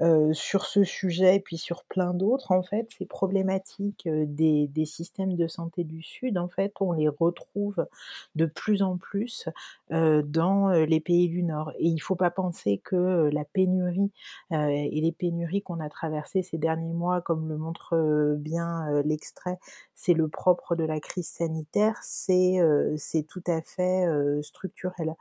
euh, 0.02 0.32
sur 0.34 0.66
ce 0.66 0.84
sujet 0.84 1.38
et 1.38 1.40
puis 1.40 1.58
sur 1.58 1.84
plein 1.86 2.14
d'autres, 2.14 2.52
en 2.52 2.62
fait, 2.62 2.88
ces 2.98 3.06
problématiques 3.06 4.08
des, 4.08 4.68
des, 4.68 4.86
systèmes 4.86 5.36
de 5.36 5.48
santé 5.48 5.84
du 5.84 6.04
Sud, 6.04 6.38
en 6.38 6.48
fait, 6.48 6.72
on 6.80 6.92
les 6.92 7.08
retrouve 7.08 7.88
de 8.36 8.46
plus 8.46 8.84
en 8.84 8.98
plus 8.98 9.50
euh, 9.92 10.22
dans 10.22 10.70
les 10.70 11.00
pays 11.00 11.30
du 11.30 11.42
Nord. 11.42 11.72
Et 11.80 11.88
il 11.88 11.96
ne 11.96 12.00
faut 12.00 12.16
pas 12.16 12.30
penser 12.30 12.80
que 12.84 13.30
la 13.34 13.44
pénurie 13.44 14.12
euh, 14.52 14.68
et 14.68 15.02
les 15.02 15.12
pénuries 15.12 15.64
qu'on 15.64 15.80
a 15.80 15.90
traversées 15.90 16.44
ces 16.44 16.60
derniers 16.60 16.94
mois, 16.94 17.22
comme 17.22 17.50
le 17.50 17.58
montre 17.58 18.36
bien 18.38 19.02
l'extrait, 19.04 19.58
c'est 19.96 20.14
le 20.14 20.28
propre 20.28 20.76
de 20.76 20.84
la 20.84 21.00
crise 21.00 21.28
sanitaire, 21.28 21.98
c'est 22.04 22.58
c'est 22.98 23.24
tout 23.24 23.44
à 23.48 23.62
fait 23.62 24.06
structurel. 24.42 25.16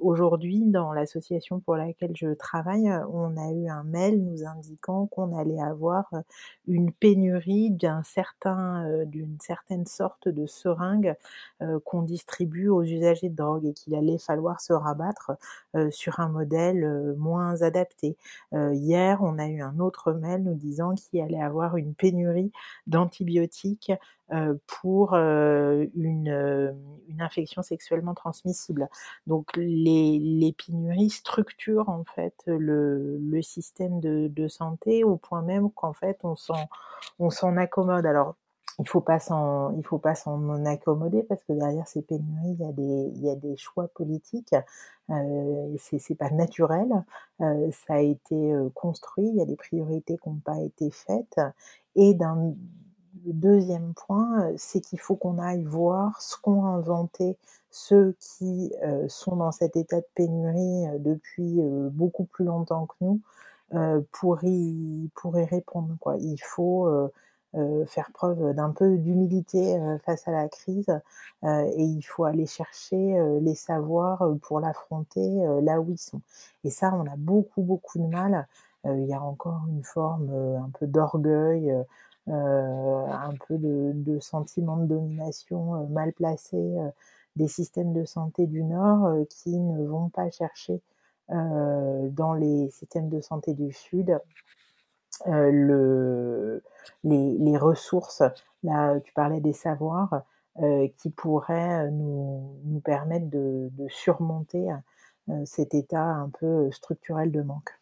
Aujourd'hui, 0.00 0.62
dans 0.66 0.92
l'association 0.92 1.60
pour 1.60 1.76
laquelle 1.76 2.16
je 2.16 2.34
travaille, 2.34 2.90
on 3.12 3.36
a 3.36 3.52
eu 3.52 3.59
un 3.68 3.82
mail 3.84 4.22
nous 4.22 4.44
indiquant 4.44 5.06
qu'on 5.06 5.36
allait 5.36 5.60
avoir 5.60 6.10
une 6.66 6.92
pénurie 6.92 7.70
d'un 7.70 8.02
certain, 8.02 9.04
d'une 9.06 9.38
certaine 9.40 9.86
sorte 9.86 10.28
de 10.28 10.46
seringue 10.46 11.14
qu'on 11.84 12.02
distribue 12.02 12.68
aux 12.68 12.82
usagers 12.82 13.28
de 13.28 13.36
drogue 13.36 13.66
et 13.66 13.72
qu'il 13.72 13.94
allait 13.94 14.18
falloir 14.18 14.60
se 14.60 14.72
rabattre 14.72 15.32
sur 15.90 16.20
un 16.20 16.28
modèle 16.28 17.14
moins 17.18 17.62
adapté. 17.62 18.16
hier, 18.52 19.20
on 19.22 19.38
a 19.38 19.46
eu 19.46 19.62
un 19.62 19.78
autre 19.78 20.12
mail 20.12 20.42
nous 20.44 20.54
disant 20.54 20.94
qu'il 20.94 21.20
allait 21.20 21.42
avoir 21.42 21.76
une 21.76 21.94
pénurie 21.94 22.52
d'antibiotiques 22.86 23.92
pour 24.66 25.14
une, 25.14 26.74
une, 27.08 27.22
infection 27.22 27.62
sexuellement 27.62 28.14
transmissible. 28.14 28.88
Donc 29.26 29.50
les, 29.56 30.54
pénuries 30.66 31.10
structurent 31.10 31.88
en 31.88 32.04
fait 32.04 32.34
le, 32.46 33.18
système 33.42 34.00
de, 34.00 34.48
santé 34.48 35.04
au 35.04 35.16
point 35.16 35.42
même 35.42 35.70
qu'en 35.70 35.92
fait 35.92 36.18
on 36.24 37.30
s'en 37.30 37.56
accommode. 37.56 38.06
Alors 38.06 38.36
il 38.80 38.88
faut 38.88 39.04
faut 39.84 39.98
pas 39.98 40.14
s'en 40.14 40.64
accommoder 40.64 41.22
parce 41.24 41.42
que 41.44 41.52
derrière 41.52 41.86
ces 41.86 42.02
pénuries 42.02 42.56
il 42.58 43.22
y 43.22 43.30
a 43.30 43.34
des 43.34 43.56
choix 43.56 43.88
politiques 43.88 44.54
euh, 45.10 45.76
c'est 45.78 46.14
pas 46.14 46.30
naturel 46.30 46.88
euh, 47.40 47.70
ça 47.86 47.94
a 47.94 48.00
été 48.00 48.54
construit 48.74 49.28
il 49.28 49.36
y 49.36 49.42
a 49.42 49.44
des 49.44 49.56
priorités 49.56 50.16
qui 50.16 50.28
n'ont 50.28 50.36
pas 50.36 50.58
été 50.60 50.90
faites 50.90 51.40
et 51.96 52.14
d'un 52.14 52.54
le 53.26 53.32
deuxième 53.32 53.94
point, 53.94 54.50
c'est 54.56 54.80
qu'il 54.80 55.00
faut 55.00 55.16
qu'on 55.16 55.38
aille 55.38 55.64
voir 55.64 56.20
ce 56.20 56.36
qu'ont 56.36 56.64
inventé 56.64 57.36
ceux 57.70 58.16
qui 58.18 58.72
euh, 58.82 59.08
sont 59.08 59.36
dans 59.36 59.52
cet 59.52 59.76
état 59.76 60.00
de 60.00 60.06
pénurie 60.14 60.86
depuis 60.98 61.60
euh, 61.60 61.88
beaucoup 61.90 62.24
plus 62.24 62.44
longtemps 62.44 62.86
que 62.86 62.94
nous 63.00 63.20
euh, 63.74 64.00
pour, 64.12 64.42
y, 64.44 65.08
pour 65.14 65.38
y 65.38 65.44
répondre. 65.44 65.96
Il 66.20 66.38
faut 66.38 67.10
faire 67.88 68.10
preuve 68.14 68.54
d'un 68.54 68.70
peu 68.70 68.96
d'humilité 68.96 69.76
face 70.04 70.28
à 70.28 70.30
la 70.30 70.48
crise 70.48 70.88
et 71.42 71.82
il 71.82 72.02
faut 72.02 72.22
aller 72.22 72.46
chercher 72.46 73.20
les 73.40 73.56
savoirs 73.56 74.24
pour 74.42 74.60
l'affronter 74.60 75.44
là 75.62 75.80
où 75.80 75.90
ils 75.90 75.98
sont. 75.98 76.20
Et 76.62 76.70
ça, 76.70 76.94
on 76.94 77.06
a 77.06 77.16
beaucoup, 77.16 77.62
beaucoup 77.62 77.98
de 77.98 78.06
mal. 78.06 78.46
il 78.84 79.04
y 79.06 79.12
a 79.12 79.20
encore 79.20 79.62
une 79.68 79.82
forme 79.82 80.30
un 80.30 80.70
peu 80.78 80.86
d'orgueil 80.86 81.72
euh, 81.72 81.82
un 82.32 83.34
peu 83.48 83.56
de, 83.58 84.18
sentiment 84.20 84.76
de 84.76 84.86
domination 84.86 85.74
euh, 85.74 85.86
mal 85.86 86.12
placé 86.12 86.56
euh, 86.56 86.88
des 87.36 87.48
systèmes 87.48 87.92
de 87.92 88.04
santé 88.04 88.46
du 88.46 88.62
Nord 88.62 89.26
qui 89.28 89.58
ne 89.58 89.84
vont 89.86 90.08
pas 90.08 90.30
chercher 90.30 90.80
dans 91.28 92.34
les 92.34 92.70
systèmes 92.70 93.08
de 93.08 93.20
santé 93.20 93.54
du 93.54 93.72
Sud 93.72 94.18
le, 95.26 96.60
les, 97.04 97.56
ressources. 97.56 98.24
Là, 98.64 98.98
tu 98.98 99.12
parlais 99.12 99.40
des 99.40 99.52
savoirs 99.52 100.24
euh, 100.62 100.88
qui 100.98 101.10
pourraient 101.10 101.90
nous, 101.90 102.82
permettre 102.84 103.30
de, 103.30 103.70
surmonter 103.88 104.68
euh, 105.30 105.44
cet 105.46 105.74
état 105.74 106.04
un 106.04 106.28
peu 106.28 106.70
structurel 106.72 107.30
de 107.30 107.40
manque. 107.40 107.79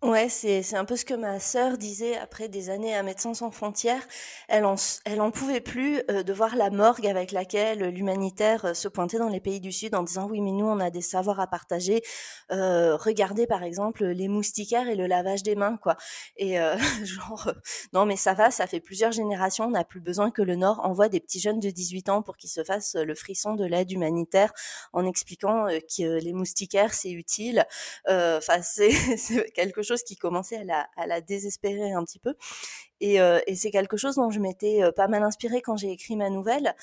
Ouais, 0.00 0.28
c'est 0.28 0.62
c'est 0.62 0.76
un 0.76 0.84
peu 0.84 0.94
ce 0.94 1.04
que 1.04 1.12
ma 1.14 1.40
sœur 1.40 1.76
disait 1.76 2.16
après 2.16 2.48
des 2.48 2.70
années 2.70 2.94
à 2.94 3.02
Médecins 3.02 3.34
sans 3.34 3.50
frontières. 3.50 4.06
Elle 4.46 4.64
en 4.64 4.76
elle 5.04 5.20
en 5.20 5.32
pouvait 5.32 5.60
plus 5.60 6.00
euh, 6.08 6.22
de 6.22 6.32
voir 6.32 6.54
la 6.54 6.70
morgue 6.70 7.04
avec 7.04 7.32
laquelle 7.32 7.80
l'humanitaire 7.88 8.64
euh, 8.64 8.74
se 8.74 8.86
pointait 8.86 9.18
dans 9.18 9.28
les 9.28 9.40
pays 9.40 9.58
du 9.58 9.72
Sud 9.72 9.96
en 9.96 10.04
disant 10.04 10.28
oui 10.30 10.40
mais 10.40 10.52
nous 10.52 10.66
on 10.66 10.78
a 10.78 10.90
des 10.90 11.00
savoirs 11.00 11.40
à 11.40 11.48
partager. 11.48 12.00
Euh, 12.52 12.96
regardez 12.96 13.48
par 13.48 13.64
exemple 13.64 14.04
les 14.04 14.28
moustiquaires 14.28 14.88
et 14.88 14.94
le 14.94 15.08
lavage 15.08 15.42
des 15.42 15.56
mains 15.56 15.76
quoi. 15.82 15.96
Et 16.36 16.60
euh, 16.60 16.76
genre 17.04 17.52
non 17.92 18.06
mais 18.06 18.16
ça 18.16 18.34
va, 18.34 18.52
ça 18.52 18.68
fait 18.68 18.80
plusieurs 18.80 19.10
générations, 19.10 19.64
on 19.64 19.70
n'a 19.70 19.82
plus 19.84 20.00
besoin 20.00 20.30
que 20.30 20.42
le 20.42 20.54
Nord 20.54 20.78
envoie 20.84 21.08
des 21.08 21.18
petits 21.18 21.40
jeunes 21.40 21.58
de 21.58 21.70
18 21.70 22.08
ans 22.08 22.22
pour 22.22 22.36
qu'ils 22.36 22.50
se 22.50 22.62
fassent 22.62 22.94
le 22.94 23.14
frisson 23.16 23.54
de 23.54 23.64
l'aide 23.64 23.90
humanitaire 23.90 24.52
en 24.92 25.04
expliquant 25.04 25.66
que 25.66 26.20
les 26.20 26.32
moustiquaires 26.32 26.94
c'est 26.94 27.10
utile. 27.10 27.66
Enfin 28.06 28.62
c'est 28.62 28.90
c'est 29.16 29.50
quelque 29.50 29.82
chose 29.82 29.87
chose 29.88 30.02
qui 30.02 30.16
commençait 30.16 30.58
à 30.58 30.64
la, 30.64 30.88
à 30.96 31.06
la 31.06 31.20
désespérer 31.20 31.92
un 31.92 32.04
petit 32.04 32.18
peu. 32.18 32.34
Et, 33.00 33.20
euh, 33.20 33.38
et 33.46 33.54
c'est 33.54 33.70
quelque 33.70 33.96
chose 33.96 34.16
dont 34.16 34.30
je 34.30 34.40
m'étais 34.40 34.82
euh, 34.82 34.90
pas 34.90 35.06
mal 35.06 35.22
inspirée 35.22 35.62
quand 35.62 35.76
j'ai 35.76 35.90
écrit 35.90 36.16
ma 36.16 36.30
nouvelle. 36.30 36.74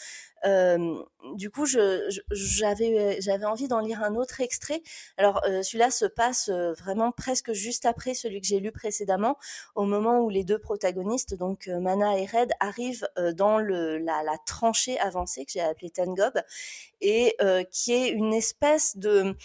Euh, 0.46 0.96
du 1.36 1.50
coup, 1.50 1.66
j'avais 1.66 3.20
j'avais 3.20 3.46
envie 3.46 3.68
d'en 3.68 3.80
lire 3.80 4.04
un 4.04 4.16
autre 4.16 4.42
extrait. 4.42 4.82
Alors 5.18 5.42
euh, 5.46 5.64
celui-là 5.64 5.90
se 5.90 6.06
passe 6.06 6.50
vraiment 6.50 7.12
presque 7.12 7.52
juste 7.52 7.86
après 7.86 8.14
celui 8.14 8.42
que 8.42 8.48
j'ai 8.48 8.60
lu 8.60 8.72
précédemment, 8.72 9.38
au 9.74 9.86
moment 9.86 10.20
où 10.20 10.30
les 10.30 10.44
deux 10.44 10.60
protagonistes, 10.60 11.36
donc 11.36 11.68
Mana 11.68 12.18
et 12.20 12.26
Red, 12.26 12.52
arrivent 12.60 13.08
dans 13.34 13.58
le, 13.58 13.98
la, 13.98 14.22
tranchée 14.46 15.00
avancée 15.00 15.46
que 15.46 15.52
j'ai 15.54 15.62
appelée 15.62 15.90
Tengob 15.90 16.40
et 17.02 17.36
qui 17.72 17.94
est 17.94 18.10
une 18.10 18.34
espèce 18.34 18.98
de 18.98 19.36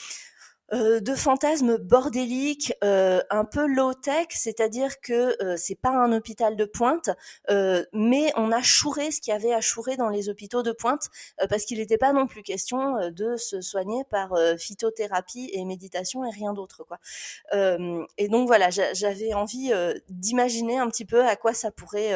euh, 0.72 1.00
de 1.00 1.14
fantasmes 1.16 1.78
bordéliques, 1.78 2.72
euh, 2.84 3.20
un 3.30 3.44
peu 3.44 3.66
low-tech, 3.66 4.28
c'est-à-dire 4.30 5.00
que 5.00 5.36
euh, 5.42 5.56
c'est 5.56 5.74
pas 5.74 5.90
un 5.90 6.12
hôpital 6.12 6.56
de 6.56 6.64
pointe, 6.64 7.10
mais 7.92 8.32
on 8.36 8.52
a 8.52 8.62
chouré 8.62 9.10
ce 9.10 9.20
qu'il 9.20 9.32
y 9.32 9.36
avait 9.36 9.52
à 9.52 9.60
chourer 9.60 9.96
dans 9.96 10.08
les 10.08 10.28
hôpitaux 10.28 10.62
de 10.62 10.72
pointe, 10.72 11.08
parce 11.48 11.64
qu'il 11.64 11.78
n'était 11.78 11.98
pas 11.98 12.12
non 12.12 12.26
plus 12.26 12.42
question 12.42 13.10
de 13.10 13.36
se 13.36 13.60
soigner 13.60 14.04
par 14.10 14.32
phytothérapie 14.58 15.50
et 15.52 15.64
méditation 15.64 16.24
et 16.24 16.30
rien 16.30 16.52
d'autre, 16.52 16.84
quoi. 16.84 16.98
et 17.52 18.28
donc 18.28 18.46
voilà, 18.46 18.70
j'avais 18.70 19.34
envie 19.34 19.72
d'imaginer 20.08 20.78
un 20.78 20.88
petit 20.88 21.04
peu 21.04 21.26
à 21.26 21.36
quoi 21.36 21.52
ça 21.54 21.70
pourrait, 21.70 22.12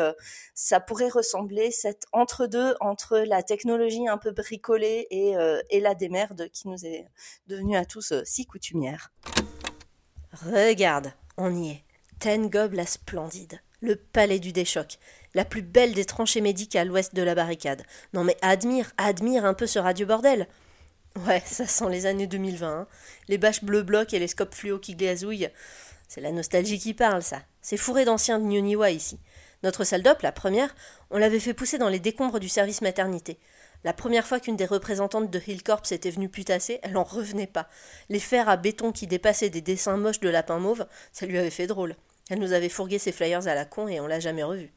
ça 0.55 0.81
pourrait 0.81 1.09
ressembler 1.09 1.71
cet 1.71 2.05
entre-deux 2.13 2.75
entre 2.81 3.19
la 3.19 3.43
technologie 3.43 4.09
un 4.09 4.19
peu 4.19 4.31
bricolée 4.31 5.07
et, 5.11 5.35
et 5.71 5.81
la 5.81 5.95
démerde 5.95 6.49
qui 6.51 6.69
nous 6.69 6.87
est 6.87 7.07
devenue 7.47 7.77
à 7.77 7.85
tous 7.85 8.13
si 8.25 8.44
coutumière. 8.47 9.13
Regarde, 10.33 11.13
on 11.37 11.55
y 11.55 11.71
est. 11.71 11.85
Ten 12.19 12.49
Gob 12.49 12.75
la 12.75 12.87
splendide. 12.87 13.61
Le 13.81 13.97
palais 13.97 14.39
du 14.39 14.53
déchoc. 14.53 14.99
La 15.35 15.45
plus 15.45 15.63
belle 15.63 15.95
des 15.95 16.05
tranchées 16.05 16.41
médicales 16.41 16.83
à 16.83 16.85
l'ouest 16.85 17.15
de 17.15 17.23
la 17.23 17.35
barricade. 17.35 17.83
Non 18.13 18.25
mais 18.25 18.37
admire, 18.41 18.93
admire 18.97 19.45
un 19.45 19.55
peu 19.55 19.67
ce 19.67 19.79
radio 19.79 20.07
bordel. 20.07 20.49
Ouais, 21.27 21.43
ça 21.45 21.67
sent 21.67 21.91
les 21.91 22.07
années 22.07 22.27
2020. 22.27 22.81
Hein. 22.81 22.87
Les 23.29 23.39
bâches 23.39 23.63
bleu 23.63 23.83
bloc 23.83 24.15
et 24.15 24.19
les 24.19 24.29
scopes 24.29 24.55
fluo 24.55 24.79
qui 24.79 24.97
gazouillent. 24.97 25.51
C'est 26.09 26.21
la 26.21 26.33
nostalgie 26.33 26.79
qui 26.79 26.95
parle, 26.95 27.23
ça. 27.23 27.43
C'est 27.63 27.77
fourré 27.77 28.05
d'anciens 28.05 28.39
de 28.39 28.45
Niwa 28.45 28.91
ici. 28.91 29.19
Notre 29.63 29.85
salle 29.85 30.03
d'op, 30.03 30.23
la 30.23 30.33
première, 30.33 30.75
on 31.11 31.19
l'avait 31.19 31.41
fait 31.41 31.55
pousser 31.55 31.79
dans 31.79 31.89
les 31.89 32.01
décombres 32.01 32.41
du 32.41 32.49
service 32.49 32.83
maternité. 32.83 33.39
La 33.85 33.93
première 33.93 34.27
fois 34.27 34.41
qu'une 34.41 34.57
des 34.57 34.65
représentantes 34.65 35.31
de 35.31 35.39
Hillcorps 35.47 35.93
était 35.93 36.11
venue 36.11 36.31
putasser, 36.31 36.81
elle 36.83 36.97
en 36.97 37.05
revenait 37.05 37.47
pas. 37.47 37.69
Les 38.09 38.19
fers 38.19 38.49
à 38.49 38.57
béton 38.57 38.93
qui 38.93 39.07
dépassaient 39.07 39.51
des 39.51 39.61
dessins 39.61 39.99
moches 39.99 40.21
de 40.21 40.31
lapins 40.31 40.59
mauves, 40.59 40.87
ça 41.13 41.27
lui 41.27 41.39
avait 41.39 41.51
fait 41.51 41.67
drôle. 41.67 41.95
Elle 42.31 42.39
nous 42.39 42.55
avait 42.55 42.71
fourgué 42.71 42.99
ses 42.99 43.13
flyers 43.13 43.47
à 43.47 43.55
la 43.55 43.67
con 43.67 43.87
et 43.87 44.01
on 44.01 44.07
l'a 44.07 44.21
jamais 44.21 44.43
revu. 44.43 44.73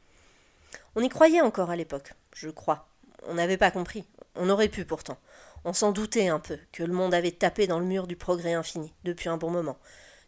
On 0.94 1.02
y 1.02 1.08
croyait 1.08 1.40
encore 1.40 1.70
à 1.70 1.76
l'époque, 1.76 2.12
je 2.34 2.50
crois. 2.50 2.86
On 3.26 3.34
n'avait 3.34 3.56
pas 3.56 3.70
compris. 3.70 4.04
On 4.34 4.50
aurait 4.50 4.68
pu 4.68 4.84
pourtant. 4.84 5.18
On 5.64 5.72
s'en 5.72 5.90
doutait 5.90 6.28
un 6.28 6.38
peu 6.38 6.58
que 6.70 6.82
le 6.82 6.92
monde 6.92 7.14
avait 7.14 7.32
tapé 7.32 7.66
dans 7.66 7.78
le 7.78 7.86
mur 7.86 8.06
du 8.06 8.16
progrès 8.16 8.52
infini 8.52 8.92
depuis 9.04 9.30
un 9.30 9.38
bon 9.38 9.50
moment, 9.50 9.78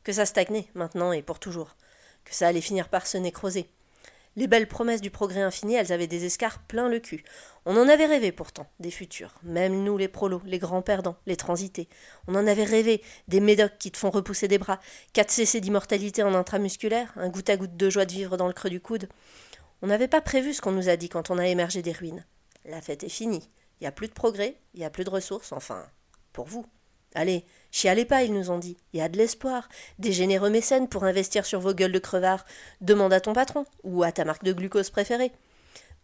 que 0.05 0.13
ça 0.13 0.25
stagnait 0.25 0.69
maintenant 0.75 1.13
et 1.13 1.23
pour 1.23 1.39
toujours, 1.39 1.77
que 2.25 2.35
ça 2.35 2.49
allait 2.49 2.61
finir 2.63 2.89
par 2.89 3.07
se 3.07 3.19
nécroser, 3.19 3.71
les 4.37 4.47
belles 4.47 4.69
promesses 4.69 5.01
du 5.01 5.11
progrès 5.11 5.43
infini, 5.43 5.75
elles 5.75 5.93
avaient 5.93 6.07
des 6.07 6.25
escarres 6.25 6.61
plein 6.61 6.89
le 6.89 7.01
cul. 7.01 7.25
On 7.67 7.77
en 7.77 7.89
avait 7.89 8.07
rêvé 8.07 8.33
pourtant, 8.33 8.67
des 8.79 8.91
futurs. 8.91 9.35
Même 9.43 9.83
nous, 9.83 9.99
les 9.99 10.09
prolos, 10.09 10.43
les 10.45 10.59
grands 10.59 10.83
perdants, 10.83 11.17
les 11.27 11.37
transités. 11.37 11.89
On 12.27 12.35
en 12.35 12.47
avait 12.47 12.65
rêvé, 12.65 13.03
des 13.29 13.41
médocs 13.41 13.79
qui 13.79 13.91
te 13.91 13.99
font 13.99 14.11
repousser 14.11 14.49
des 14.49 14.59
bras, 14.59 14.81
quatre 15.13 15.31
cc 15.31 15.61
d'immortalité 15.61 16.23
en 16.23 16.35
intramusculaire, 16.35 17.13
un 17.17 17.29
goutte 17.29 17.51
à 17.51 17.57
goutte 17.57 17.77
de 17.77 17.91
joie 17.91 18.07
de 18.07 18.13
vivre 18.13 18.37
dans 18.37 18.47
le 18.47 18.53
creux 18.53 18.71
du 18.71 18.81
coude. 18.81 19.09
On 19.83 19.89
n'avait 19.89 20.09
pas 20.09 20.21
prévu 20.21 20.55
ce 20.55 20.61
qu'on 20.61 20.73
nous 20.73 20.89
a 20.89 20.97
dit 20.97 21.09
quand 21.09 21.31
on 21.31 21.39
a 21.39 21.47
émergé 21.47 21.83
des 21.83 21.93
ruines. 21.93 22.25
La 22.65 22.81
fête 22.81 23.05
est 23.05 23.09
finie. 23.09 23.49
Il 23.81 23.85
n'y 23.85 23.89
a 23.89 23.93
plus 23.93 24.09
de 24.09 24.13
progrès, 24.13 24.57
il 24.75 24.81
n'y 24.81 24.87
a 24.87 24.91
plus 24.91 25.05
de 25.05 25.11
ressources, 25.11 25.53
enfin, 25.53 25.87
pour 26.33 26.47
vous. 26.47 26.67
Allez, 27.15 27.45
chialez 27.71 28.05
pas, 28.05 28.23
ils 28.23 28.33
nous 28.33 28.51
ont 28.51 28.59
dit. 28.59 28.77
Il 28.93 28.99
y 28.99 29.03
a 29.03 29.09
de 29.09 29.17
l'espoir. 29.17 29.69
Des 29.99 30.13
généreux 30.13 30.51
mécènes 30.51 30.89
pour 30.89 31.05
investir 31.05 31.45
sur 31.45 31.61
vos 31.61 31.75
gueules 31.75 31.93
de 31.93 31.99
crevards. 31.99 32.45
Demande 32.81 33.13
à 33.13 33.21
ton 33.21 33.33
patron, 33.33 33.65
ou 33.83 34.03
à 34.03 34.13
ta 34.13 34.25
marque 34.25 34.45
de 34.45 34.53
glucose 34.53 34.91
préférée. 34.91 35.33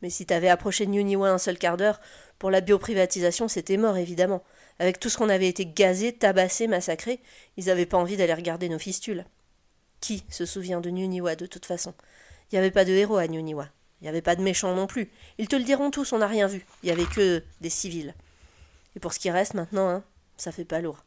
Mais 0.02 0.10
si 0.10 0.26
t'avais 0.26 0.48
approché 0.48 0.84
de 0.86 0.90
New 0.90 1.24
un 1.24 1.38
seul 1.38 1.58
quart 1.58 1.76
d'heure, 1.76 2.00
pour 2.38 2.50
la 2.50 2.60
bioprivatisation, 2.60 3.48
c'était 3.48 3.76
mort, 3.76 3.96
évidemment. 3.96 4.42
Avec 4.78 5.00
tout 5.00 5.08
ce 5.08 5.16
qu'on 5.16 5.30
avait 5.30 5.48
été 5.48 5.64
gazé, 5.64 6.12
tabassé, 6.12 6.66
massacré, 6.66 7.20
ils 7.56 7.70
avaient 7.70 7.86
pas 7.86 7.96
envie 7.96 8.16
d'aller 8.16 8.34
regarder 8.34 8.68
nos 8.68 8.78
fistules. 8.78 9.24
Qui 10.00 10.22
se 10.28 10.44
souvient 10.44 10.80
de 10.80 10.90
New 10.90 11.08
de 11.34 11.46
toute 11.46 11.64
façon? 11.64 11.94
Il 12.50 12.56
n'y 12.56 12.58
avait 12.58 12.70
pas 12.70 12.84
de 12.84 12.92
héros 12.92 13.16
à 13.16 13.26
New 13.26 13.40
Il 13.40 13.54
n'y 14.02 14.08
avait 14.08 14.22
pas 14.22 14.36
de 14.36 14.42
méchants 14.42 14.74
non 14.74 14.86
plus. 14.86 15.10
Ils 15.38 15.48
te 15.48 15.56
le 15.56 15.64
diront 15.64 15.90
tous, 15.90 16.12
on 16.12 16.18
n'a 16.18 16.26
rien 16.26 16.46
vu. 16.46 16.66
Il 16.82 16.86
n'y 16.86 16.92
avait 16.92 17.06
que 17.06 17.42
des 17.62 17.70
civils. 17.70 18.14
Et 18.94 19.00
pour 19.00 19.14
ce 19.14 19.18
qui 19.18 19.30
reste 19.30 19.54
maintenant, 19.54 19.88
hein, 19.88 20.04
ça 20.36 20.52
fait 20.52 20.64
pas 20.64 20.80
lourd. 20.80 21.04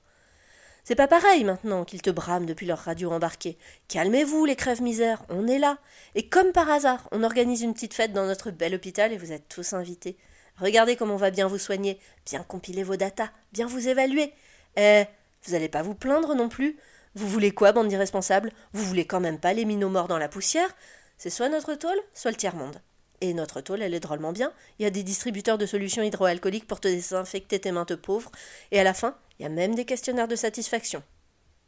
C'est 0.84 0.95
pas 0.95 1.07
pareil 1.07 1.43
maintenant 1.43 1.85
qu'ils 1.85 2.01
te 2.01 2.10
brament 2.10 2.45
depuis 2.45 2.65
leur 2.65 2.80
radio 2.80 3.11
embarquée. 3.11 3.57
Calmez-vous, 3.89 4.45
les 4.45 4.56
crèves-misères, 4.56 5.23
on 5.30 5.47
est 5.47 5.60
là. 5.60 5.77
Et 6.15 6.27
comme 6.30 6.51
par 6.51 6.69
hasard, 6.69 7.07
on 7.11 7.23
organise 7.23 7.61
une 7.61 7.73
petite 7.73 7.93
fête 7.93 8.14
dans 8.14 8.26
notre 8.26 8.49
bel 8.49 8.73
hôpital 8.73 9.14
et 9.14 9.18
vous 9.18 9.31
êtes 9.31 9.47
tous 9.49 9.73
invités. 9.73 10.18
Regardez 10.57 10.95
comme 10.95 11.11
on 11.11 11.15
va 11.15 11.31
bien 11.31 11.47
vous 11.47 11.57
soigner, 11.57 11.99
bien 12.26 12.43
compiler 12.43 12.84
vos 12.84 12.95
datas, 12.95 13.30
bien 13.51 13.68
vous 13.68 13.88
évaluer. 13.88 14.34
Eh, 14.77 15.03
vous 15.43 15.53
allez 15.53 15.69
pas 15.69 15.84
vous 15.84 15.95
plaindre 15.95 16.34
non 16.34 16.49
plus. 16.49 16.77
Vous 17.15 17.27
voulez 17.27 17.51
quoi, 17.51 17.72
bande 17.72 17.88
d'irresponsables? 17.88 18.51
Vous 18.73 18.84
voulez 18.84 19.06
quand 19.06 19.19
même 19.19 19.39
pas 19.39 19.53
les 19.53 19.65
minots 19.65 19.89
morts 19.89 20.07
dans 20.07 20.18
la 20.18 20.27
poussière? 20.27 20.69
C'est 21.18 21.30
soit 21.30 21.49
notre 21.49 21.76
tôle, 21.76 21.99
soit 22.14 22.31
le 22.31 22.38
tiers-monde. 22.38 22.81
Et 23.22 23.34
notre 23.34 23.62
tôle, 23.62 23.82
elle 23.82 23.94
est 23.94 24.00
drôlement 24.00 24.32
bien. 24.32 24.54
Il 24.78 24.84
y 24.84 24.86
a 24.86 24.91
des 24.91 25.04
distributeurs 25.04 25.58
de 25.58 25.66
solutions 25.66 26.04
hydroalcooliques 26.04 26.68
pour 26.68 26.80
te 26.80 26.88
désinfecter 26.88 27.60
tes 27.60 27.72
mains 27.72 27.86
pauvres. 27.86 28.32
Et 28.72 28.80
à 28.80 28.84
la 28.84 28.94
fin, 28.94 29.18
il 29.38 29.44
y 29.44 29.46
a 29.46 29.50
même 29.50 29.76
des 29.76 29.86
questionnaires 29.86 30.28
de 30.28 30.36
satisfaction. 30.36 31.04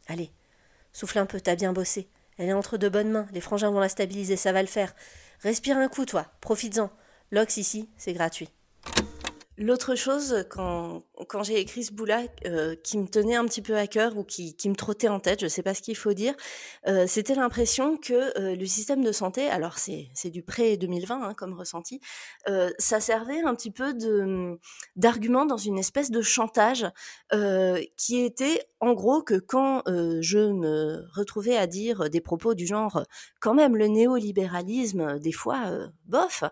Allez, 0.07 0.31
souffle 0.93 1.19
un 1.19 1.25
peu, 1.25 1.41
t'as 1.41 1.55
bien 1.55 1.73
bossé. 1.73 2.07
Elle 2.37 2.49
est 2.49 2.53
entre 2.53 2.77
de 2.77 2.89
bonnes 2.89 3.11
mains, 3.11 3.27
les 3.33 3.41
frangins 3.41 3.69
vont 3.69 3.79
la 3.79 3.89
stabiliser, 3.89 4.35
ça 4.35 4.51
va 4.51 4.61
le 4.61 4.67
faire. 4.67 4.95
Respire 5.41 5.77
un 5.77 5.89
coup, 5.89 6.05
toi, 6.05 6.27
profites-en. 6.41 6.89
L'ox 7.31 7.57
ici, 7.57 7.89
c'est 7.97 8.13
gratuit. 8.13 8.49
L'autre 9.61 9.93
chose, 9.93 10.43
quand, 10.49 11.03
j'ai 11.43 11.59
écrit 11.59 11.83
ce 11.83 11.93
bout-là, 11.93 12.23
euh, 12.47 12.75
qui 12.83 12.97
me 12.97 13.05
tenait 13.05 13.35
un 13.35 13.45
petit 13.45 13.61
peu 13.61 13.77
à 13.77 13.85
cœur 13.85 14.17
ou 14.17 14.23
qui, 14.23 14.55
me 14.65 14.73
trottait 14.73 15.07
en 15.07 15.19
tête, 15.19 15.41
je 15.41 15.45
ne 15.45 15.49
sais 15.49 15.61
pas 15.61 15.75
ce 15.75 15.83
qu'il 15.83 15.95
faut 15.95 16.13
dire, 16.13 16.33
euh, 16.87 17.05
c'était 17.05 17.35
l'impression 17.35 17.95
que 17.95 18.39
euh, 18.39 18.55
le 18.55 18.65
système 18.65 19.03
de 19.03 19.11
santé, 19.11 19.47
alors 19.47 19.77
c'est, 19.77 20.09
du 20.31 20.41
pré-2020 20.41 21.11
hein, 21.11 21.33
comme 21.35 21.53
ressenti, 21.53 22.01
ça 22.79 22.99
servait 22.99 23.41
un 23.41 23.53
petit 23.53 23.69
peu 23.69 23.93
d'argument 24.95 25.45
dans 25.45 25.57
une 25.57 25.77
espèce 25.77 26.09
de 26.09 26.21
chantage 26.21 26.87
qui 27.97 28.23
était 28.23 28.63
en 28.79 28.93
gros 28.93 29.21
que 29.21 29.35
quand 29.35 29.83
je 29.85 30.51
me 30.51 31.03
retrouvais 31.13 31.57
à 31.57 31.67
dire 31.67 32.09
des 32.09 32.21
propos 32.21 32.53
du 32.53 32.65
genre 32.65 33.03
quand 33.39 33.53
même 33.53 33.75
le 33.75 33.87
néolibéralisme, 33.87 35.19
des 35.19 35.31
fois, 35.31 35.59
bof, 36.05 36.43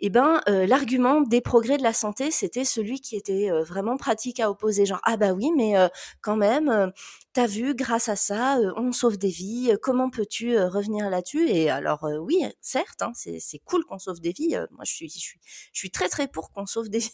et 0.00 0.06
eh 0.06 0.10
ben 0.10 0.40
l'argument 0.46 1.20
des 1.20 1.40
progrès 1.40 1.78
de 1.78 1.82
la 1.82 1.92
santé, 1.92 2.30
c'est 2.30 2.45
c'était 2.46 2.64
celui 2.64 3.00
qui 3.00 3.16
était 3.16 3.50
vraiment 3.62 3.96
pratique 3.96 4.38
à 4.38 4.48
opposer. 4.50 4.86
Genre, 4.86 5.00
ah 5.02 5.16
bah 5.16 5.32
oui, 5.32 5.50
mais 5.56 5.74
quand 6.20 6.36
même, 6.36 6.92
t'as 7.32 7.46
vu, 7.46 7.74
grâce 7.74 8.08
à 8.08 8.14
ça, 8.14 8.60
on 8.76 8.92
sauve 8.92 9.18
des 9.18 9.30
vies. 9.30 9.76
Comment 9.82 10.10
peux-tu 10.10 10.56
revenir 10.56 11.10
là-dessus? 11.10 11.48
Et 11.48 11.68
alors, 11.70 12.06
oui, 12.20 12.44
certes, 12.60 13.02
hein, 13.02 13.10
c'est 13.14 13.58
cool 13.64 13.84
qu'on 13.84 13.98
sauve 13.98 14.20
des 14.20 14.30
vies. 14.30 14.56
moi, 14.70 14.84
je 14.84 14.92
suis, 14.92 15.08
je 15.08 15.18
suis, 15.18 15.40
je 15.72 15.78
suis 15.78 15.90
très 15.90 16.08
très 16.08 16.28
pour 16.28 16.52
qu'on 16.52 16.66
sauve 16.66 16.88
des 16.88 17.00
vies. 17.00 17.10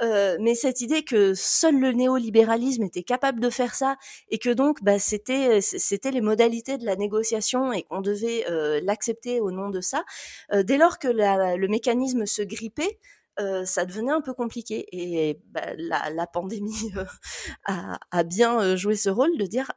mais 0.40 0.54
cette 0.54 0.82
idée 0.82 1.02
que 1.02 1.34
seul 1.34 1.76
le 1.76 1.90
néolibéralisme 1.92 2.84
était 2.84 3.02
capable 3.02 3.40
de 3.40 3.50
faire 3.50 3.74
ça 3.74 3.96
et 4.28 4.38
que 4.38 4.50
donc, 4.50 4.84
bah, 4.84 5.00
c'était, 5.00 5.60
c'était 5.60 6.12
les 6.12 6.20
modalités 6.20 6.78
de 6.78 6.86
la 6.86 6.94
négociation 6.94 7.72
et 7.72 7.82
qu'on 7.82 8.02
devait 8.02 8.44
l'accepter 8.84 9.40
au 9.40 9.50
nom 9.50 9.68
de 9.68 9.80
ça. 9.80 10.04
dès 10.52 10.78
lors 10.78 11.00
que 11.00 11.08
le 11.08 11.66
mécanisme 11.66 12.24
se 12.24 12.42
grippait, 12.42 13.00
euh, 13.38 13.64
ça 13.64 13.84
devenait 13.84 14.12
un 14.12 14.20
peu 14.20 14.34
compliqué. 14.34 14.86
Et 14.92 15.40
bah, 15.46 15.62
la, 15.76 16.26
pandémie 16.26 16.92
euh, 17.68 17.94
a, 18.10 18.22
bien 18.22 18.60
euh, 18.60 18.76
joué 18.76 18.96
ce 18.96 19.08
rôle 19.08 19.36
de 19.38 19.46
dire 19.46 19.72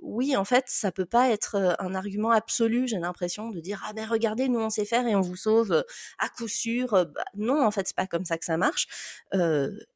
oui, 0.00 0.36
en 0.36 0.44
fait, 0.44 0.64
ça 0.68 0.92
peut 0.92 1.06
pas 1.06 1.30
être 1.30 1.76
un 1.78 1.94
argument 1.94 2.30
absolu. 2.30 2.86
J'ai 2.88 2.98
l'impression 2.98 3.50
de 3.50 3.60
dire 3.60 3.82
ah 3.88 3.92
ben 3.92 4.06
regardez, 4.08 4.48
nous 4.48 4.60
on 4.60 4.70
sait 4.70 4.84
faire 4.84 5.06
et 5.06 5.14
on 5.14 5.20
vous 5.20 5.36
sauve 5.36 5.84
à 6.18 6.28
coup 6.28 6.48
sûr. 6.48 6.90
Bah, 6.92 7.24
non, 7.34 7.64
en 7.64 7.70
fait, 7.70 7.86
c'est 7.86 7.96
pas 7.96 8.06
comme 8.06 8.24
ça 8.24 8.38
que 8.38 8.44
ça 8.44 8.56
marche. 8.56 8.86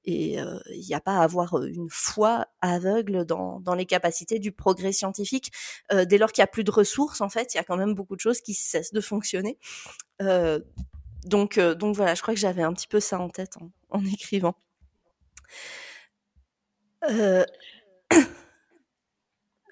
et 0.05 0.37
il 0.37 0.87
n'y 0.87 0.95
a 0.95 1.01
pas 1.01 1.19
à 1.19 1.23
avoir 1.23 1.63
une 1.63 1.89
foi 1.91 2.47
aveugle 2.61 3.25
dans, 3.25 3.61
dans 3.61 3.75
les 3.75 3.87
capacités 3.87 4.39
du 4.39 4.53
progrès 4.53 4.93
scientifique. 4.93 5.53
dès 5.93 6.19
lors 6.19 6.33
qu'il 6.33 6.43
y 6.43 6.45
a 6.45 6.49
plus 6.49 6.65
de 6.65 6.71
ressources, 6.71 7.21
en 7.21 7.29
fait, 7.29 7.55
il 7.55 7.57
y 7.57 7.61
a 7.61 7.65
quand 7.65 7.77
même 7.77 7.95
beaucoup 7.95 8.17
de 8.17 8.21
choses 8.21 8.41
qui 8.41 8.55
cessent 8.55 8.93
de 8.93 9.01
fonctionner. 9.01 9.59
Donc, 11.25 11.59
euh, 11.59 11.75
donc 11.75 11.97
voilà, 11.97 12.15
je 12.15 12.23
crois 12.23 12.35
que 12.35 12.41
j'avais 12.41 12.63
un 12.63 12.73
petit 12.73 12.87
peu 12.87 13.01
ça 13.01 13.19
en 13.19 13.29
tête 13.29 13.57
en, 13.91 14.05
écrivant. 14.13 14.55
Euh, 17.11 17.45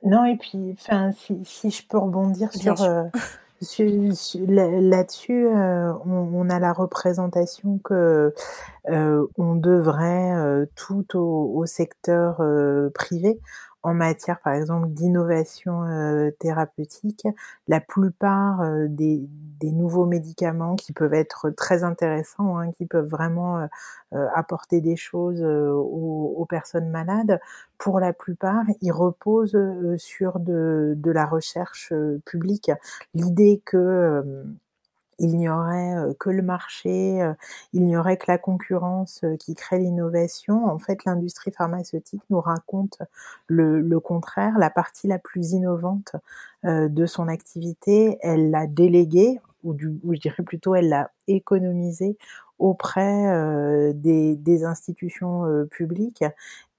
Non, 0.03 0.25
et 0.25 0.37
puis, 0.37 0.77
enfin, 0.79 1.11
si, 1.13 1.45
si 1.45 1.71
je 1.71 1.83
peux 1.89 1.99
rebondir 1.99 2.53
sur, 2.53 2.81
euh, 2.83 3.05
là-dessus, 4.47 5.49
on, 5.49 6.31
on, 6.33 6.49
a 6.49 6.61
la 6.61 6.73
représentation 6.73 7.79
que 7.79 8.33
on 8.85 9.57
devrait 9.57 10.69
tout 10.77 11.17
au, 11.17 11.57
au 11.57 11.67
secteur 11.67 12.41
privé 12.95 13.41
en 13.87 13.95
matière, 13.95 14.41
par 14.41 14.55
exemple, 14.55 14.89
d'innovation 14.89 15.85
euh, 15.85 16.33
thérapeutique, 16.41 17.25
la 17.69 17.81
plupart 17.81 18.63
euh, 18.63 18.89
des, 18.89 19.29
nouveaux 19.63 20.07
médicaments 20.07 20.75
qui 20.75 20.93
peuvent 20.93 21.15
être 21.15 21.51
très 21.51 21.85
intéressants, 21.85 22.59
hein, 22.59 22.73
qui 22.73 22.87
peuvent 22.87 23.07
vraiment 23.07 23.61
euh, 24.13 24.27
apporter 24.35 24.81
des 24.81 24.97
choses 24.97 25.41
aux, 25.43 26.35
aux, 26.37 26.47
personnes 26.47 26.91
malades, 26.91 27.39
pour 27.79 28.01
la 28.01 28.13
plupart, 28.13 28.65
ils 28.81 28.91
reposent 28.91 29.57
sur 29.99 30.41
de, 30.41 30.95
de 30.97 31.11
la 31.13 31.27
recherche 31.27 31.93
publique. 32.25 32.73
L'idée 33.15 33.63
que 33.65 34.45
il 35.19 35.37
n'y 35.37 35.49
aurait 35.49 35.95
que 36.19 36.31
le 36.31 36.43
marché, 36.43 37.19
il 37.73 37.85
n'y 37.85 37.97
aurait 37.97 38.17
que 38.17 38.27
la 38.29 38.39
concurrence 38.39 39.25
qui 39.39 39.55
crée 39.55 39.79
l'innovation. 39.79 40.67
En 40.67 40.79
fait, 40.79 41.05
l'industrie 41.05 41.53
pharmaceutique 41.53 42.23
nous 42.31 42.41
raconte 42.41 42.99
le, 43.47 43.99
contraire. 43.99 44.59
La 44.59 44.71
partie 44.71 45.07
la 45.07 45.19
plus 45.19 45.53
innovante 45.53 46.17
de 46.65 47.07
son 47.07 47.29
activité, 47.29 48.19
elle 48.21 48.51
l'a 48.51 48.67
déléguée, 48.67 49.41
ou, 49.65 49.73
du, 49.73 49.99
je 50.11 50.21
dirais 50.21 50.43
plutôt 50.43 50.75
elle 50.75 50.91
l'a 50.91 51.11
économisée 51.29 52.17
auprès 52.59 53.93
des, 53.95 54.65
institutions 54.65 55.67
publiques 55.71 56.25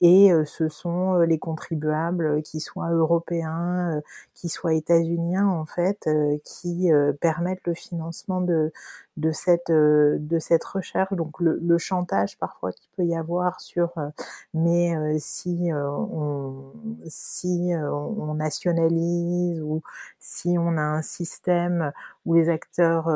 et 0.02 0.32
euh, 0.32 0.46
ce 0.46 0.70
sont 0.70 1.20
les 1.22 1.40
contribuables, 1.40 2.42
qui 2.44 2.60
soient 2.60 2.92
européens, 2.92 4.02
qui 4.36 4.50
soient 4.50 4.74
états-uniens 4.74 5.48
en 5.48 5.66
fait, 5.66 6.08
qui 6.46 6.90
permettent 7.22 7.66
le 7.66 7.74
financement 7.74 8.42
de, 8.42 8.72
de 9.18 9.32
cette 9.32 9.72
de 9.72 10.40
cette 10.40 10.64
recherche. 10.64 11.14
Donc 11.14 11.40
le, 11.40 11.60
le 11.62 11.78
chantage 11.78 12.38
parfois 12.38 12.72
qu'il 12.72 12.90
peut 12.96 13.06
y 13.06 13.16
avoir 13.16 13.60
sur 13.62 13.92
mais 14.54 14.94
si 15.20 15.70
on 15.74 16.72
si 17.08 17.72
on 17.76 18.34
nationalise 18.36 19.62
ou 19.62 19.82
si 20.20 20.58
on 20.60 20.78
a 20.78 20.82
un 20.82 21.02
système 21.02 21.92
où 22.26 22.36
les 22.36 22.50
acteurs 22.50 23.10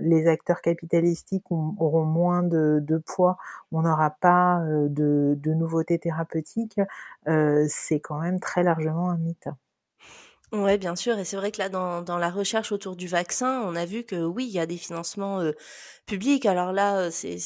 les 0.00 0.26
acteurs 0.28 0.60
capitalistiques 0.62 1.44
auront 1.50 2.04
moins 2.04 2.42
de, 2.42 2.78
de 2.82 2.98
poids, 2.98 3.36
on 3.72 3.82
n'aura 3.82 4.10
pas 4.10 4.62
de, 4.88 5.36
de 5.40 5.54
nouveautés 5.54 5.98
c'est 7.68 8.00
quand 8.00 8.20
même 8.20 8.40
très 8.40 8.62
largement 8.62 9.10
un 9.10 9.18
mythe. 9.18 9.48
Ouais, 10.54 10.78
bien 10.78 10.94
sûr. 10.94 11.18
Et 11.18 11.24
c'est 11.24 11.36
vrai 11.36 11.50
que 11.50 11.58
là, 11.58 11.68
dans, 11.68 12.00
dans 12.00 12.16
la 12.16 12.30
recherche 12.30 12.70
autour 12.70 12.94
du 12.94 13.08
vaccin, 13.08 13.62
on 13.64 13.74
a 13.74 13.84
vu 13.84 14.04
que 14.04 14.14
oui, 14.14 14.44
il 14.46 14.52
y 14.52 14.60
a 14.60 14.66
des 14.66 14.76
financements 14.76 15.40
euh, 15.40 15.50
publics. 16.06 16.46
Alors 16.46 16.72
là, 16.72 17.10
c'est, 17.10 17.38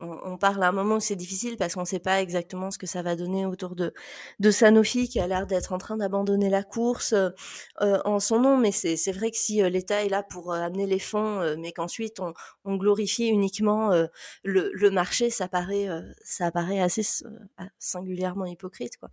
on, 0.00 0.18
on, 0.24 0.38
parle 0.38 0.62
à 0.62 0.68
un 0.68 0.72
moment 0.72 0.94
où 0.94 1.00
c'est 1.00 1.14
difficile 1.14 1.58
parce 1.58 1.74
qu'on 1.74 1.82
ne 1.82 1.86
sait 1.86 1.98
pas 1.98 2.22
exactement 2.22 2.70
ce 2.70 2.78
que 2.78 2.86
ça 2.86 3.02
va 3.02 3.16
donner 3.16 3.44
autour 3.44 3.74
de, 3.76 3.92
de 4.38 4.50
Sanofi 4.50 5.10
qui 5.10 5.20
a 5.20 5.26
l'air 5.26 5.46
d'être 5.46 5.74
en 5.74 5.78
train 5.78 5.98
d'abandonner 5.98 6.48
la 6.48 6.62
course 6.62 7.12
euh, 7.12 7.98
en 8.06 8.18
son 8.18 8.40
nom. 8.40 8.56
Mais 8.56 8.72
c'est, 8.72 9.12
vrai 9.12 9.30
que 9.30 9.36
si 9.36 9.62
euh, 9.62 9.68
l'État 9.68 10.02
est 10.02 10.08
là 10.08 10.22
pour 10.22 10.54
amener 10.54 10.86
les 10.86 10.98
fonds, 10.98 11.54
mais 11.58 11.72
qu'ensuite 11.72 12.18
on, 12.18 12.32
on 12.64 12.76
glorifie 12.76 13.26
uniquement 13.28 13.90
le, 14.42 14.70
le 14.72 14.90
marché, 14.90 15.28
ça 15.28 15.48
paraît, 15.48 15.88
ça 16.24 16.50
paraît 16.50 16.80
assez 16.80 17.02
singulièrement 17.78 18.46
hypocrite, 18.46 18.96
quoi. 18.96 19.10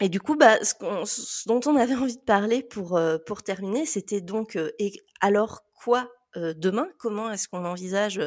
Et 0.00 0.08
du 0.08 0.20
coup, 0.20 0.36
bah, 0.36 0.58
ce, 0.64 1.46
dont 1.46 1.60
on 1.66 1.76
avait 1.76 1.94
envie 1.94 2.16
de 2.16 2.22
parler 2.22 2.62
pour, 2.62 2.96
euh, 2.96 3.18
pour 3.26 3.42
terminer, 3.42 3.86
c'était 3.86 4.20
donc, 4.20 4.56
euh, 4.56 4.72
et 4.78 4.92
alors 5.20 5.64
quoi 5.72 6.10
euh, 6.36 6.52
demain? 6.56 6.88
Comment 6.98 7.30
est-ce 7.30 7.46
qu'on 7.48 7.64
envisage 7.64 8.20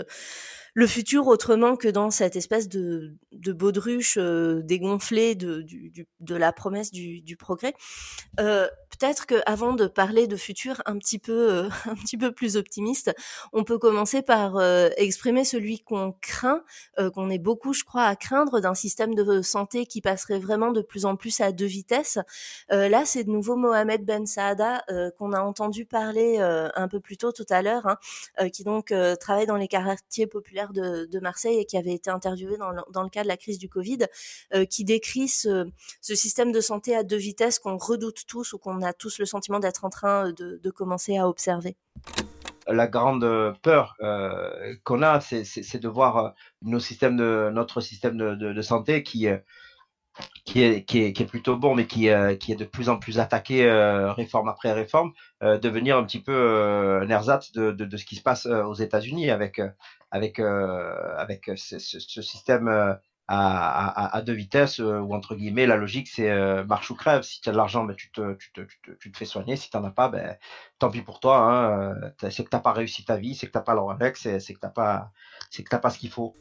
le 0.77 0.85
futur 0.85 1.25
autrement 1.25 1.75
que 1.75 1.87
dans 1.87 2.11
cette 2.11 2.35
espèce 2.35 2.69
de, 2.69 3.15
de 3.31 3.51
baudruche 3.51 4.19
euh, 4.19 4.61
dégonflée 4.61 5.33
de, 5.33 5.63
du, 5.63 6.07
de 6.19 6.35
la 6.35 6.53
promesse 6.53 6.91
du, 6.91 7.19
du 7.21 7.35
progrès. 7.35 7.73
Euh, 8.39 8.67
Peut-être 8.99 9.27
qu'avant 9.27 9.73
de 9.73 9.85
parler 9.85 10.27
de 10.27 10.35
futur 10.35 10.81
un 10.85 10.97
petit 10.97 11.19
peu 11.19 11.51
euh, 11.51 11.69
un 11.85 11.95
petit 11.95 12.17
peu 12.17 12.31
plus 12.31 12.57
optimiste, 12.57 13.13
on 13.53 13.63
peut 13.63 13.77
commencer 13.77 14.21
par 14.21 14.57
euh, 14.57 14.89
exprimer 14.97 15.45
celui 15.45 15.79
qu'on 15.81 16.13
craint, 16.21 16.63
euh, 16.99 17.11
qu'on 17.11 17.29
est 17.29 17.37
beaucoup, 17.37 17.73
je 17.73 17.83
crois, 17.83 18.05
à 18.05 18.15
craindre 18.15 18.59
d'un 18.59 18.73
système 18.73 19.13
de 19.13 19.41
santé 19.41 19.85
qui 19.85 20.01
passerait 20.01 20.39
vraiment 20.39 20.71
de 20.71 20.81
plus 20.81 21.05
en 21.05 21.15
plus 21.15 21.41
à 21.41 21.51
deux 21.51 21.65
vitesses. 21.65 22.17
là, 22.69 23.05
c'est 23.05 23.23
de 23.23 23.29
nouveau 23.29 23.55
Mohamed 23.55 24.03
Ben 24.05 24.25
Saada 24.25 24.83
qu'on 25.17 25.33
a 25.33 25.41
entendu 25.41 25.85
parler 25.85 26.39
un 26.39 26.87
peu 26.87 26.99
plus 26.99 27.17
tôt 27.17 27.31
tout 27.31 27.45
à 27.49 27.61
l'heure, 27.61 27.87
hein, 27.87 28.49
qui 28.49 28.63
donc 28.63 28.93
travaille 29.19 29.45
dans 29.45 29.57
les 29.57 29.67
quartiers 29.67 30.27
populaires 30.27 30.66
de, 30.73 31.19
Marseille 31.19 31.59
et 31.59 31.65
qui 31.65 31.77
avait 31.77 31.93
été 31.93 32.09
interviewé 32.09 32.57
dans 32.57 32.69
le, 32.69 32.81
dans 32.91 33.03
le 33.03 33.09
cas 33.09 33.23
de 33.23 33.27
la 33.27 33.37
crise 33.37 33.57
du 33.57 33.69
Covid, 33.69 34.05
euh, 34.53 34.65
qui 34.65 34.83
décrit 34.83 35.27
ce, 35.27 35.69
système 36.01 36.51
de 36.51 36.61
santé 36.61 36.95
à 36.95 37.03
deux 37.03 37.17
vitesses 37.17 37.59
qu'on 37.59 37.77
redoute 37.77 38.25
tous 38.27 38.53
ou 38.53 38.57
qu'on 38.57 38.81
a 38.81 38.93
tous 38.93 39.19
le 39.19 39.25
sentiment 39.25 39.59
d'être 39.59 39.85
en 39.85 39.89
train 39.89 40.31
de, 40.31 40.59
de, 40.61 40.71
commencer 40.71 41.17
à 41.17 41.27
observer. 41.27 41.75
La 42.67 42.87
grande 42.87 43.55
peur 43.61 43.95
euh, 44.01 44.75
qu'on 44.83 45.01
a, 45.01 45.21
c'est 45.21 45.79
de 45.79 45.87
voir 45.87 46.17
euh, 46.17 46.29
nos 46.61 46.79
systèmes 46.79 47.15
de, 47.15 47.49
notre 47.53 47.81
système 47.81 48.17
de, 48.17 48.61
santé 48.61 49.03
qui, 49.03 49.27
euh, 49.27 49.37
qui 50.45 50.63
est, 50.63 50.83
qui, 50.85 50.99
est, 50.99 51.29
plutôt 51.29 51.57
bon, 51.57 51.75
mais 51.75 51.85
qui, 51.85 52.09
euh, 52.09 52.35
qui 52.35 52.51
est 52.51 52.55
de 52.55 52.65
plus 52.65 52.89
en 52.89 52.97
plus 52.97 53.19
attaqué 53.19 53.65
euh, 53.65 54.13
réforme 54.13 54.47
après 54.47 54.71
réforme, 54.71 55.11
euh, 55.43 55.57
devenir 55.57 55.97
un 55.97 56.03
petit 56.03 56.21
peu 56.21 57.01
un 57.01 57.09
ersatz 57.09 57.51
de, 57.51 57.71
de, 57.71 57.85
de, 57.85 57.97
ce 57.97 58.05
qui 58.05 58.15
se 58.15 58.23
passe 58.23 58.45
aux 58.45 58.73
États-Unis 58.73 59.29
avec, 59.29 59.59
avec, 60.11 60.39
euh, 60.39 61.15
avec 61.17 61.51
ce, 61.55 61.79
ce, 61.79 62.21
système 62.21 62.67
euh, 62.67 62.93
à, 63.27 64.15
à, 64.15 64.21
deux 64.21 64.33
vitesses, 64.33 64.79
euh, 64.79 64.99
ou 64.99 65.13
entre 65.13 65.35
guillemets, 65.35 65.65
la 65.65 65.75
logique, 65.75 66.07
c'est 66.07 66.63
marche 66.63 66.89
ou 66.91 66.95
crève. 66.95 67.23
Si 67.23 67.41
tu 67.41 67.49
as 67.49 67.51
de 67.51 67.57
l'argent, 67.57 67.83
ben, 67.83 67.95
tu, 67.95 68.11
te, 68.11 68.35
tu, 68.35 68.51
te, 68.53 68.61
tu, 68.61 68.79
te, 68.81 68.91
tu 68.91 69.11
te 69.11 69.17
fais 69.17 69.25
soigner. 69.25 69.55
Si 69.57 69.69
tu 69.69 69.77
n'en 69.77 69.83
as 69.83 69.91
pas, 69.91 70.09
ben, 70.09 70.37
tant 70.79 70.89
pis 70.89 71.01
pour 71.01 71.19
toi. 71.19 71.39
Hein, 71.39 71.95
c'est 72.19 72.43
que 72.43 72.49
tu 72.49 72.55
n'as 72.55 72.61
pas 72.61 72.71
réussi 72.73 73.03
ta 73.03 73.17
vie, 73.17 73.35
c'est 73.35 73.47
que 73.47 73.51
tu 73.51 73.57
n'as 73.57 73.63
pas 73.63 73.73
l'or 73.73 73.91
avec, 73.91 74.17
c'est 74.17 74.39
que 74.39 74.59
tu 74.59 74.59
n'as 74.63 74.69
pas 74.69 75.11
ce 75.89 75.97
qu'il 75.97 76.09
faut. 76.09 76.35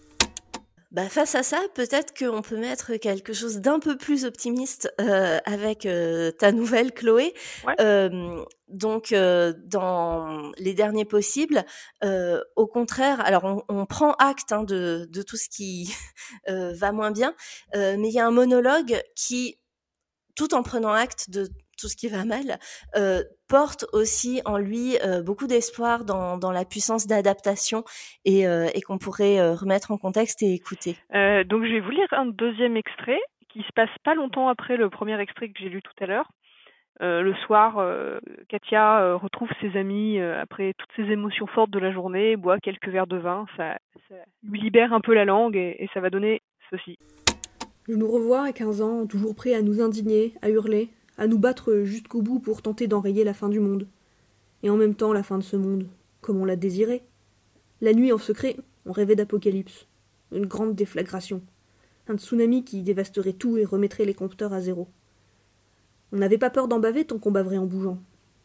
Bah, 0.97 1.11
face 1.11 1.35
à 1.35 1.43
ça, 1.43 1.61
peut-être 1.75 2.17
qu'on 2.19 2.41
peut 2.41 2.57
mettre 2.57 2.97
quelque 2.97 3.35
chose 3.35 3.59
d'un 3.59 3.81
peu 3.81 3.99
plus 3.99 4.25
optimiste 4.25 4.91
euh, 4.99 5.39
avec 5.45 5.85
euh, 5.85 6.31
ta 6.31 6.53
nouvelle 6.53 6.95
Chloé. 6.95 7.35
Ouais. 7.67 7.75
Euh, 7.83 8.43
donc, 8.69 9.13
dans 9.13 10.53
les 10.57 10.73
derniers 10.73 11.05
possibles, 11.05 11.67
au 12.03 12.67
contraire, 12.67 13.21
alors 13.21 13.45
on, 13.45 13.63
on 13.69 13.85
prend 13.85 14.13
acte 14.15 14.53
hein, 14.53 14.65
de, 14.65 15.07
de, 15.11 15.21
tout 15.21 15.37
ce 15.37 15.51
qui 15.51 15.95
va 16.49 16.93
moins 16.93 17.11
bien, 17.11 17.35
mais 17.75 18.09
il 18.09 18.13
y 18.13 18.19
a 18.19 18.27
un 18.27 18.33
monologue 18.33 19.01
qui, 19.15 19.61
tout 20.35 20.55
en 20.55 20.63
prenant 20.63 20.93
acte 20.93 21.29
de 21.29 21.51
tout 21.77 21.89
ce 21.89 21.97
qui 21.97 22.09
va 22.09 22.25
mal, 22.25 22.59
euh, 22.97 23.23
porte 23.49 23.85
aussi 23.93 24.41
en 24.45 24.59
lui 24.59 24.97
euh, 25.05 25.23
beaucoup 25.23 25.47
d'espoir 25.47 26.05
dans, 26.05 26.37
dans, 26.37 26.53
la 26.53 26.65
puissance 26.65 27.07
d'adaptation 27.07 27.85
et, 28.25 28.47
euh, 28.47 28.69
et 28.75 28.81
qu'on 28.83 28.99
pourrait 28.99 29.39
euh, 29.39 29.55
remettre 29.55 29.91
en 29.91 29.99
contexte 29.99 30.43
et 30.43 30.53
écouter. 30.55 30.97
Euh, 31.15 31.45
donc 31.45 31.65
je 31.65 31.73
vais 31.73 31.81
vous 31.81 31.91
lire 31.91 32.09
un 32.13 32.27
deuxième 32.27 32.77
extrait 32.77 33.21
qui 33.49 33.61
se 33.63 33.73
passe 33.75 33.91
pas 34.05 34.15
longtemps 34.15 34.49
après 34.49 34.77
le 34.77 34.91
premier 34.91 35.19
extrait 35.21 35.49
que 35.49 35.59
j'ai 35.59 35.69
lu 35.69 35.83
tout 35.83 36.05
à 36.05 36.07
l'heure. 36.07 36.29
Euh, 37.03 37.21
le 37.21 37.35
soir, 37.35 37.79
Katia 38.49 39.15
retrouve 39.15 39.49
ses 39.61 39.79
amis 39.79 40.19
après 40.19 40.73
toutes 40.79 40.91
ces 40.97 41.13
émotions 41.13 41.47
fortes 41.47 41.71
de 41.71 41.79
la 41.79 41.93
journée, 41.93 42.37
boit 42.37 42.59
quelques 42.59 42.89
verres 42.89 43.07
de 43.07 43.19
vin, 43.19 43.47
ça, 43.57 43.79
ça 44.09 44.15
lui 44.43 44.61
libère 44.61 44.93
un 44.93 45.01
peu 45.01 45.15
la 45.15 45.25
langue 45.25 45.57
et, 45.57 45.77
et 45.79 45.89
ça 45.93 46.01
va 46.01 46.11
donner 46.11 46.41
ceci. 46.71 46.99
Je 47.89 47.95
nous 47.95 48.11
revois 48.11 48.43
à 48.43 48.53
15 48.53 48.83
ans, 48.83 49.07
toujours 49.07 49.35
prêt 49.35 49.55
à 49.55 49.63
nous 49.63 49.81
indigner, 49.81 50.35
à 50.43 50.51
hurler, 50.51 50.89
à 51.19 51.27
nous 51.27 51.39
battre 51.39 51.83
jusqu'au 51.85 52.23
bout 52.23 52.39
pour 52.39 52.63
tenter 52.63 52.87
d'enrayer 52.87 53.25
la 53.25 53.35
fin 53.35 53.49
du 53.49 53.61
monde. 53.61 53.87
Et 54.63 54.71
en 54.71 54.77
même 54.77 54.95
temps 54.95 55.13
la 55.13 55.23
fin 55.23 55.39
de 55.39 55.43
ce 55.43 55.57
monde, 55.57 55.87
comme 56.21 56.41
on 56.41 56.45
l'a 56.45 56.57
désiré. 56.57 57.03
La 57.81 57.93
nuit, 57.93 58.13
en 58.13 58.19
secret, 58.19 58.57
on 58.85 58.93
rêvait 58.93 59.17
d'apocalypse. 59.17 59.87
Une 60.33 60.47
grande 60.47 60.75
déflagration. 60.75 61.43
Un 62.09 62.17
tsunami 62.17 62.65
qui 62.65 62.83
dévasterait 62.83 63.33
tout 63.33 63.57
et 63.57 63.65
remettrait 63.65 64.05
les 64.05 64.15
compteurs 64.15 64.53
à 64.53 64.61
zéro. 64.61 64.89
On 66.13 66.19
n'avait 66.19 66.39
pas 66.39 66.51
peur 66.51 66.69
d'en 66.69 66.81
baver 66.81 67.05
tant 67.05 67.19
qu'on 67.19 67.31
baverait 67.31 67.59
en 67.59 67.67
bougeant. 67.67 67.99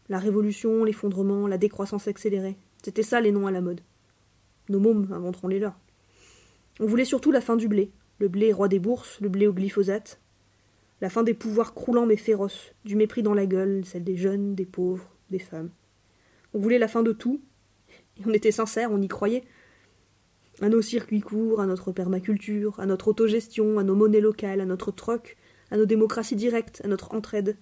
La 0.10 0.20
révolution, 0.20 0.84
l'effondrement, 0.84 1.48
la 1.48 1.58
décroissance 1.58 2.08
accélérée. 2.08 2.58
C'était 2.84 3.04
ça 3.04 3.22
les 3.22 3.32
noms 3.32 3.48
à 3.48 3.52
la 3.52 3.62
mode. 3.62 3.82
Nos 4.70 4.80
mômes 4.80 5.08
inventeront 5.12 5.48
les 5.48 5.60
leurs. 5.60 5.78
On 6.80 6.86
voulait 6.86 7.06
surtout 7.06 7.32
la 7.32 7.42
fin 7.42 7.56
du 7.56 7.68
blé. 7.68 7.92
Le 8.20 8.28
blé 8.28 8.54
roi 8.54 8.68
des 8.68 8.80
bourses, 8.80 9.20
le 9.20 9.30
blé 9.30 9.48
au 9.48 9.54
glyphosate, 9.54 10.21
la 11.02 11.10
fin 11.10 11.24
des 11.24 11.34
pouvoirs 11.34 11.74
croulants 11.74 12.06
mais 12.06 12.16
féroces, 12.16 12.74
du 12.86 12.96
mépris 12.96 13.24
dans 13.24 13.34
la 13.34 13.48
gueule, 13.48 13.84
celle 13.86 14.04
des 14.04 14.18
jeunes, 14.18 14.56
des 14.56 14.66
pauvres, 14.66 15.10
des 15.32 15.40
femmes. 15.40 15.72
On 16.54 16.60
voulait 16.60 16.80
la 16.80 16.88
fin 16.88 17.02
de 17.02 17.12
tout, 17.12 17.42
et 18.18 18.22
on 18.26 18.34
était 18.34 18.52
sincères, 18.52 18.92
on 18.92 19.02
y 19.02 19.08
croyait. 19.08 19.44
À 20.62 20.70
nos 20.70 20.82
circuits 20.82 21.22
courts, 21.22 21.60
à 21.60 21.66
notre 21.66 21.92
permaculture, 21.92 22.80
à 22.80 22.86
notre 22.86 23.08
autogestion, 23.08 23.80
à 23.80 23.84
nos 23.84 23.96
monnaies 23.96 24.22
locales, 24.22 24.62
à 24.62 24.66
notre 24.66 24.92
troc, 24.92 25.38
à 25.72 25.78
nos 25.78 25.86
démocraties 25.86 26.36
directes, 26.36 26.82
à 26.84 26.88
notre 26.88 27.16
entraide. 27.16 27.58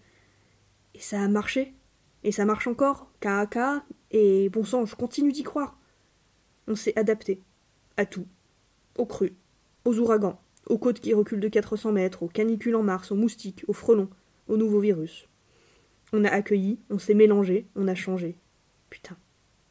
Et 0.95 0.99
ça 0.99 1.21
a 1.21 1.27
marché. 1.29 1.73
Et 2.23 2.33
ça 2.33 2.43
marche 2.43 2.67
encore, 2.67 3.09
cas 3.21 3.39
à 3.39 3.45
cas, 3.45 3.85
et 4.11 4.49
bon 4.49 4.65
sang, 4.65 4.85
je 4.85 4.95
continue 4.95 5.31
d'y 5.31 5.43
croire. 5.43 5.79
On 6.67 6.75
s'est 6.75 6.97
adapté. 6.99 7.41
À 7.95 8.05
tout. 8.05 8.27
Aux 8.97 9.05
crues, 9.05 9.37
aux 9.85 9.97
ouragans, 9.99 10.41
aux 10.69 10.77
côtes 10.77 10.99
qui 10.99 11.13
reculent 11.13 11.39
de 11.39 11.47
400 11.47 11.91
mètres, 11.91 12.23
aux 12.23 12.27
canicules 12.27 12.75
en 12.75 12.83
mars, 12.83 13.11
aux 13.11 13.15
moustiques, 13.15 13.65
aux 13.67 13.73
frelons, 13.73 14.09
aux 14.47 14.57
nouveaux 14.57 14.79
virus. 14.79 15.27
On 16.13 16.23
a 16.23 16.29
accueilli, 16.29 16.79
on 16.89 16.99
s'est 16.99 17.13
mélangé, 17.13 17.67
on 17.75 17.87
a 17.87 17.95
changé. 17.95 18.37
Putain, 18.89 19.17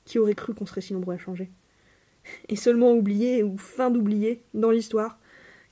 qui 0.05 0.19
aurait 0.19 0.35
cru 0.35 0.55
qu'on 0.55 0.67
serait 0.67 0.81
si 0.81 0.93
nombreux 0.93 1.15
à 1.15 1.19
changer? 1.19 1.51
Et 2.49 2.57
seulement 2.57 2.93
oublier, 2.93 3.43
ou 3.43 3.57
fin 3.57 3.91
d'oublier, 3.91 4.43
dans 4.55 4.71
l'histoire, 4.71 5.19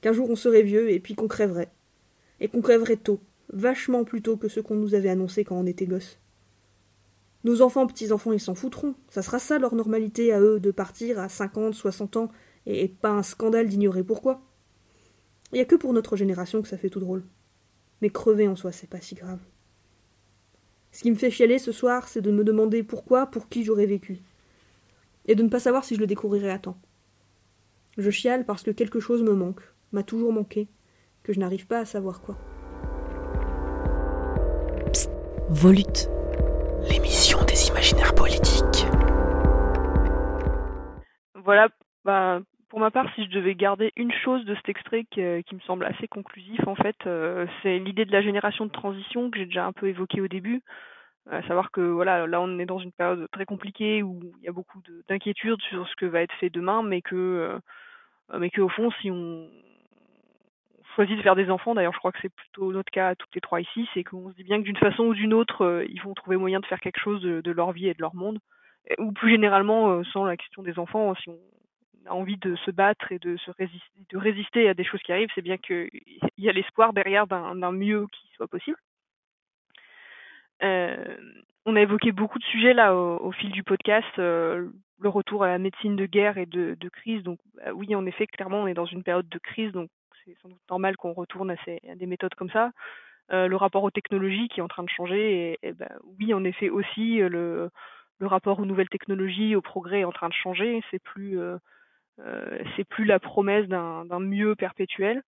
qu'un 0.00 0.12
jour 0.12 0.30
on 0.30 0.36
serait 0.36 0.62
vieux 0.62 0.90
et 0.90 1.00
puis 1.00 1.14
qu'on 1.14 1.28
crèverait. 1.28 1.70
Et 2.40 2.48
qu'on 2.48 2.60
crèverait 2.60 2.96
tôt, 2.96 3.20
vachement 3.52 4.04
plus 4.04 4.22
tôt 4.22 4.36
que 4.36 4.48
ce 4.48 4.60
qu'on 4.60 4.76
nous 4.76 4.94
avait 4.94 5.08
annoncé 5.08 5.44
quand 5.44 5.56
on 5.56 5.66
était 5.66 5.86
gosse. 5.86 6.18
Nos 7.44 7.62
enfants, 7.62 7.86
petits-enfants, 7.86 8.32
ils 8.32 8.40
s'en 8.40 8.56
foutront. 8.56 8.94
Ça 9.08 9.22
sera 9.22 9.38
ça 9.38 9.58
leur 9.58 9.74
normalité 9.74 10.32
à 10.32 10.40
eux, 10.40 10.58
de 10.58 10.70
partir 10.72 11.20
à 11.20 11.28
50, 11.28 11.74
60 11.74 12.16
ans, 12.16 12.30
et 12.66 12.88
pas 12.88 13.10
un 13.10 13.22
scandale 13.22 13.68
d'ignorer 13.68 14.02
pourquoi. 14.02 14.42
Il 15.52 15.56
n'y 15.56 15.60
a 15.60 15.64
que 15.64 15.76
pour 15.76 15.92
notre 15.92 16.16
génération 16.16 16.60
que 16.62 16.68
ça 16.68 16.78
fait 16.78 16.90
tout 16.90 17.00
drôle. 17.00 17.24
Mais 18.02 18.10
crever 18.10 18.48
en 18.48 18.56
soi, 18.56 18.72
c'est 18.72 18.90
pas 18.90 19.00
si 19.00 19.14
grave. 19.14 19.40
Ce 20.92 21.02
qui 21.02 21.10
me 21.10 21.16
fait 21.16 21.30
chialer 21.30 21.58
ce 21.58 21.72
soir, 21.72 22.08
c'est 22.08 22.22
de 22.22 22.30
me 22.30 22.42
demander 22.42 22.82
pourquoi, 22.82 23.26
pour 23.26 23.48
qui 23.48 23.64
j'aurais 23.64 23.86
vécu. 23.86 24.18
Et 25.26 25.34
de 25.34 25.42
ne 25.42 25.48
pas 25.48 25.60
savoir 25.60 25.84
si 25.84 25.94
je 25.94 26.00
le 26.00 26.06
découvrirai 26.06 26.50
à 26.50 26.58
temps. 26.58 26.78
Je 27.98 28.10
chiale 28.10 28.44
parce 28.44 28.62
que 28.62 28.70
quelque 28.70 29.00
chose 29.00 29.22
me 29.22 29.34
manque, 29.34 29.60
m'a 29.92 30.02
toujours 30.02 30.32
manqué, 30.32 30.68
que 31.22 31.32
je 31.32 31.40
n'arrive 31.40 31.66
pas 31.66 31.80
à 31.80 31.84
savoir 31.84 32.20
quoi. 32.20 32.36
Psst, 34.92 35.10
volute 35.48 36.10
l'émission 36.88 37.38
des 37.44 37.68
imaginaires 37.68 38.14
politiques. 38.14 38.86
Voilà, 41.44 41.68
bah, 42.04 42.40
pour 42.68 42.80
ma 42.80 42.90
part, 42.90 43.12
si 43.14 43.24
je 43.24 43.30
devais 43.30 43.54
garder 43.54 43.92
une 43.96 44.12
chose 44.12 44.44
de 44.44 44.54
cet 44.56 44.68
extrait 44.68 45.04
qui, 45.04 45.22
qui 45.44 45.54
me 45.54 45.60
semble 45.60 45.84
assez 45.84 46.08
conclusif, 46.08 46.60
en 46.66 46.74
fait, 46.74 46.96
euh, 47.06 47.46
c'est 47.62 47.78
l'idée 47.78 48.04
de 48.04 48.12
la 48.12 48.22
génération 48.22 48.66
de 48.66 48.70
transition 48.70 49.30
que 49.30 49.38
j'ai 49.38 49.46
déjà 49.46 49.66
un 49.66 49.72
peu 49.72 49.88
évoquée 49.88 50.20
au 50.20 50.28
début. 50.28 50.62
À 51.30 51.42
savoir 51.42 51.72
que 51.72 51.80
voilà, 51.80 52.26
là 52.26 52.40
on 52.40 52.58
est 52.60 52.66
dans 52.66 52.78
une 52.78 52.92
période 52.92 53.26
très 53.32 53.46
compliquée 53.46 54.02
où 54.02 54.20
il 54.38 54.44
y 54.44 54.48
a 54.48 54.52
beaucoup 54.52 54.80
d'inquiétudes 55.08 55.60
sur 55.62 55.88
ce 55.88 55.96
que 55.96 56.06
va 56.06 56.22
être 56.22 56.34
fait 56.36 56.50
demain, 56.50 56.82
mais 56.84 57.02
que, 57.02 57.16
euh, 57.16 58.38
mais 58.38 58.50
que 58.50 58.60
au 58.60 58.68
fond, 58.68 58.92
si 59.00 59.10
on, 59.10 59.48
choisi 60.96 61.14
de 61.14 61.22
faire 61.22 61.36
des 61.36 61.50
enfants, 61.50 61.74
d'ailleurs 61.74 61.92
je 61.92 61.98
crois 61.98 62.12
que 62.12 62.18
c'est 62.22 62.34
plutôt 62.34 62.72
notre 62.72 62.90
cas 62.90 63.14
toutes 63.14 63.34
les 63.34 63.40
trois 63.40 63.60
ici, 63.60 63.88
c'est 63.92 64.02
qu'on 64.02 64.30
se 64.30 64.36
dit 64.36 64.44
bien 64.44 64.58
que 64.58 64.64
d'une 64.64 64.76
façon 64.76 65.04
ou 65.04 65.14
d'une 65.14 65.34
autre, 65.34 65.62
euh, 65.62 65.84
ils 65.88 66.00
vont 66.00 66.14
trouver 66.14 66.36
moyen 66.36 66.60
de 66.60 66.66
faire 66.66 66.80
quelque 66.80 67.00
chose 67.00 67.22
de, 67.22 67.50
leur 67.50 67.72
vie 67.72 67.88
et 67.88 67.94
de 67.94 68.00
leur 68.00 68.14
monde. 68.14 68.38
Ou 68.98 69.12
plus 69.12 69.30
généralement, 69.30 69.90
euh, 69.90 70.04
sans 70.12 70.24
la 70.24 70.36
question 70.36 70.62
des 70.62 70.78
enfants, 70.78 71.12
si 71.16 71.28
on 71.28 71.38
a 72.08 72.14
envie 72.14 72.36
de 72.36 72.56
se 72.56 72.70
battre 72.70 73.12
et 73.12 73.18
de, 73.18 73.36
se 73.38 73.50
résister, 73.50 73.90
de 74.10 74.18
résister 74.18 74.68
à 74.68 74.74
des 74.74 74.84
choses 74.84 75.02
qui 75.02 75.12
arrivent, 75.12 75.30
c'est 75.34 75.42
bien 75.42 75.58
qu'il 75.58 75.90
y 76.38 76.48
a 76.48 76.52
l'espoir 76.52 76.92
derrière 76.92 77.26
d'un 77.26 77.72
mieux 77.72 78.06
qui 78.12 78.28
soit 78.34 78.48
possible. 78.48 78.78
Euh, 80.62 81.16
on 81.66 81.76
a 81.76 81.82
évoqué 81.82 82.12
beaucoup 82.12 82.38
de 82.38 82.44
sujets 82.44 82.74
là 82.74 82.94
au, 82.94 83.32
fil 83.32 83.50
du 83.50 83.62
podcast, 83.62 84.06
le 84.98 85.08
retour 85.08 85.44
à 85.44 85.48
la 85.48 85.58
médecine 85.58 85.96
de 85.96 86.06
guerre 86.06 86.38
et 86.38 86.46
de, 86.46 86.88
crise. 86.88 87.22
Donc 87.22 87.38
bah 87.54 87.72
oui, 87.74 87.94
en 87.94 88.06
effet, 88.06 88.26
clairement, 88.26 88.62
on 88.62 88.66
est 88.66 88.74
dans 88.74 88.86
une 88.86 89.02
période 89.02 89.28
de 89.28 89.38
crise, 89.38 89.72
donc 89.72 89.90
c'est 90.24 90.36
sans 90.42 90.48
doute 90.48 90.60
normal 90.70 90.96
qu'on 90.96 91.12
retourne 91.12 91.50
à, 91.50 91.56
des 91.94 92.06
méthodes 92.06 92.34
comme 92.34 92.50
ça. 92.50 92.72
Euh, 93.32 93.48
le 93.48 93.56
rapport 93.56 93.82
aux 93.82 93.90
technologies 93.90 94.48
qui 94.48 94.60
est 94.60 94.62
en 94.62 94.68
train 94.68 94.84
de 94.84 94.88
changer, 94.88 95.58
et, 95.62 95.72
ben, 95.72 95.90
oui, 96.18 96.32
en 96.32 96.44
effet 96.44 96.68
aussi, 96.68 97.20
euh, 97.20 97.28
le, 97.28 98.26
rapport 98.26 98.60
aux 98.60 98.64
nouvelles 98.64 98.88
technologies, 98.88 99.56
au 99.56 99.62
progrès 99.62 100.00
est 100.00 100.04
en 100.04 100.12
train 100.12 100.28
de 100.28 100.34
changer. 100.34 100.82
C'est 100.90 101.02
plus, 101.02 101.38
euh, 101.38 101.54
euh 101.54 101.58
c'est 102.76 102.84
plus 102.84 103.04
la 103.04 103.18
promesse 103.18 103.68
d'un 103.68 104.20
mieux 104.20 104.54
perpétuel. 104.54 105.22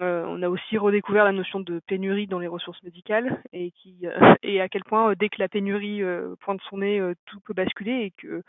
Euh, 0.00 0.24
on 0.26 0.42
a 0.42 0.48
aussi 0.48 0.76
redécouvert 0.76 1.24
la 1.24 1.32
notion 1.32 1.60
de 1.60 1.80
pénurie 1.86 2.26
dans 2.26 2.40
les 2.40 2.48
ressources 2.48 2.82
médicales 2.82 3.40
et 3.52 3.70
qui 3.70 4.04
et 4.42 4.60
à 4.60 4.68
quel 4.68 4.82
point 4.84 5.14
dès 5.14 5.28
que 5.28 5.38
la 5.38 5.48
pénurie 5.48 6.02
pointe 6.40 6.60
son 6.68 6.78
nez, 6.78 7.00
tout 7.26 7.40
peut 7.40 7.54
basculer 7.54 8.04
et 8.06 8.10
que 8.10 8.42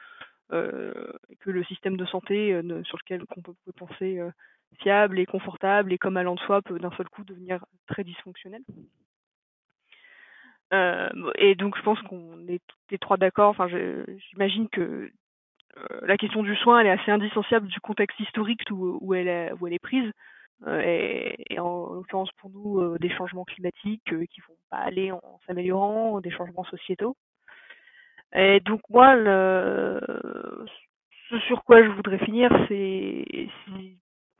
le 0.49 1.63
système 1.65 1.97
de 1.97 2.05
santé 2.05 2.59
sur 2.83 2.97
lequel 2.97 3.23
on 3.35 3.41
peut 3.41 3.53
penser 3.77 4.19
fiable 4.79 5.19
et 5.19 5.25
confortable 5.25 5.93
et 5.93 5.97
comme 5.97 6.17
allant 6.17 6.35
de 6.35 6.39
soi 6.41 6.61
peut 6.61 6.79
d'un 6.79 6.91
seul 6.91 7.09
coup 7.09 7.23
devenir 7.23 7.63
très 7.87 8.03
dysfonctionnel. 8.03 8.61
Euh, 10.73 11.31
et 11.35 11.55
donc 11.55 11.77
je 11.77 11.83
pense 11.83 12.01
qu'on 12.03 12.47
est 12.47 12.61
tous 12.67 12.77
les 12.91 12.97
trois 12.97 13.17
d'accord. 13.17 13.49
Enfin, 13.49 13.67
j'imagine 13.67 14.67
que 14.69 14.81
euh, 14.81 15.11
la 16.01 16.17
question 16.17 16.43
du 16.43 16.55
soin 16.55 16.79
elle 16.79 16.87
est 16.87 17.01
assez 17.01 17.11
indissociable 17.11 17.67
du 17.67 17.79
contexte 17.79 18.19
historique 18.19 18.61
où, 18.71 19.13
elle, 19.13 19.27
est, 19.27 19.79
prise. 19.79 20.11
Euh, 20.67 20.81
et, 21.49 21.59
en 21.59 21.93
l'occurrence 21.93 22.31
pour 22.39 22.49
nous 22.49 22.79
euh, 22.79 22.97
des 22.99 23.09
changements 23.09 23.43
climatiques 23.43 24.13
euh, 24.13 24.25
qui 24.31 24.39
vont 24.47 24.55
pas 24.69 24.77
aller 24.77 25.11
en, 25.11 25.39
s'améliorant, 25.45 26.21
des 26.21 26.31
changements 26.31 26.63
sociétaux. 26.63 27.17
Et 28.33 28.61
donc 28.61 28.81
moi, 28.89 29.15
ce 31.29 31.39
sur 31.47 31.63
quoi 31.63 31.83
je 31.83 31.89
voudrais 31.89 32.19
finir, 32.19 32.49
c'est 32.67 33.25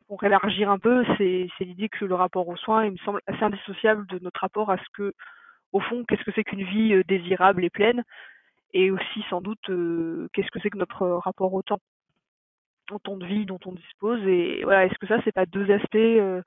pour 0.07 0.23
élargir 0.23 0.69
un 0.69 0.77
peu, 0.77 1.03
c'est 1.17 1.47
l'idée 1.61 1.89
que 1.89 2.05
le 2.05 2.15
rapport 2.15 2.47
aux 2.47 2.57
soins, 2.57 2.85
il 2.85 2.91
me 2.91 2.97
semble 2.97 3.21
assez 3.27 3.43
indissociable 3.43 4.05
de 4.07 4.19
notre 4.19 4.41
rapport 4.41 4.69
à 4.69 4.77
ce 4.77 4.85
que, 4.93 5.13
au 5.71 5.79
fond, 5.79 6.03
qu'est-ce 6.07 6.23
que 6.23 6.31
c'est 6.33 6.43
qu'une 6.43 6.63
vie 6.63 6.93
euh, 6.93 7.03
désirable 7.07 7.63
et 7.63 7.69
pleine, 7.69 8.03
et 8.75 8.91
aussi 8.91 9.23
sans 9.29 9.39
doute 9.39 9.69
euh, 9.69 10.27
qu'est-ce 10.33 10.51
que 10.51 10.59
c'est 10.59 10.69
que 10.69 10.77
notre 10.77 11.07
rapport 11.07 11.53
au 11.53 11.61
temps, 11.61 11.79
au 12.91 12.99
temps 12.99 13.15
de 13.15 13.25
vie 13.25 13.45
dont 13.45 13.59
on 13.65 13.71
dispose, 13.71 14.21
et 14.27 14.63
voilà, 14.63 14.85
est-ce 14.85 14.99
que 14.99 15.07
ça, 15.07 15.17
c'est 15.23 15.31
pas 15.31 15.45
deux 15.45 15.71
aspects 15.71 15.95
euh, 15.95 16.41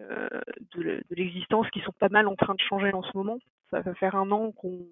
euh 0.00 0.28
de, 0.74 1.02
l'existence 1.10 1.68
qui 1.70 1.80
sont 1.80 1.92
pas 1.98 2.08
mal 2.08 2.26
en 2.28 2.34
train 2.34 2.54
de 2.54 2.60
changer 2.60 2.92
en 2.94 3.02
ce 3.02 3.14
moment? 3.14 3.38
Ça 3.70 3.82
va 3.82 3.94
faire 3.94 4.16
un 4.16 4.30
an 4.30 4.52
qu'on 4.52 4.86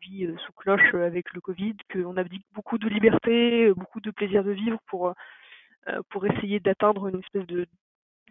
vit 0.00 0.26
sous 0.46 0.52
cloche 0.54 0.94
avec 0.94 1.32
le 1.34 1.42
Covid, 1.42 1.76
qu'on 1.92 2.16
abdique 2.16 2.46
beaucoup 2.54 2.78
de 2.78 2.88
liberté, 2.88 3.70
beaucoup 3.74 4.00
de 4.00 4.10
plaisir 4.10 4.42
de 4.42 4.52
vivre 4.52 4.78
pour 4.86 5.12
pour 6.10 6.26
essayer 6.26 6.60
d'atteindre 6.60 7.08
une 7.08 7.20
espèce 7.20 7.46
de, 7.46 7.66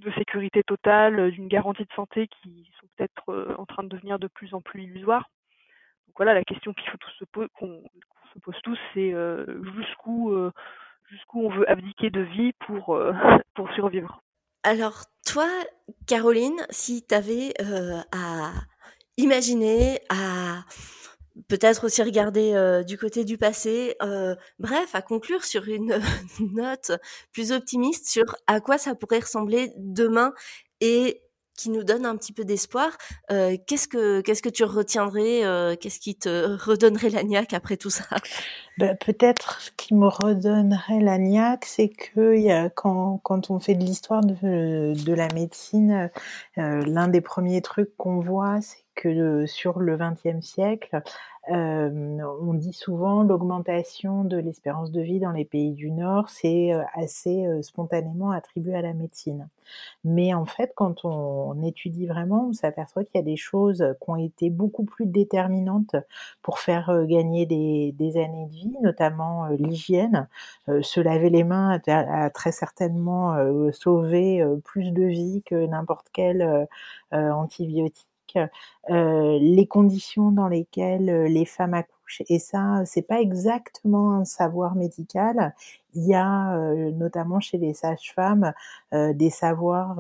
de 0.02 0.12
sécurité 0.12 0.62
totale, 0.64 1.32
d'une 1.32 1.48
garantie 1.48 1.86
de 1.86 1.94
santé 1.96 2.28
qui 2.28 2.70
sont 2.80 2.88
peut-être 2.96 3.56
en 3.58 3.66
train 3.66 3.84
de 3.84 3.90
devenir 3.90 4.20
de 4.20 4.28
plus 4.28 4.54
en 4.54 4.62
plus 4.62 4.84
illusoires. 4.84 5.28
Donc 6.08 6.16
voilà, 6.18 6.34
la 6.34 6.44
question 6.44 6.74
qu'il 6.74 6.90
faut 6.90 6.98
qu'on 7.60 7.84
se 8.34 8.40
pose 8.40 8.56
tous, 8.64 8.80
c'est 8.94 9.14
jusqu'où 9.76 10.34
jusqu'où 11.10 11.46
on 11.46 11.50
veut 11.50 11.70
abdiquer 11.70 12.10
de 12.10 12.22
vie 12.22 12.54
pour 12.66 13.00
pour 13.56 13.72
survivre. 13.74 14.22
Alors 14.64 15.04
toi, 15.26 15.48
Caroline, 16.08 16.66
si 16.70 17.06
tu 17.06 17.16
avais 17.16 17.54
à 18.12 18.52
imaginer, 19.18 20.00
à 20.10 20.64
peut-être 21.48 21.86
aussi 21.86 22.02
regarder 22.02 22.54
euh, 22.54 22.84
du 22.84 22.98
côté 22.98 23.24
du 23.24 23.38
passé. 23.38 23.96
Euh, 24.02 24.36
bref, 24.60 24.94
à 24.94 25.02
conclure 25.02 25.44
sur 25.44 25.68
une 25.68 26.00
note 26.40 26.92
plus 27.32 27.52
optimiste 27.52 28.08
sur 28.08 28.36
à 28.48 28.60
quoi 28.60 28.78
ça 28.78 28.96
pourrait 28.96 29.20
ressembler 29.20 29.72
demain 29.78 30.34
et 30.82 31.22
qui 31.58 31.70
nous 31.70 31.84
donne 31.84 32.06
un 32.06 32.16
petit 32.16 32.32
peu 32.32 32.46
d'espoir. 32.46 32.98
Euh, 33.32 33.58
qu'est-ce 33.68 33.90
que 33.90 34.22
qu'est-ce 34.22 34.42
que 34.42 34.50
tu 34.50 34.64
retiendrais 34.64 35.44
euh, 35.44 35.76
Qu'est-ce 35.76 36.00
qui 36.00 36.16
te 36.16 36.56
redonnerait 36.64 37.10
la 37.10 37.24
niaque 37.24 37.54
après 37.54 37.76
tout 37.76 37.90
ça? 37.90 38.06
Ben, 38.78 38.96
Peut-être 38.96 39.60
ce 39.60 39.72
qui 39.76 39.96
me 39.96 40.08
redonnerait 40.08 41.00
la 41.02 41.18
niaque, 41.18 41.66
c'est 41.66 41.90
que 41.90 42.38
y 42.38 42.52
a, 42.52 42.70
quand, 42.70 43.20
quand 43.24 43.50
on 43.50 43.60
fait 43.60 43.74
de 43.74 43.84
l'histoire 43.84 44.22
de, 44.22 44.94
de 44.94 45.14
la 45.14 45.28
médecine, 45.34 46.12
euh, 46.60 46.82
l'un 46.86 47.08
des 47.08 47.22
premiers 47.22 47.62
trucs 47.62 47.98
qu'on 47.98 48.20
voit, 48.20 48.62
c'est 48.62 48.87
que 48.98 49.46
sur 49.46 49.80
le 49.80 49.96
XXe 49.96 50.46
siècle, 50.46 51.02
euh, 51.50 52.20
on 52.42 52.54
dit 52.54 52.74
souvent 52.74 53.24
l'augmentation 53.24 54.26
de 54.26 54.36
l'espérance 54.38 54.92
de 54.92 55.00
vie 55.02 55.20
dans 55.20 55.32
les 55.32 55.46
pays 55.46 55.72
du 55.72 55.92
Nord, 55.92 56.30
c'est 56.30 56.74
euh, 56.74 56.84
assez 56.94 57.46
euh, 57.46 57.62
spontanément 57.62 58.32
attribué 58.32 58.76
à 58.76 58.82
la 58.82 58.94
médecine. 58.94 59.48
Mais 60.04 60.34
en 60.34 60.46
fait, 60.46 60.74
quand 60.76 61.06
on, 61.06 61.62
étudie 61.64 62.06
vraiment, 62.06 62.48
on 62.50 62.54
s'aperçoit 62.54 63.04
qu'il 63.06 63.16
y 63.16 63.20
a 63.20 63.26
des 63.26 63.38
choses 63.38 63.84
qui 64.02 64.10
ont 64.10 64.16
été 64.16 64.50
beaucoup 64.50 64.84
plus 64.84 65.06
déterminantes 65.06 65.96
pour 66.42 66.60
faire 66.60 67.06
gagner 67.06 67.46
des, 67.46 68.18
années 68.18 68.46
de 68.46 68.54
vie, 68.54 68.76
notamment 68.82 69.48
l'hygiène. 69.48 70.28
se 70.68 71.02
laver 71.02 71.30
les 71.30 71.44
mains 71.44 71.82
a, 71.88 72.30
très 72.30 72.54
certainement 72.54 73.36
sauvé 73.74 74.46
plus 74.64 74.92
de 74.92 75.04
vies 75.04 75.44
que 75.46 75.66
n'importe 75.66 76.08
quel 76.14 76.68
antibiotique 77.12 78.07
euh, 78.36 79.38
les 79.40 79.68
conditions 79.68 80.32
dans 80.32 80.48
lesquelles 80.48 81.10
euh, 81.10 81.28
les 81.28 81.46
femmes 81.46 81.74
accouchent. 81.74 82.22
Et 82.30 82.40
ça, 82.40 82.84
c'est 82.86 83.02
pas 83.02 83.22
exactement 83.22 84.14
un 84.14 84.26
savoir 84.26 84.76
médical. 84.76 85.54
Il 85.94 86.06
y 86.06 86.14
a 86.16 86.56
euh, 86.56 86.92
notamment 86.92 87.40
chez 87.40 87.58
les 87.58 87.74
sages-femmes 87.74 88.54
des 88.94 89.30
savoirs 89.30 89.98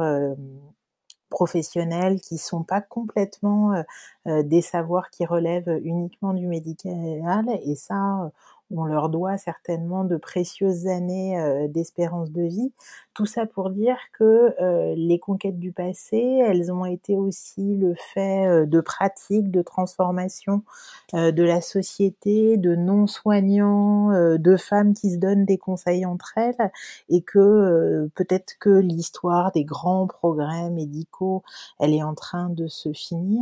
professionnels 1.29 2.21
qui 2.21 2.37
sont 2.37 2.63
pas 2.63 2.79
complètement 2.79 3.83
des 4.25 4.61
savoirs 4.61 5.09
qui 5.09 5.25
relèvent 5.25 5.81
uniquement 5.83 6.33
du 6.33 6.47
médical 6.47 7.49
et 7.63 7.75
ça 7.75 8.31
on 8.76 8.85
leur 8.85 9.10
doit 9.10 9.38
certainement 9.38 10.03
de 10.03 10.18
précieuses 10.18 10.88
années 10.88 11.39
euh, 11.39 11.68
d'espérance 11.68 12.31
de 12.31 12.41
vie. 12.41 12.73
Tout 13.14 13.26
ça 13.26 13.45
pour 13.45 13.69
dire 13.69 13.98
que 14.14 14.53
euh, 14.61 14.94
les 14.95 15.19
conquêtes 15.19 15.57
du 15.57 15.72
passé, 15.72 16.18
elles 16.18 16.72
ont 16.72 16.85
été 16.85 17.15
aussi 17.15 17.76
le 17.76 17.95
fait 18.14 18.45
euh, 18.45 18.65
de 18.65 18.81
pratiques, 18.81 19.49
de 19.52 19.61
transformation 19.61 20.64
de 21.14 21.44
la 21.44 21.61
société, 21.61 22.57
de 22.57 22.76
non-soignants, 22.76 24.10
de 24.38 24.57
femmes 24.57 24.94
qui 24.94 25.11
se 25.11 25.18
donnent 25.18 25.45
des 25.45 25.57
conseils 25.57 26.06
entre 26.06 26.34
elles, 26.35 26.72
et 27.10 27.22
que 27.22 28.10
peut-être 28.14 28.57
que 28.60 28.69
l'histoire 28.69 29.53
des 29.53 29.64
grands 29.64 30.06
progrès 30.06 30.69
médicaux, 30.69 31.44
elle 31.80 31.94
est 31.94 32.03
en 32.03 32.14
train 32.14 32.49
de 32.49 32.68
se 32.68 32.91
finir, 32.91 33.41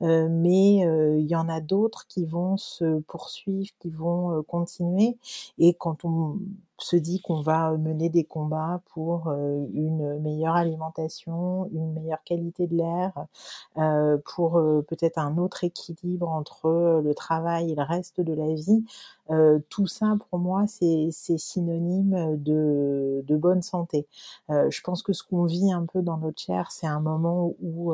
mais 0.00 0.78
il 0.78 1.26
y 1.26 1.36
en 1.36 1.48
a 1.48 1.60
d'autres 1.60 2.06
qui 2.08 2.24
vont 2.24 2.56
se 2.56 2.98
poursuivre, 3.02 3.70
qui 3.78 3.90
vont 3.90 4.42
continuer. 4.56 5.16
Et 5.58 5.74
quand 5.74 6.04
on 6.04 6.38
se 6.78 6.96
dit 6.96 7.20
qu'on 7.20 7.40
va 7.40 7.72
mener 7.72 8.08
des 8.08 8.24
combats 8.24 8.82
pour 8.92 9.28
euh, 9.28 9.66
une 9.72 10.20
meilleure 10.20 10.56
alimentation, 10.56 11.68
une 11.72 11.92
meilleure 11.94 12.22
qualité 12.24 12.66
de 12.66 12.76
l'air, 12.76 13.12
euh, 13.78 14.18
pour 14.34 14.58
euh, 14.58 14.84
peut-être 14.86 15.18
un 15.18 15.38
autre 15.38 15.64
équilibre 15.64 16.28
entre 16.28 17.00
le 17.02 17.14
travail 17.14 17.72
et 17.72 17.74
le 17.74 17.82
reste 17.82 18.20
de 18.20 18.34
la 18.34 18.54
vie, 18.54 18.84
tout 19.70 19.88
ça 19.88 20.16
pour 20.30 20.38
moi 20.38 20.66
c'est 20.68 21.10
synonyme 21.10 22.36
de, 22.36 23.24
de, 23.26 23.36
bonne 23.36 23.60
santé. 23.60 24.06
je 24.48 24.80
pense 24.82 25.02
que 25.02 25.12
ce 25.12 25.24
qu'on 25.24 25.44
vit 25.44 25.72
un 25.72 25.84
peu 25.84 26.00
dans 26.00 26.16
notre 26.18 26.40
chair, 26.40 26.70
c'est 26.70 26.86
un 26.86 27.00
moment 27.00 27.52
où 27.60 27.92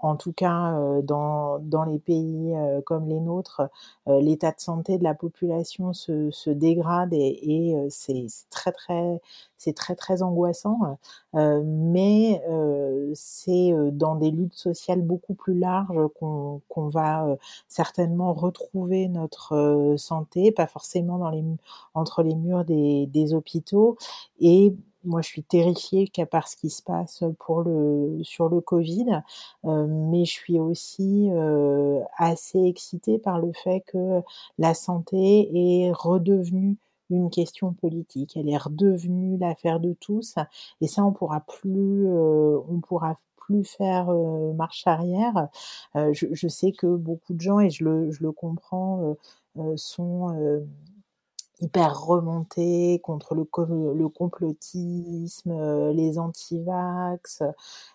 en 0.00 0.16
tout 0.16 0.32
cas 0.32 0.74
dans, 1.02 1.58
dans 1.60 1.84
les 1.84 1.98
pays 1.98 2.54
comme 2.86 3.08
les 3.08 3.20
nôtres, 3.20 3.62
l'état 4.06 4.52
de 4.52 4.60
santé 4.60 4.98
de 4.98 5.04
la 5.04 5.14
population 5.14 5.92
se, 5.92 6.30
se 6.30 6.50
dégrade 6.50 7.12
et, 7.12 7.72
et 7.72 7.90
c'est 7.90 8.26
très 8.50 8.72
très 8.72 9.20
c'est 9.56 9.74
très 9.74 9.96
très 9.96 10.22
angoissant. 10.22 10.98
mais 11.34 12.42
c'est 13.14 13.72
dans 13.92 14.14
des 14.16 14.30
luttes 14.30 14.54
sociales 14.54 15.02
beaucoup 15.02 15.34
plus 15.34 15.58
larges 15.58 16.08
qu'on 16.18 16.60
qu'on 16.68 16.88
va 16.88 17.36
certainement 17.68 18.32
retrouver 18.34 19.08
notre 19.08 19.94
santé, 19.96 20.52
pas 20.52 20.66
forcément 20.66 21.18
dans 21.18 21.30
les 21.30 21.44
entre 21.94 22.22
les 22.22 22.34
murs 22.34 22.64
des, 22.64 23.06
des 23.06 23.34
hôpitaux 23.34 23.96
et 24.40 24.74
moi, 25.04 25.22
je 25.22 25.28
suis 25.28 25.42
terrifiée 25.42 26.10
part 26.30 26.48
ce 26.48 26.56
qui 26.56 26.70
se 26.70 26.82
passe 26.82 27.24
pour 27.38 27.62
le, 27.62 28.18
sur 28.22 28.48
le 28.48 28.60
Covid, 28.60 29.22
euh, 29.64 29.86
mais 29.88 30.24
je 30.24 30.32
suis 30.32 30.58
aussi 30.58 31.28
euh, 31.30 32.00
assez 32.16 32.62
excitée 32.64 33.18
par 33.18 33.38
le 33.38 33.52
fait 33.52 33.82
que 33.86 34.20
la 34.58 34.74
santé 34.74 35.48
est 35.86 35.92
redevenue 35.92 36.76
une 37.10 37.30
question 37.30 37.72
politique. 37.72 38.36
Elle 38.36 38.50
est 38.50 38.58
redevenue 38.58 39.38
l'affaire 39.38 39.80
de 39.80 39.94
tous, 39.94 40.34
et 40.80 40.88
ça, 40.88 41.04
on 41.04 41.12
pourra 41.12 41.40
plus, 41.40 42.06
euh, 42.06 42.58
on 42.68 42.80
pourra 42.80 43.16
plus 43.36 43.64
faire 43.64 44.10
marche 44.56 44.86
arrière. 44.86 45.48
Je, 45.94 46.26
je, 46.32 46.48
sais 46.48 46.72
que 46.72 46.86
beaucoup 46.86 47.32
de 47.32 47.40
gens, 47.40 47.60
et 47.60 47.70
je 47.70 47.82
le, 47.84 48.10
je 48.10 48.22
le 48.22 48.30
comprends, 48.30 49.16
sont 49.76 50.60
hyper 51.60 52.00
remonté 52.00 53.00
contre 53.02 53.34
le, 53.34 53.44
le 53.94 54.08
complotisme, 54.08 55.50
euh, 55.50 55.92
les 55.92 56.18
anti-vax, 56.18 57.42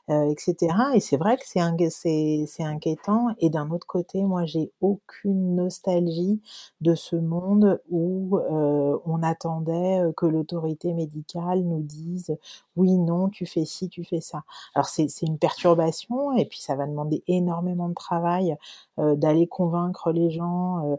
euh, 0.10 0.30
etc. 0.30 0.76
Et 0.96 1.00
c'est 1.00 1.18
vrai 1.18 1.38
que 1.38 1.44
c'est 1.46 2.64
inquiétant. 2.64 3.28
Et 3.40 3.50
d'un 3.50 3.70
autre 3.72 3.88
côté, 3.88 4.24
moi, 4.24 4.46
j'ai 4.46 4.72
aucune 4.82 5.56
nostalgie 5.56 6.42
de 6.82 6.96
ce 6.96 7.16
monde 7.16 7.82
où 7.90 8.38
euh, 8.38 8.98
on 9.06 9.24
attendait 9.24 10.02
que 10.18 10.26
l'autorité 10.26 10.94
médicale 10.94 11.62
nous 11.64 11.82
dise 11.82 12.36
oui, 12.76 12.98
non, 12.98 13.30
tu 13.30 13.46
fais 13.46 13.66
ci, 13.66 13.90
tu 13.90 14.04
fais 14.04 14.22
ça. 14.22 14.44
Alors 14.76 14.88
c'est 14.88 15.08
une 15.22 15.38
perturbation 15.38 16.36
et 16.36 16.46
puis 16.46 16.60
ça 16.60 16.76
va 16.76 16.86
demander 16.88 17.24
énormément 17.28 17.90
de 17.90 17.94
travail 17.94 18.56
d'aller 18.98 19.48
convaincre 19.48 20.12
les 20.12 20.30
gens 20.30 20.92
euh, 20.92 20.96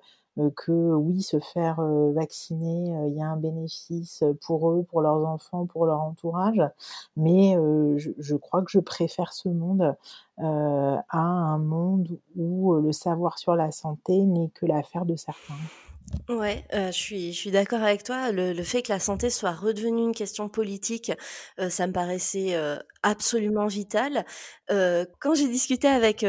que 0.56 0.72
oui, 0.72 1.22
se 1.22 1.38
faire 1.38 1.80
euh, 1.80 2.12
vacciner, 2.12 2.96
euh, 2.96 3.08
il 3.08 3.14
y 3.14 3.22
a 3.22 3.26
un 3.26 3.36
bénéfice 3.36 4.24
pour 4.44 4.70
eux, 4.70 4.82
pour 4.82 5.00
leurs 5.00 5.24
enfants, 5.26 5.66
pour 5.66 5.86
leur 5.86 6.00
entourage, 6.00 6.62
mais 7.16 7.54
je, 7.96 8.10
je, 8.18 8.36
crois 8.36 8.62
que 8.62 8.70
je 8.70 8.80
préfère 8.80 9.32
ce 9.32 9.48
monde 9.48 9.96
à 10.38 11.18
un 11.18 11.58
monde 11.58 12.18
où 12.36 12.74
le 12.74 12.92
savoir 12.92 13.38
sur 13.38 13.54
la 13.54 13.70
santé 13.70 14.24
n'est 14.24 14.48
que 14.48 14.66
l'affaire 14.66 15.04
de 15.04 15.16
certains. 15.16 15.54
Ouais, 16.30 16.64
euh, 16.72 16.86
je 16.86 16.96
suis, 16.96 17.32
je 17.34 17.38
suis 17.38 17.50
d'accord 17.50 17.82
avec 17.82 18.02
toi. 18.02 18.32
Le, 18.32 18.54
fait 18.62 18.80
que 18.80 18.90
la 18.90 18.98
santé 18.98 19.28
soit 19.28 19.52
redevenue 19.52 20.04
une 20.04 20.14
question 20.14 20.48
politique, 20.48 21.12
euh, 21.60 21.68
ça 21.68 21.86
me 21.86 21.92
paraissait 21.92 22.54
euh, 22.54 22.78
absolument 23.02 23.66
vital. 23.66 24.24
Quand 24.70 25.34
j'ai 25.34 25.48
discuté 25.48 25.86
avec 25.88 26.24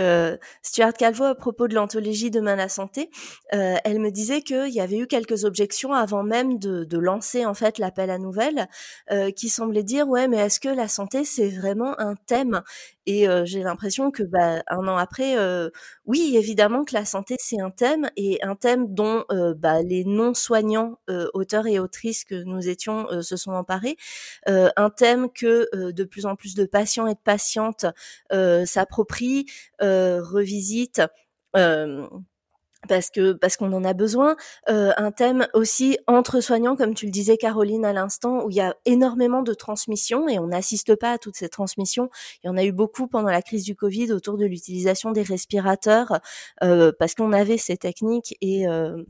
Stuart 0.62 0.92
Calvo 0.92 1.24
à 1.24 1.36
propos 1.36 1.70
de 1.70 1.74
l'anthologie 1.74 2.30
Demain 2.30 2.58
la 2.58 2.68
santé, 2.68 3.10
elle 3.52 4.00
me 4.00 4.10
disait 4.12 4.42
qu'il 4.42 4.74
y 4.74 4.82
avait 4.82 4.98
eu 4.98 5.08
quelques 5.08 5.46
objections 5.46 5.94
avant 5.94 6.22
même 6.22 6.60
de, 6.60 6.98
lancer 6.98 7.46
en 7.46 7.54
fait 7.54 7.78
l'appel 7.78 8.10
à 8.10 8.18
nouvelles, 8.18 8.68
qui 9.38 9.48
semblaient 9.48 9.84
dire 9.84 10.10
ouais, 10.10 10.28
mais 10.28 10.36
est-ce 10.36 10.60
que 10.60 10.68
la 10.68 10.90
santé 10.90 11.24
c'est 11.24 11.48
vraiment 11.48 11.98
un 11.98 12.16
thème? 12.16 12.62
Et 13.06 13.26
j'ai 13.46 13.64
l'impression 13.64 14.12
que 14.12 14.24
bah, 14.24 14.62
un 14.68 14.86
an 14.90 14.98
après, 14.98 15.38
oui, 16.06 16.34
évidemment 16.36 16.84
que 16.84 16.94
la 16.94 17.06
santé 17.06 17.38
c'est 17.40 17.62
un 17.62 17.72
thème 17.72 18.10
et 18.18 18.44
un 18.44 18.56
thème 18.56 18.94
dont 18.94 19.24
les 19.84 20.04
non-soignants, 20.06 21.00
auteurs 21.34 21.68
et 21.68 21.80
autrices 21.80 22.24
que 22.24 22.36
nous 22.44 22.68
étions, 22.68 23.08
se 23.22 23.38
sont 23.38 23.52
emparés, 23.52 23.98
un 24.48 24.90
thème 24.90 25.30
que 25.32 25.92
de 25.92 26.04
plus 26.04 26.26
en 26.26 26.36
plus 26.36 26.56
de 26.56 26.66
patients 26.66 27.08
et 27.08 27.14
de 27.14 27.20
patientes 27.24 27.86
euh, 28.32 28.66
s'approprient, 28.66 29.46
euh, 29.82 30.22
revisitent. 30.24 31.02
Parce 32.88 33.10
que 33.10 33.34
parce 33.34 33.58
qu'on 33.58 33.72
en 33.74 33.84
a 33.84 33.94
besoin. 33.94 34.36
Euh, 34.70 34.92
un 34.98 35.12
thème 35.12 35.48
aussi 35.54 35.98
entre 36.08 36.42
soignants, 36.42 36.76
comme 36.76 36.94
tu 36.94 37.06
le 37.06 37.12
disais 37.12 37.38
Caroline 37.38 37.86
à 37.86 37.94
l'instant, 37.94 38.46
où 38.46 38.50
il 38.50 38.56
y 38.56 38.62
a 38.62 38.76
énormément 38.86 39.42
de 39.42 39.54
transmissions 39.54 40.28
et 40.28 40.40
on 40.40 40.48
n'assiste 40.48 40.96
pas 40.96 41.12
à 41.12 41.18
toutes 41.18 41.36
ces 41.36 41.50
transmissions. 41.50 42.10
Il 42.44 42.48
y 42.48 42.50
en 42.50 42.58
a 42.58 42.64
eu 42.64 42.72
beaucoup 42.72 43.08
pendant 43.08 43.30
la 43.30 43.42
crise 43.42 43.64
du 43.64 43.76
Covid 43.76 44.12
autour 44.12 44.38
de 44.38 44.46
l'utilisation 44.46 45.12
des 45.12 45.24
respirateurs, 45.24 46.20
euh, 46.64 46.92
parce 46.98 47.16
qu'on 47.16 47.34
avait 47.34 47.58
ces 47.58 47.78
techniques 47.78 48.36
et 48.42 48.68
euh, 48.68 49.04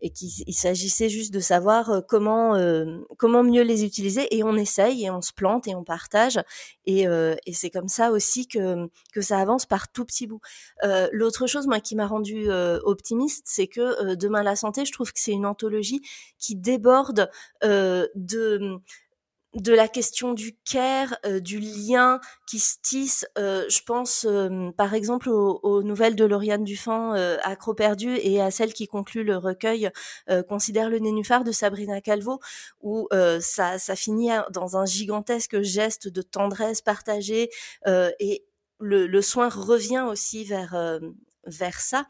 et 0.00 0.10
qu'il 0.10 0.54
s'agissait 0.54 1.08
juste 1.08 1.32
de 1.32 1.40
savoir 1.40 1.90
euh, 1.90 2.00
comment 2.06 2.54
euh, 2.54 2.98
comment 3.16 3.42
mieux 3.42 3.62
les 3.62 3.84
utiliser 3.84 4.34
et 4.36 4.44
on 4.44 4.56
essaye 4.56 5.04
et 5.04 5.10
on 5.10 5.20
se 5.20 5.32
plante 5.32 5.66
et 5.66 5.74
on 5.74 5.84
partage 5.84 6.40
et, 6.86 7.06
euh, 7.08 7.34
et 7.46 7.52
c'est 7.52 7.70
comme 7.70 7.88
ça 7.88 8.10
aussi 8.12 8.46
que 8.46 8.88
que 9.12 9.20
ça 9.20 9.38
avance 9.38 9.66
par 9.66 9.90
tout 9.90 10.04
petit 10.04 10.26
bout. 10.26 10.40
L'autre 11.12 11.46
chose 11.46 11.66
moi 11.66 11.80
qui 11.80 11.96
m'a 11.96 12.06
rendu 12.06 12.48
c'est 13.44 13.66
que 13.66 13.80
euh, 13.80 14.16
Demain 14.16 14.42
la 14.42 14.56
santé, 14.56 14.84
je 14.84 14.92
trouve 14.92 15.12
que 15.12 15.20
c'est 15.20 15.32
une 15.32 15.46
anthologie 15.46 16.00
qui 16.38 16.56
déborde 16.56 17.30
euh, 17.64 18.06
de 18.14 19.72
la 19.72 19.88
question 19.88 20.34
du 20.34 20.56
care, 20.70 21.16
euh, 21.24 21.40
du 21.40 21.58
lien 21.58 22.20
qui 22.46 22.58
se 22.58 22.76
tisse. 22.82 23.26
je 23.36 23.82
pense 23.84 24.26
par 24.76 24.94
exemple 24.94 25.30
aux, 25.30 25.82
nouvelles 25.82 26.16
de 26.16 26.24
Lauriane 26.24 26.64
Dufan, 26.64 27.12
Accro 27.42 27.74
perdu, 27.74 28.16
et 28.16 28.40
à 28.40 28.50
celle 28.50 28.72
qui 28.72 28.86
conclut 28.86 29.24
le 29.24 29.36
recueil 29.36 29.90
Considère 30.48 30.90
le 30.90 30.98
nénuphar 30.98 31.44
de 31.44 31.52
Sabrina 31.52 32.00
Calvo, 32.00 32.40
où 32.80 33.08
ça, 33.40 33.78
ça 33.78 33.96
finit 33.96 34.30
dans 34.50 34.76
un 34.76 34.84
gigantesque 34.84 35.60
geste 35.62 36.08
de 36.08 36.22
tendresse 36.22 36.82
partagée 36.82 37.50
et 37.86 38.44
le, 38.80 39.20
soin 39.22 39.48
revient 39.48 40.04
aussi 40.08 40.44
vers 40.44 40.74
vers 41.48 41.80
ça 41.80 42.06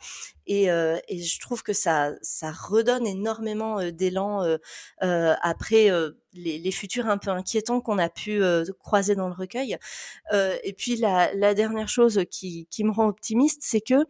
et, 0.47 0.71
euh, 0.71 0.99
et, 1.09 1.23
je 1.23 1.41
trouve 1.41 1.63
que 1.63 1.73
ça 1.73 2.13
ça 2.23 2.51
redonne 2.51 3.07
énormément 3.07 3.79
euh, 3.81 3.91
d'élan 3.91 4.43
euh, 4.43 4.57
euh 5.03 5.35
après 5.43 5.91
les, 6.33 6.59
les, 6.59 6.71
futurs 6.73 7.07
un 7.07 7.19
peu 7.19 7.31
inquiétants 7.31 7.81
qu'on 7.81 7.99
a 7.99 8.09
pu 8.09 8.41
croiser 8.79 9.15
dans 9.15 9.29
le 9.29 9.35
recueil. 9.35 9.77
Et 10.33 10.73
puis 10.73 10.97
la, 10.97 11.33
la 11.35 11.55
dernière 11.55 11.89
chose 11.89 12.23
qui, 12.31 12.67
qui 12.71 12.85
me 12.85 12.91
rend 12.93 13.09
optimiste 13.09 13.63
c'est 13.63 13.81
que 13.81 14.07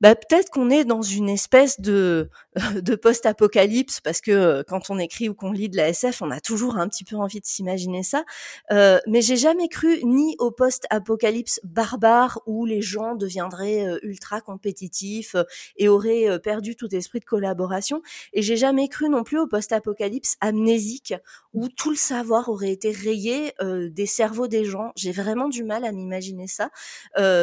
bah, 0.00 0.14
peut-être 0.14 0.50
qu'on 0.50 0.70
est 0.70 0.84
dans 0.84 1.02
une 1.02 1.28
espèce 1.28 1.80
de, 1.80 2.28
de 2.74 2.94
post-apocalypse, 2.94 4.00
parce 4.00 4.20
que 4.20 4.30
euh, 4.30 4.62
quand 4.66 4.90
on 4.90 4.98
écrit 4.98 5.28
ou 5.28 5.34
qu'on 5.34 5.52
lit 5.52 5.68
de 5.68 5.76
la 5.76 5.88
SF, 5.88 6.22
on 6.22 6.30
a 6.30 6.40
toujours 6.40 6.76
un 6.76 6.88
petit 6.88 7.04
peu 7.04 7.16
envie 7.16 7.40
de 7.40 7.46
s'imaginer 7.46 8.02
ça. 8.02 8.24
Euh, 8.72 8.98
mais 9.06 9.22
j'ai 9.22 9.36
jamais 9.36 9.68
cru 9.68 10.02
ni 10.04 10.36
au 10.38 10.50
post-apocalypse 10.50 11.60
barbare 11.64 12.40
où 12.46 12.66
les 12.66 12.82
gens 12.82 13.14
deviendraient 13.14 13.86
euh, 13.86 13.98
ultra 14.02 14.40
compétitifs 14.40 15.34
euh, 15.34 15.44
et 15.76 15.88
auraient 15.88 16.38
perdu 16.40 16.76
tout 16.76 16.94
esprit 16.94 17.20
de 17.20 17.24
collaboration. 17.24 18.02
Et 18.32 18.42
j'ai 18.42 18.56
jamais 18.56 18.88
cru 18.88 19.08
non 19.08 19.22
plus 19.22 19.38
au 19.38 19.46
post-apocalypse 19.46 20.36
amnésique 20.40 21.14
où 21.52 21.68
tout 21.68 21.90
le 21.90 21.96
savoir 21.96 22.48
aurait 22.48 22.72
été 22.72 22.90
rayé 22.90 23.52
des 23.62 24.06
cerveaux 24.06 24.48
des 24.48 24.64
gens. 24.64 24.92
J'ai 24.96 25.12
vraiment 25.12 25.48
du 25.48 25.62
mal 25.62 25.84
à 25.84 25.92
m'imaginer 25.92 26.48
ça. 26.48 26.70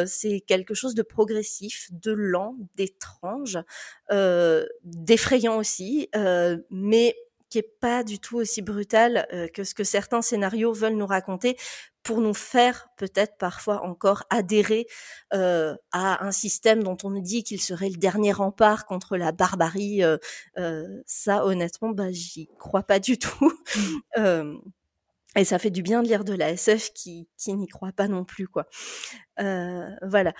C'est 0.06 0.40
quelque 0.46 0.74
chose 0.74 0.94
de 0.94 1.02
progressif, 1.02 1.88
de 1.92 2.12
lent 2.12 2.41
d'étrange, 2.74 3.58
euh, 4.10 4.66
d'effrayant 4.84 5.56
aussi, 5.56 6.08
euh, 6.16 6.58
mais 6.70 7.16
qui 7.48 7.58
est 7.58 7.78
pas 7.80 8.02
du 8.02 8.18
tout 8.18 8.38
aussi 8.38 8.62
brutal 8.62 9.26
euh, 9.32 9.46
que 9.46 9.62
ce 9.62 9.74
que 9.74 9.84
certains 9.84 10.22
scénarios 10.22 10.72
veulent 10.72 10.96
nous 10.96 11.06
raconter 11.06 11.56
pour 12.02 12.20
nous 12.20 12.34
faire 12.34 12.88
peut-être 12.96 13.36
parfois 13.36 13.82
encore 13.82 14.24
adhérer 14.30 14.86
à 15.30 16.24
un 16.24 16.32
système 16.32 16.82
dont 16.82 16.96
on 17.04 17.10
nous 17.10 17.20
dit 17.20 17.44
qu'il 17.44 17.60
serait 17.60 17.90
le 17.90 17.96
dernier 17.96 18.32
rempart 18.32 18.86
contre 18.86 19.16
la 19.16 19.30
barbarie. 19.30 20.02
ça, 21.06 21.44
honnêtement, 21.44 21.90
bah, 21.90 22.10
j'y 22.10 22.48
crois 22.58 22.82
pas 22.82 22.98
du 22.98 23.18
tout. 23.18 23.52
Mmh. 24.16 24.56
et 25.36 25.44
ça 25.44 25.60
fait 25.60 25.70
du 25.70 25.82
bien 25.82 26.02
de 26.02 26.08
lire 26.08 26.24
de 26.24 26.34
la 26.34 26.50
SF 26.50 26.92
qui, 26.92 27.28
qui 27.36 27.54
n'y 27.54 27.68
croit 27.68 27.92
pas 27.92 28.08
non 28.08 28.24
plus, 28.24 28.48
quoi. 28.48 28.66
voilà. 29.38 30.32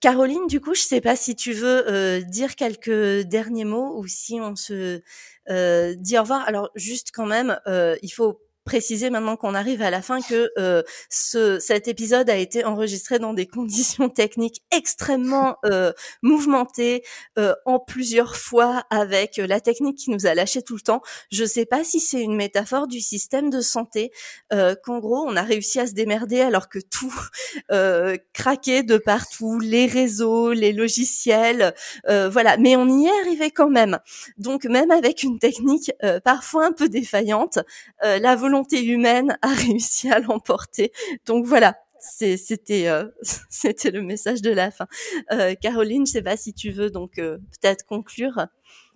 Caroline, 0.00 0.46
du 0.46 0.60
coup, 0.60 0.74
je 0.74 0.80
sais 0.80 1.00
pas 1.02 1.14
si 1.14 1.36
tu 1.36 1.52
veux 1.52 1.86
euh, 1.90 2.22
dire 2.22 2.56
quelques 2.56 3.20
derniers 3.26 3.64
mots 3.64 3.98
ou 3.98 4.06
si 4.06 4.40
on 4.40 4.56
se 4.56 5.02
euh, 5.50 5.94
dit 5.96 6.18
au 6.18 6.22
revoir. 6.22 6.46
Alors, 6.48 6.70
juste 6.74 7.10
quand 7.12 7.26
même, 7.26 7.60
euh, 7.66 7.96
il 8.02 8.08
faut 8.08 8.40
préciser 8.64 9.10
maintenant 9.10 9.36
qu'on 9.36 9.54
arrive 9.54 9.82
à 9.82 9.90
la 9.90 10.02
fin 10.02 10.20
que 10.20 10.50
euh, 10.58 10.82
ce, 11.08 11.58
cet 11.58 11.88
épisode 11.88 12.28
a 12.30 12.36
été 12.36 12.64
enregistré 12.64 13.18
dans 13.18 13.34
des 13.34 13.46
conditions 13.48 14.08
techniques 14.08 14.62
extrêmement 14.70 15.56
euh, 15.64 15.92
mouvementées, 16.22 17.02
euh, 17.38 17.54
en 17.64 17.78
plusieurs 17.78 18.36
fois 18.36 18.84
avec 18.90 19.36
la 19.36 19.60
technique 19.60 19.98
qui 19.98 20.10
nous 20.10 20.26
a 20.26 20.34
lâché 20.34 20.62
tout 20.62 20.74
le 20.74 20.80
temps. 20.80 21.02
Je 21.30 21.44
sais 21.44 21.66
pas 21.66 21.84
si 21.84 22.00
c'est 22.00 22.22
une 22.22 22.36
métaphore 22.36 22.86
du 22.86 23.00
système 23.00 23.50
de 23.50 23.60
santé, 23.60 24.12
euh, 24.52 24.74
qu'en 24.82 24.98
gros 24.98 25.24
on 25.26 25.36
a 25.36 25.42
réussi 25.42 25.80
à 25.80 25.86
se 25.86 25.92
démerder 25.92 26.40
alors 26.40 26.68
que 26.68 26.78
tout 26.78 27.14
euh, 27.72 28.16
craquait 28.32 28.82
de 28.82 28.96
partout, 28.98 29.58
les 29.58 29.86
réseaux, 29.86 30.52
les 30.52 30.72
logiciels, 30.72 31.74
euh, 32.08 32.28
voilà. 32.28 32.56
Mais 32.56 32.76
on 32.76 32.88
y 32.88 33.06
est 33.06 33.20
arrivé 33.20 33.50
quand 33.50 33.70
même. 33.70 33.98
Donc 34.38 34.64
même 34.64 34.90
avec 34.90 35.22
une 35.22 35.38
technique 35.38 35.92
parfois 36.24 36.66
un 36.66 36.72
peu 36.72 36.88
défaillante, 36.88 37.58
la 38.02 38.36
volonté 38.50 38.84
humaine 38.84 39.38
a 39.42 39.48
réussi 39.54 40.10
à 40.10 40.18
l'emporter. 40.18 40.92
Donc 41.26 41.46
voilà, 41.46 41.76
c'était 42.00 42.88
euh, 42.88 43.06
c'était 43.48 43.90
le 43.90 44.02
message 44.02 44.42
de 44.42 44.50
la 44.50 44.70
fin. 44.70 44.86
Euh, 45.32 45.54
Caroline, 45.54 46.06
je 46.06 46.12
sais 46.12 46.22
pas 46.22 46.36
si 46.36 46.52
tu 46.52 46.70
veux 46.70 46.90
donc 46.90 47.18
euh, 47.18 47.38
peut-être 47.38 47.86
conclure. 47.86 48.46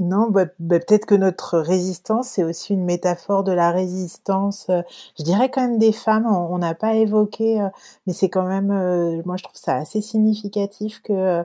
Non, 0.00 0.28
bah, 0.28 0.46
bah, 0.58 0.80
peut-être 0.80 1.06
que 1.06 1.14
notre 1.14 1.58
résistance 1.58 2.28
c'est 2.28 2.42
aussi 2.42 2.74
une 2.74 2.84
métaphore 2.84 3.44
de 3.44 3.52
la 3.52 3.70
résistance. 3.70 4.66
je 4.68 5.22
dirais 5.22 5.50
quand 5.50 5.60
même 5.60 5.78
des 5.78 5.92
femmes. 5.92 6.26
On 6.26 6.58
n'a 6.58 6.74
pas 6.74 6.94
évoqué, 6.94 7.64
mais 8.06 8.12
c'est 8.12 8.28
quand 8.28 8.46
même, 8.46 9.22
moi 9.24 9.36
je 9.36 9.44
trouve 9.44 9.56
ça 9.56 9.76
assez 9.76 10.00
significatif 10.00 11.00
que 11.02 11.44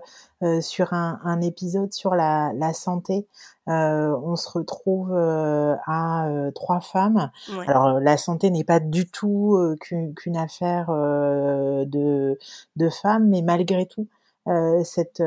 sur 0.62 0.94
un, 0.94 1.20
un, 1.24 1.42
épisode 1.42 1.94
sur 1.94 2.16
la, 2.16 2.52
la 2.56 2.74
santé, 2.74 3.28
euh, 3.70 4.18
on 4.24 4.36
se 4.36 4.50
retrouve 4.50 5.14
euh, 5.14 5.76
à 5.86 6.28
euh, 6.28 6.50
trois 6.52 6.80
femmes. 6.80 7.30
Alors 7.68 8.00
la 8.00 8.18
santé 8.18 8.50
n'est 8.50 8.64
pas 8.64 8.80
du 8.80 9.10
tout 9.10 9.60
qu'une 9.80 10.38
affaire 10.38 10.88
de, 10.90 12.38
de 12.76 12.90
femmes, 12.90 13.28
mais 13.30 13.42
malgré 13.42 13.86
tout, 13.86 14.08
cette, 14.84 15.22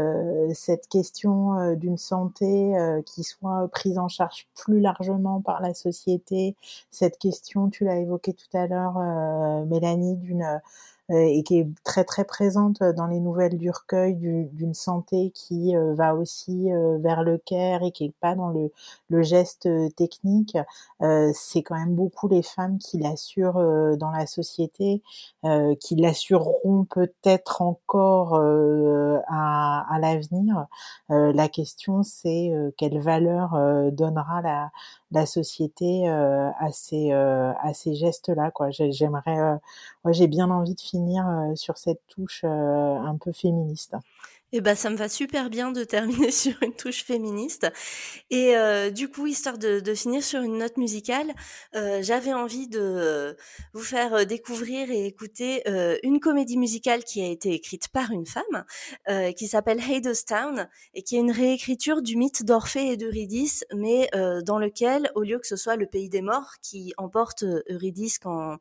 cette 0.54 0.88
question 0.88 1.74
d'une 1.76 1.98
santé 1.98 2.74
qui 3.06 3.22
soit 3.22 3.68
prise 3.68 3.98
en 3.98 4.08
charge 4.08 4.48
plus 4.54 4.80
largement 4.80 5.40
par 5.40 5.60
la 5.60 5.74
société, 5.74 6.56
cette 6.90 7.18
question, 7.18 7.70
tu 7.70 7.84
l'as 7.84 7.98
évoqué 7.98 8.32
tout 8.32 8.56
à 8.56 8.66
l'heure, 8.66 8.98
Mélanie, 9.66 10.16
d'une 10.16 10.42
euh, 10.42 10.58
et 11.12 11.42
qui 11.42 11.58
est 11.58 11.68
très 11.84 12.04
très 12.04 12.24
présente 12.24 12.82
dans 12.82 13.06
les 13.06 13.20
nouvelles 13.20 13.58
du 13.58 13.70
recueil 13.70 14.14
d'une 14.14 14.74
santé 14.74 15.30
qui 15.34 15.76
euh, 15.76 15.94
va 15.94 16.14
aussi 16.14 16.72
euh, 16.72 16.98
vers 16.98 17.22
le 17.22 17.38
care 17.38 17.82
et 17.82 17.92
qui 17.92 18.06
est 18.06 18.14
pas 18.20 18.34
dans 18.34 18.48
le, 18.48 18.70
geste 19.22 19.68
technique. 19.94 20.56
c'est 21.34 21.62
quand 21.62 21.76
même 21.76 21.94
beaucoup 21.94 22.28
les 22.28 22.42
femmes 22.42 22.78
qui 22.78 22.98
l'assurent 22.98 23.60
dans 23.98 24.10
la 24.10 24.26
société, 24.26 25.02
qui 25.80 25.96
l'assureront 25.96 26.86
peut-être 26.86 27.60
encore 27.60 28.34
à 28.34 29.98
l'avenir. 30.00 30.66
la 31.10 31.48
question 31.48 32.02
c'est 32.02 32.52
quelle 32.78 32.98
valeur 33.00 33.54
donnera 33.92 34.40
la, 34.40 34.70
la 35.12 35.26
société 35.26 36.08
à 36.08 36.68
ces 36.72 37.12
à 37.12 37.72
ces 37.74 37.94
gestes 37.94 38.28
là 38.28 38.50
quoi 38.50 38.70
j'aimerais 38.70 39.58
moi 40.04 40.12
j'ai 40.12 40.26
bien 40.26 40.50
envie 40.50 40.74
de 40.74 40.80
finir 40.80 41.24
sur 41.54 41.78
cette 41.78 42.00
touche 42.08 42.44
un 42.44 43.16
peu 43.20 43.32
féministe 43.32 43.94
eh 44.52 44.60
ben, 44.60 44.74
ça 44.74 44.90
me 44.90 44.96
va 44.96 45.08
super 45.08 45.48
bien 45.48 45.72
de 45.72 45.82
terminer 45.84 46.30
sur 46.30 46.54
une 46.62 46.74
touche 46.74 47.04
féministe. 47.04 47.66
Et 48.30 48.56
euh, 48.56 48.90
du 48.90 49.08
coup, 49.08 49.26
histoire 49.26 49.56
de, 49.58 49.80
de, 49.80 49.94
finir 49.94 50.22
sur 50.22 50.42
une 50.42 50.58
note 50.58 50.76
musicale, 50.76 51.32
euh, 51.74 52.02
j'avais 52.02 52.32
envie 52.32 52.68
de 52.68 53.36
vous 53.72 53.82
faire 53.82 54.14
euh, 54.14 54.24
découvrir 54.24 54.90
et 54.90 55.06
écouter 55.06 55.62
euh, 55.68 55.96
une 56.02 56.20
comédie 56.20 56.58
musicale 56.58 57.04
qui 57.04 57.22
a 57.22 57.28
été 57.28 57.52
écrite 57.52 57.88
par 57.88 58.10
une 58.10 58.26
femme, 58.26 58.64
euh, 59.08 59.32
qui 59.32 59.48
s'appelle 59.48 59.80
Hadestown, 59.80 60.68
et 60.94 61.02
qui 61.02 61.16
est 61.16 61.20
une 61.20 61.30
réécriture 61.30 62.02
du 62.02 62.16
mythe 62.16 62.44
d'Orphée 62.44 62.88
et 62.92 62.96
d'Eurydice, 62.96 63.64
mais 63.74 64.08
euh, 64.14 64.42
dans 64.42 64.58
lequel, 64.58 65.10
au 65.14 65.22
lieu 65.22 65.38
que 65.38 65.46
ce 65.46 65.56
soit 65.56 65.76
le 65.76 65.86
pays 65.86 66.08
des 66.10 66.22
morts 66.22 66.54
qui 66.62 66.92
emporte 66.98 67.44
Eurydice 67.70 68.18
quand, 68.18 68.58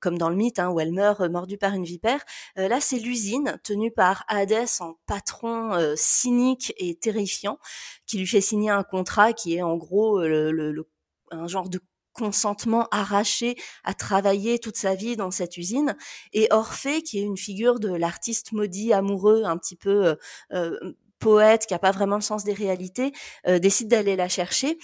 comme 0.00 0.18
dans 0.18 0.28
le 0.28 0.36
mythe, 0.36 0.58
hein, 0.58 0.70
où 0.70 0.80
elle 0.80 0.92
meurt 0.92 1.20
mordue 1.22 1.58
par 1.58 1.74
une 1.74 1.84
vipère, 1.84 2.24
là 2.56 2.80
c'est 2.80 2.98
l'usine 2.98 3.58
tenue 3.64 3.90
par 3.90 4.24
Hadès 4.28 4.80
en 4.80 4.91
patron 5.06 5.72
euh, 5.74 5.94
cynique 5.96 6.72
et 6.78 6.94
terrifiant 6.94 7.58
qui 8.06 8.18
lui 8.18 8.26
fait 8.26 8.40
signer 8.40 8.70
un 8.70 8.82
contrat 8.82 9.32
qui 9.32 9.56
est 9.56 9.62
en 9.62 9.76
gros 9.76 10.20
euh, 10.20 10.50
le, 10.50 10.88
un 11.30 11.46
genre 11.46 11.68
de 11.68 11.80
consentement 12.12 12.88
arraché 12.90 13.56
à 13.84 13.94
travailler 13.94 14.58
toute 14.58 14.76
sa 14.76 14.94
vie 14.94 15.16
dans 15.16 15.30
cette 15.30 15.56
usine. 15.56 15.96
Et 16.34 16.46
Orphée 16.50 17.02
qui 17.02 17.18
est 17.18 17.22
une 17.22 17.38
figure 17.38 17.80
de 17.80 17.88
l'artiste 17.88 18.52
maudit 18.52 18.92
amoureux 18.92 19.44
un 19.44 19.56
petit 19.56 19.76
peu 19.76 20.16
euh, 20.52 20.94
poète 21.22 21.66
qui 21.66 21.74
a 21.74 21.78
pas 21.78 21.92
vraiment 21.92 22.16
le 22.16 22.22
sens 22.22 22.42
des 22.42 22.52
réalités 22.52 23.12
euh, 23.46 23.60
décide 23.60 23.86
d'aller 23.86 24.16
la 24.16 24.28
chercher 24.28 24.76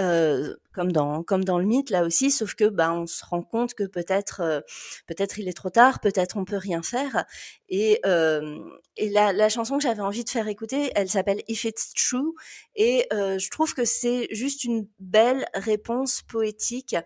euh, 0.00 0.56
comme 0.72 0.90
dans 0.90 1.22
comme 1.22 1.44
dans 1.44 1.60
le 1.60 1.64
mythe 1.64 1.90
là 1.90 2.02
aussi 2.02 2.32
sauf 2.32 2.54
que 2.54 2.64
bah 2.64 2.92
on 2.92 3.06
se 3.06 3.24
rend 3.24 3.42
compte 3.42 3.74
que 3.74 3.84
peut-être 3.84 4.40
euh, 4.40 4.60
peut-être 5.06 5.38
il 5.38 5.48
est 5.48 5.52
trop 5.52 5.70
tard 5.70 6.00
peut-être 6.00 6.36
on 6.36 6.44
peut 6.44 6.56
rien 6.56 6.82
faire. 6.82 7.24
Et 7.68 8.00
et 8.96 9.08
la, 9.10 9.32
la 9.32 9.48
chanson 9.48 9.78
que 9.78 9.82
j'avais 9.82 10.02
envie 10.02 10.24
de 10.24 10.30
faire 10.30 10.48
écouter 10.48 10.90
elle 10.94 11.08
s'appelle 11.08 11.42
If 11.48 11.64
It's 11.64 11.92
True. 11.94 12.34
Et 12.76 13.06
je 13.12 13.50
trouve 13.50 13.74
que 13.74 13.84
c'est 13.84 14.28
juste 14.30 14.64
une 14.64 14.86
belle 14.98 15.46
réponse 15.54 16.22
poétique 16.22 16.96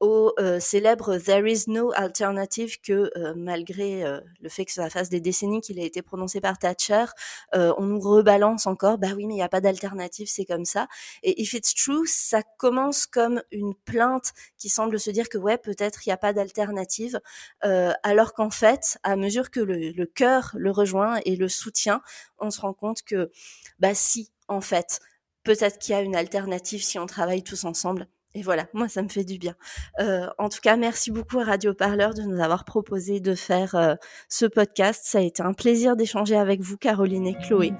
au 0.00 0.32
euh, 0.38 0.58
célèbre 0.60 1.18
There 1.18 1.48
is 1.50 1.64
no 1.68 1.92
alternative 1.94 2.80
que 2.80 3.10
euh, 3.16 3.34
malgré 3.36 4.02
euh, 4.02 4.20
le 4.40 4.48
fait 4.48 4.64
que 4.64 4.72
ça 4.72 4.88
fasse 4.88 5.10
des 5.10 5.20
décennies 5.20 5.60
qu'il 5.60 5.78
a 5.78 5.84
été 5.84 6.00
prononcé 6.02 6.40
par 6.40 6.58
Thatcher, 6.58 7.04
on 7.52 7.84
nous 7.84 8.00
rebalance 8.00 8.66
encore, 8.66 8.98
bah 8.98 9.08
oui 9.14 9.26
mais 9.26 9.34
il 9.34 9.36
n'y 9.36 9.42
a 9.42 9.48
pas 9.48 9.60
d'alternative, 9.60 10.28
c'est 10.28 10.44
comme 10.44 10.64
ça. 10.64 10.88
Et 11.22 11.42
If 11.42 11.52
It's 11.52 11.74
True, 11.74 12.06
ça 12.06 12.42
commence 12.42 13.06
comme 13.06 13.42
une 13.52 13.74
plainte 13.74 14.32
qui 14.56 14.68
semble 14.68 14.98
se 14.98 15.10
dire 15.10 15.28
que 15.28 15.38
ouais 15.38 15.58
peut-être 15.58 16.06
il 16.06 16.08
n'y 16.08 16.14
a 16.14 16.16
pas 16.16 16.32
d'alternative, 16.32 17.20
alors 17.60 18.32
qu'en 18.32 18.50
fait, 18.50 18.98
à 19.02 19.16
mesure 19.16 19.50
que 19.50 19.60
le, 19.60 19.90
le 19.90 20.06
cœur 20.06 20.52
le 20.54 20.70
rejoint 20.70 21.20
et 21.24 21.36
le 21.36 21.48
soutient, 21.48 22.00
on 22.38 22.50
se 22.50 22.60
rend 22.60 22.72
compte 22.74 23.02
que 23.02 23.30
bah 23.78 23.94
si 23.94 24.30
en 24.48 24.60
fait 24.60 25.00
peut-être 25.44 25.78
qu'il 25.78 25.94
y 25.94 25.98
a 25.98 26.02
une 26.02 26.16
alternative 26.16 26.82
si 26.82 26.98
on 26.98 27.06
travaille 27.06 27.42
tous 27.42 27.64
ensemble 27.64 28.08
et 28.34 28.42
voilà, 28.42 28.64
moi 28.74 28.88
ça 28.88 29.02
me 29.02 29.08
fait 29.08 29.24
du 29.24 29.38
bien. 29.38 29.54
Euh, 30.00 30.26
en 30.38 30.48
tout 30.48 30.60
cas, 30.62 30.76
merci 30.76 31.10
beaucoup 31.10 31.38
à 31.38 31.44
Radio 31.44 31.74
Parleur 31.74 32.14
de 32.14 32.22
nous 32.22 32.40
avoir 32.40 32.64
proposé 32.64 33.20
de 33.20 33.34
faire 33.34 33.74
euh, 33.74 33.94
ce 34.28 34.46
podcast. 34.46 35.02
Ça 35.04 35.18
a 35.18 35.22
été 35.22 35.42
un 35.42 35.52
plaisir 35.52 35.96
d'échanger 35.96 36.36
avec 36.36 36.60
vous, 36.60 36.76
Caroline 36.76 37.26
et 37.26 37.34
Chloé. 37.34 37.72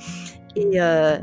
Et, 0.57 0.81
euh, 0.81 1.19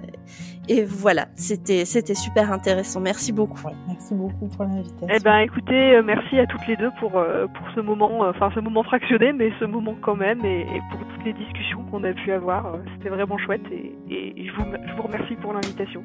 et 0.70 0.84
voilà, 0.84 1.28
c'était 1.36 1.86
c'était 1.86 2.16
super 2.16 2.52
intéressant. 2.52 3.00
Merci 3.02 3.32
beaucoup. 3.34 3.62
merci 3.88 4.14
beaucoup 4.14 4.48
pour 4.48 4.64
l'invitation. 4.64 5.08
Eh 5.10 5.20
ben, 5.20 5.40
écoutez, 5.40 5.96
euh, 5.96 6.04
merci 6.04 6.40
à 6.40 6.46
toutes 6.46 6.66
les 6.68 6.78
deux 6.78 6.92
pour 7.00 7.18
euh, 7.18 7.48
pour 7.48 7.68
ce 7.76 7.82
moment, 7.82 8.24
euh, 8.24 8.32
enfin 8.32 8.50
ce 8.56 8.60
moment 8.60 8.84
fractionné, 8.84 9.34
mais 9.34 9.52
ce 9.60 9.66
moment 9.66 9.96
quand 10.02 10.16
même, 10.16 10.46
et, 10.46 10.62
et 10.62 10.82
pour 10.92 11.00
toutes 11.00 11.26
les 11.26 11.34
discussions 11.34 11.84
qu'on 11.92 12.04
a 12.04 12.14
pu 12.14 12.32
avoir. 12.32 12.78
C'était 12.96 13.10
vraiment 13.10 13.38
chouette, 13.38 13.62
et, 13.72 13.94
et 14.10 14.48
je, 14.48 14.54
vous, 14.54 14.66
je 14.88 14.94
vous 14.96 15.04
remercie 15.04 15.36
pour 15.36 15.54
l'invitation. 15.54 16.04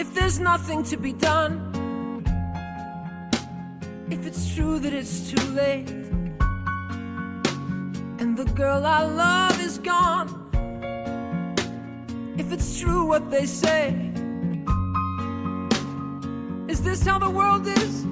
If 0.00 0.14
there's 0.14 0.40
nothing 0.40 0.82
to 0.84 0.96
be 0.96 1.12
done, 1.12 1.52
if 4.08 4.26
it's 4.26 4.54
true 4.54 4.78
that 4.78 4.94
it's 4.94 5.30
too 5.30 5.46
late, 5.50 5.90
and 8.18 8.34
the 8.34 8.50
girl 8.54 8.86
I 8.86 9.02
love 9.04 9.60
is 9.60 9.76
gone, 9.76 10.28
if 12.38 12.50
it's 12.50 12.80
true 12.80 13.04
what 13.04 13.30
they 13.30 13.44
say, 13.44 13.88
is 16.66 16.82
this 16.82 17.04
how 17.04 17.18
the 17.18 17.28
world 17.28 17.66
is? 17.66 18.06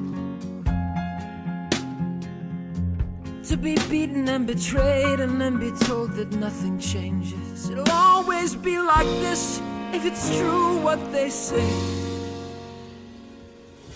To 3.49 3.57
be 3.57 3.77
beaten 3.89 4.29
and 4.29 4.47
betrayed 4.47 5.21
and 5.21 5.41
then 5.41 5.59
be 5.59 5.71
told 5.87 6.13
that 6.17 6.33
nothing 6.33 6.79
changes. 6.79 7.71
It'll 7.71 7.91
always 7.91 8.55
be 8.55 8.79
like 8.79 9.07
this 9.25 9.63
if 9.93 10.05
it's 10.05 10.37
true 10.37 10.79
what 10.79 11.01
they 11.13 11.31
say. 11.31 11.69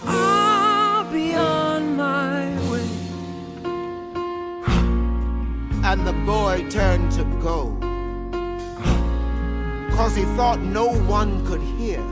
I'll 0.03 1.11
be 1.13 1.35
on 1.35 1.97
my 1.97 2.47
way. 2.71 2.89
And 5.85 6.07
the 6.07 6.15
boy 6.25 6.67
turned 6.71 7.13
to 7.13 7.25
go. 7.43 7.77
Cause 9.95 10.17
he 10.17 10.25
thought 10.37 10.61
no 10.61 10.87
one 10.89 11.45
could 11.47 11.61
hear. 11.61 12.03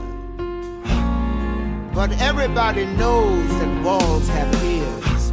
But 1.93 2.11
everybody 2.21 2.85
knows 2.85 3.49
that 3.59 3.83
walls 3.83 4.27
have 4.29 4.63
ears. 4.63 5.29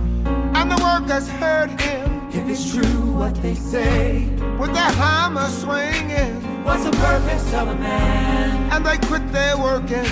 And 0.57 0.71
the 0.71 0.81
workers 0.83 1.29
heard 1.29 1.81
him. 1.81 2.31
If 2.33 2.49
it's 2.49 2.73
true 2.73 3.13
what 3.13 3.35
they 3.43 3.55
say, 3.55 4.27
With 4.59 4.73
their 4.73 4.93
hammer 5.03 5.49
swinging. 5.49 6.48
What's 6.69 6.85
the 6.85 6.91
purpose 6.93 7.47
of 7.55 7.69
a 7.69 7.75
man? 7.75 8.73
And 8.73 8.85
they 8.87 8.99
quit 9.09 9.25
their 9.33 9.57
working. 9.57 10.07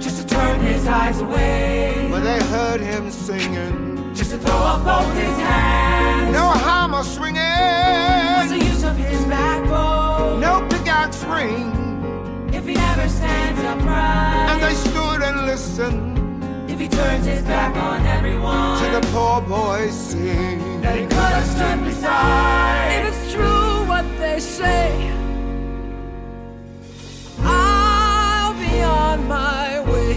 Just 0.00 0.16
to 0.20 0.26
turn 0.34 0.60
his 0.60 0.86
eyes 0.86 1.20
away. 1.20 2.08
But 2.10 2.20
they 2.20 2.40
heard 2.54 2.80
him 2.80 3.10
singing. 3.10 4.14
Just 4.14 4.30
to 4.32 4.38
throw 4.38 4.56
up 4.72 4.80
both 4.84 5.14
his 5.14 5.36
hands. 5.38 6.32
No 6.32 6.46
hammer 6.66 7.02
swinging. 7.02 8.36
What's 8.36 8.50
the 8.56 8.64
use 8.72 8.84
of 8.84 8.96
his 8.96 9.20
backbone? 9.26 10.40
No 10.40 10.66
pickaxe 10.70 11.22
ring. 11.24 11.68
If 12.52 12.66
he 12.66 12.74
never 12.74 13.08
stands 13.08 13.60
upright. 13.72 14.46
And 14.50 14.58
they 14.62 14.74
stood 14.74 15.20
and 15.28 15.46
listened 15.46 16.70
If 16.70 16.78
he 16.80 16.88
turns 16.88 17.26
his 17.26 17.42
back 17.42 17.74
on 17.76 18.06
everyone. 18.06 18.78
to 18.82 18.86
the 18.96 19.02
poor 19.12 19.40
boy 19.42 19.88
sing. 19.90 20.80
that 20.82 20.94
he 20.96 21.02
could 21.02 21.32
have 21.38 21.46
stood 21.56 21.84
beside. 21.84 22.88
If 22.98 23.02
it's 23.12 23.32
true 23.34 23.84
what 23.92 24.06
they 24.18 24.38
say, 24.40 24.86
my 29.28 29.80
way. 29.90 30.16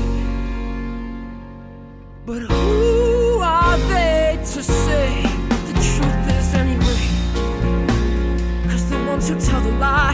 But 2.25 2.41
who 2.43 3.39
are 3.41 3.77
they 3.93 4.39
to 4.53 4.63
say 4.63 5.23
the 5.67 5.73
truth 5.89 6.25
is 6.37 6.53
anyway? 6.53 7.05
Cause 8.69 8.89
the 8.89 8.97
ones 9.11 9.29
who 9.29 9.39
tell 9.39 9.61
the 9.61 9.71
lies 9.71 10.12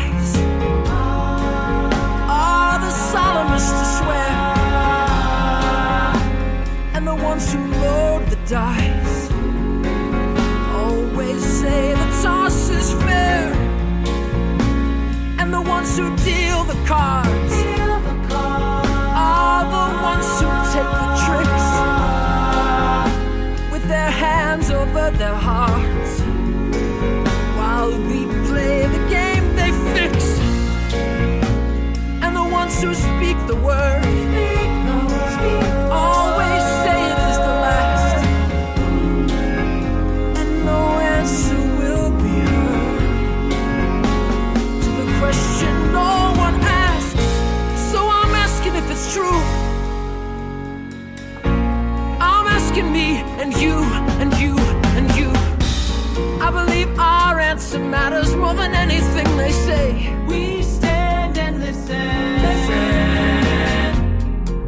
say. 59.52 60.16
We 60.28 60.62
stand 60.64 61.38
and 61.38 61.60
listen. 61.60 62.30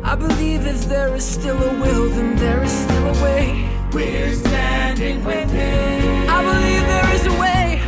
I 0.04 0.16
believe 0.16 0.66
if 0.66 0.86
there 0.90 1.16
is 1.16 1.24
still 1.24 1.62
a 1.62 1.74
will, 1.80 2.10
then 2.10 2.36
there 2.36 2.62
is 2.64 2.72
still 2.72 3.08
a 3.16 3.24
way. 3.24 3.70
We're 3.94 4.34
standing 4.34 5.24
with 5.24 5.50
him. 5.52 6.30
I 6.30 6.44
believe 6.44 6.86
there 6.96 7.10
is 7.16 7.26
a 7.28 7.36
way. 7.40 7.82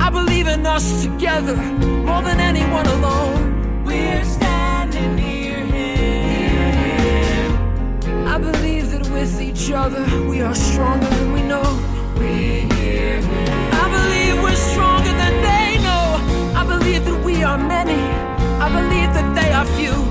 I 0.00 0.10
believe 0.10 0.46
in 0.48 0.66
us 0.66 1.02
together 1.02 1.56
more 1.56 2.22
than 2.22 2.40
anyone 2.40 2.86
alone. 2.86 3.84
We're 3.84 4.24
standing 4.24 5.16
near 5.16 5.58
him. 5.76 5.96
I 8.26 8.38
believe 8.38 8.90
that 8.92 9.08
with 9.10 9.40
each 9.40 9.70
other 9.70 10.04
we 10.28 10.40
are 10.40 10.54
stronger 10.54 11.08
than 11.08 11.32
we 11.32 11.42
know. 11.42 11.78
We 12.18 12.66
hear 12.74 13.20
him. 13.20 13.47
a 19.58 19.80
you. 19.80 20.07